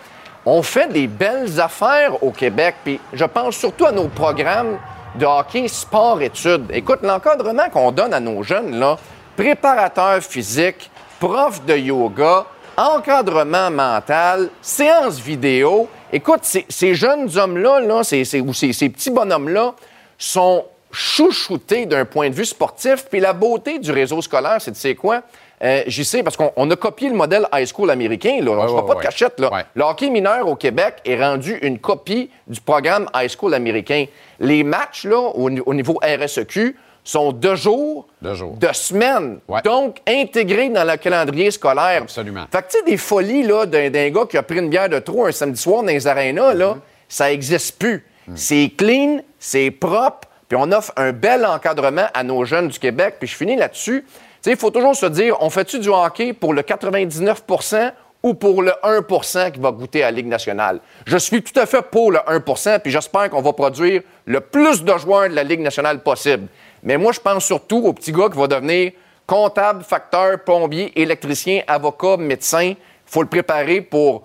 On 0.46 0.62
fait 0.62 0.92
des 0.92 1.06
belles 1.08 1.60
affaires 1.60 2.22
au 2.22 2.30
Québec. 2.30 2.76
Puis 2.84 3.00
je 3.12 3.24
pense 3.24 3.56
surtout 3.56 3.86
à 3.86 3.92
nos 3.92 4.08
programmes 4.08 4.78
de 5.14 5.26
hockey 5.26 5.68
sport-études. 5.68 6.66
Écoute, 6.72 7.00
l'encadrement 7.02 7.68
qu'on 7.70 7.92
donne 7.92 8.12
à 8.14 8.20
nos 8.20 8.42
jeunes, 8.42 8.78
là, 8.78 8.96
préparateur 9.36 10.22
physique, 10.22 10.90
prof 11.20 11.64
de 11.64 11.76
yoga, 11.76 12.46
encadrement 12.76 13.70
mental, 13.70 14.50
séance 14.60 15.18
vidéo. 15.18 15.88
Écoute, 16.12 16.40
ces, 16.42 16.94
jeunes 16.94 17.36
hommes-là, 17.36 17.80
là, 17.80 18.02
ces, 18.02 18.40
ou 18.40 18.52
ces, 18.52 18.88
petits 18.88 19.10
bonhommes-là, 19.10 19.74
sont 20.18 20.64
chouchoutés 20.90 21.86
d'un 21.86 22.04
point 22.04 22.30
de 22.30 22.34
vue 22.34 22.44
sportif. 22.44 23.06
Puis 23.10 23.20
la 23.20 23.32
beauté 23.32 23.78
du 23.78 23.90
réseau 23.90 24.22
scolaire, 24.22 24.58
c'est, 24.60 24.72
tu 24.72 24.80
sais 24.80 24.94
quoi? 24.94 25.22
Euh, 25.64 25.82
J'y 25.86 26.04
sais, 26.04 26.22
parce 26.22 26.36
qu'on 26.36 26.52
on 26.56 26.70
a 26.70 26.76
copié 26.76 27.08
le 27.08 27.14
modèle 27.14 27.46
high 27.52 27.66
school 27.66 27.90
américain. 27.90 28.38
Là. 28.42 28.66
Je 28.66 28.72
ne 28.72 28.80
ouais, 28.80 28.86
pas 28.86 28.94
de 28.96 29.00
cachette. 29.00 29.40
Là. 29.40 29.64
Le 29.74 29.82
hockey 29.82 30.10
mineur 30.10 30.46
au 30.46 30.56
Québec 30.56 30.96
est 31.04 31.18
rendu 31.18 31.58
une 31.62 31.78
copie 31.78 32.30
du 32.46 32.60
programme 32.60 33.08
high 33.14 33.30
school 33.30 33.54
américain. 33.54 34.04
Les 34.40 34.62
matchs 34.62 35.04
là, 35.04 35.18
au, 35.18 35.48
ni- 35.48 35.62
au 35.64 35.72
niveau 35.72 35.98
RSEQ 36.02 36.76
sont 37.02 37.32
de 37.32 37.54
jours, 37.54 38.06
de, 38.22 38.32
semaines, 38.72 39.38
donc 39.62 39.98
intégrés 40.08 40.70
dans 40.70 40.84
le 40.84 40.96
calendrier 40.96 41.50
scolaire. 41.50 42.02
Absolument. 42.02 42.46
Fait 42.50 42.62
que, 42.62 42.68
tu 42.70 42.78
sais, 42.78 42.84
des 42.84 42.96
folies 42.96 43.42
là, 43.42 43.66
d'un, 43.66 43.90
gars 43.90 44.24
qui 44.28 44.38
a 44.38 44.42
pris 44.42 44.58
une 44.58 44.70
bière 44.70 44.88
de 44.88 44.98
trop 44.98 45.26
un 45.26 45.32
samedi 45.32 45.60
soir 45.60 45.82
dans 45.82 45.88
les 45.88 46.06
arénas, 46.06 46.54
là, 46.54 46.76
ça 47.08 47.28
n'existe 47.28 47.78
plus. 47.78 48.06
C'est 48.34 48.72
clean, 48.74 49.18
c'est 49.38 49.70
propre, 49.70 50.28
puis 50.48 50.56
on 50.58 50.72
offre 50.72 50.92
un 50.96 51.12
bel 51.12 51.44
encadrement 51.44 52.06
à 52.14 52.22
nos 52.22 52.46
jeunes 52.46 52.68
du 52.68 52.78
Québec. 52.78 53.16
Puis 53.18 53.28
je 53.28 53.36
finis 53.36 53.56
là-dessus. 53.56 54.06
Sais, 54.44 54.50
il 54.50 54.58
faut 54.58 54.70
toujours 54.70 54.94
se 54.94 55.06
dire, 55.06 55.38
on 55.40 55.48
fait-tu 55.48 55.78
du 55.78 55.88
hockey 55.88 56.34
pour 56.34 56.52
le 56.52 56.60
99% 56.60 57.92
ou 58.22 58.34
pour 58.34 58.60
le 58.60 58.72
1% 58.82 59.52
qui 59.52 59.58
va 59.58 59.70
goûter 59.70 60.02
à 60.02 60.10
la 60.10 60.16
Ligue 60.18 60.26
nationale? 60.26 60.80
Je 61.06 61.16
suis 61.16 61.42
tout 61.42 61.58
à 61.58 61.64
fait 61.64 61.80
pour 61.80 62.12
le 62.12 62.18
1% 62.18 62.80
puis 62.80 62.92
j'espère 62.92 63.30
qu'on 63.30 63.40
va 63.40 63.54
produire 63.54 64.02
le 64.26 64.40
plus 64.40 64.84
de 64.84 64.98
joueurs 64.98 65.30
de 65.30 65.34
la 65.34 65.44
Ligue 65.44 65.60
nationale 65.60 66.02
possible. 66.02 66.48
Mais 66.82 66.98
moi, 66.98 67.12
je 67.12 67.20
pense 67.20 67.46
surtout 67.46 67.86
au 67.86 67.94
petit 67.94 68.12
gars 68.12 68.28
qui 68.28 68.36
va 68.36 68.46
devenir 68.46 68.92
comptable, 69.26 69.82
facteur, 69.82 70.38
plombier, 70.44 70.92
électricien, 71.00 71.62
avocat, 71.66 72.18
médecin. 72.18 72.74
Il 72.74 72.76
faut 73.06 73.22
le 73.22 73.28
préparer 73.28 73.80
pour, 73.80 74.24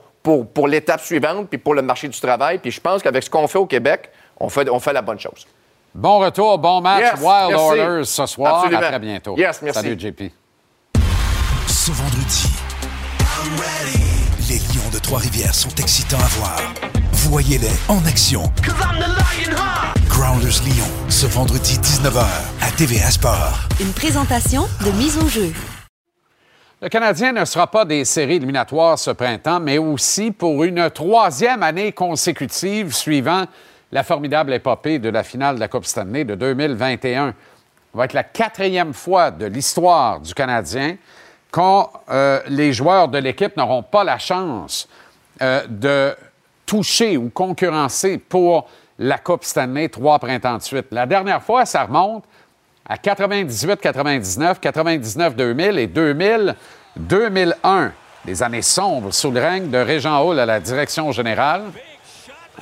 l'étape 0.67 0.99
suivante, 0.99 1.47
puis 1.47 1.59
pour 1.59 1.76
le 1.76 1.82
marché 1.82 2.09
du 2.09 2.20
travail. 2.20 2.57
Puis 2.57 2.72
je 2.72 2.82
pense 2.82 3.01
qu'avec 3.01 3.24
ce 3.24 3.30
qu'on 3.30 3.47
fait 3.47 3.57
au 3.57 3.67
Québec, 3.67 4.09
on 4.38 4.49
fait 4.49 4.91
la 4.91 5.01
bonne 5.01 5.17
chose. 5.17 5.47
Bon 5.95 6.19
retour, 6.19 6.59
bon 6.59 6.81
match. 6.81 7.01
Yes, 7.01 7.19
Wild 7.19 7.49
merci. 7.49 7.55
Orders 7.55 8.05
ce 8.05 8.25
soir. 8.27 8.55
Absolument. 8.57 8.81
À 8.81 8.87
très 8.89 8.99
bientôt. 8.99 9.35
Yes, 9.37 9.61
merci. 9.61 9.81
Salut, 9.81 9.99
JP. 9.99 10.23
Ce 11.67 11.91
vendredi, 11.91 12.47
les 14.47 14.57
Lions 14.57 14.89
de 14.93 14.99
Trois-Rivières 14.99 15.55
sont 15.55 15.73
excitants 15.79 16.19
à 16.19 16.27
voir. 16.37 16.59
Voyez-les 17.13 17.71
en 17.87 18.05
action. 18.05 18.43
Grounders 20.09 20.61
Lyon, 20.65 20.85
ce 21.09 21.25
vendredi 21.25 21.77
19h 21.77 22.23
à 22.61 22.71
TVA 22.77 23.09
Sport. 23.09 23.59
Une 23.79 23.93
présentation 23.93 24.63
de 24.85 24.91
mise 24.91 25.17
au 25.17 25.27
jeu. 25.27 25.51
Le 26.81 26.87
Canadien 26.89 27.33
ne 27.33 27.43
sera 27.45 27.67
pas 27.67 27.83
des 27.83 28.05
séries 28.05 28.35
éliminatoires 28.35 28.97
ce 28.97 29.11
printemps, 29.11 29.59
mais 29.59 29.79
aussi 29.79 30.31
pour 30.31 30.63
une 30.63 30.89
troisième 30.89 31.63
année 31.63 31.91
consécutive 31.91 32.93
suivant 32.93 33.45
la 33.91 34.03
formidable 34.03 34.53
épopée 34.53 34.99
de 34.99 35.09
la 35.09 35.23
finale 35.23 35.55
de 35.55 35.59
la 35.59 35.67
Coupe 35.67 35.85
Stanley 35.85 36.23
de 36.23 36.35
2021. 36.35 37.29
Ça 37.29 37.35
va 37.93 38.05
être 38.05 38.13
la 38.13 38.23
quatrième 38.23 38.93
fois 38.93 39.31
de 39.31 39.45
l'histoire 39.45 40.19
du 40.19 40.33
Canadien 40.33 40.97
quand 41.51 41.91
euh, 42.09 42.39
les 42.47 42.73
joueurs 42.73 43.07
de 43.07 43.17
l'équipe 43.17 43.57
n'auront 43.57 43.83
pas 43.83 44.03
la 44.03 44.19
chance 44.19 44.87
euh, 45.41 45.63
de 45.67 46.15
toucher 46.65 47.17
ou 47.17 47.29
concurrencer 47.29 48.19
pour 48.19 48.69
la 48.99 49.17
Coupe 49.17 49.43
Stanley 49.43 49.89
trois 49.89 50.19
printemps 50.19 50.57
de 50.57 50.61
suite. 50.61 50.87
La 50.91 51.07
dernière 51.07 51.41
fois, 51.41 51.65
ça 51.65 51.85
remonte 51.85 52.25
à 52.87 52.95
98-99, 52.95 54.59
99-2000 54.59 55.77
et 55.77 55.87
2000-2001. 55.87 57.91
Des 58.25 58.43
années 58.43 58.61
sombres 58.61 59.13
sous 59.13 59.31
le 59.31 59.39
règne 59.39 59.69
de 59.69 59.77
Régent 59.77 60.21
Hall 60.21 60.39
à 60.39 60.45
la 60.45 60.59
direction 60.59 61.11
générale, 61.11 61.63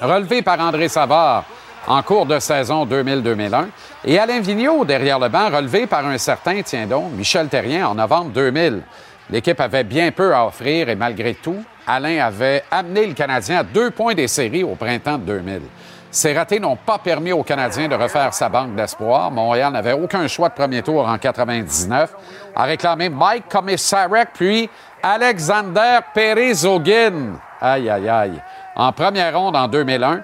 relevé 0.02 0.42
par 0.42 0.60
André 0.60 0.88
Savard 0.88 1.46
en 1.88 2.02
cours 2.04 2.26
de 2.26 2.40
saison 2.40 2.86
2000-2001, 2.86 3.68
et 4.04 4.20
Alain 4.20 4.42
Vigneault 4.42 4.84
derrière 4.84 5.20
le 5.20 5.30
banc, 5.30 5.50
relevé 5.50 5.88
par 5.88 6.06
un 6.06 6.18
certain, 6.18 6.62
tiens 6.62 6.86
donc, 6.86 7.12
Michel 7.14 7.48
Terrien 7.48 7.88
en 7.88 7.96
novembre 7.96 8.32
2000. 8.32 8.82
L'équipe 9.30 9.60
avait 9.60 9.84
bien 9.84 10.12
peu 10.12 10.36
à 10.36 10.46
offrir 10.46 10.90
et 10.90 10.96
malgré 10.96 11.34
tout, 11.34 11.64
Alain 11.86 12.26
avait 12.26 12.64
amené 12.72 13.06
le 13.06 13.14
Canadien 13.14 13.60
à 13.60 13.64
deux 13.64 13.92
points 13.92 14.14
des 14.14 14.28
séries 14.28 14.64
au 14.64 14.76
printemps 14.76 15.18
de 15.18 15.24
2000. 15.24 15.62
Ces 16.10 16.34
ratés 16.34 16.60
n'ont 16.60 16.78
pas 16.78 16.98
permis 16.98 17.34
aux 17.34 17.44
Canadiens 17.44 17.88
de 17.88 17.96
refaire 17.96 18.34
sa 18.34 18.50
banque 18.50 18.76
d'espoir. 18.76 19.30
Montréal 19.30 19.74
n'avait 19.74 19.94
aucun 19.94 20.28
choix 20.28 20.50
de 20.50 20.54
premier 20.54 20.82
tour 20.82 21.08
en 21.08 21.18
99, 21.18 22.14
a 22.56 22.64
réclamé 22.64 23.10
Mike 23.10 23.50
Komisarek 23.50 24.30
puis 24.34 24.70
Alexander 25.04 26.00
Perezogin. 26.14 27.34
Aïe, 27.62 27.90
aïe, 27.90 28.10
aïe. 28.10 28.42
En 28.80 28.92
première 28.92 29.36
ronde 29.36 29.56
en 29.56 29.68
2001, 29.68 30.22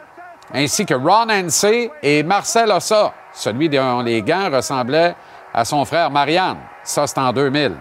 ainsi 0.53 0.85
que 0.85 0.93
Ron 0.93 1.27
Hensey 1.27 1.89
et 2.03 2.21
Marcel 2.21 2.71
Ossa, 2.71 3.11
celui 3.33 3.67
dont 3.67 4.01
les 4.01 4.21
gants 4.21 4.51
ressemblaient 4.51 5.15
à 5.51 5.65
son 5.65 5.83
frère 5.85 6.11
Marianne. 6.11 6.57
Ça, 6.83 7.07
c'est 7.07 7.17
en 7.17 7.33
2000. 7.33 7.71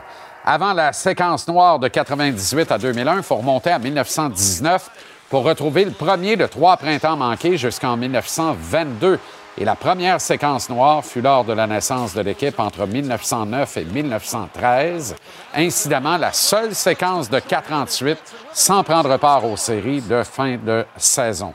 Avant 0.47 0.73
la 0.73 0.95
séquence 0.95 1.47
noire 1.47 1.79
de 1.79 1.89
98 1.89 2.73
à 2.73 2.79
2001, 2.79 3.19
il 3.19 3.23
faut 3.23 3.37
remonter 3.37 3.69
à 3.69 3.79
1919 3.79 4.91
pour 5.29 5.45
retrouver 5.45 5.85
le 5.85 5.91
premier 5.91 6.37
de 6.37 6.47
trois 6.47 6.79
printemps 6.79 7.19
manqués 7.19 7.59
jusqu'en 7.59 7.99
1922. 7.99 9.19
Et 9.59 9.67
la 9.67 9.75
première 9.75 10.19
séquence 10.19 10.71
noire 10.71 11.05
fut 11.05 11.21
lors 11.21 11.45
de 11.45 11.53
la 11.53 11.67
naissance 11.67 12.15
de 12.15 12.23
l'équipe 12.23 12.59
entre 12.59 12.87
1909 12.87 13.77
et 13.77 13.85
1913. 13.85 15.15
Incidemment, 15.55 16.17
la 16.17 16.33
seule 16.33 16.75
séquence 16.75 17.29
de 17.29 17.39
48 17.39 18.19
sans 18.55 18.83
prendre 18.83 19.15
part 19.19 19.45
aux 19.45 19.59
séries 19.59 20.01
de 20.01 20.23
fin 20.23 20.57
de 20.57 20.87
saison. 20.97 21.53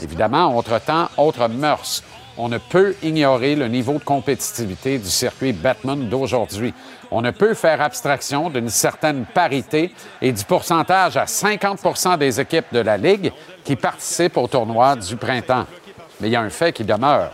Évidemment, 0.00 0.56
autre 0.56 0.78
temps, 0.78 1.08
autre 1.16 1.48
mœurs. 1.48 2.04
On 2.36 2.48
ne 2.48 2.58
peut 2.58 2.94
ignorer 3.02 3.56
le 3.56 3.66
niveau 3.66 3.94
de 3.94 4.04
compétitivité 4.04 4.98
du 4.98 5.08
circuit 5.08 5.52
Batman 5.52 6.08
d'aujourd'hui. 6.08 6.72
On 7.10 7.20
ne 7.20 7.30
peut 7.32 7.54
faire 7.54 7.80
abstraction 7.80 8.48
d'une 8.48 8.68
certaine 8.68 9.24
parité 9.24 9.92
et 10.22 10.30
du 10.30 10.44
pourcentage 10.44 11.16
à 11.16 11.26
50 11.26 12.18
des 12.18 12.40
équipes 12.40 12.72
de 12.72 12.80
la 12.80 12.96
Ligue 12.96 13.32
qui 13.64 13.74
participent 13.74 14.36
au 14.36 14.46
tournoi 14.46 14.96
du 14.96 15.16
printemps. 15.16 15.66
Mais 16.20 16.28
il 16.28 16.32
y 16.32 16.36
a 16.36 16.40
un 16.40 16.50
fait 16.50 16.72
qui 16.72 16.84
demeure. 16.84 17.30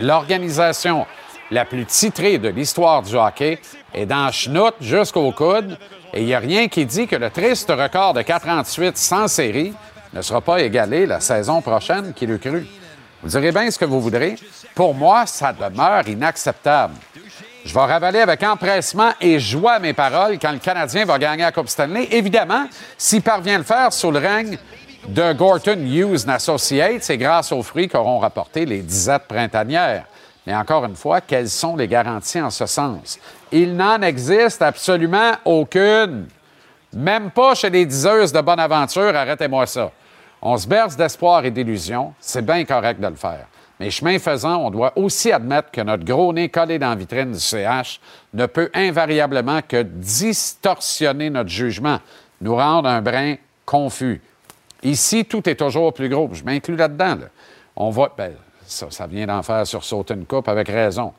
L'organisation 0.00 1.06
la 1.50 1.64
plus 1.64 1.86
titrée 1.86 2.38
de 2.38 2.48
l'histoire 2.48 3.02
du 3.02 3.16
hockey 3.16 3.58
est 3.94 4.06
dans 4.06 4.30
chenoute 4.30 4.76
jusqu'au 4.80 5.32
coude 5.32 5.76
et 6.12 6.20
il 6.20 6.26
n'y 6.26 6.34
a 6.34 6.38
rien 6.38 6.68
qui 6.68 6.86
dit 6.86 7.06
que 7.06 7.16
le 7.16 7.30
triste 7.30 7.70
record 7.70 8.14
de 8.14 8.22
48 8.22 8.96
sans 8.96 9.28
série 9.28 9.72
ne 10.12 10.22
sera 10.22 10.40
pas 10.40 10.60
égalé 10.60 11.06
la 11.06 11.20
saison 11.20 11.60
prochaine 11.60 12.12
qu'il 12.14 12.30
eût 12.30 12.38
cru. 12.38 12.66
Vous 13.22 13.28
direz 13.28 13.50
bien 13.50 13.70
ce 13.70 13.78
que 13.78 13.84
vous 13.84 14.00
voudrez. 14.00 14.36
Pour 14.74 14.94
moi, 14.94 15.26
ça 15.26 15.52
demeure 15.52 16.06
inacceptable. 16.06 16.94
Je 17.64 17.74
vais 17.74 17.80
ravaler 17.80 18.20
avec 18.20 18.42
empressement 18.42 19.12
et 19.20 19.38
joie 19.38 19.78
mes 19.80 19.92
paroles 19.92 20.38
quand 20.38 20.52
le 20.52 20.58
Canadien 20.58 21.04
va 21.04 21.18
gagner 21.18 21.42
la 21.42 21.52
Coupe 21.52 21.68
Stanley. 21.68 22.08
Évidemment, 22.12 22.66
s'il 22.96 23.20
parvient 23.20 23.56
à 23.56 23.58
le 23.58 23.64
faire 23.64 23.92
sous 23.92 24.10
le 24.10 24.18
règne 24.18 24.56
de 25.06 25.32
Gorton 25.32 25.78
Hughes 25.78 26.28
Associates, 26.28 27.02
c'est 27.02 27.16
grâce 27.16 27.52
aux 27.52 27.62
fruits 27.62 27.88
qu'auront 27.88 28.18
rapporté 28.18 28.66
les 28.66 28.80
disettes 28.80 29.28
printanières. 29.28 30.04
Mais 30.46 30.54
encore 30.54 30.84
une 30.84 30.96
fois, 30.96 31.20
quelles 31.20 31.48
sont 31.48 31.76
les 31.76 31.86
garanties 31.86 32.40
en 32.40 32.50
ce 32.50 32.66
sens? 32.66 33.18
Il 33.52 33.76
n'en 33.76 34.00
existe 34.00 34.62
absolument 34.62 35.32
aucune. 35.44 36.26
Même 36.94 37.30
pas 37.30 37.54
chez 37.54 37.70
les 37.70 37.84
diseuses 37.84 38.32
de 38.32 38.40
bonne 38.40 38.58
aventure, 38.58 39.14
arrêtez-moi 39.14 39.66
ça. 39.66 39.92
On 40.40 40.56
se 40.56 40.66
berce 40.66 40.96
d'espoir 40.96 41.44
et 41.44 41.50
d'illusions, 41.50 42.14
c'est 42.18 42.44
bien 42.44 42.64
correct 42.64 43.00
de 43.00 43.08
le 43.08 43.14
faire. 43.14 43.46
Mais 43.80 43.90
chemin 43.90 44.18
faisant, 44.18 44.56
on 44.56 44.70
doit 44.70 44.92
aussi 44.96 45.30
admettre 45.30 45.70
que 45.70 45.80
notre 45.80 46.04
gros 46.04 46.32
nez 46.32 46.48
collé 46.48 46.78
dans 46.78 46.90
la 46.90 46.94
vitrine 46.96 47.32
du 47.32 47.38
CH 47.38 48.00
ne 48.34 48.46
peut 48.46 48.70
invariablement 48.74 49.60
que 49.66 49.82
distorsionner 49.82 51.30
notre 51.30 51.50
jugement, 51.50 52.00
nous 52.40 52.56
rendre 52.56 52.88
un 52.88 53.02
brin 53.02 53.36
confus. 53.64 54.20
Ici, 54.82 55.24
tout 55.24 55.48
est 55.48 55.56
toujours 55.56 55.92
plus 55.92 56.08
gros. 56.08 56.28
Je 56.32 56.44
m'inclus 56.44 56.76
là-dedans. 56.76 57.16
là. 57.16 57.26
On 57.76 57.90
voit, 57.90 58.12
ben, 58.16 58.32
ça, 58.66 58.86
ça 58.90 59.06
vient 59.06 59.26
d'en 59.26 59.42
faire 59.42 59.66
sur 59.66 59.84
sauter 59.84 60.14
une 60.14 60.26
coupe 60.26 60.48
avec 60.48 60.68
raison. 60.68 61.12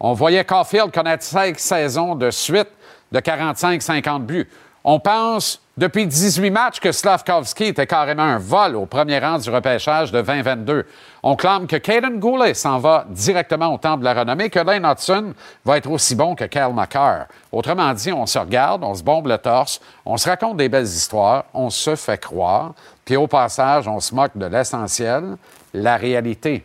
On 0.00 0.12
voyait 0.12 0.44
Caulfield 0.44 0.92
connaître 0.92 1.24
cinq 1.24 1.58
saisons 1.58 2.14
de 2.14 2.30
suite 2.30 2.68
de 3.12 3.20
45-50 3.20 4.22
buts. 4.22 4.48
On 4.86 5.00
pense 5.00 5.62
depuis 5.78 6.06
18 6.06 6.50
matchs 6.50 6.78
que 6.78 6.92
Slavkovski 6.92 7.64
était 7.64 7.86
carrément 7.86 8.22
un 8.22 8.38
vol 8.38 8.76
au 8.76 8.86
premier 8.86 9.18
rang 9.18 9.38
du 9.38 9.48
repêchage 9.48 10.12
de 10.12 10.20
2022. 10.20 10.84
On 11.22 11.36
clame 11.36 11.66
que 11.66 11.76
Caden 11.76 12.20
Goulet 12.20 12.52
s'en 12.52 12.78
va 12.78 13.06
directement 13.08 13.72
au 13.72 13.78
temple 13.78 14.00
de 14.00 14.04
la 14.04 14.14
renommée, 14.14 14.50
que 14.50 14.58
Lane 14.58 14.84
Hudson 14.84 15.32
va 15.64 15.78
être 15.78 15.90
aussi 15.90 16.14
bon 16.14 16.34
que 16.34 16.44
Kyle 16.44 16.74
McCarr. 16.74 17.26
Autrement 17.50 17.92
dit, 17.94 18.12
on 18.12 18.26
se 18.26 18.38
regarde, 18.38 18.84
on 18.84 18.94
se 18.94 19.02
bombe 19.02 19.26
le 19.26 19.38
torse, 19.38 19.80
on 20.04 20.18
se 20.18 20.28
raconte 20.28 20.58
des 20.58 20.68
belles 20.68 20.84
histoires, 20.84 21.44
on 21.54 21.70
se 21.70 21.96
fait 21.96 22.18
croire, 22.18 22.74
puis 23.04 23.16
au 23.16 23.26
passage, 23.26 23.86
on 23.86 24.00
se 24.00 24.14
moque 24.14 24.36
de 24.36 24.46
l'essentiel, 24.46 25.36
la 25.72 25.96
réalité. 25.96 26.64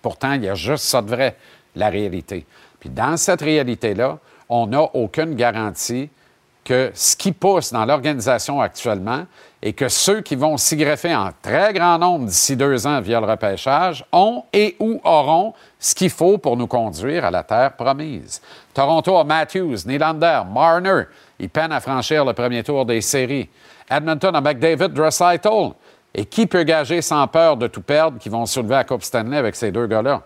Pourtant, 0.00 0.32
il 0.32 0.44
y 0.44 0.48
a 0.48 0.54
juste 0.54 0.84
ça 0.84 1.02
de 1.02 1.08
vrai, 1.08 1.36
la 1.74 1.88
réalité. 1.88 2.46
Puis 2.78 2.90
dans 2.90 3.16
cette 3.16 3.42
réalité-là, 3.42 4.18
on 4.48 4.66
n'a 4.68 4.82
aucune 4.82 5.34
garantie 5.34 6.08
que 6.66 6.90
ce 6.94 7.16
qui 7.16 7.30
pousse 7.30 7.72
dans 7.72 7.84
l'organisation 7.84 8.60
actuellement 8.60 9.24
et 9.62 9.72
que 9.72 9.88
ceux 9.88 10.20
qui 10.20 10.34
vont 10.34 10.56
s'y 10.56 10.76
greffer 10.76 11.14
en 11.14 11.30
très 11.40 11.72
grand 11.72 11.96
nombre 11.98 12.26
d'ici 12.26 12.56
deux 12.56 12.86
ans 12.86 13.00
via 13.00 13.20
le 13.20 13.26
repêchage 13.26 14.04
ont 14.12 14.44
et 14.52 14.76
ou 14.80 15.00
auront 15.04 15.54
ce 15.78 15.94
qu'il 15.94 16.10
faut 16.10 16.38
pour 16.38 16.56
nous 16.56 16.66
conduire 16.66 17.24
à 17.24 17.30
la 17.30 17.44
terre 17.44 17.72
promise. 17.74 18.42
Toronto 18.74 19.22
Matthews, 19.24 19.86
Nylander, 19.86 20.42
Marner. 20.52 21.04
Ils 21.38 21.48
peinent 21.48 21.72
à 21.72 21.80
franchir 21.80 22.24
le 22.24 22.32
premier 22.32 22.64
tour 22.64 22.84
des 22.84 23.00
séries. 23.00 23.48
Edmonton 23.88 24.34
a 24.34 24.40
McDavid, 24.40 24.88
Draisaitl. 24.88 25.72
Et 26.14 26.24
qui 26.24 26.46
peut 26.46 26.62
gager 26.62 27.02
sans 27.02 27.26
peur 27.26 27.58
de 27.58 27.66
tout 27.66 27.82
perdre 27.82 28.18
qui 28.18 28.30
vont 28.30 28.46
soulever 28.46 28.76
la 28.76 28.84
Coupe 28.84 29.02
Stanley 29.02 29.36
avec 29.36 29.54
ces 29.54 29.70
deux 29.70 29.86
gars-là? 29.86 30.22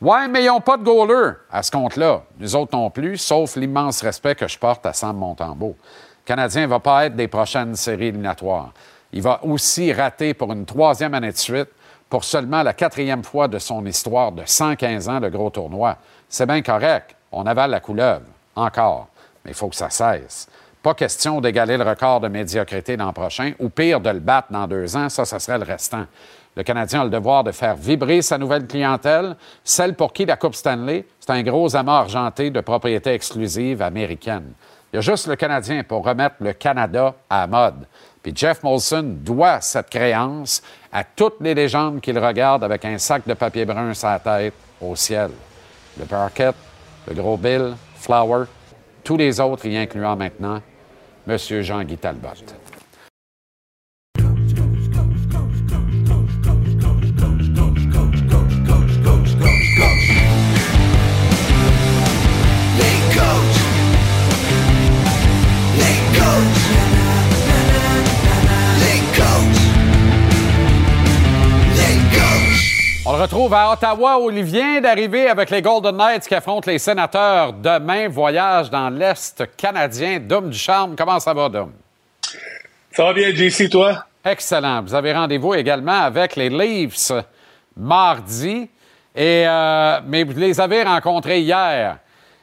Ouais, 0.00 0.28
mais 0.28 0.44
ils 0.44 0.46
n'ont 0.46 0.62
pas 0.62 0.78
de 0.78 0.82
goaler 0.82 1.32
à 1.52 1.62
ce 1.62 1.70
compte-là. 1.70 2.22
Nous 2.38 2.56
autres 2.56 2.74
non 2.74 2.88
plus, 2.88 3.18
sauf 3.18 3.56
l'immense 3.56 4.00
respect 4.00 4.34
que 4.34 4.48
je 4.48 4.58
porte 4.58 4.86
à 4.86 4.94
Sam 4.94 5.18
Montembeau. 5.18 5.76
Le 5.76 6.24
Canadien 6.24 6.62
ne 6.62 6.68
va 6.68 6.80
pas 6.80 7.04
être 7.04 7.16
des 7.16 7.28
prochaines 7.28 7.76
séries 7.76 8.06
éliminatoires. 8.06 8.72
Il 9.12 9.20
va 9.20 9.44
aussi 9.44 9.92
rater 9.92 10.32
pour 10.32 10.50
une 10.52 10.64
troisième 10.64 11.12
année 11.12 11.32
de 11.32 11.36
suite, 11.36 11.68
pour 12.08 12.24
seulement 12.24 12.62
la 12.62 12.72
quatrième 12.72 13.22
fois 13.22 13.46
de 13.46 13.58
son 13.58 13.84
histoire 13.84 14.32
de 14.32 14.42
115 14.46 15.08
ans, 15.10 15.20
le 15.20 15.28
gros 15.28 15.50
tournoi. 15.50 15.98
C'est 16.30 16.46
bien 16.46 16.62
correct. 16.62 17.14
On 17.30 17.44
avale 17.44 17.70
la 17.70 17.80
couleuvre. 17.80 18.24
Encore. 18.56 19.08
Mais 19.44 19.50
il 19.50 19.54
faut 19.54 19.68
que 19.68 19.76
ça 19.76 19.90
cesse. 19.90 20.48
Pas 20.82 20.94
question 20.94 21.42
d'égaler 21.42 21.76
le 21.76 21.84
record 21.84 22.20
de 22.20 22.28
médiocrité 22.28 22.96
l'an 22.96 23.12
prochain, 23.12 23.52
ou 23.58 23.68
pire, 23.68 24.00
de 24.00 24.08
le 24.08 24.18
battre 24.18 24.48
dans 24.50 24.66
deux 24.66 24.96
ans. 24.96 25.10
Ça, 25.10 25.26
ça 25.26 25.38
serait 25.38 25.58
le 25.58 25.64
restant. 25.64 26.06
Le 26.56 26.62
Canadien 26.62 27.02
a 27.02 27.04
le 27.04 27.10
devoir 27.10 27.44
de 27.44 27.52
faire 27.52 27.76
vibrer 27.76 28.22
sa 28.22 28.38
nouvelle 28.38 28.66
clientèle, 28.66 29.36
celle 29.62 29.94
pour 29.94 30.14
qui 30.14 30.24
la 30.24 30.36
Coupe 30.36 30.54
Stanley, 30.54 31.04
c'est 31.20 31.30
un 31.30 31.42
gros 31.42 31.76
amas 31.76 31.98
argenté 31.98 32.50
de 32.50 32.60
propriété 32.60 33.12
exclusive 33.12 33.82
américaine. 33.82 34.52
Il 34.92 34.96
y 34.96 34.98
a 34.98 35.02
juste 35.02 35.26
le 35.26 35.36
Canadien 35.36 35.84
pour 35.84 36.02
remettre 36.02 36.36
le 36.40 36.54
Canada 36.54 37.14
à 37.28 37.42
la 37.42 37.46
mode. 37.46 37.86
Puis 38.22 38.32
Jeff 38.34 38.62
Molson 38.62 39.18
doit 39.22 39.60
cette 39.60 39.90
créance 39.90 40.62
à 40.90 41.04
toutes 41.04 41.40
les 41.40 41.54
légendes 41.54 42.00
qu'il 42.00 42.18
regarde 42.18 42.64
avec 42.64 42.86
un 42.86 42.96
sac 42.96 43.22
de 43.26 43.34
papier 43.34 43.66
brun 43.66 43.92
sur 43.92 44.08
la 44.08 44.18
tête 44.18 44.54
au 44.80 44.96
ciel. 44.96 45.30
Le 45.98 46.06
Parquet, 46.06 46.52
le 47.06 47.14
Gros 47.14 47.36
Bill, 47.36 47.74
Flower, 47.96 48.46
tous 49.04 49.18
les 49.18 49.38
autres 49.40 49.66
y 49.66 49.76
incluant 49.76 50.16
maintenant 50.16 50.60
M. 51.26 51.36
Jean-Guy 51.36 51.96
Talbot. 51.96 52.59
On 73.12 73.16
le 73.16 73.22
retrouve 73.22 73.52
à 73.54 73.72
Ottawa 73.72 74.20
où 74.20 74.30
il 74.30 74.44
vient 74.44 74.80
d'arriver 74.80 75.26
avec 75.26 75.50
les 75.50 75.60
Golden 75.60 75.96
Knights 75.96 76.28
qui 76.28 76.34
affrontent 76.36 76.70
les 76.70 76.78
sénateurs 76.78 77.52
demain. 77.52 78.06
Voyage 78.06 78.70
dans 78.70 78.88
l'Est 78.88 79.42
canadien. 79.56 80.20
Dom 80.20 80.48
Ducharme, 80.48 80.94
comment 80.96 81.18
ça 81.18 81.34
va, 81.34 81.48
Dom? 81.48 81.72
Ça 82.92 83.02
va 83.02 83.12
bien, 83.12 83.34
JC, 83.34 83.68
toi? 83.68 84.04
Excellent. 84.24 84.82
Vous 84.82 84.94
avez 84.94 85.12
rendez-vous 85.12 85.54
également 85.54 86.02
avec 86.02 86.36
les 86.36 86.50
Leafs 86.50 87.10
mardi. 87.76 88.70
Et, 89.16 89.44
euh, 89.44 89.98
mais 90.06 90.22
vous 90.22 90.38
les 90.38 90.60
avez 90.60 90.84
rencontrés 90.84 91.40
hier. 91.40 91.98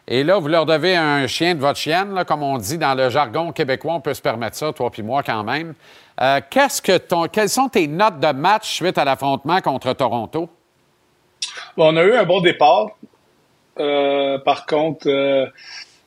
Et 0.06 0.26
là, 0.26 0.38
vous 0.38 0.50
leur 0.50 0.66
devez 0.66 0.98
un 0.98 1.28
chien 1.28 1.56
de 1.56 1.62
votre 1.62 1.80
chienne, 1.80 2.14
là, 2.14 2.26
comme 2.26 2.44
on 2.44 2.58
dit 2.58 2.78
dans 2.78 2.94
le 2.94 3.10
jargon 3.10 3.54
québécois. 3.54 3.94
On 3.94 4.02
peut 4.02 4.14
se 4.14 4.22
permettre 4.22 4.58
ça, 4.58 4.74
toi 4.74 4.92
puis 4.92 5.02
moi, 5.02 5.24
quand 5.24 5.46
même. 5.46 5.76
Euh, 6.20 6.42
qu'est-ce 6.50 6.82
que 6.82 6.98
ton, 6.98 7.30
quelles 7.30 7.48
sont 7.48 7.70
tes 7.70 7.88
notes 7.88 8.20
de 8.20 8.34
match 8.34 8.70
suite 8.70 8.98
à 8.98 9.06
l'affrontement 9.06 9.62
contre 9.62 9.94
Toronto? 9.94 10.50
On 11.78 11.96
a 11.98 12.04
eu 12.04 12.14
un 12.14 12.26
bon 12.26 12.42
départ. 12.42 12.90
Euh, 13.80 14.38
par 14.40 14.66
contre, 14.66 15.08
euh, 15.08 15.46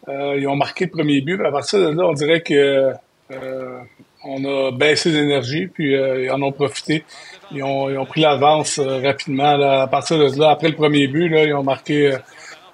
euh, 0.08 0.36
ils 0.38 0.46
ont 0.48 0.56
marqué 0.56 0.86
le 0.86 0.90
premier 0.90 1.20
but. 1.20 1.40
À 1.44 1.50
partir 1.50 1.78
de 1.78 1.88
là, 1.88 2.06
on 2.06 2.12
dirait 2.12 2.40
que 2.40 2.92
euh, 3.30 3.78
on 4.24 4.44
a 4.44 4.72
baissé 4.72 5.12
d'énergie, 5.12 5.66
puis 5.68 5.94
euh, 5.94 6.24
ils 6.24 6.30
en 6.30 6.42
ont 6.42 6.52
profité. 6.52 7.04
Ils 7.52 7.62
ont, 7.62 7.88
ils 7.88 7.98
ont 7.98 8.06
pris 8.06 8.20
l'avance 8.20 8.78
euh, 8.78 9.00
rapidement. 9.00 9.60
à 9.60 9.86
partir 9.86 10.18
de 10.18 10.38
là, 10.38 10.50
après 10.50 10.68
le 10.68 10.74
premier 10.74 11.06
but, 11.06 11.28
là, 11.28 11.44
ils 11.44 11.54
ont 11.54 11.62
marqué. 11.62 12.16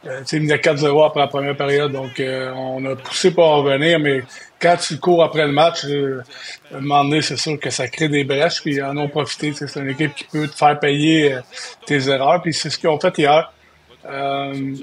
Euh, 0.06 0.22
ils 0.32 0.42
menaient 0.42 0.56
4-0 0.56 1.06
après 1.06 1.20
la 1.20 1.26
première 1.26 1.56
période. 1.56 1.92
Donc, 1.92 2.20
euh, 2.20 2.52
on 2.54 2.84
a 2.84 2.96
poussé 2.96 3.32
pour 3.32 3.44
en 3.44 3.62
revenir, 3.62 3.98
mais 3.98 4.22
quand 4.60 4.76
tu 4.76 4.98
cours 4.98 5.22
après 5.22 5.46
le 5.46 5.52
match, 5.52 5.84
euh, 5.84 6.22
à 6.72 6.76
un 6.76 6.80
moment 6.80 7.04
donné, 7.04 7.22
c'est 7.22 7.36
sûr 7.36 7.58
que 7.58 7.70
ça 7.70 7.88
crée 7.88 8.08
des 8.08 8.24
brèches, 8.24 8.62
puis 8.62 8.74
ils 8.74 8.82
en 8.82 8.96
ont 8.96 9.08
profité. 9.08 9.52
C'est 9.52 9.78
une 9.78 9.90
équipe 9.90 10.14
qui 10.14 10.24
peut 10.24 10.48
te 10.48 10.54
faire 10.54 10.78
payer 10.78 11.34
euh, 11.34 11.40
tes 11.84 12.08
erreurs, 12.08 12.40
puis 12.42 12.54
c'est 12.54 12.70
ce 12.70 12.78
qu'ils 12.78 12.88
ont 12.88 12.98
fait 12.98 13.16
hier. 13.18 13.52
Euh, 14.06 14.74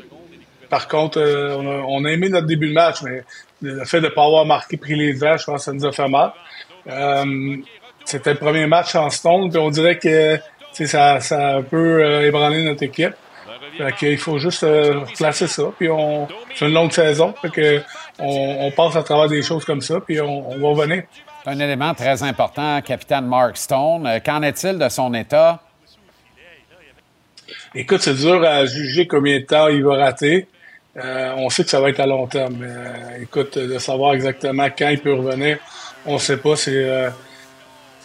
par 0.69 0.87
contre, 0.87 1.19
euh, 1.19 1.55
on, 1.57 1.67
a, 1.67 1.83
on 1.87 2.05
a 2.05 2.11
aimé 2.11 2.29
notre 2.29 2.47
début 2.47 2.67
de 2.67 2.73
match, 2.73 3.01
mais 3.03 3.23
le 3.61 3.85
fait 3.85 4.01
de 4.01 4.07
ne 4.07 4.11
pas 4.11 4.25
avoir 4.25 4.45
marqué, 4.45 4.77
pris 4.77 4.95
les 4.95 5.13
devants, 5.13 5.37
je 5.37 5.45
pense 5.45 5.61
que 5.61 5.65
ça 5.65 5.73
nous 5.73 5.85
a 5.85 5.91
fait 5.91 6.07
mal. 6.07 6.33
C'était 8.05 8.33
le 8.33 8.39
premier 8.39 8.67
match 8.67 8.93
en 8.95 9.09
stone, 9.09 9.49
puis 9.49 9.59
on 9.59 9.69
dirait 9.69 9.97
que 9.97 10.37
ça, 10.73 11.21
ça 11.21 11.47
a 11.47 11.57
un 11.57 11.61
peu 11.61 12.23
ébranlé 12.23 12.63
notre 12.63 12.83
équipe. 12.83 13.13
Fait 13.77 13.93
qu'il 13.95 14.17
faut 14.17 14.37
juste 14.37 14.63
euh, 14.63 15.01
placer 15.17 15.47
ça, 15.47 15.63
puis 15.77 15.89
on 15.89 16.27
c'est 16.55 16.67
une 16.67 16.73
longue 16.73 16.91
saison, 16.91 17.33
fait 17.41 17.49
que 17.49 17.81
on, 18.19 18.67
on 18.67 18.71
passe 18.71 18.95
à 18.95 19.03
travers 19.03 19.27
des 19.27 19.41
choses 19.41 19.65
comme 19.65 19.81
ça, 19.81 19.99
puis 19.99 20.21
on, 20.21 20.49
on 20.51 20.57
va 20.59 20.67
revenir. 20.69 21.03
Un 21.45 21.59
élément 21.59 21.93
très 21.93 22.21
important, 22.23 22.79
capitaine 22.81 23.25
Mark 23.25 23.57
Stone. 23.57 24.05
Euh, 24.07 24.19
Qu'en 24.23 24.41
est-il 24.43 24.77
de 24.77 24.87
son 24.89 25.13
état? 25.13 25.59
Écoute, 27.75 28.01
c'est 28.01 28.13
dur 28.13 28.43
à 28.43 28.65
juger 28.65 29.07
combien 29.07 29.39
de 29.39 29.45
temps 29.45 29.67
il 29.67 29.83
va 29.83 29.97
rater. 29.97 30.47
Euh, 30.95 31.33
on 31.37 31.49
sait 31.49 31.63
que 31.63 31.69
ça 31.69 31.81
va 31.81 31.89
être 31.89 31.99
à 31.99 32.05
long 32.05 32.27
terme. 32.27 32.57
Mais, 32.59 32.67
euh, 32.69 33.21
écoute, 33.23 33.57
de 33.57 33.77
savoir 33.79 34.13
exactement 34.13 34.67
quand 34.77 34.89
il 34.89 34.99
peut 34.99 35.13
revenir, 35.13 35.57
on 36.05 36.13
ne 36.13 36.19
sait 36.19 36.37
pas. 36.37 36.55
C'est 36.55 36.71
euh, 36.75 37.09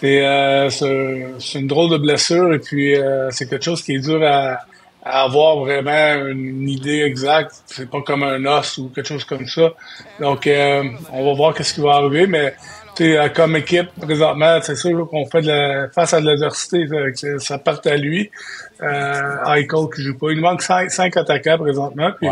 c'est 0.01 0.27
euh, 0.27 0.71
c'est- 0.71 1.27
c'est 1.39 1.59
une 1.61 1.66
drôle 1.66 1.91
de 1.91 1.99
blessure 1.99 2.55
et 2.55 2.59
puis 2.59 2.97
euh, 2.97 3.31
c'est 3.31 3.49
quelque 3.49 3.64
chose 3.64 3.83
qui 3.83 3.95
est 3.97 3.99
dur 4.01 4.23
à, 4.27 4.59
à 5.09 5.23
avoir 5.23 5.57
vraiment 5.57 6.27
une 6.27 6.69
idée 6.69 7.01
exacte. 7.01 7.53
C'est 7.67 7.89
pas 7.89 8.03
comme 8.03 8.23
un 8.23 8.45
os 8.45 8.79
ou 8.79 8.91
quelque 8.91 9.09
chose 9.09 9.25
comme 9.25 9.47
ça. 9.47 9.73
Donc, 10.21 10.47
euh, 10.47 10.85
on 11.13 11.25
va 11.25 11.33
voir 11.33 11.55
qu'est-ce 11.55 11.73
qui 11.73 11.81
va 11.81 11.95
arriver, 11.95 12.27
mais 12.27 12.55
euh, 13.01 13.29
comme 13.31 13.57
équipe, 13.57 13.89
présentement, 14.01 14.59
c'est 14.61 14.77
sûr 14.77 15.09
qu'on 15.09 15.25
fait 15.27 15.41
de 15.41 15.49
la, 15.49 15.89
face 15.89 16.13
à 16.13 16.21
de 16.21 16.27
l'adversité, 16.27 16.87
ça 17.39 17.59
part 17.59 17.81
à 17.87 17.97
lui. 17.97 18.31
Euh, 18.83 19.55
Eichel 19.55 19.87
qui 19.95 20.03
joue 20.03 20.19
pas. 20.19 20.31
Il 20.31 20.41
manque 20.41 20.63
cinq, 20.63 20.91
cinq 20.91 21.17
attaquants 21.17 21.59
présentement. 21.59 22.11
Puis, 22.21 22.29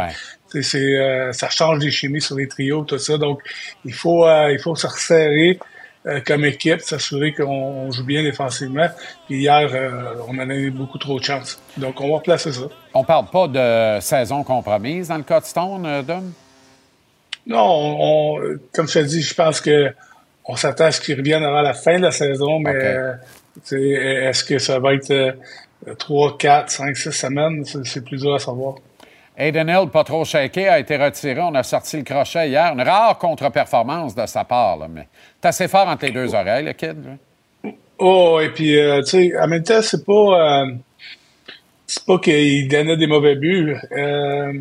tu 0.51 0.63
sais, 0.63 0.79
c'est, 0.79 0.97
euh, 1.01 1.33
ça 1.33 1.49
change 1.49 1.79
des 1.79 1.91
chimies 1.91 2.21
sur 2.21 2.37
les 2.37 2.47
trios, 2.47 2.85
tout 2.85 2.99
ça. 2.99 3.17
Donc, 3.17 3.41
il 3.85 3.95
faut, 3.95 4.27
euh, 4.27 4.53
il 4.53 4.59
faut 4.59 4.75
se 4.75 4.87
resserrer 4.87 5.59
euh, 6.07 6.21
comme 6.25 6.45
équipe, 6.45 6.81
s'assurer 6.81 7.33
qu'on 7.33 7.45
on 7.47 7.91
joue 7.91 8.05
bien 8.05 8.23
défensivement. 8.23 8.87
Puis 9.27 9.39
hier, 9.41 9.69
euh, 9.73 10.15
on 10.29 10.39
en 10.39 10.49
a 10.51 10.55
eu 10.55 10.71
beaucoup 10.71 10.99
trop 10.99 11.19
de 11.19 11.25
chance. 11.25 11.59
Donc, 11.77 12.01
on 12.01 12.09
va 12.11 12.17
replacer 12.17 12.53
ça. 12.53 12.63
On 12.95 13.05
parle 13.05 13.27
pas 13.27 13.49
de 13.49 14.01
saison 14.01 14.43
compromise 14.45 15.09
dans 15.09 15.17
le 15.17 15.23
cas 15.25 15.41
de 15.41 15.45
Stone, 15.47 15.85
euh, 15.87 16.03
Dom? 16.03 16.33
Non, 17.47 17.59
on, 17.65 18.37
on- 18.39 18.59
comme 18.73 18.89
je 18.89 18.95
te 19.01 19.05
dis, 19.05 19.23
je 19.23 19.35
pense 19.35 19.61
que 19.61 19.93
on 20.45 20.57
s'attend 20.57 20.85
à 20.87 20.91
ce 20.93 21.01
qu'il 21.01 21.17
revienne 21.17 21.43
avant 21.45 21.63
la 21.63 21.75
fin 21.75 21.97
de 21.99 22.05
la 22.05 22.11
saison, 22.13 22.61
mais 22.61 22.73
est-ce 23.73 24.45
que 24.45 24.59
ça 24.59 24.79
va 24.79 24.95
être 24.95 25.11
euh, 25.11 25.33
3, 25.99 26.39
4, 26.39 26.71
5, 26.71 26.97
6 26.97 27.11
semaines? 27.13 27.65
C'est 27.85 28.05
plus 28.05 28.19
dur 28.21 28.35
à 28.35 28.39
savoir. 28.39 28.77
Aiden 29.39 29.69
Hill, 29.69 29.91
pas 29.93 30.05
trop 30.05 30.25
shaké, 30.25 30.67
a 30.67 30.79
été 30.79 30.97
retiré. 30.97 31.41
On 31.41 31.55
a 31.55 31.63
sorti 31.63 31.99
le 31.99 32.05
crochet 32.05 32.49
hier. 32.49 32.73
Une 32.73 32.81
rare 32.81 33.19
contre-performance 33.19 34.15
de 34.15 34.25
sa 34.27 34.45
part, 34.45 34.79
là, 34.79 34.89
mais 34.89 35.09
c'est 35.41 35.49
assez 35.49 35.69
fort 35.69 35.89
entre 35.89 36.07
les 36.07 36.13
deux 36.13 36.35
oreilles, 36.35 36.65
le 36.65 36.73
kid. 36.73 36.97
Oh, 37.99 38.41
et 38.43 38.49
puis, 38.51 38.79
euh, 38.79 39.03
tu 39.03 39.11
sais, 39.11 39.39
en 39.39 39.47
même 39.49 39.63
temps, 39.63 39.83
c'est 39.83 40.05
pas, 40.05 40.63
euh, 40.63 40.73
c'est 41.87 42.05
pas 42.05 42.19
qu'il 42.19 42.69
donnait 42.69 42.97
des 42.97 43.07
mauvais 43.07 43.37
buts. 43.37 43.77
Euh, 43.93 44.55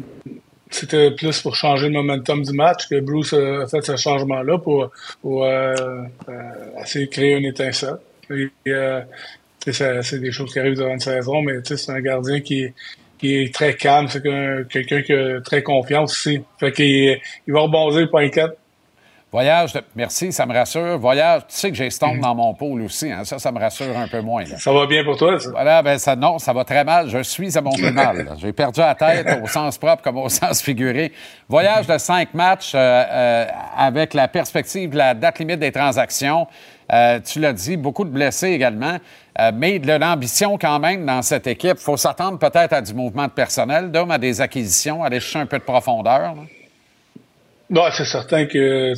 c'était 0.69 1.11
plus 1.11 1.41
pour 1.41 1.55
changer 1.55 1.87
le 1.87 1.93
momentum 1.93 2.41
du 2.41 2.51
match 2.51 2.89
que 2.89 2.99
Bruce 2.99 3.33
a 3.33 3.67
fait 3.67 3.81
ce 3.81 3.95
changement-là 3.95 4.57
pour, 4.57 4.89
pour 5.21 5.47
essayer 6.81 7.05
de 7.05 7.11
créer 7.11 7.35
une 7.35 7.45
étincelle. 7.45 7.97
C'est 9.61 10.19
des 10.19 10.31
choses 10.31 10.51
qui 10.51 10.59
arrivent 10.59 10.75
durant 10.75 10.93
une 10.93 10.99
saison, 10.99 11.41
mais 11.43 11.59
c'est 11.63 11.91
un 11.91 12.01
gardien 12.01 12.41
qui 12.41 12.73
qui 13.17 13.43
est 13.43 13.53
très 13.53 13.73
calme, 13.75 14.07
c'est 14.07 14.21
qu'un- 14.23 14.63
quelqu'un 14.69 15.01
qui 15.01 15.13
a 15.13 15.41
très 15.41 15.61
confiance 15.63 16.11
aussi. 16.13 16.41
Fait 16.59 16.71
qu'il 16.71 17.17
il 17.47 17.53
va 17.53 17.61
rebondir, 17.61 18.09
pas 18.11 18.21
inquiète. 18.21 18.57
Voyage, 19.31 19.73
de- 19.73 19.81
merci, 19.97 20.31
ça 20.31 20.45
me 20.45 20.53
rassure. 20.53 20.97
Voyage, 20.97 21.41
tu 21.49 21.55
sais 21.55 21.69
que 21.69 21.75
j'ai 21.75 21.89
Stone 21.89 22.21
dans 22.21 22.33
mon 22.33 22.53
pôle 22.53 22.83
aussi, 22.83 23.11
hein, 23.11 23.25
ça, 23.25 23.37
ça 23.37 23.51
me 23.51 23.59
rassure 23.59 23.97
un 23.97 24.07
peu 24.07 24.21
moins. 24.21 24.43
là. 24.45 24.57
Ça 24.57 24.71
va 24.71 24.85
bien 24.85 25.03
pour 25.03 25.17
toi, 25.17 25.37
ça? 25.37 25.49
Voilà, 25.49 25.81
ben 25.81 25.97
ça, 25.97 26.15
non, 26.15 26.39
ça 26.39 26.53
va 26.53 26.63
très 26.63 26.85
mal. 26.85 27.09
Je 27.09 27.21
suis 27.21 27.57
à 27.57 27.61
mon 27.61 27.71
là. 27.75 28.13
J'ai 28.37 28.53
perdu 28.53 28.79
la 28.79 28.95
tête 28.95 29.27
au 29.43 29.47
sens 29.47 29.77
propre 29.77 30.01
comme 30.01 30.17
au 30.19 30.29
sens 30.29 30.61
figuré. 30.61 31.11
Voyage 31.49 31.85
de 31.85 31.97
cinq 31.97 32.33
matchs 32.33 32.71
euh, 32.75 32.77
euh, 33.11 33.45
avec 33.77 34.13
la 34.13 34.29
perspective 34.29 34.91
de 34.91 34.97
la 34.97 35.13
date 35.13 35.39
limite 35.39 35.59
des 35.59 35.71
transactions. 35.71 36.47
Euh, 36.91 37.19
tu 37.19 37.39
l'as 37.39 37.53
dit, 37.53 37.77
beaucoup 37.77 38.03
de 38.05 38.09
blessés 38.09 38.49
également, 38.49 38.97
euh, 39.39 39.51
mais 39.53 39.79
de 39.79 39.93
l'ambition 39.93 40.57
quand 40.57 40.79
même 40.79 41.05
dans 41.05 41.21
cette 41.21 41.47
équipe. 41.47 41.77
Il 41.77 41.83
faut 41.83 41.97
s'attendre 41.97 42.37
peut-être 42.37 42.73
à 42.73 42.81
du 42.81 42.93
mouvement 42.93 43.25
de 43.25 43.31
personnel, 43.31 43.91
d'hommes 43.91 44.11
à 44.11 44.17
des 44.17 44.41
acquisitions, 44.41 45.03
aller 45.03 45.19
chercher 45.19 45.39
un 45.39 45.45
peu 45.45 45.57
de 45.57 45.63
profondeur. 45.63 46.19
là. 46.19 46.35
Non, 47.69 47.83
c'est 47.91 48.05
certain 48.05 48.45
que 48.45 48.93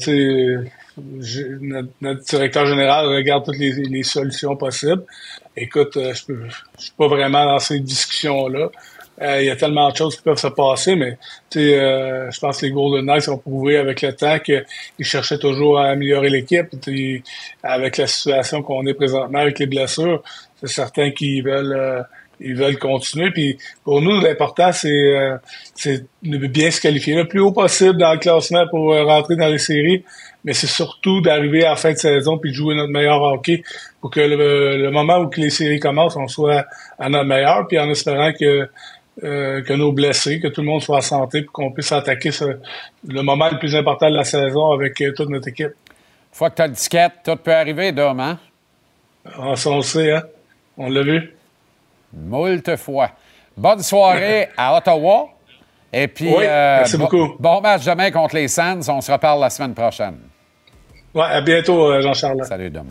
notre, 2.02 2.24
directeur 2.26 2.66
général 2.66 3.06
regarde 3.06 3.46
toutes 3.46 3.58
les, 3.58 3.72
les 3.72 4.04
solutions 4.04 4.58
possibles. 4.58 5.04
Écoute, 5.56 5.96
euh, 5.98 6.14
je 6.14 6.34
ne 6.34 6.50
suis 6.78 6.92
pas 6.98 7.08
vraiment 7.08 7.46
dans 7.46 7.60
ces 7.60 7.80
discussions-là. 7.80 8.70
Euh, 9.22 9.42
Il 9.42 9.46
y 9.48 9.50
a 9.50 9.56
tellement 9.56 9.90
de 9.90 9.96
choses 9.96 10.16
qui 10.16 10.22
peuvent 10.22 10.38
se 10.38 10.48
passer, 10.48 10.96
mais 10.96 11.18
euh, 11.56 12.30
je 12.30 12.40
pense 12.40 12.60
que 12.60 12.66
les 12.66 12.72
Golden 12.72 13.06
Knights 13.06 13.30
ont 13.30 13.38
prouvé 13.38 13.78
avec 13.78 14.02
le 14.02 14.14
temps 14.14 14.38
qu'ils 14.40 14.66
cherchaient 15.02 15.40
toujours 15.40 15.80
à 15.80 15.88
améliorer 15.88 16.30
l'équipe. 16.30 16.68
Avec 17.64 17.98
la 17.98 18.08
situation 18.08 18.62
qu'on 18.62 18.86
est 18.86 18.94
présentement 18.94 19.40
avec 19.40 19.60
les 19.60 19.66
blessures, 19.66 20.22
c'est 20.60 20.68
certain 20.68 21.12
qu'ils 21.12 21.44
veulent 21.44 21.74
euh, 21.74 22.04
ils 22.40 22.56
veulent 22.56 22.78
continuer. 22.78 23.32
Puis 23.32 23.58
pour 23.84 24.02
nous, 24.02 24.20
l'important, 24.20 24.72
c'est 24.72 24.90
euh, 24.90 25.38
c'est 25.76 26.06
de 26.24 26.48
bien 26.48 26.72
se 26.72 26.82
qualifier 26.82 27.16
le 27.16 27.28
plus 27.28 27.40
haut 27.40 27.52
possible 27.52 27.98
dans 27.98 28.14
le 28.14 28.20
classement 28.20 28.68
pour 28.70 28.94
euh, 28.94 29.04
rentrer 29.04 29.36
dans 29.36 29.48
les 29.48 29.58
séries. 29.58 30.04
Mais 30.44 30.54
c'est 30.54 30.68
surtout 30.68 31.22
d'arriver 31.22 31.66
à 31.66 31.72
la 31.72 31.76
fin 31.76 31.92
de 31.92 31.98
saison 31.98 32.38
puis 32.38 32.52
de 32.52 32.56
jouer 32.56 32.76
notre 32.76 32.92
meilleur 32.92 33.22
hockey 33.22 33.64
pour 34.00 34.12
que 34.12 34.20
le, 34.20 34.78
le 34.78 34.92
moment 34.92 35.18
où 35.18 35.28
que 35.28 35.42
les 35.42 35.50
séries 35.50 35.80
commencent, 35.80 36.16
on 36.16 36.28
soit 36.28 36.66
à 37.00 37.10
notre 37.10 37.26
meilleur, 37.26 37.68
puis 37.68 37.80
en 37.80 37.90
espérant 37.90 38.32
que 38.32 38.70
euh, 39.24 39.62
que 39.64 39.74
nos 39.74 39.92
blessés, 39.92 40.40
que 40.40 40.48
tout 40.48 40.62
le 40.62 40.68
monde 40.68 40.82
soit 40.82 40.98
en 40.98 41.02
santé, 41.02 41.42
pour 41.44 41.54
qu'on 41.54 41.72
puisse 41.72 41.92
attaquer 41.92 42.32
ce- 42.32 42.60
le 43.08 43.22
moment 43.22 43.50
le 43.50 43.58
plus 43.60 43.76
important 43.76 44.10
de 44.10 44.16
la 44.16 44.24
saison 44.24 44.72
avec 44.72 45.02
euh, 45.02 45.14
toute 45.16 45.30
notre 45.30 45.48
équipe. 45.48 45.68
Une 45.68 46.34
fois 46.38 46.50
que 46.52 46.56
tu 46.56 46.62
as 46.62 46.68
le 46.68 46.74
ticket, 46.74 47.08
tout 47.24 47.36
peut 47.36 47.54
arriver, 47.54 47.92
Dom, 47.92 48.20
hein? 48.20 48.38
Ah, 49.26 49.56
ça, 49.56 49.70
on 49.72 49.78
le 49.78 49.82
sait, 49.82 50.12
hein? 50.14 50.24
On 50.78 50.90
l'a 50.90 51.02
vu. 51.02 51.34
Moult 52.14 52.76
fois. 52.78 53.12
Bonne 53.56 53.82
soirée 53.82 54.50
à 54.58 54.78
Ottawa. 54.78 55.30
Et 55.92 56.08
puis, 56.08 56.28
Oui, 56.30 56.44
merci 56.46 56.98
bon, 56.98 57.06
beaucoup. 57.06 57.36
bon 57.40 57.62
match 57.62 57.86
demain 57.86 58.12
contre 58.12 58.36
les 58.36 58.48
Sands. 58.48 58.80
On 58.90 59.02
se 59.02 59.12
reparle 59.12 59.40
la 59.42 59.50
semaine 59.50 59.74
prochaine. 59.74 60.18
Ouais, 61.14 61.24
à 61.24 61.42
bientôt, 61.42 61.92
euh, 61.92 62.02
Jean-Charles. 62.02 62.46
Salut, 62.46 62.70
Dom. 62.70 62.88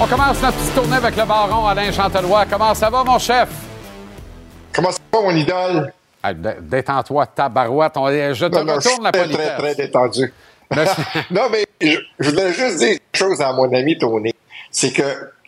On 0.00 0.06
commence 0.06 0.40
notre 0.40 0.56
petite 0.56 0.74
tournée 0.74 0.96
avec 0.96 1.16
le 1.16 1.24
baron 1.24 1.66
Alain 1.66 1.92
Chantelois. 1.92 2.46
Comment 2.46 2.74
ça 2.74 2.88
va, 2.90 3.04
mon 3.04 3.18
chef? 3.18 3.48
Comment 4.72 4.90
ça 4.90 4.98
va, 5.12 5.20
mon 5.20 5.30
idole? 5.36 5.92
Ah, 6.22 6.32
dé- 6.34 6.54
Détends-toi, 6.60 7.26
tabarouette. 7.26 7.96
On- 7.96 8.08
je 8.08 8.46
te 8.46 8.54
Non, 8.56 8.64
non, 8.64 8.74
je 8.76 8.80
suis 8.80 8.90
retourne 8.90 9.04
la 9.04 9.12
très, 9.12 9.22
politesse. 9.22 9.46
très, 9.46 9.56
très 9.58 9.74
détendu. 9.74 10.34
Non, 11.32 11.48
mais 11.50 11.66
je, 11.80 11.98
je 12.20 12.30
voulais 12.30 12.52
juste 12.52 12.76
dire 12.78 12.92
une 12.92 13.18
chose 13.18 13.40
à 13.40 13.52
mon 13.52 13.72
ami 13.74 13.98
Tony. 13.98 14.32
C'est 14.70 14.92
que, 14.92 15.02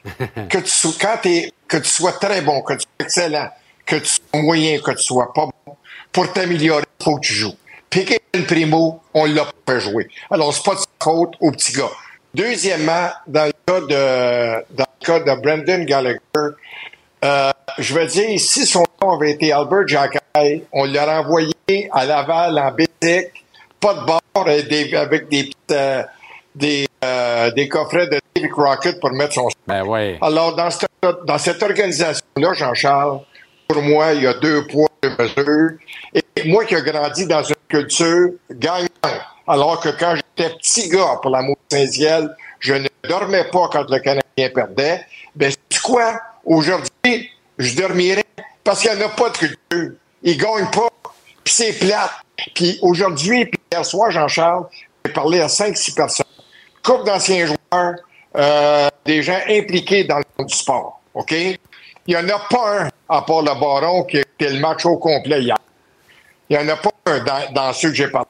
que 0.48 0.58
tu, 0.58 0.68
sois- 0.68 0.92
quand 1.00 1.16
que 1.22 1.76
tu 1.76 1.88
sois 1.88 2.12
très 2.12 2.40
bon, 2.42 2.60
que 2.62 2.72
tu 2.74 2.80
sois 2.80 3.06
excellent, 3.06 3.48
que 3.86 3.96
tu 3.96 4.06
sois 4.06 4.42
moyen, 4.42 4.80
que 4.80 4.90
tu 4.90 5.02
sois 5.04 5.32
pas 5.32 5.46
bon, 5.66 5.76
pour 6.10 6.32
t'améliorer, 6.32 6.82
il 7.00 7.04
faut 7.04 7.16
que 7.16 7.26
tu 7.26 7.34
joues. 7.34 7.54
Piqué 7.88 8.20
le 8.34 8.42
primo, 8.44 9.00
on 9.14 9.26
l'a 9.26 9.44
pas 9.44 9.74
fait 9.74 9.80
jouer. 9.80 10.08
Alors, 10.30 10.52
c'est 10.52 10.64
pas 10.64 10.74
de 10.74 10.80
sa 10.80 10.86
faute 11.02 11.34
au 11.40 11.52
petit 11.52 11.72
gars. 11.72 11.84
Deuxièmement, 12.34 13.08
dans 13.26 13.46
le 13.46 13.52
cas 13.66 13.80
de, 13.80 14.64
dans 14.74 14.86
le 15.00 15.06
cas 15.06 15.20
de 15.20 15.40
Brendan 15.42 15.84
Gallagher, 15.84 16.18
euh, 17.24 17.50
je 17.78 17.94
veux 17.94 18.06
dire, 18.06 18.40
si 18.40 18.64
son 18.66 18.84
nom 19.02 19.12
avait 19.16 19.32
été 19.32 19.52
Albert 19.52 19.86
Jacquet, 19.86 20.64
on 20.72 20.86
l'aurait 20.86 21.18
envoyé 21.18 21.52
à 21.92 22.04
Laval 22.06 22.58
en 22.58 22.72
Bétic, 22.72 23.44
pas 23.78 23.94
de 23.94 24.00
bord, 24.06 24.48
et 24.48 24.62
des- 24.62 24.94
avec 24.96 25.28
des 25.28 25.50
euh, 25.70 26.02
des, 26.54 26.86
euh, 27.04 27.50
des 27.52 27.66
coffrets 27.68 28.06
de 28.08 28.18
David 28.34 28.50
Crockett 28.50 29.00
pour 29.00 29.10
mettre 29.12 29.32
son 29.34 29.48
Ben 29.66 29.84
oui. 29.86 30.18
alors, 30.20 30.54
dans 30.54 30.70
cette, 30.70 30.88
dans 31.24 31.38
cette 31.38 31.62
organisation-là, 31.62 32.52
Jean-Charles, 32.52 33.20
pour 33.68 33.80
moi, 33.82 34.12
il 34.12 34.22
y 34.22 34.26
a 34.26 34.34
deux 34.34 34.66
poids, 34.66 34.88
deux 35.02 35.10
mesures. 35.18 35.70
Et 36.14 36.22
moi 36.48 36.64
qui 36.66 36.74
ai 36.74 36.82
grandi 36.82 37.26
dans 37.26 37.42
une 37.42 37.54
culture 37.68 38.32
gagnante, 38.50 38.90
alors 39.46 39.80
que 39.80 39.88
quand 39.90 40.14
j'étais 40.16 40.54
petit 40.56 40.88
gars 40.88 41.18
pour 41.20 41.30
l'amour 41.30 41.56
de 41.70 41.76
Saint-Ciel, 41.76 42.34
je 42.60 42.74
ne 42.74 42.88
dormais 43.08 43.44
pas 43.44 43.68
quand 43.70 43.88
le 43.88 43.98
Canadien 43.98 44.50
perdait. 44.54 45.04
Ben, 45.34 45.52
c'est 45.70 45.80
quoi? 45.80 46.20
Aujourd'hui, 46.44 47.30
je 47.58 47.76
dormirais 47.76 48.24
parce 48.64 48.80
qu'il 48.80 48.92
n'y 48.92 49.02
en 49.02 49.06
a 49.06 49.08
pas 49.10 49.30
de 49.30 49.36
culture. 49.36 49.92
Ils 50.22 50.36
gagnent 50.36 50.70
pas. 50.70 50.88
Puis 51.44 51.54
c'est 51.54 51.72
plate. 51.72 52.10
Puis 52.54 52.78
aujourd'hui, 52.82 53.46
puis 53.46 53.60
hier 53.70 53.84
soir, 53.84 54.10
Jean-Charles, 54.10 54.66
j'ai 55.04 55.12
parlé 55.12 55.40
à 55.40 55.46
5-6 55.46 55.94
personnes. 55.94 56.26
Couple 56.82 57.04
d'anciens 57.04 57.46
joueurs, 57.46 57.94
euh, 58.36 58.88
des 59.04 59.22
gens 59.22 59.38
impliqués 59.48 60.04
dans 60.04 60.18
le 60.18 60.24
monde 60.38 60.48
du 60.48 60.54
sport. 60.54 61.00
OK? 61.14 61.32
Il 61.32 61.58
n'y 62.08 62.16
en 62.16 62.28
a 62.28 62.38
pas 62.50 62.82
un, 62.82 62.88
à 63.08 63.22
part 63.22 63.42
le 63.42 63.60
baron, 63.60 64.04
qui 64.04 64.18
était 64.18 64.50
le 64.50 64.60
match 64.60 64.84
au 64.84 64.96
complet 64.96 65.42
hier. 65.42 65.58
Il 66.48 66.58
n'y 66.58 66.62
en 66.64 66.68
a 66.68 66.76
pas 66.76 66.90
un 67.06 67.20
dans, 67.20 67.52
dans 67.52 67.72
ceux 67.72 67.90
que 67.90 67.94
j'ai 67.94 68.08
parlé. 68.08 68.26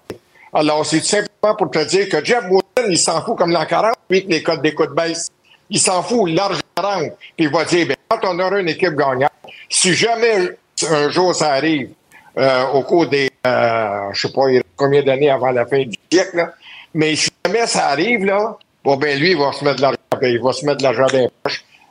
Alors, 0.55 0.85
c'est 0.85 1.01
tout 1.01 1.07
simplement 1.07 1.57
pour 1.57 1.71
te 1.71 1.83
dire 1.85 2.09
que 2.09 2.23
Jeff 2.23 2.45
Wooden, 2.51 2.91
il 2.91 2.99
s'en 2.99 3.23
fout 3.23 3.37
comme 3.39 3.53
l'an 3.53 3.65
40, 3.65 3.95
lui, 4.11 4.25
que 4.25 4.31
les 4.31 4.43
codes 4.43 4.61
d'écoute 4.61 4.95
baissent. 4.95 5.31
Il 5.71 5.81
s'en 5.81 6.03
fout, 6.03 6.31
l'argent 6.31 6.61
rentre. 6.77 7.17
Puis 7.37 7.47
il 7.47 7.49
va 7.49 7.65
dire, 7.65 7.87
ben, 7.87 7.97
quand 8.09 8.19
on 8.25 8.39
aura 8.39 8.61
une 8.61 8.69
équipe 8.69 8.95
gagnante, 8.95 9.31
si 9.71 9.95
jamais 9.95 10.51
un 10.91 11.09
jour 11.09 11.35
ça 11.35 11.53
arrive, 11.53 11.91
euh, 12.37 12.67
au 12.69 12.83
cours 12.83 13.07
des, 13.07 13.31
euh, 13.47 14.09
je 14.13 14.27
sais 14.27 14.33
pas, 14.33 14.43
combien 14.77 15.03
d'années 15.03 15.31
avant 15.31 15.51
la 15.51 15.65
fin 15.65 15.83
du 15.85 15.99
siècle, 16.11 16.37
là, 16.37 16.53
mais 16.95 17.17
si 17.17 17.31
jamais 17.45 17.67
ça 17.67 17.87
arrive, 17.87 18.25
là, 18.27 18.59
bon, 18.85 18.97
ben, 18.97 19.19
lui, 19.19 19.31
il 19.31 19.39
va 19.39 19.53
se 19.53 19.65
mettre 19.65 19.77
de 19.77 19.83
l'argent, 19.83 19.99
ben, 20.21 20.31
il 20.31 20.43
va 20.43 20.53
se 20.53 20.67
mettre 20.67 20.79
de 20.79 20.83
l'argent 20.83 21.07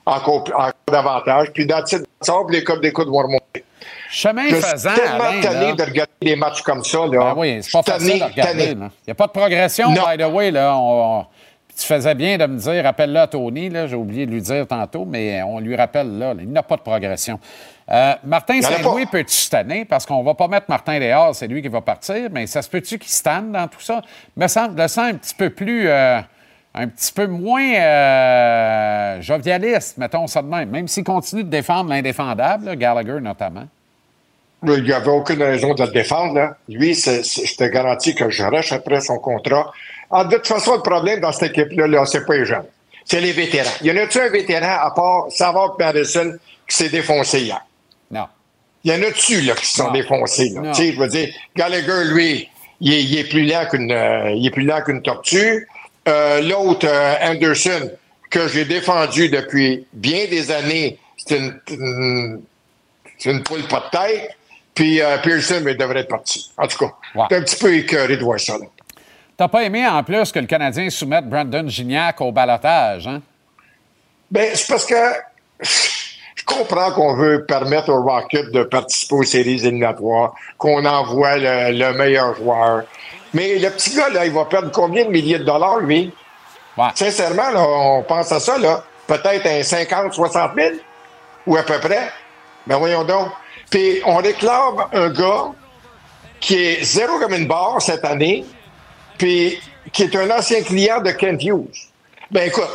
encore, 0.06 0.44
encore 0.54 0.74
davantage. 0.92 1.52
Puis 1.52 1.66
dans 1.66 1.82
de 1.82 2.06
sable, 2.22 2.54
les 2.54 2.64
codes 2.64 2.82
d'écoute 2.82 3.08
vont 3.08 3.24
remonter. 3.24 3.64
Chemin 4.12 4.48
Je 4.50 4.56
suis 4.56 4.62
faisant, 4.64 4.94
tellement 4.94 5.24
Alain, 5.24 5.42
tanné 5.42 5.66
là. 5.68 5.74
de 5.74 5.84
regarder 5.84 6.12
des 6.22 6.36
matchs 6.36 6.62
comme 6.62 6.84
ça, 6.84 7.00
là. 7.00 7.08
Ben 7.08 7.34
oui, 7.38 7.60
c'est 7.62 7.72
pas 7.72 7.82
Tanné, 7.84 8.00
facile 8.10 8.24
à 8.24 8.28
regarder. 8.28 8.64
Il 8.72 8.78
n'y 9.08 9.12
a 9.12 9.16
pas 9.16 9.28
de 9.28 9.32
progression, 9.32 9.90
Non. 9.92 10.02
by 10.10 10.18
the 10.22 10.28
way. 10.28 10.52
Là, 10.52 10.76
on- 10.78 11.20
on- 11.20 11.26
tu 11.80 11.88
faisais 11.88 12.14
bien 12.14 12.38
de 12.38 12.46
me 12.46 12.58
dire, 12.60 12.84
rappelle-le 12.84 13.20
à 13.20 13.28
Tony, 13.28 13.72
j'ai 13.88 13.96
oublié 13.96 14.26
de 14.26 14.32
lui 14.32 14.42
dire 14.42 14.68
tantôt, 14.68 15.06
mais 15.06 15.42
on 15.42 15.60
lui 15.60 15.76
rappelle 15.76 16.18
là, 16.20 16.34
il 16.38 16.52
n'a 16.52 16.62
pas 16.62 16.76
de 16.76 16.82
progression. 16.82 17.40
Euh, 17.90 18.14
Martin 18.24 18.62
Saint-Louis 18.62 19.06
peut-tu 19.06 19.34
se 19.34 19.50
tanner? 19.50 19.86
Parce 19.86 20.06
qu'on 20.06 20.22
va 20.24 20.34
pas 20.34 20.48
mettre 20.48 20.66
Martin 20.70 21.00
dehors, 21.00 21.34
c'est 21.34 21.48
lui 21.48 21.62
qui 21.62 21.70
va 21.70 21.82
partir, 21.82 22.30
mais 22.32 22.46
ça 22.48 22.62
se 22.62 22.70
peut-tu 22.70 23.00
qu'il 23.00 23.10
se 23.12 23.24
tanne 23.24 23.52
dans 23.54 23.68
tout 23.68 23.82
ça? 23.82 24.02
Me 24.36 24.48
semble, 24.48 24.80
le 24.80 24.88
sens 24.88 25.10
un 25.12 25.16
petit 25.16 25.34
peu 25.34 25.50
plus, 25.50 25.88
euh, 25.90 26.20
un 26.76 26.88
petit 26.88 27.12
peu 27.12 27.26
moins 27.28 27.64
euh, 27.74 29.22
jovialiste, 29.22 29.98
mettons 29.98 30.28
ça 30.28 30.42
de 30.42 30.48
même, 30.48 30.70
même 30.70 30.88
s'il 30.88 31.04
continue 31.04 31.44
de 31.44 31.50
défendre 31.50 31.90
l'indéfendable, 31.90 32.76
Gallagher 32.76 33.20
notamment. 33.22 33.66
Il 34.64 34.84
n'y 34.84 34.92
avait 34.94 35.10
aucune 35.10 35.42
raison 35.42 35.74
de 35.74 35.84
le 35.84 35.92
défendre. 35.92 36.36
Là. 36.36 36.56
Lui, 36.70 36.94
c'est- 36.94 37.24
c'est- 37.24 37.46
je 37.46 37.56
te 37.56 37.64
garantis 37.64 38.14
que 38.14 38.30
je 38.30 38.44
rachèterai 38.44 39.02
son 39.02 39.18
contrat. 39.18 39.72
Ah, 40.12 40.24
de 40.26 40.36
toute 40.36 40.48
façon, 40.48 40.76
le 40.76 40.82
problème 40.82 41.20
dans 41.20 41.32
cette 41.32 41.52
équipe-là, 41.58 41.88
là, 41.88 42.06
c'est 42.06 42.26
pas 42.26 42.36
les 42.36 42.46
jeunes. 42.46 42.66
C'est 43.06 43.22
les 43.22 43.32
vétérans. 43.32 43.72
Y 43.82 43.92
en 43.92 43.98
a-tu 43.98 44.20
un 44.20 44.30
vétéran, 44.30 44.78
à 44.82 44.92
part 44.92 45.26
Savard 45.32 45.76
et 45.80 45.84
Madison, 45.84 46.34
qui 46.70 46.76
s'est 46.76 46.90
défoncé 46.90 47.42
hier? 47.42 47.62
Non. 48.12 48.26
Y 48.84 48.92
en 48.94 49.02
a-tu, 49.02 49.42
là, 49.42 49.56
qui 49.56 49.66
se 49.66 49.76
sont 49.76 49.88
Non. 49.88 49.94
défoncés, 49.94 50.50
là? 50.50 50.72
Tu 50.74 50.84
sais, 50.84 50.92
je 50.94 51.00
veux 51.00 51.08
dire, 51.08 51.30
Gallagher, 51.56 52.04
lui, 52.14 52.48
il 52.80 52.94
est, 52.94 53.04
il 53.04 53.18
est 53.18 53.24
plus 53.30 53.46
lent 53.46 53.66
qu'une, 53.70 53.92
euh, 53.92 54.32
il 54.36 54.46
est 54.46 54.52
plus 54.52 54.64
lent 54.66 54.82
qu'une 54.82 55.02
tortue. 55.02 55.68
Euh, 56.08 56.42
l'autre, 56.42 56.86
euh, 56.88 57.16
Anderson, 57.24 57.90
que 58.30 58.48
j'ai 58.48 58.66
défendu 58.66 59.30
depuis 59.30 59.86
bien 59.94 60.26
des 60.30 60.52
années, 60.52 60.98
c'est 61.18 61.38
une, 61.38 61.60
une- 61.70 62.42
c'est 63.18 63.32
une 63.32 63.44
poule 63.44 63.64
pas 63.64 63.90
de 63.92 63.98
tête. 63.98 64.30
Puis 64.74 65.02
euh, 65.02 65.18
Pearson, 65.18 65.62
mais 65.64 65.76
devrait 65.76 66.00
être 66.02 66.08
parti. 66.10 66.52
En 66.58 66.68
tout 66.68 66.78
cas, 66.78 66.92
Ouais. 67.16 67.26
c'est 67.30 67.38
un 67.38 67.42
petit 67.42 67.56
peu 67.58 67.74
écœuré 67.76 68.18
de 68.18 68.24
voir 68.24 68.40
ça. 68.40 68.58
Là. 68.58 68.66
T'as 69.38 69.48
pas 69.48 69.64
aimé 69.64 69.86
en 69.88 70.04
plus 70.04 70.32
que 70.32 70.40
le 70.40 70.46
Canadien 70.46 70.90
soumette 70.90 71.28
Brandon 71.28 71.68
Gignac 71.68 72.22
au 72.22 72.32
balotage, 72.32 73.08
hein? 73.08 73.22
Ben, 74.30 74.50
c'est 74.54 74.68
parce 74.68 74.86
que 74.86 74.96
je 75.62 76.46
comprends 76.46 76.92
qu'on 76.92 77.16
veut 77.16 77.46
permettre 77.46 77.90
au 77.90 78.02
Rocket 78.02 78.52
de 78.52 78.64
participer 78.64 79.16
aux 79.16 79.24
séries 79.24 79.56
éliminatoires, 79.66 80.34
qu'on 80.58 80.86
envoie 80.86 81.38
le, 81.38 81.72
le 81.78 81.94
meilleur 81.98 82.36
joueur. 82.36 82.84
Mais 83.34 83.58
le 83.60 83.70
petit 83.70 83.96
gars, 83.96 84.10
là, 84.10 84.26
il 84.26 84.32
va 84.32 84.46
perdre 84.46 84.72
combien 84.72 85.06
de 85.06 85.10
milliers 85.10 85.40
de 85.40 85.44
dollars, 85.44 85.80
lui? 85.80 86.14
Sincèrement, 86.96 87.50
là, 87.52 87.62
on 87.62 88.04
pense 88.04 88.32
à 88.32 88.40
ça, 88.40 88.58
là. 88.58 88.84
Peut-être 89.08 89.46
un 89.46 89.62
50, 89.64 90.14
60 90.14 90.52
000? 90.56 90.70
Ou 91.48 91.58
à 91.58 91.64
peu 91.64 91.80
près? 91.80 92.12
Ben 92.68 92.78
voyons 92.78 93.04
donc. 93.04 93.28
Puis 93.72 94.02
on 94.06 94.18
réclame 94.18 94.86
un 94.94 95.10
gars 95.10 95.52
qui 96.40 96.56
est 96.56 96.84
zéro 96.84 97.18
comme 97.18 97.34
une 97.34 97.48
barre 97.48 97.82
cette 97.82 98.06
année, 98.06 98.46
puis 99.18 99.60
qui 99.92 100.04
est 100.04 100.16
un 100.16 100.30
ancien 100.30 100.62
client 100.62 101.02
de 101.02 101.12
Kent 101.12 101.44
Hughes. 101.44 101.90
Ben 102.30 102.48
écoute, 102.48 102.70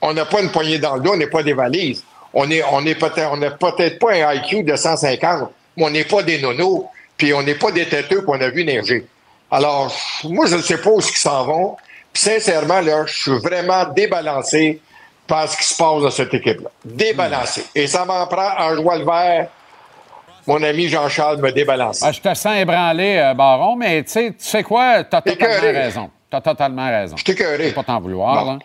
on 0.00 0.12
n'a 0.12 0.24
pas 0.26 0.42
une 0.42 0.50
poignée 0.50 0.78
dans 0.78 0.96
le 0.96 1.00
dos, 1.00 1.12
on 1.12 1.16
n'est 1.16 1.28
pas 1.28 1.42
des 1.42 1.54
valises. 1.54 2.04
On 2.34 2.50
est, 2.50 2.62
on 2.64 2.82
peut-être, 2.82 3.36
n'a 3.36 3.50
peut-être 3.52 3.98
pas 3.98 4.12
un 4.12 4.34
IQ 4.34 4.64
de 4.64 4.74
150, 4.74 5.50
mais 5.76 5.84
on 5.84 5.90
n'est 5.90 6.04
pas 6.04 6.22
des 6.22 6.40
nonos, 6.40 6.88
puis 7.16 7.32
on 7.32 7.42
n'est 7.42 7.54
pas 7.54 7.70
des 7.70 7.86
têteux 7.88 8.22
qu'on 8.22 8.40
a 8.40 8.48
vu 8.48 8.64
neiger. 8.64 9.06
Alors, 9.50 9.94
moi, 10.24 10.46
je 10.46 10.56
ne 10.56 10.62
sais 10.62 10.78
pas 10.78 10.90
où 10.90 11.00
ils 11.00 11.16
s'en 11.16 11.44
vont. 11.44 11.76
Puis 12.12 12.22
sincèrement, 12.22 12.80
là, 12.80 13.04
je 13.06 13.22
suis 13.22 13.38
vraiment 13.38 13.84
débalancé 13.84 14.80
par 15.26 15.48
ce 15.48 15.56
qui 15.56 15.64
se 15.64 15.76
passe 15.76 16.02
dans 16.02 16.10
cette 16.10 16.32
équipe-là. 16.32 16.70
Débalancé. 16.84 17.64
Et 17.74 17.86
ça 17.86 18.04
m'en 18.04 18.26
prend 18.26 18.58
un 18.58 18.74
joie 18.76 18.96
le 18.98 19.04
vert. 19.04 19.48
Mon 20.46 20.62
ami 20.62 20.88
Jean-Charles 20.88 21.40
me 21.40 21.50
débalance. 21.52 22.02
Ah, 22.02 22.12
je 22.12 22.20
te 22.20 22.34
sens 22.34 22.56
ébranlé, 22.56 23.16
euh, 23.16 23.34
Baron, 23.34 23.76
mais 23.76 24.02
tu 24.02 24.10
sais, 24.10 24.30
tu 24.30 24.44
sais 24.44 24.62
quoi? 24.62 25.04
Tu 25.04 25.14
as 25.16 25.22
totalement 25.22 25.54
Écœuré. 25.56 25.72
raison. 25.72 26.10
Tu 26.30 26.36
as 26.36 26.40
totalement 26.40 26.88
raison. 26.88 27.16
Je 27.16 27.24
t'écœuré. 27.24 27.68
Je 27.68 27.74
pas 27.74 27.82
t'en 27.84 28.00
vouloir. 28.00 28.44
Non. 28.44 28.52
là. 28.54 28.58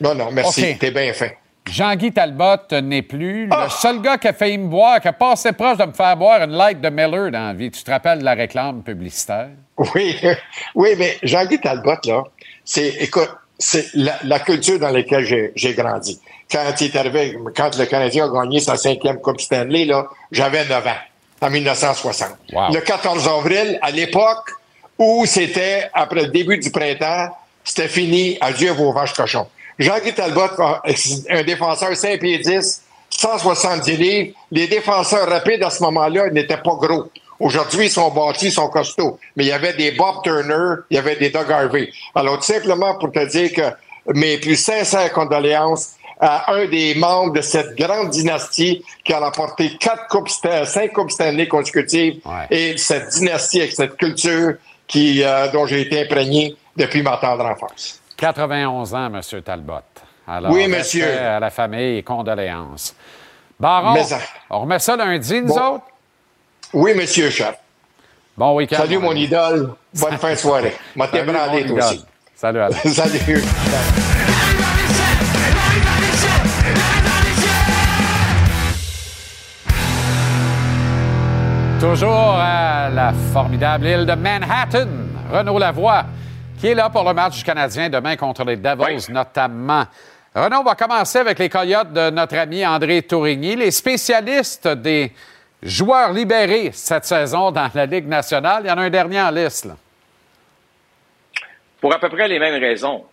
Non, 0.00 0.14
non, 0.14 0.30
merci. 0.30 0.72
OK. 0.72 0.78
T'es 0.78 0.90
bien 0.90 1.12
fait. 1.12 1.36
Jean-Guy 1.68 2.12
Talbot 2.12 2.80
n'est 2.82 3.02
plus. 3.02 3.48
Ah! 3.50 3.64
Le 3.64 3.70
seul 3.70 4.00
gars 4.00 4.18
qui 4.18 4.28
a 4.28 4.32
failli 4.32 4.56
me 4.56 4.68
boire, 4.68 5.00
qui 5.00 5.08
a 5.08 5.12
passé 5.12 5.52
proche 5.52 5.78
de 5.78 5.84
me 5.84 5.92
faire 5.92 6.16
boire 6.16 6.40
une 6.42 6.52
light 6.52 6.80
de 6.80 6.88
Miller 6.88 7.30
dans 7.32 7.48
la 7.48 7.52
vie. 7.54 7.70
Tu 7.72 7.82
te 7.82 7.90
rappelles 7.90 8.20
de 8.20 8.24
la 8.24 8.34
réclame 8.34 8.82
publicitaire? 8.82 9.48
Oui, 9.94 10.16
oui, 10.76 10.90
mais 10.96 11.16
Jean-Guy 11.24 11.60
Talbot, 11.60 11.96
là, 12.06 12.22
c'est, 12.64 12.88
écoute, 13.00 13.30
c'est 13.58 13.86
la, 13.94 14.18
la 14.24 14.38
culture 14.40 14.78
dans 14.78 14.90
laquelle 14.90 15.52
j'ai, 15.54 15.74
grandi. 15.74 16.20
Quand 16.50 16.80
il 16.80 16.86
est 16.86 16.96
arrivé, 16.96 17.38
quand 17.54 17.76
le 17.76 17.86
Canadien 17.86 18.26
a 18.26 18.28
gagné 18.28 18.60
sa 18.60 18.76
cinquième 18.76 19.20
Coupe 19.20 19.40
Stanley, 19.40 19.84
là, 19.84 20.06
j'avais 20.30 20.64
9 20.64 20.86
ans, 20.86 20.90
en 21.40 21.50
1960. 21.50 22.28
Wow. 22.52 22.74
Le 22.74 22.80
14 22.80 23.28
avril, 23.28 23.78
à 23.82 23.90
l'époque 23.90 24.50
où 24.98 25.24
c'était, 25.26 25.88
après 25.92 26.22
le 26.22 26.28
début 26.28 26.58
du 26.58 26.70
printemps, 26.70 27.28
c'était 27.64 27.88
fini, 27.88 28.38
adieu 28.40 28.72
vos 28.72 28.92
vaches 28.92 29.14
cochons. 29.14 29.46
Jean-Guy 29.78 30.14
Talbot, 30.14 30.48
un 31.28 31.42
défenseur 31.42 31.94
5 31.94 32.20
pieds 32.20 32.38
10, 32.38 32.82
170 33.10 33.96
livres. 33.96 34.34
Les 34.50 34.68
défenseurs 34.68 35.28
rapides 35.28 35.62
à 35.62 35.70
ce 35.70 35.82
moment-là 35.82 36.30
n'étaient 36.30 36.56
pas 36.56 36.74
gros. 36.80 37.10
Aujourd'hui, 37.38 37.86
ils 37.86 37.90
sont 37.90 38.10
bâtis, 38.10 38.46
ils 38.46 38.52
sont 38.52 38.68
costauds. 38.68 39.18
Mais 39.36 39.44
il 39.44 39.48
y 39.48 39.52
avait 39.52 39.74
des 39.74 39.92
Bob 39.92 40.22
Turner, 40.22 40.82
il 40.90 40.96
y 40.96 40.98
avait 40.98 41.16
des 41.16 41.30
Doug 41.30 41.50
Harvey. 41.50 41.90
Alors, 42.14 42.36
tout 42.38 42.44
simplement 42.44 42.94
pour 42.98 43.12
te 43.12 43.24
dire 43.26 43.52
que 43.52 43.62
mes 44.14 44.38
plus 44.38 44.56
sincères 44.56 45.12
condoléances 45.12 45.92
à 46.18 46.50
un 46.54 46.64
des 46.66 46.94
membres 46.94 47.32
de 47.34 47.42
cette 47.42 47.76
grande 47.76 48.08
dynastie 48.08 48.82
qui 49.04 49.12
a 49.12 49.18
remporté 49.18 49.76
quatre 49.78 50.06
coupes, 50.08 50.30
cinq 50.30 50.92
coupes 50.94 51.10
Stanley 51.10 51.46
consécutives 51.46 52.20
et 52.50 52.76
cette 52.78 53.08
dynastie 53.10 53.60
avec 53.60 53.72
cette 53.72 53.96
culture 53.98 54.54
qui, 54.86 55.22
euh, 55.22 55.48
dont 55.52 55.66
j'ai 55.66 55.82
été 55.82 56.00
imprégné 56.02 56.56
depuis 56.76 57.02
ma 57.02 57.18
tendre 57.18 57.44
enfance. 57.44 58.00
91 58.16 58.94
ans, 58.94 59.12
M. 59.12 59.20
Talbot. 59.42 59.74
Alors, 60.26 60.52
Oui, 60.52 60.66
monsieur. 60.68 61.06
à 61.06 61.38
la 61.38 61.50
famille 61.50 61.98
et 61.98 62.02
condoléances. 62.02 62.94
Baron, 63.60 63.92
Mais 63.94 64.04
on 64.50 64.60
remet 64.60 64.78
ça 64.78 64.96
lundi, 64.96 65.42
nous 65.42 65.48
Bon. 65.54 65.74
autres? 65.74 65.84
Oui, 66.78 66.92
monsieur, 66.94 67.30
chef. 67.30 67.54
Bon 68.36 68.54
week-end. 68.54 68.76
Salut, 68.76 68.98
mon 68.98 69.14
idole. 69.14 69.70
Bonne 69.94 70.18
fin 70.18 70.32
de 70.32 70.36
soirée. 70.36 70.76
M'a 70.94 71.06
Salut, 71.06 71.24
t'ébranlé, 71.24 71.64
mon 71.64 71.68
toi 71.68 71.78
idole. 71.78 71.84
aussi. 71.84 72.04
Salut, 72.34 72.58
Alain. 72.60 72.76
Salut. 72.84 73.42
Toujours 81.80 82.36
à 82.38 82.90
la 82.90 83.14
formidable 83.32 83.86
île 83.86 84.04
de 84.04 84.12
Manhattan, 84.12 84.88
Renaud 85.32 85.58
Lavoie, 85.58 86.04
qui 86.60 86.66
est 86.66 86.74
là 86.74 86.90
pour 86.90 87.04
le 87.04 87.14
match 87.14 87.38
du 87.38 87.44
Canadien 87.44 87.88
demain 87.88 88.16
contre 88.16 88.44
les 88.44 88.56
Devils 88.58 89.10
notamment. 89.10 89.84
Renaud, 90.34 90.58
on 90.60 90.64
va 90.64 90.74
commencer 90.74 91.20
avec 91.20 91.38
les 91.38 91.48
Coyotes 91.48 91.94
de 91.94 92.10
notre 92.10 92.36
ami 92.36 92.66
André 92.66 93.00
Tourigny, 93.00 93.56
les 93.56 93.70
spécialistes 93.70 94.68
des 94.68 95.10
joueurs 95.66 96.12
libérés 96.12 96.70
cette 96.72 97.04
saison 97.04 97.50
dans 97.50 97.68
la 97.74 97.86
Ligue 97.86 98.06
nationale. 98.06 98.62
Il 98.64 98.68
y 98.68 98.70
en 98.70 98.78
a 98.78 98.82
un 98.82 98.90
dernier 98.90 99.20
en 99.20 99.30
liste. 99.30 99.66
là. 99.66 99.76
Pour 101.80 101.94
à 101.94 101.98
peu 101.98 102.08
près 102.08 102.28
les 102.28 102.38
mêmes 102.38 102.60
raisons. 102.60 103.04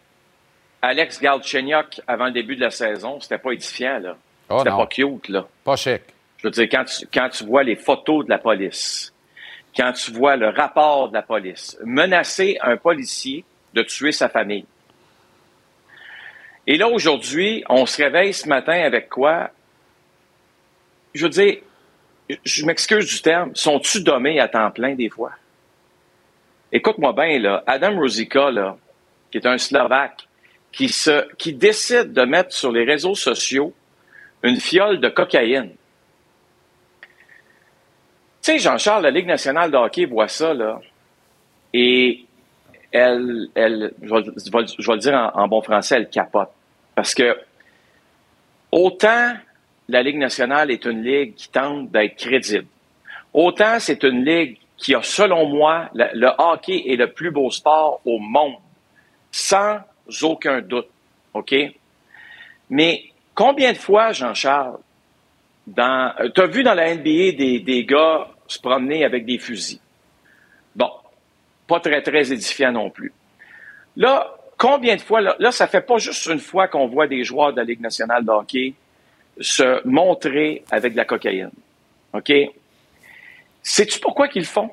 Alex 0.82 1.22
Galchenyuk, 1.22 2.02
avant 2.08 2.26
le 2.26 2.32
début 2.32 2.56
de 2.56 2.62
la 2.62 2.70
saison, 2.70 3.20
c'était 3.20 3.38
pas 3.38 3.52
édifiant, 3.52 4.00
là. 4.00 4.18
Oh 4.50 4.58
c'était 4.60 4.72
non. 4.72 4.78
pas 4.78 4.88
cute, 4.88 5.30
là. 5.30 5.46
Pas 5.64 5.76
chic. 5.76 6.02
Je 6.38 6.48
veux 6.48 6.52
dire, 6.52 6.68
quand 6.70 6.84
tu, 6.84 7.08
quand 7.14 7.30
tu 7.30 7.46
vois 7.46 7.64
les 7.64 7.78
photos 7.78 8.26
de 8.26 8.30
la 8.30 8.38
police, 8.38 9.14
quand 9.76 9.94
tu 9.94 10.12
vois 10.12 10.36
le 10.36 10.50
rapport 10.50 11.10
de 11.10 11.14
la 11.14 11.22
police, 11.22 11.78
menacer 11.86 12.58
un 12.62 12.76
policier 12.76 13.46
de 13.74 13.82
tuer 13.84 14.12
sa 14.12 14.28
famille. 14.28 14.66
Et 16.68 16.78
là, 16.78 16.88
aujourd'hui, 16.90 17.64
on 17.70 17.86
se 17.86 18.02
réveille 18.02 18.34
ce 18.34 18.48
matin 18.48 18.82
avec 18.84 19.10
quoi? 19.10 19.50
Je 21.14 21.24
veux 21.24 21.30
dire, 21.30 21.58
je 22.30 22.66
m'excuse 22.66 23.08
du 23.08 23.22
terme, 23.22 23.52
sont-tu 23.56 24.02
dommés 24.02 24.40
à 24.40 24.48
temps 24.48 24.72
plein 24.72 24.96
des 24.96 25.10
fois? 25.10 25.32
Écoute-moi 26.72 27.14
bien, 27.14 27.40
là, 27.40 27.64
Adam 27.68 27.96
Rosica, 27.96 28.50
là, 28.50 28.78
qui 29.32 29.38
est 29.38 29.46
un 29.46 29.58
Slovaque, 29.58 30.28
qui, 30.72 31.54
décide 31.54 32.14
de 32.14 32.24
mettre 32.24 32.54
sur 32.54 32.72
les 32.72 32.84
réseaux 32.84 33.16
sociaux 33.16 33.74
une 34.42 34.60
fiole 34.60 35.00
de 35.00 35.10
cocaïne. 35.10 35.72
Tu 38.42 38.52
sais, 38.52 38.60
Jean-Charles, 38.60 39.04
la 39.04 39.12
Ligue 39.12 39.28
nationale 39.28 39.72
de 39.72 39.78
hockey 39.78 40.06
voit 40.06 40.28
ça, 40.28 40.54
là, 40.54 40.82
et 41.74 42.26
elle, 42.92 43.48
elle 43.56 43.94
je 44.02 44.10
vais 44.10 44.94
le 44.94 44.98
dire 44.98 45.14
en, 45.14 45.44
en 45.44 45.48
bon 45.48 45.62
français, 45.62 45.98
elle 45.98 46.10
capote. 46.10 46.50
Parce 46.96 47.14
que 47.14 47.38
autant 48.72 49.34
la 49.90 50.02
Ligue 50.02 50.18
nationale 50.18 50.72
est 50.72 50.86
une 50.86 51.04
ligue 51.04 51.36
qui 51.36 51.50
tente 51.50 51.92
d'être 51.92 52.16
crédible, 52.16 52.68
autant 53.34 53.80
c'est 53.80 54.04
une 54.04 54.24
ligue 54.24 54.58
qui 54.78 54.96
a, 54.96 55.02
selon 55.02 55.48
moi, 55.48 55.90
le, 55.94 56.30
hockey 56.38 56.84
est 56.88 56.96
le 56.96 57.12
plus 57.12 57.32
beau 57.32 57.50
sport 57.52 58.02
au 58.06 58.20
monde, 58.20 58.56
sans 59.32 59.80
aucun 60.22 60.62
doute. 60.62 60.90
OK? 61.34 61.56
Mais 62.70 63.06
combien 63.34 63.72
de 63.72 63.78
fois, 63.78 64.12
Jean-Charles, 64.12 64.78
dans, 65.66 66.14
tu 66.36 66.42
as 66.42 66.48
vu 66.48 66.64
dans 66.64 66.74
la 66.74 66.94
NBA 66.94 67.32
des, 67.38 67.60
des 67.60 67.86
gars 67.86 68.28
se 68.48 68.60
promener 68.60 69.06
avec 69.06 69.26
des 69.26 69.38
fusils? 69.38 69.80
Bon, 70.76 70.90
pas 71.68 71.80
très, 71.80 72.02
très 72.02 72.34
édifiant 72.34 72.72
non 72.72 72.90
plus. 72.90 73.14
Là, 73.96 74.36
combien 74.58 74.96
de 74.96 75.02
fois, 75.02 75.22
là, 75.22 75.36
là 75.40 75.52
ça 75.52 75.68
fait 75.68 75.82
pas 75.82 75.98
juste 75.98 76.26
une 76.26 76.40
fois 76.40 76.68
qu'on 76.68 76.88
voit 76.88 77.08
des 77.08 77.24
joueurs 77.24 77.54
de 77.54 77.58
la 77.58 77.64
Ligue 77.64 77.82
nationale 77.82 78.26
de 78.26 78.32
hockey 78.32 78.74
se 79.40 79.86
montrer 79.88 80.64
avec 80.72 80.94
de 80.94 80.98
la 80.98 81.06
cocaïne. 81.06 81.52
OK? 82.14 82.32
Sais-tu 83.62 84.00
pourquoi 84.00 84.28
qu'ils 84.28 84.44
le 84.44 84.48
font? 84.48 84.70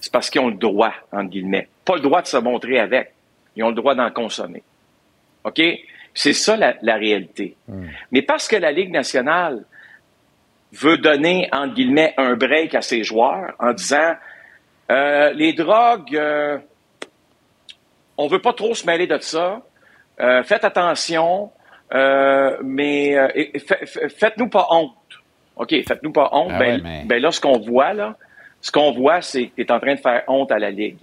C'est 0.00 0.12
parce 0.12 0.30
qu'ils 0.30 0.40
ont 0.40 0.48
le 0.48 0.56
droit, 0.56 0.92
entre 1.12 1.30
guillemets. 1.30 1.68
Pas 1.84 1.94
le 1.94 2.00
droit 2.00 2.22
de 2.22 2.26
se 2.26 2.36
montrer 2.36 2.78
avec. 2.78 3.12
Ils 3.56 3.64
ont 3.64 3.68
le 3.68 3.74
droit 3.74 3.94
d'en 3.94 4.10
consommer. 4.10 4.62
OK? 5.44 5.60
C'est 6.14 6.32
ça 6.32 6.56
la, 6.56 6.74
la 6.82 6.96
réalité. 6.96 7.56
Mais 8.10 8.22
parce 8.22 8.46
que 8.48 8.56
la 8.56 8.70
Ligue 8.70 8.90
nationale 8.90 9.64
veut 10.72 10.98
donner, 10.98 11.48
entre 11.52 11.74
guillemets, 11.74 12.14
un 12.16 12.34
break 12.34 12.74
à 12.74 12.82
ses 12.82 13.04
joueurs 13.04 13.54
en 13.58 13.72
disant 13.72 14.14
euh, 14.90 15.32
les 15.32 15.52
drogues, 15.52 16.16
euh, 16.16 16.58
on 18.16 18.26
veut 18.26 18.40
pas 18.40 18.52
trop 18.52 18.74
se 18.74 18.86
mêler 18.86 19.06
de 19.06 19.18
ça. 19.18 19.62
Euh, 20.20 20.42
faites 20.42 20.64
attention, 20.64 21.50
euh, 21.94 22.56
mais 22.64 23.16
euh, 23.16 23.28
faites-nous 24.18 24.48
pas 24.48 24.66
honte. 24.70 24.92
OK, 25.56 25.74
faites-nous 25.86 26.12
pas 26.12 26.28
honte. 26.32 26.50
Ah 26.54 26.58
ben, 26.58 26.74
ouais, 26.76 26.80
mais- 26.82 27.04
ben 27.06 27.22
là, 27.22 27.30
ce 27.30 27.40
qu'on 27.40 27.58
voit, 27.58 27.92
là, 27.92 28.16
ce 28.60 28.70
qu'on 28.72 28.92
voit, 28.92 29.20
c'est 29.20 29.46
que 29.48 29.56
tu 29.56 29.62
es 29.62 29.72
en 29.72 29.78
train 29.80 29.94
de 29.94 30.00
faire 30.00 30.22
honte 30.28 30.50
à 30.52 30.58
la 30.58 30.70
Ligue. 30.70 30.96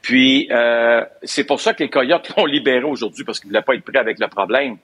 Puis, 0.00 0.48
euh, 0.50 1.04
c'est 1.22 1.44
pour 1.44 1.60
ça 1.60 1.72
que 1.74 1.82
les 1.82 1.88
Coyotes 1.90 2.30
l'ont 2.36 2.46
libéré 2.46 2.84
aujourd'hui, 2.84 3.24
parce 3.24 3.40
qu'ils 3.40 3.48
ne 3.48 3.52
voulaient 3.54 3.64
pas 3.64 3.74
être 3.74 3.84
prêts 3.84 3.98
avec 3.98 4.18
le 4.18 4.28
problème. 4.28 4.76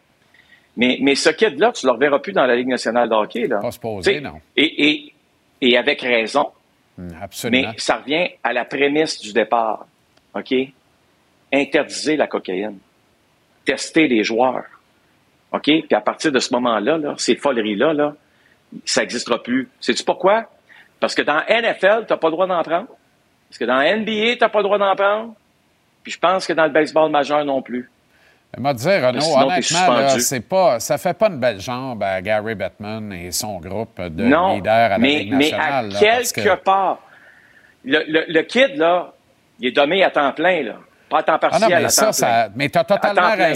Mais, 0.76 0.98
mais 1.02 1.14
ce 1.14 1.30
kid-là, 1.30 1.72
tu 1.72 1.84
ne 1.86 1.90
le 1.90 1.94
reverras 1.94 2.18
plus 2.20 2.32
dans 2.32 2.46
la 2.46 2.56
Ligue 2.56 2.68
nationale 2.68 3.08
de 3.08 3.14
hockey. 3.14 3.46
Là. 3.46 3.58
Pas 3.58 3.70
supposé, 3.70 4.20
non. 4.20 4.40
Et, 4.56 4.88
et, 4.90 5.14
et 5.60 5.76
avec 5.76 6.00
raison. 6.00 6.50
Hum, 6.98 7.08
Absolument. 7.20 7.68
Mais 7.68 7.74
ça 7.78 7.96
revient 7.96 8.28
à 8.42 8.52
la 8.52 8.64
prémisse 8.64 9.20
du 9.20 9.32
départ. 9.32 9.86
OK? 10.34 10.54
Interdiser 11.52 12.16
la 12.16 12.26
cocaïne. 12.26 12.78
Tester 13.64 14.06
les 14.08 14.22
joueurs. 14.24 14.64
OK? 15.52 15.62
Puis 15.64 15.86
à 15.94 16.00
partir 16.00 16.32
de 16.32 16.38
ce 16.38 16.52
moment-là, 16.54 16.98
là, 16.98 17.14
ces 17.18 17.36
foleries-là, 17.36 17.92
là, 17.92 18.14
ça 18.84 19.00
n'existera 19.02 19.42
plus. 19.42 19.68
Sais-tu 19.80 20.04
pourquoi? 20.04 20.44
Parce 21.00 21.14
que 21.14 21.22
dans 21.22 21.40
NFL, 21.48 22.04
tu 22.06 22.12
n'as 22.12 22.16
pas 22.18 22.28
le 22.28 22.32
droit 22.32 22.46
d'en 22.46 22.62
prendre. 22.62 22.86
Parce 23.48 23.58
que 23.58 23.64
dans 23.64 23.80
NBA, 23.80 24.34
tu 24.36 24.38
n'as 24.40 24.48
pas 24.48 24.58
le 24.58 24.64
droit 24.64 24.78
d'en 24.78 24.94
prendre. 24.94 25.34
Puis 26.02 26.12
je 26.12 26.18
pense 26.18 26.46
que 26.46 26.52
dans 26.52 26.64
le 26.64 26.70
baseball 26.70 27.10
majeur 27.10 27.44
non 27.44 27.62
plus. 27.62 27.90
M'a 28.58 28.74
dit, 28.74 28.88
Renaud, 28.88 29.20
Sinon, 29.20 29.46
honnêtement, 29.46 30.08
c'est 30.18 30.40
pas, 30.40 30.80
ça 30.80 30.98
fait 30.98 31.14
pas 31.14 31.28
une 31.28 31.38
belle 31.38 31.60
jambe 31.60 32.02
à 32.02 32.20
Gary 32.20 32.56
Bettman 32.56 33.12
et 33.12 33.30
son 33.30 33.58
groupe 33.60 34.00
de 34.00 34.24
non, 34.24 34.56
leaders 34.56 34.72
à 34.72 34.88
la 34.88 34.98
mais, 34.98 35.20
Ligue 35.20 35.34
mais 35.34 35.52
à 35.52 35.82
là, 35.82 35.98
quelque 36.00 36.40
que- 36.40 36.54
part, 36.56 36.98
le, 37.84 38.02
le, 38.08 38.24
le 38.26 38.42
kid, 38.42 38.76
là, 38.76 39.12
il 39.60 39.68
est 39.68 39.72
dommé 39.72 40.02
à 40.02 40.10
temps 40.10 40.32
plein, 40.32 40.62
là. 40.64 40.74
Pas 41.08 41.18
à 41.18 41.22
temps 41.22 41.34
Ah 41.34 41.38
partiel, 41.38 41.62
non, 41.70 41.76
mais 41.78 41.84
à 41.84 41.88
ça, 41.90 42.06
temps 42.06 42.12
ça, 42.12 42.48
mais 42.56 42.68
tu 42.68 42.78
as 42.78 42.84
totalement 42.84 43.32
plein. 43.32 43.54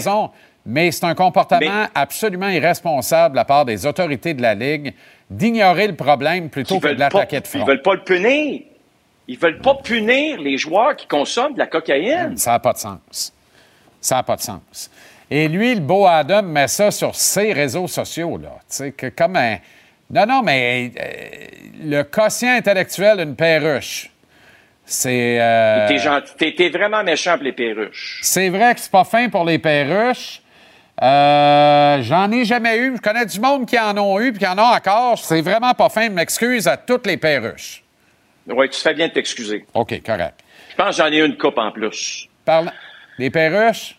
Mais 0.65 0.91
c'est 0.91 1.05
un 1.05 1.13
comportement 1.15 1.59
Mais- 1.83 1.89
absolument 1.93 2.49
irresponsable 2.49 3.33
de 3.33 3.37
la 3.37 3.45
part 3.45 3.65
des 3.65 3.85
autorités 3.85 4.33
de 4.33 4.41
la 4.41 4.55
Ligue 4.55 4.93
d'ignorer 5.29 5.87
le 5.87 5.95
problème 5.95 6.49
plutôt 6.49 6.79
que 6.79 6.87
de 6.87 6.99
l'attaquer 6.99 7.39
de 7.39 7.47
front. 7.47 7.59
Ils 7.59 7.65
veulent 7.65 7.81
pas 7.81 7.93
le 7.95 8.03
punir. 8.03 8.61
Ils 9.27 9.39
veulent 9.39 9.59
pas 9.59 9.75
punir 9.75 10.39
les 10.39 10.57
joueurs 10.57 10.95
qui 10.95 11.07
consomment 11.07 11.53
de 11.53 11.59
la 11.59 11.67
cocaïne. 11.67 12.37
Ça 12.37 12.51
n'a 12.51 12.59
pas 12.59 12.73
de 12.73 12.77
sens. 12.77 13.33
Ça 13.99 14.15
n'a 14.15 14.23
pas 14.23 14.35
de 14.35 14.41
sens. 14.41 14.91
Et 15.31 15.47
lui, 15.47 15.73
le 15.73 15.81
beau 15.81 16.05
Adam, 16.05 16.43
met 16.43 16.67
ça 16.67 16.91
sur 16.91 17.15
ses 17.15 17.51
réseaux 17.53 17.87
sociaux, 17.87 18.37
là. 18.37 18.51
Tu 18.59 18.63
sais, 18.69 18.91
que 18.91 19.07
comme 19.07 19.35
un. 19.35 19.57
Non, 20.11 20.25
non, 20.27 20.41
mais 20.43 20.91
euh, 20.99 21.07
le 21.83 22.03
quotient 22.03 22.55
intellectuel 22.55 23.17
d'une 23.17 23.35
perruche, 23.35 24.11
c'est. 24.85 25.37
euh, 25.41 25.87
t'es 26.37 26.69
vraiment 26.69 27.03
méchant 27.03 27.33
pour 27.35 27.43
les 27.43 27.53
perruches. 27.53 28.19
C'est 28.21 28.49
vrai 28.49 28.75
que 28.75 28.81
c'est 28.81 28.91
pas 28.91 29.03
fin 29.03 29.29
pour 29.29 29.45
les 29.45 29.57
perruches. 29.57 30.41
Euh, 31.01 31.99
J'en 32.01 32.31
ai 32.31 32.45
jamais 32.45 32.77
eu. 32.77 32.93
Je 32.95 33.01
connais 33.01 33.25
du 33.25 33.39
monde 33.39 33.65
qui 33.65 33.77
en 33.79 33.97
ont 33.97 34.19
eu 34.19 34.31
puis 34.31 34.39
qui 34.39 34.47
en 34.47 34.57
ont 34.57 34.61
encore. 34.73 35.17
C'est 35.17 35.41
vraiment 35.41 35.73
pas 35.73 35.89
fin. 35.89 36.05
Je 36.05 36.11
m'excuse 36.11 36.67
à 36.67 36.77
toutes 36.77 37.05
les 37.07 37.17
perruches. 37.17 37.83
Oui, 38.47 38.69
tu 38.69 38.79
fais 38.79 38.93
bien 38.93 39.07
de 39.07 39.13
t'excuser. 39.13 39.65
OK, 39.73 40.01
correct. 40.05 40.39
Je 40.71 40.75
pense 40.75 40.97
que 40.97 41.03
j'en 41.03 41.11
ai 41.11 41.17
une 41.19 41.37
coupe 41.37 41.57
en 41.57 41.71
plus. 41.71 42.27
Parle... 42.45 42.71
Les 43.17 43.29
perruches? 43.29 43.97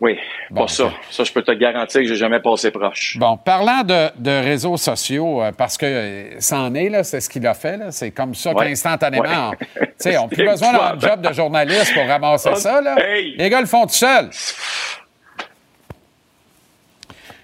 Oui, 0.00 0.18
Bon, 0.50 0.62
pas 0.62 0.68
ça. 0.68 0.90
Ça, 1.10 1.22
je 1.22 1.32
peux 1.32 1.42
te 1.42 1.52
garantir 1.52 2.00
que 2.00 2.06
j'ai 2.08 2.16
jamais 2.16 2.40
passé 2.40 2.72
proche. 2.72 3.16
Bon, 3.18 3.36
parlant 3.36 3.82
de, 3.84 4.08
de 4.16 4.30
réseaux 4.42 4.76
sociaux, 4.76 5.40
euh, 5.42 5.52
parce 5.52 5.76
que 5.78 5.86
euh, 5.86 6.40
c'en 6.40 6.74
est, 6.74 6.88
là, 6.88 7.04
c'est 7.04 7.20
ce 7.20 7.28
qu'il 7.30 7.46
a 7.46 7.54
fait, 7.54 7.76
là. 7.76 7.92
C'est 7.92 8.10
comme 8.10 8.34
ça 8.34 8.52
Ouais. 8.52 8.66
qu'instantanément, 8.66 9.50
Ouais. 9.50 9.56
on- 9.80 9.84
tu 9.84 9.92
sais, 9.98 10.16
on 10.18 10.22
n'a 10.22 10.28
plus 10.28 10.44
besoin 10.48 10.72
d'un 10.72 10.98
job 10.98 11.20
de 11.20 11.32
journaliste 11.32 11.94
pour 11.94 12.04
ramasser 12.06 12.48
Oh, 12.52 12.56
ça, 12.56 12.80
là. 12.80 12.96
hey! 12.98 13.36
Les 13.36 13.48
gars 13.48 13.60
le 13.60 13.66
font 13.68 13.86
tout 13.86 13.92
seuls. 13.94 14.30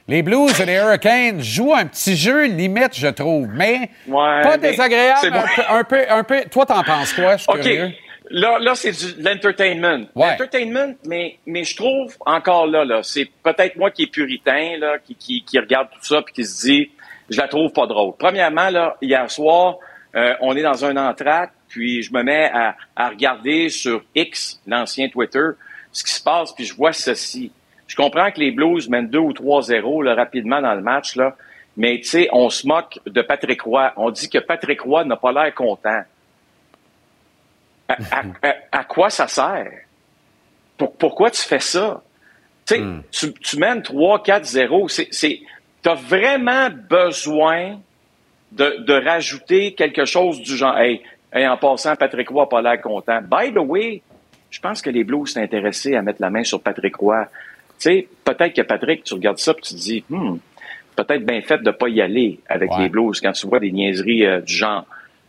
Les 0.09 0.23
Blues 0.23 0.59
et 0.61 0.65
les 0.65 0.75
Hurricanes 0.77 1.43
jouent 1.43 1.75
un 1.75 1.85
petit 1.87 2.17
jeu 2.17 2.45
limite, 2.47 2.95
je 2.95 3.09
trouve, 3.09 3.47
mais 3.53 3.91
Ouais, 4.07 4.43
pas 4.43 4.57
mais 4.57 4.71
désagréable. 4.71 5.27
Un, 5.33 5.43
peu, 5.55 5.63
un, 5.69 5.85
peu, 5.85 6.05
un 6.11 6.25
peu- 6.25 6.45
Toi, 6.51 6.65
t'en 6.67 6.83
penses 6.83 7.13
quoi? 7.13 7.37
Je 7.37 7.43
suis 7.43 7.53
OK. 7.53 7.61
curieux. 7.61 7.93
Là, 8.31 8.59
là 8.59 8.75
c'est 8.75 8.93
du- 8.93 9.23
de 9.23 9.29
l'entertainment. 9.29 10.07
Ouais. 10.15 10.31
L'entertainment, 10.31 10.95
mais, 11.07 11.39
mais 11.47 11.65
je 11.65 11.77
trouve 11.77 12.15
encore 12.25 12.67
là, 12.67 12.85
là 12.85 13.01
c'est 13.03 13.27
peut-être 13.43 13.77
moi 13.77 13.91
qui 13.91 14.05
est 14.05 14.11
puritain, 14.13 14.77
là, 14.79 14.97
qui, 14.99 15.15
qui, 15.15 15.45
qui 15.45 15.59
regarde 15.59 15.89
tout 15.91 16.03
ça 16.05 16.23
puis 16.23 16.35
qui 16.35 16.45
se 16.45 16.67
dit, 16.67 16.91
je 17.29 17.39
la 17.39 17.47
trouve 17.49 17.71
pas 17.73 17.87
drôle. 17.87 18.15
Premièrement, 18.19 18.71
là, 18.71 18.97
hier 19.03 19.31
soir, 19.31 19.77
euh, 20.15 20.33
on 20.41 20.57
est 20.57 20.63
dans 20.63 20.85
un 20.87 20.97
entracte, 20.97 21.53
puis 21.69 22.03
je 22.03 22.13
me 22.15 22.23
mets 22.23 22.51
à, 22.53 22.77
à 22.97 23.11
regarder 23.11 23.69
sur 23.69 24.03
X, 24.15 24.59
l'ancien 24.67 25.09
Twitter, 25.11 25.49
ce 25.93 26.03
qui 26.03 26.13
se 26.13 26.23
passe, 26.23 26.53
puis 26.55 26.65
je 26.65 26.75
vois 26.75 26.95
ceci. 26.95 27.53
Je 27.89 27.97
comprends 27.97 28.31
que 28.31 28.39
les 28.39 28.53
Blues 28.53 28.89
mènent 28.89 29.09
2 29.09 29.19
ou 29.19 29.33
3-0 29.33 30.05
là, 30.05 30.15
rapidement 30.15 30.61
dans 30.63 30.75
le 30.75 30.83
match, 30.83 31.17
là, 31.17 31.35
mais 31.77 31.99
tu 31.99 32.05
sais, 32.09 32.29
on 32.33 32.49
se 32.51 32.67
moque 32.67 33.01
de 33.07 33.21
Patrick 33.23 33.63
Roy. 33.63 33.93
On 33.97 34.11
dit 34.11 34.29
que 34.29 34.39
Patrick 34.39 34.81
Roy 34.83 35.05
n'a 35.05 35.17
pas 35.17 35.33
l'air 35.33 35.55
content. 35.55 36.03
À, 37.89 37.95
à- 38.11 38.23
à- 38.49 38.55
à 38.81 38.85
quoi 38.85 39.11
ça 39.11 39.27
sert? 39.27 39.71
Pour- 40.77 40.95
pourquoi 40.97 41.31
tu 41.31 41.43
fais 41.43 41.61
ça? 41.61 42.03
Tu 42.67 42.75
tu, 43.11 43.33
tu 43.35 43.59
mènes 43.59 43.81
3-4-0. 43.81 44.89
C'est, 44.89 45.09
c'est, 45.11 45.41
t'as 45.83 45.95
vraiment 45.95 46.69
besoin 46.71 47.79
de, 48.53 48.77
de 48.85 48.93
rajouter 48.93 49.73
quelque 49.75 50.05
chose 50.05 50.41
du 50.43 50.57
genre, 50.57 50.77
hey, 50.77 51.03
hey, 51.33 51.47
en 51.49 51.57
passant, 51.57 51.97
Patrick 51.97 52.29
Roy 52.29 52.43
n'a 52.43 52.47
pas 52.49 52.61
l'air 52.63 52.81
content. 52.83 53.21
By 53.23 53.53
the 53.53 53.59
way, 53.59 54.03
je 54.51 54.61
pense 54.61 54.83
que 54.83 54.91
les 54.91 55.05
Blues 55.05 55.31
sont 55.33 55.41
intéressés 55.41 55.95
à 55.97 56.03
mettre 56.03 56.21
la 56.21 56.29
main 56.31 56.45
sur 56.45 56.61
Patrick 56.61 56.97
Roy. 56.97 57.27
Tu 57.79 57.83
sais, 57.91 58.09
peut-être 58.25 58.55
que 58.55 58.63
Patrick, 58.63 59.05
tu 59.05 59.15
regardes 59.15 59.39
ça 59.39 59.53
et 59.53 59.61
tu 59.61 59.75
te 59.75 59.79
dis, 59.79 60.05
hmm, 60.09 60.37
peut-être 60.97 61.25
bien 61.25 61.41
fait 61.43 61.63
de 61.63 61.71
pas 61.71 61.89
y 61.89 62.01
aller 62.01 62.41
avec 62.49 62.71
Ouais. 62.73 62.83
les 62.85 62.89
Blues 62.89 63.21
quand 63.21 63.33
tu 63.33 63.47
vois 63.47 63.61
des 63.61 63.71
niaiseries 63.73 64.27
euh, 64.27 64.41
du 64.41 64.53
genre. 64.55 64.85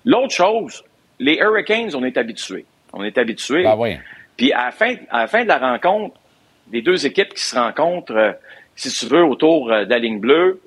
L'autre 0.06 0.34
chose, 0.34 0.84
les 1.20 1.36
Hurricanes, 1.38 1.92
on 1.96 2.04
est 2.04 2.18
habitués. 2.18 2.66
On 2.94 3.04
est 3.04 3.18
habitués. 3.18 3.64
Ben 3.64 3.76
oui. 3.78 3.98
Puis 4.38 4.52
à 4.54 4.66
la 4.66 4.72
fin, 4.72 4.96
à 5.12 5.20
la 5.22 5.28
fin 5.28 5.44
de 5.44 5.48
la 5.50 5.58
rencontre, 5.60 6.16
les 6.72 6.82
deux 6.82 7.06
équipes 7.06 7.34
qui 7.34 7.44
se 7.44 7.56
rencontrent, 7.56 8.16
euh, 8.16 8.32
si 8.76 8.90
tu 8.90 9.06
veux, 9.14 9.24
autour 9.24 9.72
euh, 9.72 9.86
de 9.86 9.90
la 9.90 10.00
ligne 10.00 10.20
bleue, 10.20 10.60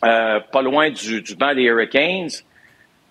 pas 0.00 0.62
loin 0.62 0.90
du, 0.90 1.20
du 1.20 1.34
banc 1.34 1.54
des 1.54 1.64
Hurricanes, 1.64 2.30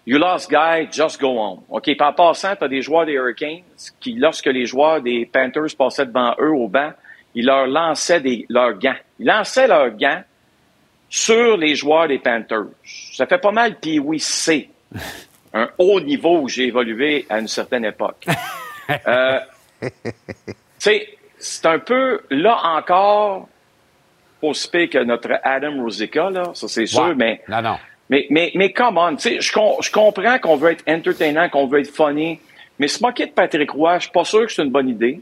You 0.08 0.18
lost 0.18 0.50
guy, 0.50 0.88
just 0.92 1.20
go 1.22 1.38
on. 1.38 1.60
OK, 1.70 1.84
puis 1.84 1.96
en 2.00 2.14
passant, 2.14 2.56
tu 2.56 2.64
as 2.64 2.68
des 2.68 2.82
joueurs 2.82 3.06
des 3.06 3.12
Hurricanes 3.12 3.62
qui, 4.00 4.14
lorsque 4.16 4.48
les 4.48 4.66
joueurs 4.66 5.02
des 5.02 5.28
Panthers 5.32 5.76
passaient 5.78 6.08
devant 6.08 6.34
eux 6.40 6.50
au 6.52 6.68
banc, 6.68 6.92
ils 7.40 7.46
leur 7.46 7.68
lançaient 7.68 8.20
des, 8.22 8.46
leurs 8.50 8.78
gants. 8.78 8.96
Ils 9.20 9.26
lançaient 9.28 9.68
leurs 9.68 9.92
gants 9.92 10.22
sur 11.10 11.58
les 11.58 11.74
joueurs 11.76 12.08
des 12.08 12.20
Panthers. 12.20 12.66
Ça 13.14 13.26
fait 13.26 13.38
pas 13.38 13.52
mal 13.52 13.76
Pee-Wee 13.80 14.20
C. 14.20 14.70
Un 15.54 15.68
haut 15.80 16.00
niveau 16.00 16.42
où 16.42 16.48
j'ai 16.50 16.66
évolué 16.68 17.26
à 17.30 17.40
une 17.40 17.48
certaine 17.48 17.86
époque. 17.86 18.26
Euh, 19.08 19.40
c'est 20.78 21.66
un 21.66 21.78
peu, 21.78 22.22
là 22.32 22.60
encore, 22.76 23.48
aussi 24.42 24.68
pire 24.68 24.90
que 24.90 24.98
notre 25.04 25.40
Adam 25.44 25.80
Rosica, 25.84 26.32
là, 26.32 26.52
ça 26.56 26.68
c'est 26.68 26.88
sûr, 26.88 27.04
Ouais. 27.04 27.14
mais 27.16 27.42
Non, 27.48 27.62
non. 27.62 27.78
mais, 28.10 28.26
mais, 28.32 28.52
mais 28.56 28.74
come 28.74 28.98
on, 28.98 29.16
tu 29.16 29.22
sais, 29.22 29.42
je, 29.42 29.52
com- 29.54 29.76
je 29.80 29.92
comprends 29.92 30.40
qu'on 30.40 30.56
veut 30.56 30.72
être 30.72 30.84
entertainant, 30.88 31.50
qu'on 31.50 31.68
veut 31.68 31.82
être 31.82 31.96
funny, 31.96 32.40
mais 32.80 32.88
se 32.88 33.04
moquer 33.04 33.28
de 33.28 33.32
Patrick 33.32 33.70
Roy, 33.70 33.98
je 34.00 34.04
suis 34.06 34.12
pas 34.12 34.24
sûr 34.24 34.48
que 34.48 34.52
c'est 34.52 34.64
une 34.64 34.72
bonne 34.72 34.90
idée. 34.90 35.22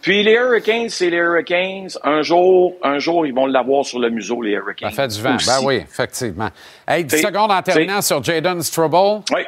Puis 0.00 0.22
les 0.22 0.32
Hurricanes, 0.34 0.88
c'est 0.88 1.10
les 1.10 1.16
Hurricanes. 1.16 1.88
Un 2.04 2.22
jour, 2.22 2.74
un 2.82 2.98
jour, 2.98 3.26
ils 3.26 3.34
vont 3.34 3.46
l'avoir 3.46 3.84
sur 3.84 3.98
le 3.98 4.10
museau, 4.10 4.40
les 4.42 4.52
Hurricanes. 4.52 4.90
Ça 4.90 5.02
fait 5.02 5.08
du 5.08 5.20
vent. 5.20 5.34
Aussi. 5.36 5.46
Ben 5.48 5.58
oui, 5.66 5.74
effectivement. 5.76 6.48
Hey, 6.86 7.04
10 7.04 7.16
T'sais, 7.16 7.26
secondes 7.26 7.50
en 7.50 7.62
terminant 7.62 8.00
sur 8.00 8.22
Jaden 8.22 8.62
Struble. 8.62 9.22
Oui. 9.34 9.40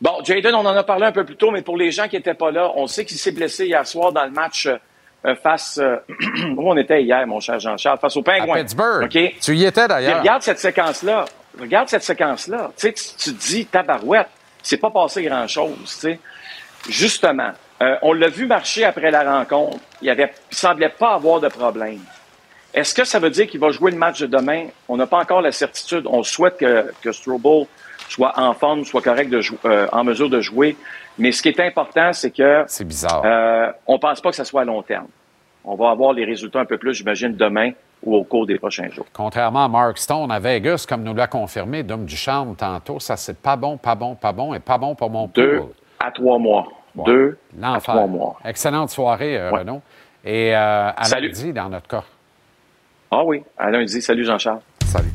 Bon, 0.00 0.12
Jaden, 0.24 0.54
on 0.54 0.60
en 0.64 0.76
a 0.76 0.82
parlé 0.82 1.06
un 1.06 1.12
peu 1.12 1.24
plus 1.24 1.36
tôt, 1.36 1.50
mais 1.50 1.60
pour 1.62 1.76
les 1.76 1.90
gens 1.90 2.08
qui 2.08 2.16
n'étaient 2.16 2.34
pas 2.34 2.50
là, 2.50 2.72
on 2.74 2.86
sait 2.86 3.04
qu'il 3.04 3.18
s'est 3.18 3.32
blessé 3.32 3.66
hier 3.66 3.86
soir 3.86 4.12
dans 4.12 4.24
le 4.24 4.30
match 4.30 4.66
euh, 5.26 5.34
face... 5.42 5.78
euh, 5.78 5.96
où 6.56 6.70
on 6.70 6.76
était 6.78 7.02
hier, 7.02 7.26
mon 7.26 7.38
cher 7.40 7.60
Jean-Charles? 7.60 7.98
Face 7.98 8.16
aux 8.16 8.22
Pingouins. 8.22 8.56
À 8.56 8.60
Pittsburgh. 8.60 9.08
Tu 9.40 9.56
y 9.56 9.64
étais 9.66 9.86
d'ailleurs. 9.86 10.20
regarde 10.20 10.40
cette 10.42 10.58
séquence-là. 10.58 11.26
Regarde 11.60 11.88
cette 11.88 12.04
séquence-là. 12.04 12.70
Tu 12.78 12.88
sais, 12.88 12.92
tu 12.94 13.02
tu 13.18 13.34
te 13.34 13.40
dis, 13.46 13.66
tabarouette, 13.66 14.28
c'est 14.62 14.78
pas 14.78 14.90
passé 14.90 15.22
grand-chose, 15.22 15.76
tu 15.84 15.88
sais. 15.88 16.20
Justement, 16.88 17.50
euh, 17.82 17.96
on 18.02 18.12
l'a 18.12 18.28
vu 18.28 18.46
marcher 18.46 18.84
après 18.84 19.10
la 19.10 19.38
rencontre. 19.38 19.78
Il 20.02 20.08
il 20.50 20.56
semblait 20.56 20.88
pas 20.90 21.14
avoir 21.14 21.40
de 21.40 21.48
problème. 21.48 22.00
Est-ce 22.72 22.94
que 22.94 23.04
ça 23.04 23.18
veut 23.18 23.30
dire 23.30 23.46
qu'il 23.48 23.58
va 23.60 23.70
jouer 23.70 23.90
le 23.90 23.96
match 23.96 24.20
de 24.20 24.26
demain? 24.26 24.66
On 24.88 24.96
n'a 24.96 25.06
pas 25.06 25.18
encore 25.18 25.40
la 25.42 25.50
certitude. 25.52 26.04
On 26.06 26.22
souhaite 26.22 26.56
que, 26.58 26.92
que 27.02 27.10
Strobel 27.10 27.66
soit 28.08 28.32
en 28.38 28.54
forme, 28.54 28.84
soit 28.84 29.02
correct 29.02 29.28
de 29.30 29.40
euh, 29.64 29.86
en 29.92 30.04
mesure 30.04 30.28
de 30.30 30.40
jouer. 30.40 30.76
Mais 31.18 31.32
ce 31.32 31.42
qui 31.42 31.48
est 31.48 31.60
important, 31.60 32.12
c'est 32.12 32.30
que 32.30 32.64
C'est 32.66 32.84
bizarre. 32.84 33.22
euh, 33.24 33.72
on 33.86 33.98
pense 33.98 34.20
pas 34.20 34.30
que 34.30 34.36
ça 34.36 34.44
soit 34.44 34.62
à 34.62 34.64
long 34.64 34.82
terme. 34.82 35.06
On 35.64 35.74
va 35.74 35.90
avoir 35.90 36.12
les 36.12 36.24
résultats 36.24 36.60
un 36.60 36.64
peu 36.64 36.78
plus, 36.78 36.94
j'imagine, 36.94 37.34
demain 37.34 37.72
ou 38.02 38.16
au 38.16 38.24
cours 38.24 38.46
des 38.46 38.58
prochains 38.58 38.88
jours. 38.88 39.04
Contrairement 39.12 39.64
à 39.64 39.68
Mark 39.68 39.98
Stone 39.98 40.30
à 40.30 40.38
Vegas, 40.38 40.86
comme 40.88 41.02
nous 41.02 41.14
l'a 41.14 41.26
confirmé 41.26 41.82
Dom 41.82 42.04
Ducharme 42.06 42.56
tantôt, 42.56 42.98
ça 42.98 43.16
c'est 43.16 43.36
pas 43.38 43.56
bon, 43.56 43.76
pas 43.76 43.94
bon, 43.94 44.14
pas 44.14 44.32
bon 44.32 44.54
et 44.54 44.58
pas 44.60 44.78
bon 44.78 44.94
pour 44.94 45.10
mon 45.10 45.26
Deux 45.34 45.58
pool. 45.58 45.68
à 45.98 46.10
trois 46.10 46.38
mois. 46.38 46.66
Deux 46.94 47.38
à 47.62 47.72
L'enfer. 47.74 47.94
trois 47.94 48.06
mois. 48.06 48.38
Excellente 48.44 48.90
soirée, 48.90 49.38
euh, 49.38 49.50
Ouais. 49.50 49.60
Renaud. 49.60 49.80
Et 50.24 50.54
euh, 50.54 50.90
à 50.96 51.04
Salut. 51.04 51.28
lundi, 51.28 51.52
dans 51.52 51.68
notre 51.68 51.88
cas. 51.88 52.04
Ah 53.10 53.24
oui, 53.24 53.42
à 53.58 53.70
lundi. 53.70 54.00
Salut 54.02 54.24
Jean-Charles. 54.24 54.60
Salut. 54.84 55.08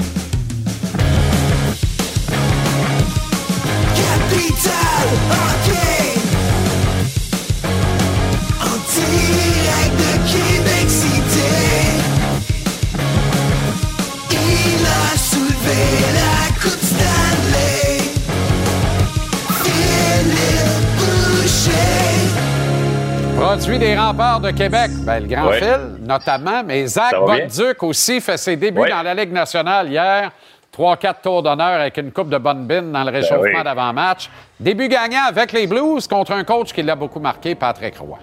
Des 23.79 23.95
remparts 23.97 24.39
de 24.39 24.51
Québec. 24.51 24.89
Ben, 25.05 25.19
le 25.19 25.27
grand 25.27 25.47
Ouais. 25.49 25.59
fil, 25.59 25.97
notamment, 26.07 26.63
mais 26.65 26.87
Zach? 26.87 27.13
Bonduc 27.13 27.83
aussi 27.83 28.21
fait 28.21 28.37
ses 28.37 28.55
débuts 28.55 28.79
Ouais. 28.79 28.89
dans 28.89 29.01
la 29.01 29.13
Ligue 29.13 29.33
nationale 29.33 29.89
hier. 29.89 30.31
3-4 30.71 31.21
tours 31.21 31.43
d'honneur 31.43 31.79
avec 31.81 31.97
une 31.97 32.11
coupe 32.11 32.29
de 32.29 32.37
bonne 32.37 32.65
bine 32.65 32.91
dans 32.91 33.03
le 33.03 33.11
réchauffement 33.11 33.41
Ben 33.43 33.57
oui. 33.57 33.63
d'avant-match. 33.63 34.29
Début 34.59 34.87
gagnant 34.87 35.25
avec 35.27 35.51
les 35.51 35.67
Blues 35.67 36.07
contre 36.07 36.31
un 36.31 36.43
coach 36.45 36.71
qui 36.73 36.83
l'a 36.83 36.95
beaucoup 36.95 37.19
marqué, 37.19 37.53
Patrick 37.55 37.97
Roy. 37.97 38.17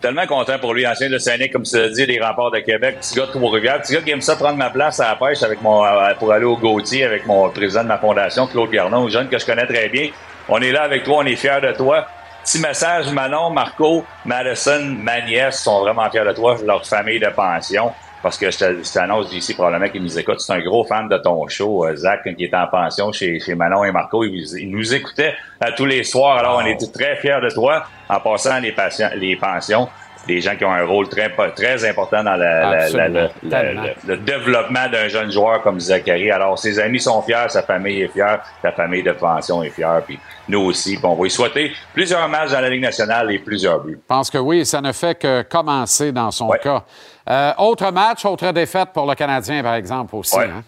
Tellement 0.00 0.26
content 0.26 0.58
pour 0.60 0.74
lui, 0.74 0.86
ancien 0.86 1.08
de 1.08 1.18
Saint-Nic, 1.18 1.52
comme 1.52 1.62
tu 1.64 1.76
l'as 1.76 1.88
dit, 1.90 2.06
des 2.06 2.20
remparts 2.20 2.50
de 2.50 2.58
Québec. 2.58 2.98
Petit 3.00 3.14
gars 3.16 3.26
de 3.26 3.32
Trois-Rivières. 3.32 3.80
Petit 3.82 3.94
gars 3.94 4.00
qui 4.02 4.10
aime 4.10 4.20
ça 4.20 4.34
prendre 4.36 4.56
ma 4.56 4.70
place 4.70 4.98
à 5.00 5.08
la 5.10 5.16
pêche 5.16 5.42
avec 5.42 5.62
mon, 5.62 5.82
pour 6.18 6.32
aller 6.32 6.44
au 6.44 6.56
Gautier 6.56 7.04
avec 7.04 7.26
mon 7.26 7.48
président 7.50 7.82
de 7.84 7.88
ma 7.88 7.98
fondation, 7.98 8.46
Claude 8.48 8.70
Garnon, 8.70 9.06
un 9.06 9.08
jeune 9.08 9.28
que 9.28 9.38
je 9.38 9.46
connais 9.46 9.66
très 9.66 9.88
bien. 9.88 10.10
On 10.48 10.58
est 10.60 10.72
là 10.72 10.82
avec 10.82 11.04
toi, 11.04 11.18
on 11.18 11.26
est 11.26 11.36
fiers 11.36 11.60
de 11.62 11.72
toi. 11.72 12.06
Petit 12.44 12.60
message, 12.60 13.12
Manon, 13.12 13.50
Marco, 13.50 14.04
Madison, 14.24 14.80
ma 15.02 15.20
nièce 15.20 15.62
sont 15.62 15.80
vraiment 15.80 16.08
fiers 16.10 16.24
de 16.24 16.32
toi, 16.32 16.56
leur 16.64 16.86
famille 16.86 17.20
de 17.20 17.28
pension. 17.28 17.92
Parce 18.22 18.36
que 18.36 18.50
je 18.50 18.92
t'annonce 18.92 19.30
d'ici 19.30 19.54
probablement 19.54 19.88
qu'ils 19.90 20.02
nous 20.02 20.18
écoutent. 20.18 20.40
C'est 20.40 20.52
un 20.52 20.60
gros 20.60 20.84
fan 20.84 21.08
de 21.08 21.18
ton 21.18 21.46
show, 21.46 21.86
euh, 21.86 21.94
Zach, 21.94 22.22
qui 22.36 22.44
était 22.44 22.56
en 22.56 22.66
pension 22.66 23.12
chez, 23.12 23.38
chez 23.38 23.54
Manon 23.54 23.84
et 23.84 23.92
Marco. 23.92 24.24
Ils, 24.24 24.58
ils 24.58 24.70
nous 24.70 24.92
écoutaient 24.92 25.34
à 25.60 25.70
tous 25.70 25.84
les 25.84 26.02
soirs. 26.02 26.38
Alors, 26.38 26.60
on 26.60 26.66
était 26.66 26.90
très 26.90 27.16
fiers 27.16 27.38
de 27.40 27.50
toi 27.50 27.84
en 28.08 28.18
passant 28.18 28.58
les, 28.58 28.72
patients, 28.72 29.10
les 29.14 29.36
pensions. 29.36 29.88
Des 30.28 30.40
gens 30.40 30.54
qui 30.56 30.64
ont 30.64 30.72
un 30.72 30.84
rôle 30.84 31.08
très, 31.08 31.34
très 31.56 31.88
important 31.88 32.22
dans 32.22 32.36
la- 32.36 32.60
la- 32.60 32.70
la- 32.70 32.82
Absolument. 32.84 33.28
le, 33.42 33.48
Tellement. 33.50 33.82
le- 33.82 33.94
le 34.06 34.16
développement 34.18 34.88
d'un 34.92 35.08
jeune 35.08 35.32
joueur 35.32 35.62
comme 35.62 35.80
Zachary. 35.80 36.30
Alors, 36.30 36.58
ses 36.58 36.78
amis 36.78 37.00
sont 37.00 37.20
fiers, 37.22 37.48
sa 37.48 37.62
famille 37.62 38.02
est 38.02 38.08
fière, 38.12 38.42
sa 38.62 38.70
famille 38.72 39.02
de 39.02 39.12
pension 39.12 39.62
est 39.62 39.70
fière, 39.70 40.02
puis 40.06 40.18
nous 40.48 40.60
aussi. 40.60 40.96
Puis 40.96 41.04
on 41.06 41.14
va 41.16 41.22
lui 41.24 41.30
souhaiter 41.30 41.72
plusieurs 41.94 42.28
matchs 42.28 42.50
dans 42.52 42.60
la 42.60 42.68
Ligue 42.70 42.82
nationale 42.82 43.32
et 43.32 43.38
plusieurs 43.38 43.80
buts. 43.80 43.98
Je 44.00 44.06
pense 44.06 44.30
que 44.30 44.38
oui, 44.38 44.64
ça 44.66 44.80
ne 44.80 44.92
fait 44.92 45.18
que 45.18 45.42
commencer 45.42 46.12
dans 46.12 46.30
son 46.30 46.50
cas. 46.62 46.84
Euh, 47.28 47.52
autre 47.58 47.90
match, 47.90 48.24
autre 48.24 48.52
défaite 48.52 48.90
pour 48.94 49.06
le 49.06 49.14
Canadien, 49.14 49.62
par 49.62 49.74
exemple, 49.74 50.14
aussi. 50.14 50.36
Ouais. 50.36 50.44
hein? 50.44 50.62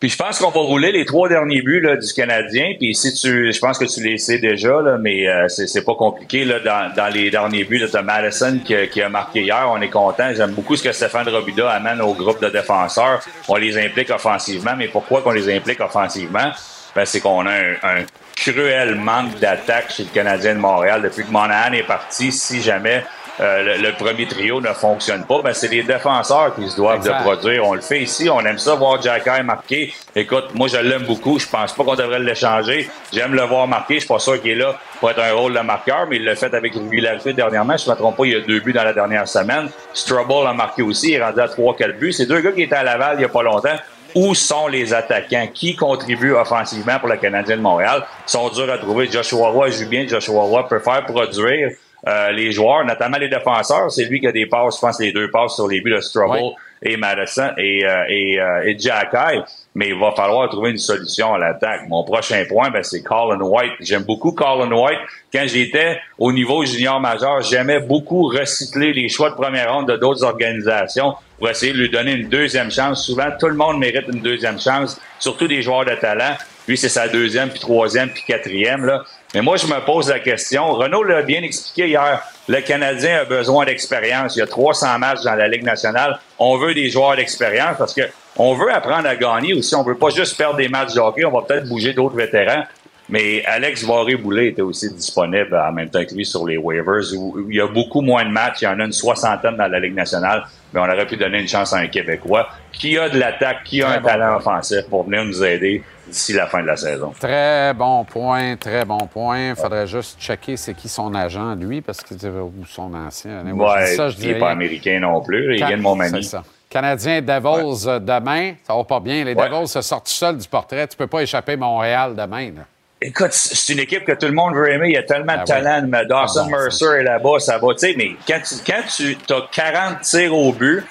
Puis 0.00 0.10
je 0.10 0.16
pense 0.16 0.38
qu'on 0.38 0.50
va 0.50 0.60
rouler 0.60 0.92
les 0.92 1.04
trois 1.04 1.28
derniers 1.28 1.60
buts 1.60 1.80
là, 1.80 1.96
du 1.96 2.12
Canadien. 2.12 2.74
Puis 2.78 2.94
si 2.94 3.12
tu, 3.14 3.52
je 3.52 3.58
pense 3.58 3.78
que 3.78 3.84
tu 3.84 4.00
les 4.00 4.16
sais 4.18 4.38
déjà, 4.38 4.80
là, 4.80 4.96
mais 4.96 5.28
euh, 5.28 5.48
c'est, 5.48 5.84
pas 5.84 5.96
compliqué 5.96 6.44
là, 6.44 6.60
dans, 6.60 6.94
dans 6.94 7.08
les 7.12 7.30
derniers 7.30 7.64
buts. 7.64 7.80
de 7.80 7.98
Madison 7.98 8.60
qui, 8.64 8.74
qui 8.88 9.02
a 9.02 9.08
marqué 9.08 9.42
hier. 9.42 9.68
On 9.68 9.80
est 9.80 9.90
content. 9.90 10.30
J'aime 10.34 10.52
beaucoup 10.52 10.76
ce 10.76 10.84
que 10.84 10.92
Stéphane 10.92 11.28
Robida 11.28 11.68
amène 11.70 12.00
au 12.00 12.14
groupe 12.14 12.40
de 12.40 12.48
défenseurs. 12.48 13.20
On 13.48 13.56
les 13.56 13.76
implique 13.76 14.10
offensivement. 14.10 14.74
Mais 14.76 14.86
pourquoi 14.86 15.22
qu'on 15.22 15.32
les 15.32 15.52
implique 15.52 15.80
offensivement? 15.80 16.52
Ben 16.94 17.04
c'est 17.04 17.20
qu'on 17.20 17.46
a 17.46 17.52
un, 17.52 17.72
un 17.82 18.04
cruel 18.36 18.94
manque 18.94 19.38
d'attaque 19.40 19.90
chez 19.90 20.04
le 20.04 20.10
Canadien 20.10 20.54
de 20.54 20.60
Montréal 20.60 21.02
depuis 21.02 21.24
que 21.24 21.30
Monahan 21.30 21.72
est 21.72 21.82
parti. 21.82 22.30
Si 22.30 22.62
jamais 22.62 23.04
euh, 23.40 23.76
le, 23.78 23.82
le 23.88 23.92
premier 23.92 24.26
trio 24.26 24.60
ne 24.60 24.68
fonctionne 24.68 25.24
pas, 25.24 25.42
ben 25.42 25.52
c'est 25.52 25.68
les 25.68 25.82
défenseurs 25.82 26.54
qui 26.54 26.68
se 26.68 26.76
doivent 26.76 27.04
de 27.04 27.10
produire. 27.22 27.66
On 27.66 27.74
le 27.74 27.80
fait 27.80 28.00
ici, 28.00 28.28
on 28.28 28.40
aime 28.40 28.58
ça 28.58 28.74
voir 28.74 29.00
Jacky 29.00 29.42
marquer. 29.44 29.92
Écoute, 30.16 30.46
moi 30.54 30.68
je 30.68 30.76
l'aime 30.76 31.04
beaucoup, 31.04 31.38
je 31.38 31.46
pense 31.46 31.72
pas 31.72 31.84
qu'on 31.84 31.94
devrait 31.94 32.18
l'échanger. 32.18 32.90
J'aime 33.12 33.34
le 33.34 33.42
voir 33.42 33.68
marquer, 33.68 33.94
je 33.94 34.00
suis 34.00 34.08
pas 34.08 34.18
sûr 34.18 34.40
qu'il 34.40 34.52
est 34.52 34.54
là 34.56 34.76
pour 34.98 35.10
être 35.10 35.20
un 35.20 35.32
rôle 35.32 35.54
de 35.54 35.60
marqueur, 35.60 36.06
mais 36.08 36.16
il 36.16 36.24
l'a 36.24 36.34
fait 36.34 36.52
avec 36.52 36.74
régularité 36.74 37.32
dernièrement. 37.32 37.76
Je 37.76 37.88
ne 37.88 37.94
me 37.94 37.96
trompe 37.98 38.16
pas, 38.16 38.24
il 38.24 38.32
y 38.32 38.36
a 38.36 38.40
deux 38.40 38.60
buts 38.60 38.72
dans 38.72 38.84
la 38.84 38.92
dernière 38.92 39.28
semaine. 39.28 39.68
Strubble 39.94 40.46
a 40.46 40.52
marqué 40.52 40.82
aussi, 40.82 41.10
il 41.10 41.14
est 41.14 41.24
rendu 41.24 41.40
à 41.40 41.46
3-4 41.46 41.98
buts. 41.98 42.12
C'est 42.12 42.26
deux 42.26 42.40
gars 42.40 42.52
qui 42.52 42.62
étaient 42.62 42.74
à 42.74 42.82
Laval 42.82 43.18
il 43.18 43.22
y 43.22 43.24
a 43.24 43.28
pas 43.28 43.42
longtemps. 43.42 43.76
Où 44.14 44.34
sont 44.34 44.68
les 44.68 44.94
attaquants? 44.94 45.48
Qui 45.52 45.76
contribuent 45.76 46.32
offensivement 46.32 46.98
pour 46.98 47.08
le 47.08 47.16
Canadien 47.18 47.56
de 47.56 47.62
Montréal? 47.62 48.04
Ils 48.26 48.30
sont 48.30 48.48
durs 48.48 48.72
à 48.72 48.78
trouver. 48.78 49.08
Joshua 49.10 49.48
Roy 49.50 49.70
joue 49.70 49.86
bien. 49.88 50.06
Joshua 50.08 50.42
Roy 50.42 50.66
peut 50.66 50.78
faire 50.78 51.04
produire 51.04 51.70
euh, 52.06 52.30
les 52.30 52.52
joueurs, 52.52 52.84
notamment 52.84 53.18
les 53.18 53.28
défenseurs. 53.28 53.90
C'est 53.90 54.04
lui 54.04 54.20
qui 54.20 54.26
a 54.26 54.32
des 54.32 54.46
passes, 54.46 54.76
je 54.76 54.80
pense, 54.80 55.00
les 55.00 55.12
deux 55.12 55.30
passes 55.30 55.54
sur 55.54 55.66
les 55.66 55.80
buts 55.80 55.94
de 55.94 56.00
Strubble 56.00 56.54
et 56.80 56.96
Madison 56.96 57.50
et, 57.58 57.84
euh, 57.84 58.04
et, 58.08 58.40
euh, 58.40 58.62
et. 58.64 59.42
Mais 59.74 59.88
il 59.88 59.98
va 59.98 60.12
falloir 60.12 60.48
trouver 60.48 60.70
une 60.70 60.78
solution 60.78 61.34
à 61.34 61.38
l'attaque. 61.38 61.88
Mon 61.88 62.04
prochain 62.04 62.44
point, 62.48 62.70
ben, 62.70 62.82
c'est 62.82 63.02
Colin 63.02 63.40
White. 63.40 63.72
J'aime 63.80 64.04
beaucoup 64.04 64.32
Colin 64.32 64.70
White. 64.70 64.98
Quand 65.32 65.44
j'étais 65.46 66.00
au 66.18 66.32
niveau 66.32 66.64
junior 66.64 67.00
majeur, 67.00 67.42
j'aimais 67.42 67.80
beaucoup 67.80 68.28
recycler 68.28 68.92
les 68.92 69.08
choix 69.08 69.30
de 69.30 69.34
première 69.34 69.72
ronde 69.72 69.88
de 69.88 69.96
d'autres 69.96 70.24
organisations 70.24 71.14
pour 71.38 71.48
essayer 71.48 71.72
de 71.72 71.78
lui 71.78 71.90
donner 71.90 72.12
une 72.12 72.28
deuxième 72.28 72.70
chance. 72.70 73.04
Souvent, 73.04 73.28
tout 73.38 73.48
le 73.48 73.54
monde 73.54 73.78
mérite 73.78 74.06
une 74.12 74.20
deuxième 74.20 74.60
chance, 74.60 75.00
surtout 75.18 75.46
des 75.46 75.62
joueurs 75.62 75.84
de 75.84 75.94
talent. 75.94 76.36
Lui, 76.66 76.76
c'est 76.76 76.88
sa 76.88 77.08
deuxième, 77.08 77.48
puis 77.48 77.60
troisième, 77.60 78.10
puis 78.10 78.22
quatrième. 78.26 78.84
Là. 78.84 79.04
Mais 79.34 79.42
moi, 79.42 79.56
je 79.56 79.66
me 79.66 79.84
pose 79.84 80.08
la 80.08 80.20
question. 80.20 80.72
Renaud 80.72 81.02
l'a 81.02 81.22
bien 81.22 81.42
expliqué 81.42 81.88
hier. 81.88 82.22
Le 82.48 82.60
Canadien 82.62 83.20
a 83.20 83.24
besoin 83.26 83.66
d'expérience. 83.66 84.36
Il 84.36 84.38
y 84.38 84.42
a 84.42 84.46
300 84.46 84.98
matchs 84.98 85.22
dans 85.22 85.34
la 85.34 85.48
Ligue 85.48 85.64
nationale. 85.64 86.18
On 86.38 86.56
veut 86.56 86.72
des 86.72 86.88
joueurs 86.88 87.14
d'expérience 87.14 87.76
parce 87.76 87.92
que 87.92 88.02
on 88.36 88.54
veut 88.54 88.72
apprendre 88.72 89.06
à 89.06 89.16
gagner 89.16 89.52
aussi. 89.52 89.74
On 89.74 89.82
veut 89.82 89.98
pas 89.98 90.08
juste 90.10 90.36
perdre 90.38 90.56
des 90.56 90.68
matchs 90.68 90.94
de 90.94 91.00
hockey. 91.00 91.24
On 91.26 91.30
va 91.30 91.42
peut-être 91.42 91.68
bouger 91.68 91.92
d'autres 91.92 92.16
vétérans. 92.16 92.64
Mais 93.10 93.42
Alex 93.44 93.84
Varé-Boulet 93.84 94.48
était 94.48 94.62
aussi 94.62 94.92
disponible 94.92 95.56
en 95.56 95.72
même 95.72 95.88
temps 95.90 96.04
que 96.04 96.14
lui 96.14 96.24
sur 96.24 96.46
les 96.46 96.56
waivers. 96.56 97.12
Où, 97.14 97.46
il 97.50 97.56
y 97.56 97.60
a 97.60 97.66
beaucoup 97.66 98.00
moins 98.00 98.24
de 98.24 98.30
matchs. 98.30 98.62
Il 98.62 98.64
y 98.64 98.68
en 98.68 98.80
a 98.80 98.84
une 98.84 98.92
soixantaine 98.92 99.56
dans 99.56 99.68
la 99.68 99.80
Ligue 99.80 99.94
nationale. 99.94 100.44
Mais 100.72 100.80
on 100.80 100.84
aurait 100.84 101.06
pu 101.06 101.16
donner 101.16 101.40
une 101.40 101.48
chance 101.48 101.72
à 101.74 101.78
un 101.78 101.86
Québécois 101.88 102.48
qui 102.72 102.96
a 102.96 103.10
de 103.10 103.18
l'attaque, 103.18 103.64
qui 103.64 103.82
a 103.82 103.90
un 103.90 104.00
talent 104.00 104.36
offensif 104.36 104.82
pour 104.88 105.04
venir 105.04 105.24
nous 105.24 105.44
aider 105.44 105.82
d'ici 106.08 106.32
la 106.32 106.46
fin 106.46 106.60
de 106.62 106.66
la 106.66 106.76
saison. 106.76 107.12
Très 107.18 107.72
bon 107.74 108.04
point, 108.04 108.56
très 108.56 108.84
bon 108.84 108.98
point. 109.06 109.54
Faudrait 109.54 109.86
juste 109.86 110.20
checker 110.20 110.56
c'est 110.56 110.74
qui 110.74 110.88
son 110.88 111.14
agent, 111.14 111.54
lui, 111.54 111.80
parce 111.80 112.00
que 112.02 112.14
ou 112.14 112.52
son 112.66 112.92
ancien. 112.94 113.42
Moi, 113.44 113.74
je 113.78 113.82
Ouais, 113.84 113.90
dis 113.90 113.96
ça, 113.96 114.08
je 114.10 114.16
il 114.20 114.28
n'est 114.32 114.38
pas 114.38 114.50
américain 114.50 114.98
non 115.00 115.20
plus. 115.20 115.54
Il 115.54 115.64
vient 115.64 115.76
de 115.76 115.82
Montmagny. 115.82 116.22
C'est 116.24 116.30
ça. 116.30 116.42
Canadien 116.70 117.22
Devils 117.22 117.88
euh, 117.88 117.98
demain, 117.98 118.52
ça 118.66 118.74
va 118.74 118.84
pas 118.84 119.00
bien. 119.00 119.24
Les 119.24 119.32
Ouais. 119.34 119.48
Devils 119.48 119.68
se 119.68 119.80
sortent 119.80 120.08
seuls 120.08 120.36
du 120.36 120.46
portrait. 120.48 120.86
Tu 120.86 120.96
peux 120.96 121.06
pas 121.06 121.22
échapper 121.22 121.56
Montréal 121.56 122.14
demain. 122.14 122.50
là. 122.50 122.62
Écoute, 123.00 123.32
c'est 123.32 123.72
une 123.72 123.78
équipe 123.78 124.04
que 124.04 124.12
tout 124.12 124.26
le 124.26 124.32
monde 124.32 124.54
veut 124.54 124.70
aimer. 124.72 124.88
Il 124.88 124.94
y 124.94 124.96
a 124.98 125.04
tellement 125.04 125.34
Ah 125.36 125.44
de 125.44 125.44
talent. 125.46 125.88
Dawson 126.08 126.44
Ah 126.46 126.50
Mercer 126.50 126.98
est 126.98 127.04
là-bas, 127.04 127.38
ça 127.38 127.56
va. 127.58 127.68
Tu 127.74 127.78
sais, 127.78 127.94
mais 127.96 128.16
quand 128.26 128.40
tu, 128.46 128.54
quand 128.66 128.82
tu 128.88 129.32
as 129.32 129.48
40 129.52 130.00
tirs 130.00 130.34
au 130.36 130.52
but, 130.52 130.84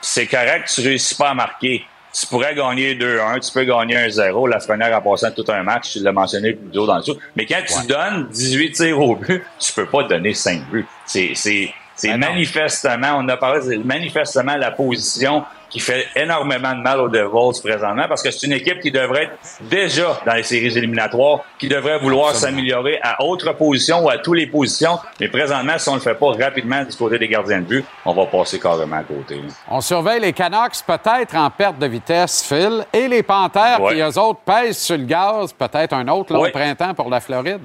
c'est 0.00 0.26
correct, 0.26 0.70
tu 0.72 0.80
réussis 0.82 1.14
pas 1.16 1.30
à 1.30 1.34
marquer. 1.34 1.84
Tu 2.12 2.26
pourrais 2.26 2.54
gagner 2.54 2.94
2-1, 2.94 3.40
tu 3.40 3.52
peux 3.52 3.64
gagner 3.64 3.94
1-0. 3.94 4.48
La 4.48 4.60
Frenière 4.60 4.96
en 4.96 5.00
passant 5.00 5.30
tout 5.30 5.44
un 5.48 5.62
match, 5.62 5.92
tu 5.92 6.00
l'as 6.00 6.12
mentionné 6.12 6.52
plus 6.52 6.70
tôt 6.70 6.86
dans 6.86 6.96
le 6.96 7.00
dessous. 7.00 7.16
Mais 7.36 7.46
quand 7.46 7.62
tu 7.66 7.86
donnes 7.86 8.28
18 8.30 8.72
tirs 8.72 9.00
au 9.00 9.16
but, 9.16 9.42
tu 9.58 9.72
peux 9.72 9.86
pas 9.86 10.04
donner 10.04 10.34
5 10.34 10.70
buts. 10.70 10.86
C'est, 11.06 11.32
c'est, 11.34 11.72
c'est 12.10 12.16
manifestement, 12.18 13.18
on 13.18 13.28
a 13.28 13.36
parlé, 13.36 13.60
c'est 13.62 13.78
manifestement 13.78 14.56
la 14.56 14.70
position 14.70 15.44
qui 15.70 15.80
fait 15.80 16.06
énormément 16.14 16.74
de 16.74 16.82
mal 16.82 17.00
aux 17.00 17.08
Devils 17.08 17.58
présentement 17.62 18.04
parce 18.06 18.22
que 18.22 18.30
c'est 18.30 18.46
une 18.46 18.52
équipe 18.52 18.78
qui 18.80 18.90
devrait 18.90 19.22
être 19.24 19.32
déjà 19.62 20.20
dans 20.26 20.34
les 20.34 20.42
séries 20.42 20.76
éliminatoires, 20.76 21.40
qui 21.58 21.66
devrait 21.66 21.98
vouloir 21.98 22.34
s'améliorer 22.34 22.98
à 23.02 23.22
autre 23.24 23.50
position 23.54 24.04
ou 24.04 24.10
à 24.10 24.18
toutes 24.18 24.36
les 24.36 24.46
positions. 24.46 24.98
Mais 25.18 25.28
présentement, 25.28 25.78
si 25.78 25.88
on 25.88 25.92
ne 25.92 25.96
le 25.96 26.02
fait 26.02 26.14
pas 26.14 26.26
rapidement 26.44 26.84
du 26.84 26.94
côté 26.94 27.18
des 27.18 27.26
gardiens 27.28 27.60
de 27.60 27.64
but, 27.64 27.84
on 28.04 28.12
va 28.12 28.26
passer 28.26 28.60
carrément 28.60 28.96
à 28.98 29.02
côté. 29.04 29.40
On 29.70 29.80
surveille 29.80 30.20
les 30.20 30.34
Canucks, 30.34 30.82
peut-être 30.86 31.34
en 31.36 31.48
perte 31.48 31.78
de 31.78 31.86
vitesse, 31.86 32.42
Phil, 32.46 32.84
et 32.92 33.08
les 33.08 33.22
Panthères, 33.22 33.80
Ouais. 33.80 33.94
qui 33.94 34.00
eux 34.00 34.18
autres 34.18 34.40
pèsent 34.44 34.76
sur 34.78 34.98
le 34.98 35.04
gaz, 35.04 35.54
peut-être 35.54 35.94
un 35.94 36.06
autre 36.08 36.34
long 36.34 36.42
Ouais. 36.42 36.50
printemps 36.50 36.92
pour 36.92 37.08
la 37.08 37.20
Floride. 37.20 37.60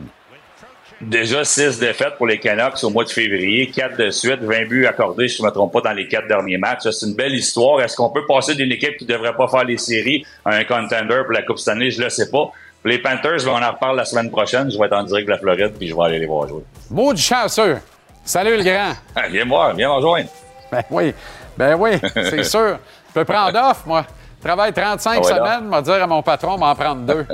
Déjà 1.00 1.44
six 1.46 1.78
défaites 1.80 2.16
pour 2.18 2.26
les 2.26 2.40
Canucks 2.40 2.84
au 2.84 2.90
mois 2.90 3.04
de 3.04 3.10
février, 3.10 3.70
quatre 3.70 3.98
de 3.98 4.10
suite, 4.10 4.40
20 4.42 4.68
buts 4.68 4.88
accordés, 4.88 5.28
si 5.28 5.38
je 5.38 5.44
ne 5.44 5.48
me 5.48 5.54
trompe 5.54 5.72
pas, 5.72 5.82
dans 5.82 5.94
les 5.94 6.08
quatre 6.08 6.28
derniers 6.28 6.58
matchs. 6.58 6.90
C'est 6.90 7.06
une 7.06 7.14
belle 7.14 7.36
histoire. 7.36 7.82
Est-ce 7.82 7.96
qu'on 7.96 8.10
peut 8.10 8.26
passer 8.28 8.56
d'une 8.56 8.72
équipe 8.72 8.98
qui 8.98 9.06
ne 9.06 9.14
devrait 9.14 9.36
pas 9.36 9.48
faire 9.48 9.64
les 9.64 9.78
séries 9.78 10.26
à 10.44 10.56
un 10.56 10.64
contender 10.64 11.22
pour 11.24 11.34
la 11.34 11.44
Coupe 11.44 11.60
Stanley? 11.60 11.92
Je 11.92 12.00
ne 12.00 12.06
le 12.06 12.10
sais 12.10 12.32
pas. 12.32 12.52
Les 12.84 12.98
Panthers, 13.00 13.48
on 13.48 13.62
en 13.62 13.72
reparle 13.72 13.98
la 13.98 14.06
semaine 14.06 14.32
prochaine. 14.32 14.72
Je 14.72 14.78
vais 14.80 14.86
être 14.86 14.94
en 14.94 15.04
direct 15.04 15.28
de 15.28 15.34
la 15.34 15.38
Floride, 15.38 15.74
puis 15.78 15.88
je 15.88 15.96
vais 15.96 16.04
aller 16.04 16.20
les 16.20 16.26
voir 16.26 16.48
jouer. 16.48 16.64
Mot 16.90 17.14
du 17.14 17.22
chanceux. 17.22 17.78
Salut 18.24 18.58
le 18.58 18.64
grand. 18.64 18.94
Ah, 19.16 19.28
viens 19.30 19.46
voir, 19.46 19.76
viens 19.76 19.90
me 19.90 19.94
rejoindre. 19.96 20.30
Ben 20.72 20.84
oui, 20.90 21.14
ben 21.58 21.76
oui, 21.76 21.92
c'est 22.14 22.44
sûr. 22.46 22.80
Je 23.10 23.14
peux 23.14 23.24
prendre 23.26 23.58
off, 23.70 23.86
moi. 23.86 24.06
Je 24.40 24.48
travaille 24.48 24.74
35 24.74 25.12
Ah 25.12 25.18
ouais, 25.20 25.24
semaines, 25.34 25.70
m'a 25.70 25.82
dire 25.82 26.02
à 26.04 26.08
mon 26.08 26.22
patron 26.24 26.58
m'en 26.58 26.74
prendre 26.76 27.02
deux. 27.02 27.26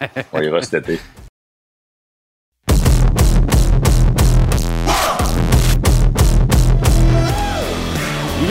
On 0.32 0.40
ira 0.40 0.60
cet 0.62 0.88
été. 0.88 1.00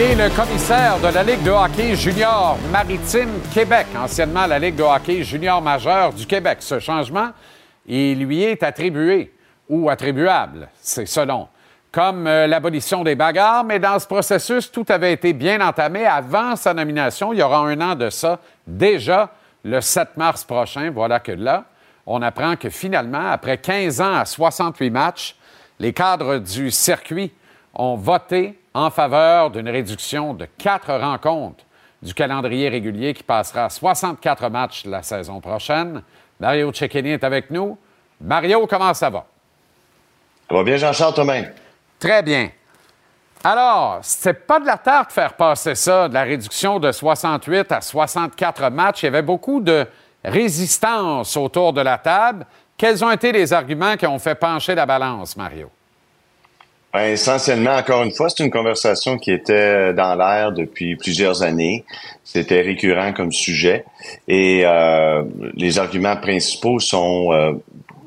Le 0.04 0.36
commissaire 0.36 1.00
de 1.00 1.14
la 1.14 1.22
Ligue 1.22 1.44
de 1.44 1.52
hockey 1.52 1.96
junior 1.96 2.58
maritime 2.72 3.40
Québec, 3.54 3.86
anciennement 3.96 4.48
la 4.48 4.58
Ligue 4.58 4.76
de 4.76 4.82
hockey 4.82 5.24
junior 5.24 5.62
majeur 5.62 6.12
du 6.12 6.26
Québec. 6.26 6.58
Ce 6.62 6.80
changement, 6.80 7.30
il 7.86 8.26
lui 8.26 8.42
est 8.42 8.64
attribué 8.64 9.32
ou 9.70 9.92
attribuable, 9.92 10.70
c'est 10.82 11.06
selon. 11.06 11.48
Comme 11.92 12.26
euh, 12.26 12.48
l'abolition 12.48 13.04
des 13.04 13.14
bagarres, 13.14 13.64
mais 13.64 13.78
dans 13.78 14.00
ce 14.00 14.08
processus, 14.08 14.72
tout 14.72 14.86
avait 14.90 15.14
été 15.14 15.34
bien 15.34 15.62
entamé 15.62 16.08
avant 16.08 16.56
sa 16.56 16.74
nomination. 16.74 17.32
Il 17.32 17.38
y 17.38 17.44
aura 17.44 17.60
un 17.60 17.80
an 17.80 17.94
de 17.94 18.10
ça. 18.10 18.40
Déjà, 18.66 19.30
le 19.64 19.82
7 19.82 20.18
mars 20.18 20.44
prochain, 20.44 20.90
voilà 20.90 21.20
que 21.20 21.32
là, 21.32 21.66
on 22.08 22.24
apprend 22.24 22.56
que 22.56 22.72
finalement, 22.72 23.30
après 23.30 23.60
15 23.60 24.02
ans 24.02 24.16
à 24.16 24.26
68 24.26 24.90
matchs, 24.90 25.36
les 25.80 25.94
cadres 25.94 26.40
du 26.40 26.72
circuit 26.72 27.32
ont 27.76 27.96
voté 27.96 28.58
en 28.74 28.90
faveur 28.90 29.52
d'une 29.52 29.70
réduction 29.70 30.34
de 30.34 30.46
quatre 30.58 30.94
rencontres 30.94 31.64
du 32.02 32.14
calendrier 32.14 32.70
régulier 32.70 33.14
qui 33.14 33.24
passera 33.24 33.66
à 33.66 33.70
64 33.70 34.50
matchs 34.50 34.86
la 34.86 35.04
saison 35.04 35.40
prochaine. 35.40 36.02
Mario 36.40 36.74
Cecchini 36.74 37.12
est 37.12 37.24
avec 37.24 37.52
nous. 37.52 37.78
Mario, 38.20 38.66
comment 38.68 38.94
ça 38.94 39.10
va? 39.10 39.26
Ça 40.50 40.56
va 40.56 40.64
bien, 40.64 40.78
Jean-Charles, 40.78 41.14
toi-même? 41.14 41.52
Très 42.00 42.24
bien. 42.24 42.50
Alors, 43.44 44.00
c'est 44.02 44.46
pas 44.46 44.60
de 44.60 44.66
la 44.66 44.78
tarte 44.78 45.10
de 45.10 45.14
faire 45.14 45.34
passer 45.34 45.76
ça, 45.76 46.08
de 46.08 46.14
la 46.14 46.24
réduction 46.24 46.80
de 46.80 46.92
68 46.92 47.72
à 47.72 47.82
64 47.82 48.70
matchs. 48.70 49.04
Il 49.04 49.06
y 49.06 49.10
avait 49.10 49.22
beaucoup 49.22 49.60
de 49.60 49.88
résistance 50.24 51.36
autour 51.38 51.74
de 51.74 51.82
la 51.82 51.98
table. 51.98 52.46
Quels 52.78 53.04
ont 53.04 53.12
été 53.12 53.32
les 53.32 53.54
arguments 53.54 53.96
qui 53.98 54.06
ont 54.06 54.20
fait 54.20 54.36
pencher 54.36 54.76
la 54.76 54.86
balance, 54.86 55.36
Mario? 55.36 55.70
Ben, 56.94 57.14
essentiellement, 57.14 57.76
encore 57.76 58.04
une 58.04 58.12
fois, 58.12 58.30
c'est 58.30 58.44
une 58.44 58.52
conversation 58.52 59.18
qui 59.18 59.32
était 59.32 59.94
dans 59.94 60.16
l'air 60.16 60.52
depuis 60.52 60.98
plusieurs 60.98 61.42
années. 61.42 61.86
C'était 62.24 62.62
récurrent 62.62 63.14
comme 63.14 63.32
sujet. 63.32 63.86
Et 64.28 64.64
euh, 64.66 65.24
les 65.56 65.80
arguments 65.80 66.18
principaux 66.18 66.80
sont 66.80 67.32
euh, 67.32 67.54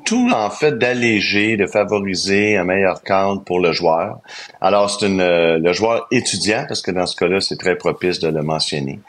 tout 0.05 0.29
en 0.33 0.49
fait 0.49 0.77
d'alléger, 0.77 1.57
de 1.57 1.65
favoriser 1.65 2.55
un 2.55 2.63
meilleur 2.63 3.01
cadre 3.01 3.43
pour 3.43 3.59
le 3.59 3.71
joueur. 3.71 4.19
Alors 4.61 4.89
c'est 4.89 5.07
une 5.07 5.19
euh, 5.19 5.57
le 5.57 5.73
joueur 5.73 6.07
étudiant 6.11 6.65
parce 6.67 6.81
que 6.81 6.91
dans 6.91 7.07
ce 7.07 7.15
cas-là 7.17 7.41
c'est 7.41 7.57
très 7.57 7.75
propice 7.75 8.19
de 8.19 8.29
le 8.29 8.43
mentionner. 8.43 8.99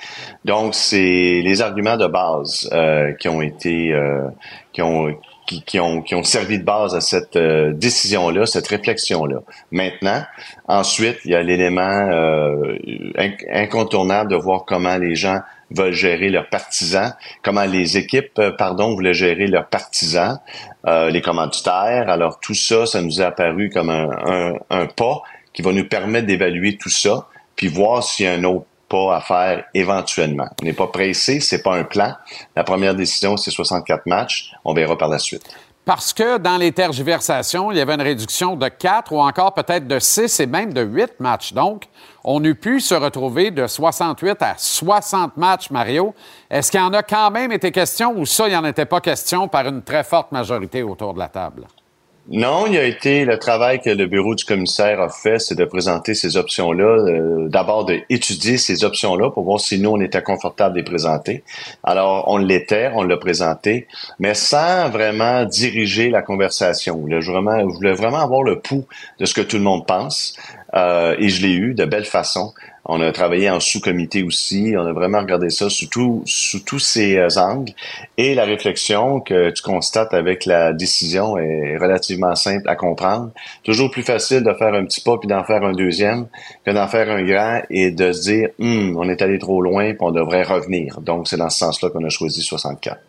Donc 0.44 0.74
c'est 0.74 1.43
les 1.44 1.61
arguments 1.61 1.98
de 1.98 2.07
base 2.07 2.69
euh, 2.73 3.12
qui 3.12 3.28
ont 3.28 3.43
été 3.43 3.93
euh, 3.93 4.28
qui 4.73 4.82
ont 4.82 5.15
qui, 5.47 5.62
qui, 5.62 5.78
ont, 5.81 6.02
qui 6.02 6.14
ont 6.14 6.24
servi 6.24 6.59
de 6.59 6.64
base 6.64 6.94
à 6.94 7.01
cette 7.01 7.36
euh, 7.36 7.73
décision-là, 7.73 8.47
cette 8.47 8.66
réflexion-là. 8.66 9.39
Maintenant, 9.70 10.23
ensuite, 10.66 11.18
il 11.24 11.31
y 11.31 11.35
a 11.35 11.43
l'élément 11.43 11.82
euh, 11.82 12.77
inc- 13.16 13.47
incontournable 13.51 14.31
de 14.31 14.36
voir 14.36 14.64
comment 14.64 14.97
les 14.98 15.14
gens 15.14 15.40
veulent 15.70 15.93
gérer 15.93 16.31
leurs 16.31 16.48
partisans, 16.48 17.14
comment 17.43 17.64
les 17.64 17.97
équipes, 17.97 18.39
euh, 18.39 18.51
pardon, 18.51 18.94
voulaient 18.94 19.14
gérer 19.14 19.47
leurs 19.47 19.68
partisans, 19.68 20.39
euh, 20.86 21.10
les 21.10 21.23
commanditaires. 21.23 22.09
Alors 22.09 22.39
tout 22.40 22.55
ça, 22.55 22.86
ça 22.86 23.01
nous 23.02 23.20
a 23.20 23.27
apparu 23.27 23.70
comme 23.70 23.90
un, 23.90 24.10
un, 24.27 24.55
un 24.70 24.86
pas 24.86 25.23
qui 25.52 25.62
va 25.62 25.73
nous 25.73 25.89
permettre 25.89 26.27
d'évaluer 26.27 26.77
tout 26.77 26.90
ça, 26.90 27.27
puis 27.56 27.68
voir 27.68 28.05
s'il 28.05 28.27
y 28.27 28.28
a 28.28 28.32
un 28.32 28.44
autre 28.44 28.66
pas 28.89 29.17
à 29.17 29.21
faire 29.21 29.65
éventuellement. 29.75 30.47
On 30.61 30.65
n'est 30.65 30.73
pas 30.73 30.87
pressé, 30.87 31.41
c'est 31.41 31.63
pas 31.63 31.77
un 31.77 31.85
plan. 31.85 32.15
La 32.55 32.65
première 32.65 32.95
décision, 32.95 33.37
c'est 33.37 33.51
64 33.51 34.07
matchs. 34.07 34.53
On 34.65 34.75
verra 34.75 34.97
par 34.97 35.09
la 35.09 35.19
suite. 35.19 35.45
Parce 35.87 36.13
que 36.13 36.39
dans 36.39 36.57
les 36.57 36.73
tergiversations, 36.73 37.71
il 37.71 37.79
y 37.79 37.81
avait 37.81 37.95
une 37.95 38.03
réduction 38.03 38.57
de 38.57 38.67
4 38.67 39.13
ou 39.13 39.21
encore 39.21 39.55
peut-être 39.55 39.87
de 39.87 40.01
6 40.01 40.41
et 40.41 40.47
même 40.47 40.73
de 40.73 40.83
8 40.83 41.21
matchs. 41.21 41.53
Donc, 41.53 41.85
on 42.25 42.43
eût 42.43 42.57
pu 42.57 42.81
se 42.81 42.95
retrouver 42.95 43.53
de 43.53 43.69
68 43.69 44.43
à 44.43 44.55
60 44.59 45.37
matchs, 45.37 45.71
Mario. 45.71 46.13
Est-ce 46.51 46.73
qu'il 46.73 46.81
y 46.81 46.83
en 46.83 46.93
a 46.93 47.05
quand 47.05 47.31
même 47.31 47.53
été 47.53 47.71
question 47.71 48.19
ou 48.19 48.27
ça, 48.27 48.49
il 48.49 48.51
n'y 48.51 48.57
en 48.57 48.65
était 48.65 48.85
pas 48.85 49.01
question 49.01 49.47
par 49.47 49.65
une 49.69 49.83
très 49.83 50.03
forte 50.03 50.33
majorité 50.33 50.83
autour 50.83 51.15
de 51.15 51.21
la 51.21 51.29
table? 51.29 51.69
Non, 52.28 52.66
il 52.66 52.74
y 52.74 52.78
a 52.78 52.82
été 52.82 53.24
le 53.24 53.39
travail 53.39 53.81
que 53.81 53.90
le 53.90 54.07
bureau 54.07 54.35
du 54.35 54.44
commissaire 54.44 55.01
a 55.01 55.09
fait, 55.09 55.39
c'est 55.39 55.55
de 55.55 55.65
présenter 55.65 56.12
ces 56.15 56.36
options-là, 56.36 56.85
euh, 56.85 57.48
d'abord 57.48 57.85
d'étudier 57.85 58.59
ces 58.59 58.82
options-là 58.82 59.31
pour 59.31 59.44
voir 59.44 59.61
si 59.61 59.78
nous, 59.78 59.90
on 59.90 60.01
était 60.01 60.23
confortable 60.23 60.74
de 60.74 60.81
les 60.81 60.85
présenter. 60.85 61.44
Alors, 61.85 62.24
on 62.27 62.39
l'était, 62.39 62.90
on 62.94 63.05
l'a 63.05 63.16
présenté, 63.16 63.86
mais 64.19 64.35
sans 64.35 64.89
vraiment 64.89 65.44
diriger 65.44 66.11
la 66.11 66.20
conversation. 66.20 66.97
Je 66.97 67.01
voulais 67.01 67.20
vraiment, 67.20 67.61
je 67.61 67.74
voulais 67.77 67.94
vraiment 67.94 68.19
avoir 68.19 68.43
le 68.43 68.59
pouls 68.59 68.86
de 69.20 69.24
ce 69.24 69.32
que 69.32 69.43
tout 69.43 69.57
le 69.57 69.62
monde 69.62 69.86
pense, 69.86 70.36
euh, 70.74 71.15
et 71.20 71.28
je 71.28 71.43
l'ai 71.43 71.55
eu 71.55 71.74
de 71.74 71.85
belle 71.85 72.07
façon. 72.07 72.53
On 72.89 73.01
a 73.01 73.11
travaillé 73.11 73.51
en 73.51 73.59
sous-comité 73.59 74.23
aussi. 74.23 74.75
On 74.77 74.87
a 74.87 74.93
vraiment 74.93 75.19
regardé 75.19 75.51
ça 75.51 75.69
sous, 75.69 75.89
tous 75.89 76.79
ces 76.79 77.17
euh, 77.17 77.29
angles. 77.37 77.73
Et 78.17 78.35
la 78.35 78.45
réflexion 78.45 79.21
que 79.21 79.51
tu 79.51 79.61
constates 79.63 80.15
avec 80.15 80.47
la 80.47 80.73
décision 80.73 81.37
est 81.37 81.77
relativement 81.79 82.37
simple 82.37 82.69
à 82.69 82.77
comprendre. 82.77 83.31
Toujours 83.65 83.91
plus 83.91 84.05
facile 84.05 84.45
de 84.45 84.53
faire 84.55 84.73
un 84.73 84.85
petit 84.85 85.01
pas 85.01 85.19
puis 85.19 85.29
d'en 85.29 85.43
faire 85.43 85.65
un 85.65 85.73
deuxième 85.73 86.29
que 86.65 86.71
d'en 86.71 86.87
faire 86.87 87.11
un 87.11 87.25
grand 87.25 87.61
et 87.71 87.91
de 87.91 88.13
se 88.13 88.23
dire, 88.23 88.49
Hum, 88.61 88.97
on 88.97 89.09
est 89.09 89.21
allé 89.21 89.41
trop 89.41 89.61
loin 89.61 89.91
puis 89.91 89.99
on 90.03 90.13
devrait 90.13 90.45
revenir. 90.45 91.01
Donc, 91.01 91.27
c'est 91.27 91.37
dans 91.37 91.51
ce 91.51 91.59
sens-là 91.59 91.91
qu'on 91.91 92.05
a 92.05 92.09
choisi 92.09 92.41
64. 92.41 93.01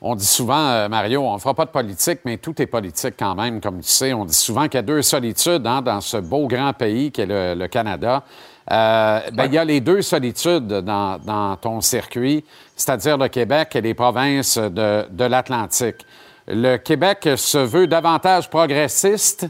On 0.00 0.14
dit 0.14 0.26
souvent, 0.26 0.68
euh, 0.68 0.88
Mario, 0.88 1.22
on 1.22 1.34
ne 1.34 1.38
fera 1.38 1.54
pas 1.54 1.64
de 1.64 1.70
politique, 1.70 2.20
mais 2.24 2.36
tout 2.36 2.60
est 2.62 2.66
politique 2.66 3.14
quand 3.18 3.34
même, 3.34 3.60
comme 3.60 3.80
tu 3.80 3.88
sais. 3.88 4.12
On 4.12 4.24
dit 4.26 4.34
souvent 4.34 4.64
qu'il 4.64 4.74
y 4.74 4.78
a 4.78 4.82
deux 4.82 5.02
solitudes 5.02 5.66
hein, 5.66 5.82
dans 5.82 6.00
ce 6.00 6.18
beau 6.18 6.46
grand 6.46 6.72
pays 6.72 7.10
qu'est 7.10 7.26
le 7.26 7.66
Canada. 7.66 8.22
Euh, 8.70 9.20
ben, 9.32 9.46
Il 9.46 9.54
y 9.54 9.58
a 9.58 9.64
les 9.64 9.80
deux 9.80 10.02
solitudes 10.02 10.66
dans, 10.66 11.18
dans 11.18 11.56
ton 11.56 11.80
circuit, 11.80 12.44
c'est-à-dire 12.76 13.16
le 13.16 13.28
Québec 13.28 13.74
et 13.76 13.80
les 13.80 13.94
provinces 13.94 14.58
de, 14.58 15.06
de 15.10 15.24
l'Atlantique. 15.24 16.04
Le 16.46 16.76
Québec 16.76 17.28
se 17.36 17.58
veut 17.58 17.86
davantage 17.86 18.48
progressiste, 18.48 19.46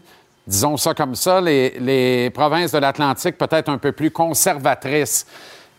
disons 0.47 0.77
ça 0.77 0.95
comme 0.95 1.15
ça, 1.15 1.41
les, 1.41 1.79
les 1.79 2.31
provinces 2.31 2.73
de 2.73 2.79
l'Atlantique 2.79 3.39
peut-être 3.39 3.69
un 3.69 3.79
peu 3.79 3.93
plus 3.93 4.11
conservatrices. 4.11 5.27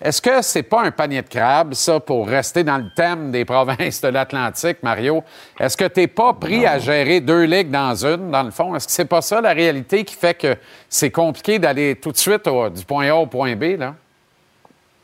Est-ce 0.01 0.21
que 0.21 0.41
c'est 0.41 0.63
pas 0.63 0.83
un 0.83 0.91
panier 0.91 1.21
de 1.21 1.27
crabes, 1.27 1.73
ça, 1.73 1.99
pour 1.99 2.25
rester 2.27 2.63
dans 2.63 2.77
le 2.77 2.89
thème 2.95 3.31
des 3.31 3.43
provinces 3.43 3.99
de 3.99 4.07
l'Atlantique, 4.07 4.77
Mario? 4.81 5.23
Est-ce 5.59 5.75
que 5.75 5.85
tu 5.85 5.99
n'es 5.99 6.07
pas 6.07 6.33
pris 6.33 6.65
à 6.65 6.79
gérer 6.79 7.19
deux 7.19 7.43
ligues 7.43 7.69
dans 7.69 8.05
une, 8.05 8.31
dans 8.31 8.43
le 8.43 8.51
fond? 8.51 8.73
Est-ce 8.75 8.85
que 8.87 8.93
c'est 8.93 9.05
pas 9.05 9.21
ça 9.21 9.41
la 9.41 9.51
réalité 9.51 10.05
qui 10.05 10.15
fait 10.15 10.33
que 10.35 10.55
c'est 10.87 11.11
compliqué 11.11 11.59
d'aller 11.59 11.95
tout 11.95 12.13
de 12.13 12.17
suite 12.17 12.47
au- 12.47 12.69
du 12.69 12.85
point 12.85 13.09
A 13.09 13.15
au 13.15 13.25
point 13.25 13.55
B, 13.57 13.77
là? 13.77 13.93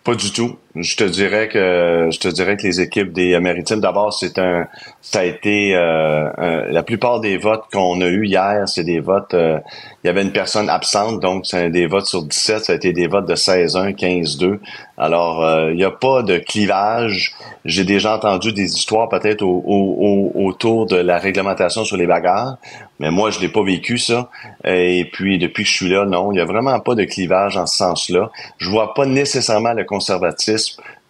Pas 0.03 0.15
du 0.15 0.31
tout. 0.31 0.57
Je 0.75 0.97
te 0.97 1.05
dirais 1.05 1.47
que 1.47 2.09
je 2.11 2.19
te 2.19 2.27
dirais 2.27 2.57
que 2.57 2.63
les 2.63 2.81
équipes 2.81 3.13
des 3.13 3.39
Maritimes, 3.39 3.79
d'abord, 3.79 4.11
c'est 4.13 4.37
un 4.39 4.67
ça 5.01 5.19
a 5.19 5.23
été 5.23 5.73
euh, 5.73 6.29
un- 6.37 6.65
la 6.69 6.83
plupart 6.83 7.21
des 7.21 7.37
votes 7.37 7.63
qu'on 7.71 8.01
a 8.01 8.07
eu 8.07 8.25
hier, 8.25 8.63
c'est 8.67 8.83
des 8.83 8.99
votes 8.99 9.33
euh, 9.35 9.57
il 10.03 10.07
y 10.07 10.09
avait 10.09 10.21
une 10.23 10.33
personne 10.33 10.69
absente, 10.69 11.21
donc 11.21 11.45
c'est 11.45 11.69
des 11.69 11.87
votes 11.87 12.07
sur 12.07 12.23
17, 12.23 12.65
ça 12.65 12.73
a 12.73 12.75
été 12.75 12.91
des 12.91 13.07
votes 13.07 13.25
de 13.27 13.35
16-1, 13.35 13.93
15-2. 13.93 14.59
Alors, 14.97 15.43
euh, 15.43 15.71
il 15.71 15.77
n'y 15.77 15.83
a 15.83 15.91
pas 15.91 16.23
de 16.23 16.37
clivage. 16.37 17.33
J'ai 17.65 17.83
déjà 17.83 18.15
entendu 18.15 18.53
des 18.53 18.75
histoires 18.75 19.09
peut-être 19.09 19.41
au- 19.41 19.63
au- 19.65 20.31
au- 20.35 20.45
autour 20.47 20.85
de 20.85 20.95
la 20.95 21.17
réglementation 21.17 21.83
sur 21.83 21.97
les 21.97 22.05
bagarres, 22.07 22.57
mais 22.99 23.11
moi, 23.11 23.29
je 23.29 23.39
l'ai 23.39 23.49
pas 23.49 23.63
vécu 23.63 23.97
ça. 23.97 24.29
Et 24.63 25.09
puis, 25.11 25.37
depuis 25.37 25.63
que 25.63 25.69
je 25.69 25.73
suis 25.75 25.89
là, 25.89 26.05
non, 26.05 26.31
il 26.31 26.37
y 26.37 26.41
a 26.41 26.45
vraiment 26.45 26.79
pas 26.79 26.95
de 26.95 27.03
clivage 27.03 27.57
en 27.57 27.65
ce 27.65 27.75
sens-là. 27.77 28.29
Je 28.57 28.69
vois 28.69 28.93
pas 28.93 29.05
nécessairement 29.05 29.73
le 29.73 29.83
conservatisme 29.83 30.64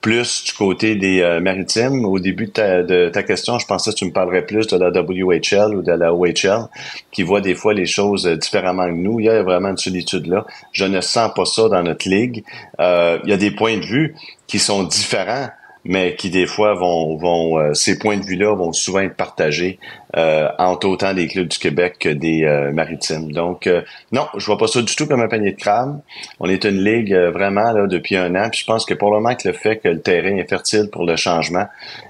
plus 0.06 0.44
du 0.44 0.54
côté 0.54 0.96
des 0.96 1.22
euh, 1.22 1.40
maritimes. 1.40 2.06
Au 2.06 2.20
début 2.20 2.46
de 2.46 3.10
ta, 3.10 3.24
question, 3.24 3.58
je 3.58 3.66
pensais 3.66 3.90
que 3.90 3.96
tu 3.96 4.06
me 4.06 4.12
parlerais 4.12 4.46
plus 4.46 4.68
de 4.68 4.78
la 4.78 4.90
WHL 4.90 5.76
ou 5.76 5.82
de 5.82 5.92
la 5.92 6.14
OHL, 6.14 6.68
qui 7.12 7.24
voit 7.24 7.42
des 7.42 7.56
fois 7.56 7.74
les 7.74 7.88
choses 7.88 8.28
euh, 8.28 8.38
différemment 8.38 8.86
que 8.86 8.92
nous. 8.94 9.20
Il 9.20 9.26
y 9.26 9.30
a 9.30 9.42
vraiment 9.42 9.70
une 9.70 9.78
solitude 9.78 10.28
là. 10.28 10.46
Je 10.74 10.86
ne 10.86 11.02
sens 11.02 11.32
pas 11.36 11.46
ça 11.46 11.70
dans 11.70 11.82
notre 11.82 12.08
ligue. 12.08 12.44
Euh, 12.80 13.18
il 13.24 13.32
y 13.32 13.34
a 13.34 13.38
des 13.38 13.50
points 13.50 13.78
de 13.78 13.84
vue 13.84 14.16
qui 14.46 14.60
sont 14.60 14.84
différents 14.84 15.50
mais 15.86 16.16
qui 16.16 16.32
des 16.32 16.48
fois 16.48 16.74
vont, 16.74 17.16
vont 17.16 17.60
euh, 17.60 17.74
ces 17.74 18.00
points 18.00 18.18
de 18.18 18.26
vue-là 18.26 18.56
vont 18.56 18.74
souvent 18.74 19.02
être 19.02 19.16
partagés 19.16 19.80
euh, 20.18 20.50
entre 20.58 20.88
autant 20.88 21.14
des 21.14 21.28
clubs 21.28 21.48
du 21.48 21.60
Québec 21.60 21.98
que 22.00 22.10
des 22.10 22.44
euh, 22.44 22.72
maritimes. 22.72 23.32
Donc 23.32 23.68
euh, 23.68 23.84
non, 24.12 24.28
je 24.36 24.46
vois 24.46 24.58
pas 24.58 24.68
ça 24.68 24.82
du 24.82 24.96
tout 24.96 25.06
comme 25.06 25.22
un 25.22 25.28
panier 25.28 25.52
de 25.52 25.58
crabes. 25.58 26.00
On 26.40 26.50
est 26.50 26.66
une 26.66 26.84
ligue 26.84 27.14
euh, 27.14 27.30
vraiment 27.30 27.72
là 27.72 27.86
depuis 27.86 28.16
un 28.16 28.34
an. 28.36 28.50
Puis 28.50 28.62
je 28.62 28.66
pense 28.66 28.84
que 28.86 28.96
pour 28.96 29.12
le 29.12 29.18
moment 29.18 29.36
que 29.36 29.48
le 29.48 29.54
fait 29.54 29.78
que 29.78 29.90
le 29.90 30.02
terrain 30.02 30.36
est 30.38 30.50
fertile 30.50 30.90
pour 30.92 31.06
le 31.06 31.16
changement 31.16 31.68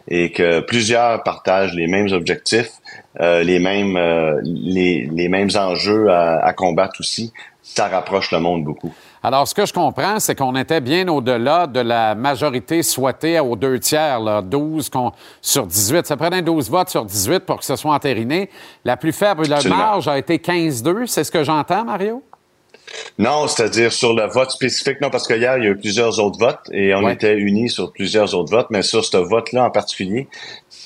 et 0.07 0.31
que 0.31 0.61
plusieurs 0.61 1.21
partagent 1.23 1.73
les 1.73 1.87
mêmes 1.87 2.11
objectifs, 2.13 2.71
euh, 3.19 3.43
les 3.43 3.59
mêmes 3.59 3.97
les, 4.43 5.09
les 5.11 5.27
mêmes 5.27 5.49
enjeux 5.55 6.09
à, 6.09 6.45
à 6.45 6.53
combattre 6.53 6.99
aussi, 6.99 7.33
ça 7.61 7.87
rapproche 7.87 8.31
le 8.31 8.39
monde 8.39 8.63
beaucoup. 8.63 8.93
Alors, 9.27 9.47
ce 9.47 9.55
que 9.55 9.65
je 9.65 9.73
comprends, 9.73 10.19
c'est 10.19 10.35
qu'on 10.35 10.55
était 10.55 10.81
bien 10.81 11.07
au-delà 11.07 11.65
de 11.65 11.79
la 11.79 12.13
majorité 12.13 12.83
souhaitée 12.83 13.39
aux 13.39 13.55
deux 13.55 13.79
tiers, 13.79 14.19
là, 14.19 14.43
12 14.43 14.87
qu'on- 14.87 15.13
sur 15.41 15.65
18. 15.65 16.05
Ça 16.05 16.15
prenait 16.15 16.43
12 16.43 16.69
votes 16.69 16.89
sur 16.89 17.03
18 17.03 17.39
pour 17.39 17.57
que 17.57 17.65
ce 17.65 17.75
soit 17.75 17.91
entériné. 17.95 18.51
La 18.83 18.97
plus 18.97 19.13
faible 19.13 19.47
la 19.47 19.63
marge 19.63 20.07
a 20.07 20.19
été 20.19 20.37
15-2. 20.37 21.07
C'est 21.07 21.23
ce 21.23 21.31
que 21.31 21.43
j'entends, 21.43 21.83
Mario? 21.85 22.21
Non, 23.17 23.47
c'est-à-dire 23.47 23.91
sur 23.91 24.13
le 24.13 24.27
vote 24.27 24.51
spécifique, 24.51 25.01
non, 25.01 25.09
parce 25.09 25.27
qu'hier, 25.27 25.57
il 25.57 25.63
y 25.63 25.67
a 25.67 25.71
eu 25.71 25.77
plusieurs 25.77 26.19
autres 26.19 26.37
votes 26.37 26.69
et 26.71 26.93
on 26.93 27.03
Ouais. 27.03 27.13
était 27.13 27.35
unis 27.35 27.69
sur 27.69 27.91
plusieurs 27.91 28.35
autres 28.35 28.51
votes, 28.55 28.67
mais 28.69 28.83
sur 28.83 29.03
ce 29.03 29.17
vote-là 29.17 29.63
en 29.65 29.71
particulier, 29.71 30.27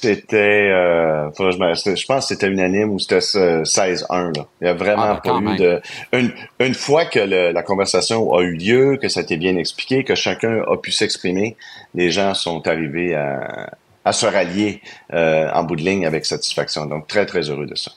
c'était, 0.01 0.69
euh, 0.71 1.29
je, 1.37 1.75
c'était- 1.75 1.95
je 1.95 2.05
pense 2.05 2.25
que 2.27 2.33
c'était 2.35 2.47
unanime 2.47 2.89
ou 2.91 2.99
c'était 2.99 3.19
euh, 3.35 3.63
16-1. 3.63 4.37
Là. 4.37 4.45
Il 4.61 4.67
y 4.67 4.69
a 4.69 4.73
vraiment 4.73 5.03
Ah, 5.03 5.21
ben, 5.23 5.43
pas 5.43 5.53
eu 5.53 5.57
de... 5.57 5.81
Une, 6.13 6.31
une 6.59 6.73
fois 6.73 7.05
que 7.05 7.19
le- 7.19 7.51
la 7.51 7.63
conversation 7.63 8.33
a 8.33 8.41
eu 8.41 8.53
lieu, 8.55 8.97
que 9.01 9.07
ça 9.09 9.19
a 9.19 9.23
été 9.23 9.37
bien 9.37 9.55
expliqué, 9.57 10.03
que 10.03 10.15
chacun 10.15 10.61
a 10.71 10.77
pu 10.77 10.91
s'exprimer, 10.91 11.57
les 11.93 12.11
gens 12.11 12.33
sont 12.33 12.67
arrivés 12.67 13.15
à, 13.15 13.69
à 14.05 14.11
se 14.11 14.25
rallier 14.25 14.81
euh, 15.13 15.49
en 15.53 15.63
bout 15.63 15.75
de 15.75 15.81
ligne 15.83 16.05
avec 16.05 16.25
satisfaction. 16.25 16.85
Donc, 16.85 17.07
très, 17.07 17.25
très 17.25 17.49
heureux 17.49 17.65
de 17.65 17.75
ça. 17.75 17.91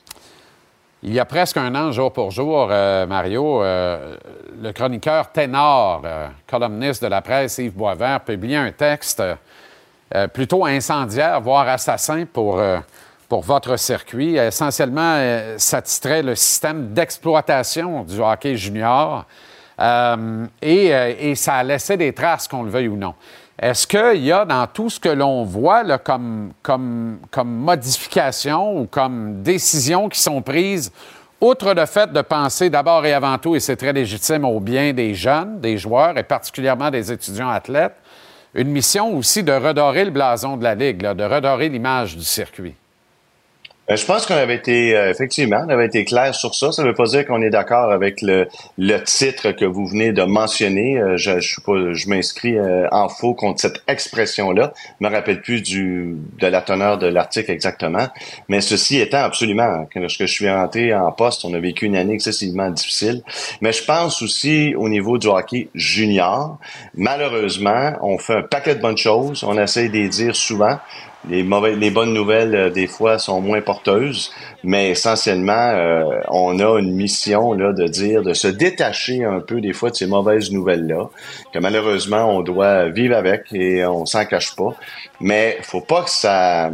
Il 1.05 1.13
y 1.13 1.19
a 1.19 1.25
presque 1.25 1.57
un 1.57 1.75
an, 1.75 1.91
jour 1.91 2.13
pour 2.13 2.31
jour, 2.31 2.69
euh, 2.71 3.07
Mario, 3.07 3.63
euh, 3.65 4.17
le 4.63 4.73
chroniqueur 4.73 5.33
ténor, 5.33 6.03
euh, 6.05 6.29
columniste 6.49 7.03
de 7.03 7.09
la 7.09 7.21
presse, 7.23 7.59
Yves 7.59 7.73
Boisvert, 7.73 8.21
publiait 8.21 8.57
un 8.57 8.71
texte 8.71 9.21
euh, 10.15 10.29
plutôt 10.29 10.65
incendiaire, 10.65 11.41
voire 11.41 11.69
assassin 11.69 12.25
pour, 12.31 12.59
euh, 12.59 12.79
pour 13.29 13.43
votre 13.43 13.77
circuit. 13.79 14.37
Essentiellement, 14.37 15.15
euh, 15.17 15.55
ça 15.59 15.81
titrait 15.81 16.23
le 16.23 16.35
système 16.35 16.93
d'exploitation 16.93 18.05
du 18.05 18.21
hockey 18.21 18.57
junior. 18.57 19.25
Et, 20.61 20.87
et 20.91 21.35
ça 21.35 21.55
a 21.55 21.63
laissé 21.65 21.97
des 21.97 22.13
traces, 22.13 22.47
qu'on 22.47 22.63
le 22.63 22.71
veuille 22.71 22.87
ou 22.87 22.97
non. 22.97 23.15
Est-ce 23.61 23.87
qu'il 23.87 24.23
y 24.23 24.31
a 24.31 24.45
dans 24.45 24.67
tout 24.69 24.89
ce 24.91 25.01
que 25.01 25.09
l'on 25.09 25.43
voit 25.45 25.99
comme, 25.99 26.53
comme, 26.63 27.19
comme 27.31 27.49
modification 27.49 28.79
ou 28.79 28.87
comme 28.87 29.43
décision 29.43 30.09
qui 30.09 30.21
sont 30.21 30.41
prises, 30.41 30.93
outre 31.41 31.75
le 31.75 31.87
fait 31.87 32.13
de 32.13 32.21
penser 32.23 32.71
d'abord 32.71 33.05
et 33.05 33.13
avant 33.13 33.37
tout, 33.39 33.57
et 33.57 33.61
c'est 33.61 33.77
très 33.77 33.93
légitime, 33.93 34.45
au 34.45 34.61
bien 34.61 34.93
des 34.93 35.15
jeunes, 35.15 35.61
des 35.61 35.79
joueurs 35.79 36.17
et 36.17 36.23
particulièrement 36.23 36.91
des 36.91 37.11
étudiants 37.11 37.51
athlètes, 37.51 37.97
une 38.55 38.69
mission 38.69 39.17
aussi 39.17 39.43
de 39.43 39.53
redorer 39.53 40.05
le 40.05 40.11
blason 40.11 40.57
de 40.57 40.65
la 40.65 40.75
Ligue, 40.75 41.03
là, 41.03 41.15
de 41.15 41.25
redorer 41.25 41.69
l'image 41.69 42.17
du 42.17 42.25
circuit? 42.25 42.75
Ben, 43.89 43.97
je 43.97 44.07
pense 44.07 44.27
qu'on 44.27 44.35
avait 44.37 44.55
été, 44.55 44.97
euh, 44.97 45.11
effectivement, 45.11 45.65
on 45.67 45.69
avait 45.69 45.87
été 45.87 46.05
clair 46.05 46.37
sur 46.37 46.55
ça. 46.55 46.71
Ça 46.71 46.83
ne 46.83 46.89
veut 46.89 46.95
pas 46.95 47.07
dire 47.07 47.27
qu'on 47.27 47.43
est 47.43 47.51
d'accord 47.51 47.91
avec 47.91 48.23
le, 48.23 48.47
le 48.79 48.99
titre 49.03 49.51
que 49.51 49.65
vous 49.65 49.87
venez 49.87 50.13
de 50.13 50.23
mentionner. 50.23 51.01
Euh, 51.01 51.17
je, 51.17 51.41
je, 51.41 51.57
je 51.93 52.09
m'inscris 52.09 52.57
euh, 52.57 52.87
en 52.93 53.09
faux 53.09 53.35
contre 53.35 53.61
cette 53.61 53.83
expression-là. 53.89 54.73
Je 55.01 55.07
me 55.07 55.13
rappelle 55.13 55.43
plus 55.43 55.63
du, 55.63 56.17
de 56.39 56.47
la 56.47 56.63
teneur 56.63 56.97
de 56.97 57.09
l'article 57.09 57.51
exactement. 57.51 58.07
Mais 58.49 58.61
ceci 58.61 59.01
étant 59.01 59.19
absolument, 59.19 59.85
lorsque 59.97 60.21
je 60.21 60.27
suis 60.27 60.49
rentré 60.49 60.95
en 60.95 61.11
poste, 61.11 61.45
on 61.45 61.53
a 61.53 61.59
vécu 61.59 61.87
une 61.87 61.97
année 61.97 62.15
excessivement 62.15 62.71
difficile. 62.71 63.23
Mais 63.63 63.73
je 63.73 63.83
pense 63.85 64.23
aussi 64.23 64.75
au 64.77 64.89
niveau 64.89 65.19
du 65.19 65.27
hockey 65.27 65.69
junior. 65.75 66.57
Malheureusement, 66.95 67.95
on 68.01 68.17
fait 68.19 68.37
un 68.37 68.43
paquet 68.43 68.77
de 68.77 68.81
bonnes 68.81 68.97
choses. 68.97 69.43
On 69.43 69.59
essaie 69.59 69.89
de 69.89 69.95
les 69.95 70.09
dire 70.09 70.37
souvent 70.37 70.79
les 71.29 71.43
mauvaises, 71.43 71.77
les 71.79 71.91
bonnes 71.91 72.13
nouvelles 72.13 72.55
euh, 72.55 72.71
des 72.71 72.87
fois 72.87 73.19
sont 73.19 73.41
moins 73.41 73.61
porteuses, 73.61 74.33
mais 74.65 74.91
essentiellement, 74.91 75.53
euh, 75.53 76.05
on 76.29 76.59
a 76.59 76.81
une 76.81 76.95
mission 76.95 77.53
là 77.53 77.73
de 77.73 77.87
dire 77.87 78.23
de 78.23 78.35
se 78.35 78.49
détacher 78.49 79.25
un 79.25 79.41
peu 79.41 79.61
des 79.61 79.73
fois 79.73 79.91
de 79.91 79.97
ces 79.97 80.07
mauvaises 80.07 80.51
nouvelles 80.51 80.87
là, 80.87 81.09
que 81.53 81.59
malheureusement 81.59 82.37
on 82.37 82.43
doit 82.43 82.89
vivre 82.89 83.17
avec 83.17 83.53
et 83.53 83.85
on 83.87 84.05
s'en 84.07 84.25
cache 84.25 84.57
pas. 84.57 84.75
Mais 85.21 85.59
faut 85.63 85.81
pas 85.81 86.03
que 86.03 86.11
ça 86.11 86.71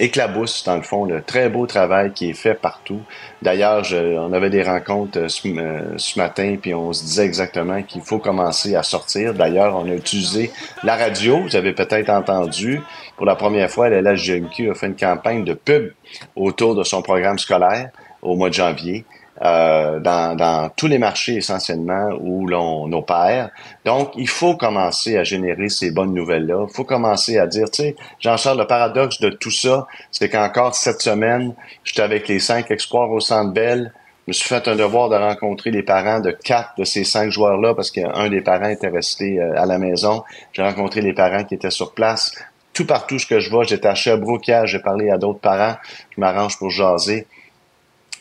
éclabousse 0.00 0.64
dans 0.64 0.76
le 0.76 0.82
fond 0.82 1.04
le 1.04 1.22
très 1.22 1.48
beau 1.48 1.66
travail 1.66 2.12
qui 2.12 2.30
est 2.30 2.34
fait 2.34 2.54
partout. 2.54 3.00
D'ailleurs, 3.42 3.84
on 3.92 4.32
avait 4.32 4.50
des 4.50 4.62
rencontres 4.62 5.18
euh, 5.18 5.28
ce, 5.28 5.48
ce 5.96 6.18
matin 6.18 6.56
puis 6.60 6.74
on 6.74 6.92
se 6.92 7.04
disait 7.04 7.24
exactement 7.24 7.82
qu'il 7.82 8.02
faut 8.02 8.18
commencer 8.18 8.74
à 8.74 8.82
sortir. 8.82 9.34
D'ailleurs, 9.34 9.76
on 9.76 9.88
a 9.88 9.94
utilisé 9.94 10.50
la 10.82 10.96
radio. 10.96 11.40
Vous 11.42 11.54
avez 11.54 11.72
peut-être 11.72 12.10
entendu 12.10 12.80
pour 13.22 13.28
la 13.28 13.36
première 13.36 13.70
fois 13.70 13.88
la 13.88 14.00
LHGMQ 14.02 14.72
a 14.72 14.74
fait 14.74 14.88
une 14.88 14.96
campagne 14.96 15.44
de 15.44 15.54
pub 15.54 15.92
autour 16.34 16.74
de 16.74 16.82
son 16.82 17.02
programme 17.02 17.38
scolaire 17.38 17.90
au 18.20 18.34
mois 18.34 18.48
de 18.48 18.54
janvier. 18.54 19.04
Euh, 19.40 20.00
dans, 20.00 20.36
dans, 20.36 20.68
tous 20.70 20.88
les 20.88 20.98
marchés 20.98 21.36
essentiellement 21.36 22.10
où 22.20 22.48
l'on 22.48 22.92
opère. 22.92 23.50
Donc, 23.84 24.10
il 24.16 24.28
faut 24.28 24.56
commencer 24.56 25.16
à 25.16 25.24
générer 25.24 25.68
ces 25.68 25.92
bonnes 25.92 26.14
nouvelles-là. 26.14 26.66
Il 26.68 26.74
faut 26.74 26.84
commencer 26.84 27.38
à 27.38 27.46
dire, 27.46 27.70
tu 27.70 27.82
sais, 27.82 27.96
Jean-Charles, 28.18 28.58
le 28.58 28.66
paradoxe 28.66 29.20
de 29.20 29.30
tout 29.30 29.50
ça, 29.50 29.86
c'est 30.10 30.28
qu'encore 30.28 30.74
cette 30.74 31.00
semaine, 31.00 31.54
j'étais 31.84 32.02
avec 32.02 32.28
les 32.28 32.40
cinq 32.40 32.70
exploits 32.70 33.06
au 33.06 33.20
Centre 33.20 33.52
Bell. 33.52 33.92
Je 34.26 34.30
me 34.30 34.32
suis 34.32 34.48
fait 34.48 34.68
un 34.68 34.76
devoir 34.76 35.08
de 35.08 35.16
rencontrer 35.16 35.70
les 35.70 35.82
parents 35.82 36.20
de 36.20 36.30
quatre 36.30 36.76
de 36.78 36.84
ces 36.84 37.02
cinq 37.02 37.30
joueurs-là 37.30 37.74
parce 37.74 37.90
qu'un 37.90 38.28
des 38.28 38.40
parents 38.40 38.68
était 38.68 38.88
resté 38.88 39.40
euh, 39.40 39.60
à 39.60 39.66
la 39.66 39.78
maison. 39.78 40.22
J'ai 40.52 40.62
rencontré 40.62 41.00
les 41.00 41.12
parents 41.12 41.42
qui 41.42 41.54
étaient 41.54 41.70
sur 41.70 41.92
place 41.92 42.32
tout 42.72 42.86
partout 42.86 43.18
ce 43.18 43.26
que 43.26 43.40
je 43.40 43.50
vois. 43.50 43.64
J'étais 43.64 43.88
à 43.88 43.94
Sherbrooke 43.94 44.50
j'ai 44.64 44.78
parlé 44.78 45.10
à 45.10 45.18
d'autres 45.18 45.40
parents, 45.40 45.76
je 46.14 46.20
m'arrange 46.20 46.58
pour 46.58 46.70
jaser. 46.70 47.26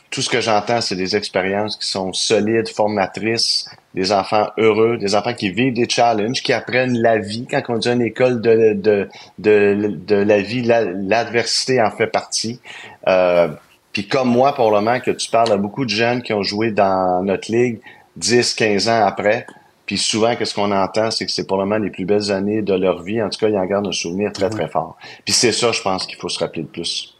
Tout 0.09 0.21
ce 0.21 0.29
que 0.29 0.41
j'entends, 0.41 0.81
c'est 0.81 0.97
des 0.97 1.15
expériences 1.15 1.77
qui 1.77 1.87
sont 1.87 2.11
solides, 2.11 2.67
formatrices, 2.67 3.69
des 3.93 4.11
enfants 4.11 4.49
heureux, 4.57 4.97
des 4.97 5.15
enfants 5.15 5.33
qui 5.33 5.51
vivent 5.51 5.73
des 5.73 5.87
challenges, 5.87 6.41
qui 6.41 6.51
apprennent 6.51 6.97
la 6.97 7.17
vie. 7.17 7.47
Quand 7.49 7.61
on 7.69 7.77
dit 7.77 7.87
une 7.87 8.01
école 8.01 8.41
de, 8.41 8.73
de, 8.73 9.07
de, 9.39 9.97
de 10.05 10.15
la 10.15 10.41
vie, 10.41 10.63
l'adversité 10.63 11.81
en 11.81 11.91
fait 11.91 12.07
partie. 12.07 12.59
Euh, 13.07 13.47
puis 13.93 14.07
comme 14.07 14.29
moi, 14.29 14.53
pour 14.53 14.69
le 14.71 14.81
moment, 14.81 14.99
que 14.99 15.11
tu 15.11 15.29
parles 15.29 15.51
à 15.51 15.57
beaucoup 15.57 15.85
de 15.85 15.89
jeunes 15.89 16.21
qui 16.21 16.33
ont 16.33 16.43
joué 16.43 16.71
dans 16.71 17.23
notre 17.23 17.49
ligue 17.49 17.79
10, 18.17 18.53
15 18.53 18.89
ans 18.89 19.05
après, 19.05 19.45
puis 19.91 19.97
souvent, 19.97 20.37
qu'est-ce 20.37 20.55
qu'on 20.55 20.71
entend, 20.71 21.11
c'est 21.11 21.25
que 21.25 21.33
c'est 21.33 21.45
probablement 21.45 21.77
les 21.77 21.89
plus 21.89 22.05
belles 22.05 22.31
années 22.31 22.61
de 22.61 22.73
leur 22.73 23.03
vie. 23.03 23.21
En 23.21 23.27
tout 23.27 23.37
cas, 23.37 23.49
ils 23.49 23.57
en 23.57 23.65
gardent 23.65 23.87
un 23.87 23.91
souvenir 23.91 24.31
très, 24.31 24.49
très 24.49 24.69
fort. 24.69 24.95
Puis 25.25 25.33
c'est 25.33 25.51
ça, 25.51 25.73
je 25.73 25.81
pense, 25.81 26.07
qu'il 26.07 26.15
faut 26.15 26.29
se 26.29 26.39
rappeler 26.39 26.61
de 26.61 26.69
plus. 26.69 27.13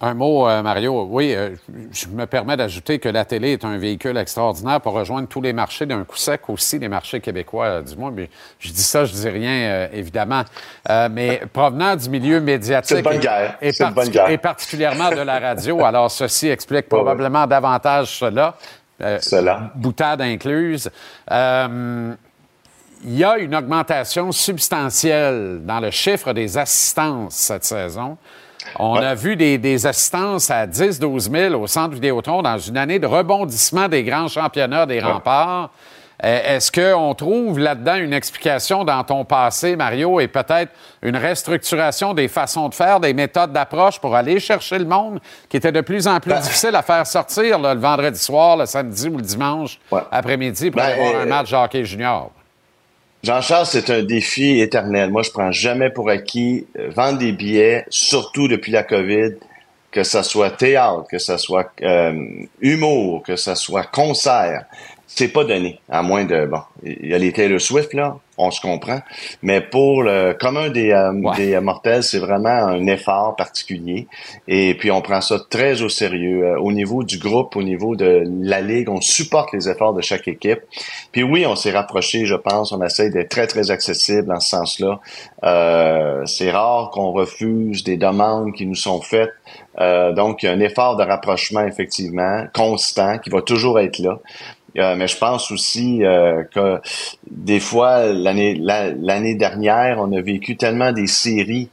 Un 0.00 0.14
mot, 0.14 0.48
euh, 0.48 0.62
Mario. 0.62 1.06
Oui, 1.10 1.34
euh, 1.34 1.50
je 1.92 2.06
me 2.06 2.24
permets 2.24 2.56
d'ajouter 2.56 2.98
que 2.98 3.10
la 3.10 3.26
télé 3.26 3.52
est 3.52 3.66
un 3.66 3.76
véhicule 3.76 4.16
extraordinaire 4.16 4.80
pour 4.80 4.94
rejoindre 4.94 5.28
tous 5.28 5.42
les 5.42 5.52
marchés 5.52 5.84
d'un 5.84 6.04
coup 6.04 6.16
sec, 6.16 6.48
aussi 6.48 6.78
les 6.78 6.88
marchés 6.88 7.20
québécois, 7.20 7.66
euh, 7.66 7.82
du 7.82 7.94
moins. 7.96 8.10
Mais 8.10 8.30
je 8.58 8.72
dis 8.72 8.82
ça, 8.82 9.04
je 9.04 9.12
dis 9.12 9.28
rien, 9.28 9.90
évidemment. 9.92 10.44
mais 11.10 11.42
provenant 11.52 11.96
du 11.96 12.08
milieu 12.08 12.40
médiatique 12.40 13.06
et, 13.60 13.68
et, 13.68 14.38
particulièrement 14.38 15.10
de 15.10 15.20
la 15.20 15.38
radio, 15.38 15.84
alors 15.84 16.10
ceci 16.10 16.48
explique 16.48 16.88
probablement 16.88 17.46
davantage 17.46 18.20
cela. 18.20 18.56
Euh, 19.02 19.18
boutade 19.74 20.20
incluse. 20.20 20.90
Euh, 21.30 22.14
il 23.04 23.16
y 23.16 23.24
a 23.24 23.38
une 23.38 23.54
augmentation 23.54 24.30
substantielle 24.30 25.60
dans 25.64 25.80
le 25.80 25.90
chiffre 25.90 26.32
des 26.32 26.58
assistances 26.58 27.34
cette 27.34 27.64
saison. 27.64 28.18
On 28.78 28.96
a 28.96 29.14
vu 29.14 29.36
des, 29.36 29.86
assistances 29.86 30.50
à 30.50 30.66
10-12 30.66 31.30
000 31.30 31.54
au 31.62 31.66
centre 31.66 31.94
Vidéotron 31.94 32.42
dans 32.42 32.58
une 32.58 32.76
année 32.76 32.98
de 32.98 33.06
rebondissement 33.06 33.88
des 33.88 34.04
grands 34.04 34.28
championnats 34.28 34.86
des 34.86 35.00
remparts. 35.00 35.70
Est-ce 36.22 36.70
qu'on 36.70 37.14
trouve 37.14 37.58
là-dedans 37.58 37.96
une 37.96 38.12
explication 38.12 38.84
dans 38.84 39.02
ton 39.04 39.24
passé, 39.24 39.76
Mario, 39.76 40.20
et 40.20 40.28
peut-être 40.28 40.70
une 41.02 41.16
restructuration 41.16 42.14
des 42.14 42.28
façons 42.28 42.68
de 42.68 42.74
faire, 42.74 43.00
des 43.00 43.14
méthodes 43.14 43.52
d'approche 43.52 43.98
pour 43.98 44.14
aller 44.14 44.38
chercher 44.38 44.78
le 44.78 44.84
monde 44.84 45.20
qui 45.48 45.56
était 45.56 45.72
de 45.72 45.80
plus 45.80 46.06
en 46.06 46.20
plus 46.20 46.30
Ben- 46.30 46.40
difficile 46.40 46.74
à 46.74 46.82
faire 46.82 47.06
sortir 47.06 47.58
le 47.58 47.74
vendredi 47.78 48.18
soir, 48.18 48.56
le 48.56 48.66
samedi 48.66 49.08
ou 49.08 49.16
le 49.16 49.22
dimanche 49.22 49.78
après-midi 50.10 50.70
pour 50.70 50.80
Ben, 50.80 50.88
aller 50.88 51.00
voir 51.00 51.14
un 51.22 51.24
euh, 51.24 51.26
match 51.26 51.50
de 51.50 51.56
hockey 51.56 51.84
junior? 51.84 52.30
Jean-Charles, 53.22 53.66
c'est 53.66 53.90
un 53.90 54.02
défi 54.02 54.60
éternel. 54.60 55.10
Moi, 55.10 55.22
je 55.22 55.30
prends 55.30 55.52
jamais 55.52 55.90
pour 55.90 56.08
acquis 56.08 56.66
euh, 56.78 56.88
vendre 56.90 57.18
des 57.18 57.32
billets, 57.32 57.84
surtout 57.90 58.48
depuis 58.48 58.72
la 58.72 58.82
COVID, 58.82 59.34
que 59.90 60.04
ça 60.04 60.22
soit 60.22 60.50
théâtre, 60.50 61.04
que 61.10 61.18
ça 61.18 61.36
soit 61.36 61.70
euh, 61.82 62.14
humour, 62.60 63.22
que 63.22 63.36
ça 63.36 63.54
soit 63.54 63.84
concert. 63.84 64.64
C'est 65.14 65.28
pas 65.28 65.44
donné, 65.44 65.80
à 65.88 66.02
moins 66.02 66.24
de 66.24 66.46
bon, 66.46 66.60
il 66.82 67.08
y 67.08 67.14
a 67.14 67.18
les 67.18 67.32
Taylor 67.32 67.60
Swift 67.60 67.94
là, 67.94 68.16
on 68.38 68.50
se 68.50 68.60
comprend, 68.60 69.00
mais 69.42 69.60
pour 69.60 70.02
le 70.02 70.32
commun 70.32 70.70
des, 70.70 70.92
euh, 70.92 71.12
des 71.36 71.58
mortels, 71.60 72.02
c'est 72.02 72.18
vraiment 72.18 72.48
un 72.48 72.86
effort 72.86 73.36
particulier. 73.36 74.06
Et 74.48 74.74
puis 74.74 74.90
on 74.90 75.02
prend 75.02 75.20
ça 75.20 75.38
très 75.50 75.82
au 75.82 75.88
sérieux 75.88 76.40
Euh, 76.40 76.58
au 76.58 76.72
niveau 76.72 77.02
du 77.02 77.18
groupe, 77.18 77.56
au 77.56 77.62
niveau 77.62 77.96
de 77.96 78.24
la 78.42 78.60
ligue, 78.60 78.88
on 78.88 79.00
supporte 79.00 79.52
les 79.52 79.68
efforts 79.68 79.94
de 79.94 80.00
chaque 80.00 80.28
équipe. 80.28 80.60
Puis 81.12 81.22
oui, 81.22 81.46
on 81.46 81.56
s'est 81.56 81.70
rapproché, 81.70 82.26
je 82.26 82.34
pense, 82.34 82.72
on 82.72 82.82
essaie 82.82 83.10
d'être 83.10 83.30
très 83.30 83.46
très 83.46 83.70
accessible 83.70 84.26
dans 84.28 84.40
ce 84.40 84.50
sens-là. 84.50 85.00
Euh, 85.44 86.24
c'est 86.26 86.50
rare 86.50 86.90
qu'on 86.90 87.12
refuse 87.12 87.84
des 87.84 87.96
demandes 87.96 88.52
qui 88.52 88.66
nous 88.66 88.74
sont 88.74 89.00
faites. 89.00 89.32
Euh, 89.78 90.12
donc 90.12 90.42
il 90.42 90.46
y 90.46 90.48
a 90.48 90.52
un 90.52 90.60
effort 90.60 90.96
de 90.96 91.04
rapprochement 91.04 91.64
effectivement 91.64 92.44
constant 92.54 93.18
qui 93.18 93.30
va 93.30 93.40
toujours 93.42 93.78
être 93.78 93.98
là. 93.98 94.18
Euh, 94.78 94.94
mais 94.96 95.08
je 95.08 95.16
pense 95.18 95.50
aussi 95.50 96.04
euh, 96.04 96.44
que 96.54 96.80
des 97.30 97.60
fois, 97.60 98.06
l'année 98.06 98.54
la- 98.54 98.90
l'année 98.92 99.34
dernière, 99.34 99.98
on 99.98 100.12
a 100.16 100.20
vécu 100.20 100.56
tellement 100.56 100.92
des 100.92 101.06
séries 101.06 101.68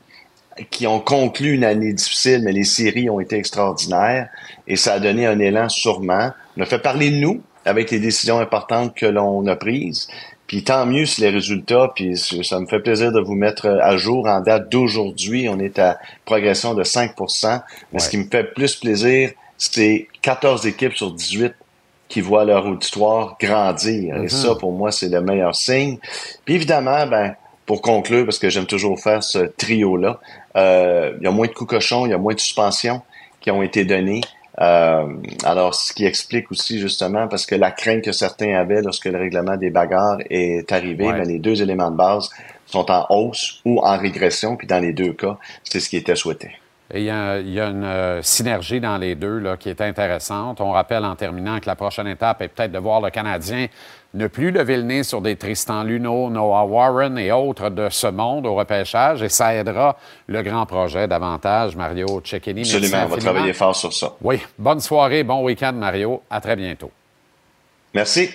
qui 0.72 0.88
ont 0.88 1.00
conclu 1.00 1.54
une 1.54 1.64
année 1.64 1.94
difficile, 1.94 2.42
mais 2.44 2.52
les 2.52 2.64
séries 2.64 3.10
ont 3.10 3.20
été 3.20 3.36
extraordinaires 3.38 4.30
et 4.68 4.76
ça 4.76 4.94
a 4.94 5.00
donné 5.00 5.28
un 5.28 5.40
élan 5.40 5.70
sûrement. 5.70 6.32
On 6.58 6.62
a 6.62 6.66
fait 6.66 6.80
parler 6.80 7.12
de 7.12 7.18
nous 7.18 7.42
avec 7.66 7.92
les 7.92 8.00
décisions 8.00 8.40
importantes 8.40 8.96
que 8.96 9.06
l'on 9.06 9.46
a 9.46 9.56
prises. 9.56 10.08
Puis 10.48 10.64
tant 10.64 10.86
mieux 10.86 11.06
si 11.06 11.22
les 11.22 11.30
résultats, 11.30 11.92
puis 11.94 12.18
ça 12.18 12.60
me 12.60 12.66
fait 12.66 12.80
plaisir 12.80 13.12
de 13.12 13.20
vous 13.20 13.36
mettre 13.36 13.68
à 13.68 13.98
jour 13.98 14.26
en 14.28 14.40
date 14.40 14.70
d'aujourd'hui. 14.72 15.48
On 15.50 15.60
est 15.60 15.78
à 15.78 16.00
progression 16.26 16.74
de 16.74 16.84
5% 16.84 17.62
Mais 17.94 18.00
ce 18.00 18.10
qui 18.10 18.18
me 18.18 18.24
fait 18.30 18.46
plus 18.46 18.76
plaisir, 18.78 19.32
c'est 19.58 20.08
14 20.22 20.66
équipes 20.66 20.94
sur 20.96 21.12
18 21.12 21.54
qui 22.08 22.22
voient 22.22 22.46
leur 22.46 22.66
auditoire 22.66 23.38
grandir. 23.40 24.16
Mhm. 24.16 24.26
Et 24.26 24.30
ça, 24.30 24.56
pour 24.56 24.72
moi, 24.72 24.92
c'est 24.92 25.10
le 25.10 25.22
meilleur 25.22 25.56
signe. 25.56 25.98
Puis 26.46 26.56
évidemment, 26.56 27.06
ben, 27.08 27.36
pour 27.66 27.82
conclure, 27.82 28.26
parce 28.26 28.40
que 28.40 28.50
j'aime 28.50 28.66
toujours 28.66 29.00
faire 29.00 29.24
ce 29.24 29.40
trio-là, 29.40 30.20
euh, 30.56 31.14
il 31.20 31.24
y 31.24 31.28
a 31.28 31.32
moins 31.32 31.48
de 31.48 31.54
coups 31.54 31.70
cochons, 31.72 32.06
il 32.06 32.12
y 32.12 32.14
a 32.14 32.18
moins 32.18 32.34
de 32.34 32.40
suspensions 32.40 33.02
qui 33.42 33.52
ont 33.52 33.62
été 33.62 33.84
données. 33.84 34.22
Euh, 34.60 35.06
alors, 35.44 35.76
ce 35.76 35.94
qui 35.94 36.06
explique 36.06 36.50
aussi 36.52 36.80
justement, 36.80 37.28
parce 37.28 37.46
que 37.46 37.54
la 37.56 37.72
crainte 37.72 38.04
que 38.04 38.12
certains 38.12 38.56
avaient 38.56 38.82
lorsque 38.82 39.06
le 39.06 39.18
règlement 39.18 39.56
des 39.58 39.70
bagarres 39.70 40.18
est 40.30 40.72
arrivé, 40.72 41.06
Ouais. 41.06 41.14
mais 41.20 41.26
les 41.26 41.40
deux 41.40 41.62
éléments 41.62 41.92
de 41.92 41.98
base 41.98 42.30
sont 42.66 42.90
en 42.90 43.06
hausse 43.10 43.62
ou 43.66 43.80
en 43.82 43.98
régression, 43.98 44.56
puis 44.56 44.66
dans 44.66 44.80
les 44.80 44.94
deux 44.94 45.14
cas, 45.14 45.38
c'est 45.64 45.80
ce 45.80 45.90
qui 45.90 45.98
était 45.98 46.16
souhaité. 46.16 46.52
Et 46.94 47.00
il 47.02 47.06
y 47.06 47.10
a, 47.10 47.40
il 47.40 47.50
y 47.52 47.60
a 47.60 47.68
une 47.68 47.84
euh, 47.84 48.22
synergie 48.22 48.80
dans 48.80 48.98
les 48.98 49.16
deux 49.16 49.40
là, 49.40 49.58
qui 49.58 49.70
est 49.70 49.82
intéressante. 49.82 50.62
On 50.62 50.72
rappelle 50.72 51.04
en 51.04 51.16
terminant 51.16 51.60
que 51.60 51.66
la 51.68 51.76
prochaine 51.76 52.08
étape 52.08 52.42
est 52.42 52.48
peut-être 52.48 52.72
de 52.72 52.80
voir 52.80 53.02
le 53.02 53.10
Canadien 53.10 53.68
ne 54.14 54.28
plus 54.28 54.52
lever 54.52 54.78
le 54.78 54.84
nez 54.84 55.04
sur 55.04 55.22
des 55.22 55.36
Tristan 55.36 55.84
Luneau, 55.84 56.30
Noah 56.30 56.66
Warren 56.66 57.18
et 57.18 57.32
autres 57.32 57.70
de 57.70 57.90
ce 57.90 58.08
monde 58.08 58.46
au 58.48 58.56
repêchage. 58.56 59.22
Et 59.22 59.30
ça 59.30 59.54
aidera 59.54 59.98
le 60.28 60.42
grand 60.44 60.66
projet 60.66 61.08
davantage. 61.08 61.76
Mario 61.76 62.22
Cecchini. 62.24 62.62
merci 62.62 62.76
Absolument, 62.78 62.98
on 62.98 63.00
va 63.00 63.16
infiniment. 63.16 63.34
travailler 63.34 63.54
fort 63.54 63.76
sur 63.76 63.92
ça. 63.94 64.14
Oui. 64.22 64.40
Bonne 64.58 64.80
soirée, 64.80 65.24
bon 65.24 65.44
week-end, 65.44 65.74
Mario. 65.74 66.22
À 66.30 66.40
très 66.40 66.56
bientôt. 66.56 66.92
Merci. 67.94 68.30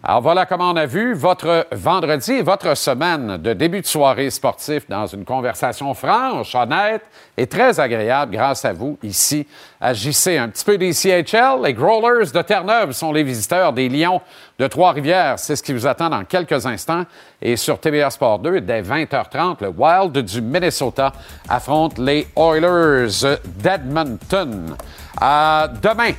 Alors 0.00 0.20
voilà 0.20 0.46
comment 0.46 0.70
on 0.70 0.76
a 0.76 0.86
vu 0.86 1.12
votre 1.12 1.66
vendredi 1.72 2.30
et 2.32 2.42
votre 2.42 2.76
semaine 2.76 3.36
de 3.36 3.52
début 3.52 3.80
de 3.80 3.86
soirée 3.86 4.30
sportif 4.30 4.88
dans 4.88 5.06
une 5.06 5.24
conversation 5.24 5.92
franche, 5.92 6.54
honnête 6.54 7.02
et 7.36 7.48
très 7.48 7.80
agréable 7.80 8.36
grâce 8.36 8.64
à 8.64 8.72
vous 8.72 8.96
ici 9.02 9.44
à 9.80 9.94
JC. 9.94 10.38
Un 10.38 10.50
petit 10.50 10.64
peu 10.64 10.78
des 10.78 10.92
CHL, 10.92 11.62
les 11.64 11.74
Growlers 11.74 12.30
de 12.32 12.42
Terre-Neuve 12.42 12.92
sont 12.92 13.12
les 13.12 13.24
visiteurs 13.24 13.72
des 13.72 13.88
Lions 13.88 14.20
de 14.60 14.68
Trois-Rivières. 14.68 15.40
C'est 15.40 15.56
ce 15.56 15.64
qui 15.64 15.72
vous 15.72 15.88
attend 15.88 16.10
dans 16.10 16.24
quelques 16.24 16.64
instants. 16.64 17.02
Et 17.42 17.56
sur 17.56 17.80
TVA 17.80 18.10
Sport 18.10 18.38
2, 18.38 18.60
dès 18.60 18.82
20h30, 18.82 19.56
le 19.62 19.68
Wild 19.68 20.16
du 20.16 20.40
Minnesota 20.40 21.12
affronte 21.48 21.98
les 21.98 22.28
Oilers 22.36 23.36
d'Edmonton. 23.44 24.76
Demain, 25.20 26.12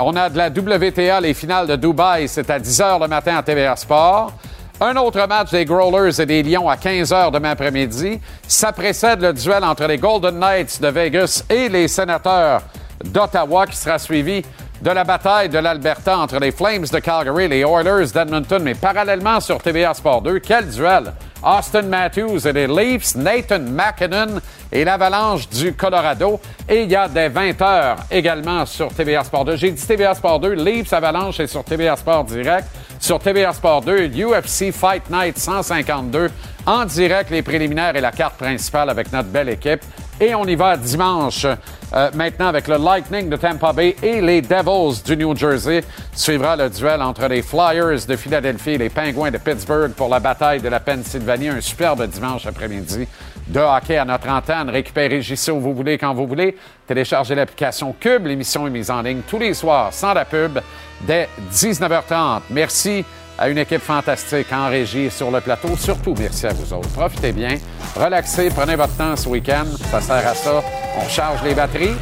on 0.00 0.14
a 0.16 0.28
de 0.28 0.38
la 0.38 0.48
WTA, 0.48 1.20
les 1.20 1.34
finales 1.34 1.66
de 1.66 1.76
Dubaï, 1.76 2.28
c'est 2.28 2.48
à 2.50 2.58
10 2.58 2.80
h 2.80 3.00
le 3.00 3.08
matin 3.08 3.36
à 3.36 3.42
TVA 3.42 3.76
Sport. 3.76 4.32
Un 4.80 4.94
autre 4.96 5.26
match 5.26 5.50
des 5.50 5.64
Growlers 5.64 6.20
et 6.20 6.26
des 6.26 6.42
Lions 6.42 6.68
à 6.68 6.76
15 6.76 7.10
h 7.10 7.32
demain 7.32 7.50
après-midi. 7.50 8.20
Ça 8.46 8.72
précède 8.72 9.20
le 9.20 9.32
duel 9.32 9.64
entre 9.64 9.86
les 9.86 9.98
Golden 9.98 10.38
Knights 10.38 10.80
de 10.80 10.88
Vegas 10.88 11.44
et 11.50 11.68
les 11.68 11.88
Sénateurs 11.88 12.62
d'Ottawa 13.04 13.66
qui 13.66 13.76
sera 13.76 13.98
suivi 13.98 14.42
de 14.80 14.90
la 14.90 15.04
bataille 15.04 15.48
de 15.48 15.58
l'Alberta 15.58 16.18
entre 16.18 16.38
les 16.38 16.52
Flames 16.52 16.86
de 16.90 16.98
Calgary 16.98 17.44
et 17.44 17.48
les 17.48 17.60
Oilers 17.60 18.12
d'Edmonton. 18.12 18.62
Mais 18.62 18.74
parallèlement 18.74 19.40
sur 19.40 19.58
TVA 19.58 19.94
Sport 19.94 20.22
2, 20.22 20.38
quel 20.38 20.68
duel! 20.68 21.12
Austin 21.42 21.82
Matthews 21.82 22.46
et 22.46 22.52
les 22.52 22.66
Leafs, 22.66 23.14
Nathan 23.14 23.60
McKinnon 23.60 24.40
et 24.72 24.84
l'Avalanche 24.84 25.48
du 25.48 25.72
Colorado. 25.72 26.40
Et 26.68 26.82
il 26.82 26.90
y 26.90 26.96
a 26.96 27.08
des 27.08 27.28
20 27.28 27.62
heures 27.62 27.96
également 28.10 28.66
sur 28.66 28.88
TVA 28.88 29.24
Sport 29.24 29.44
2. 29.44 29.56
J'ai 29.56 29.70
dit 29.70 29.86
TVA 29.86 30.14
Sport 30.14 30.40
2, 30.40 30.52
Leafs, 30.54 30.92
Avalanche 30.92 31.40
et 31.40 31.46
sur 31.46 31.64
TVA 31.64 31.96
Sport 31.96 32.24
Direct. 32.24 32.66
Sur 32.98 33.20
TVA 33.20 33.52
Sport 33.52 33.82
2, 33.82 34.08
UFC 34.08 34.72
Fight 34.72 35.08
Night 35.10 35.38
152. 35.38 36.30
En 36.66 36.84
direct, 36.84 37.30
les 37.30 37.42
préliminaires 37.42 37.94
et 37.94 38.00
la 38.00 38.10
carte 38.10 38.36
principale 38.36 38.90
avec 38.90 39.12
notre 39.12 39.28
belle 39.28 39.48
équipe. 39.48 39.80
Et 40.20 40.34
on 40.34 40.44
y 40.46 40.56
va 40.56 40.76
dimanche, 40.76 41.44
euh, 41.44 42.10
maintenant 42.12 42.48
avec 42.48 42.66
le 42.66 42.76
Lightning 42.76 43.28
de 43.28 43.36
Tampa 43.36 43.72
Bay 43.72 43.94
et 44.02 44.20
les 44.20 44.42
Devils 44.42 45.00
du 45.04 45.16
New 45.16 45.36
Jersey. 45.36 45.84
Suivra 46.12 46.56
le 46.56 46.68
duel 46.68 47.00
entre 47.02 47.28
les 47.28 47.40
Flyers 47.40 48.04
de 48.04 48.16
Philadelphie 48.16 48.72
et 48.72 48.78
les 48.78 48.88
Penguins 48.88 49.30
de 49.30 49.38
Pittsburgh 49.38 49.92
pour 49.92 50.08
la 50.08 50.18
bataille 50.18 50.60
de 50.60 50.68
la 50.68 50.80
Pennsylvanie. 50.80 51.50
Un 51.50 51.60
superbe 51.60 52.04
dimanche 52.08 52.46
après-midi 52.46 53.06
de 53.46 53.60
hockey 53.60 53.96
à 53.96 54.04
notre 54.04 54.28
antenne. 54.28 54.70
Récupérez 54.70 55.22
JC 55.22 55.50
où 55.50 55.60
vous 55.60 55.72
voulez, 55.72 55.98
quand 55.98 56.14
vous 56.14 56.26
voulez. 56.26 56.56
Téléchargez 56.86 57.36
l'application 57.36 57.94
Cube. 57.98 58.26
L'émission 58.26 58.66
est 58.66 58.70
mise 58.70 58.90
en 58.90 59.02
ligne 59.02 59.20
tous 59.28 59.38
les 59.38 59.54
soirs, 59.54 59.92
sans 59.92 60.14
la 60.14 60.24
pub, 60.24 60.58
dès 61.02 61.28
19h30. 61.52 62.40
Merci 62.50 63.04
à 63.38 63.48
une 63.48 63.58
équipe 63.58 63.80
fantastique 63.80 64.52
en 64.52 64.68
régie 64.68 65.10
sur 65.10 65.30
le 65.30 65.40
plateau. 65.40 65.76
Surtout, 65.76 66.14
merci 66.18 66.46
à 66.46 66.52
vous 66.52 66.72
autres. 66.72 66.88
Profitez 66.90 67.32
bien, 67.32 67.56
relaxez, 67.96 68.50
prenez 68.50 68.76
votre 68.76 68.96
temps 68.96 69.16
ce 69.16 69.28
week-end. 69.28 69.66
Ça 69.90 70.00
sert 70.00 70.26
à 70.26 70.34
ça. 70.34 70.62
On 71.00 71.08
charge 71.08 71.42
les 71.44 71.54
batteries. 71.54 71.94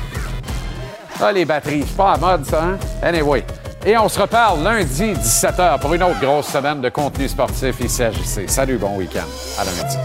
Ah, 1.21 1.33
les 1.33 1.45
batteries, 1.45 1.85
c'est 1.87 1.97
pas 1.97 2.13
à 2.13 2.17
mode, 2.19 2.45
ça, 2.45 2.63
hein? 2.63 2.79
Anyway. 3.03 3.45
Et 3.85 3.97
on 3.97 4.09
se 4.09 4.19
reparle 4.19 4.65
lundi, 4.65 5.13
17h, 5.13 5.79
pour 5.79 5.95
une 5.95 6.03
autre 6.03 6.19
grosse 6.21 6.49
semaine 6.49 6.81
de 6.81 6.89
contenu 6.89 7.29
sportif 7.29 7.79
ici 7.81 8.03
à 8.03 8.11
JC. 8.11 8.49
Salut, 8.49 8.79
bon 8.79 8.97
week-end. 8.97 9.27
À 9.61 9.65
lundi. 9.65 9.97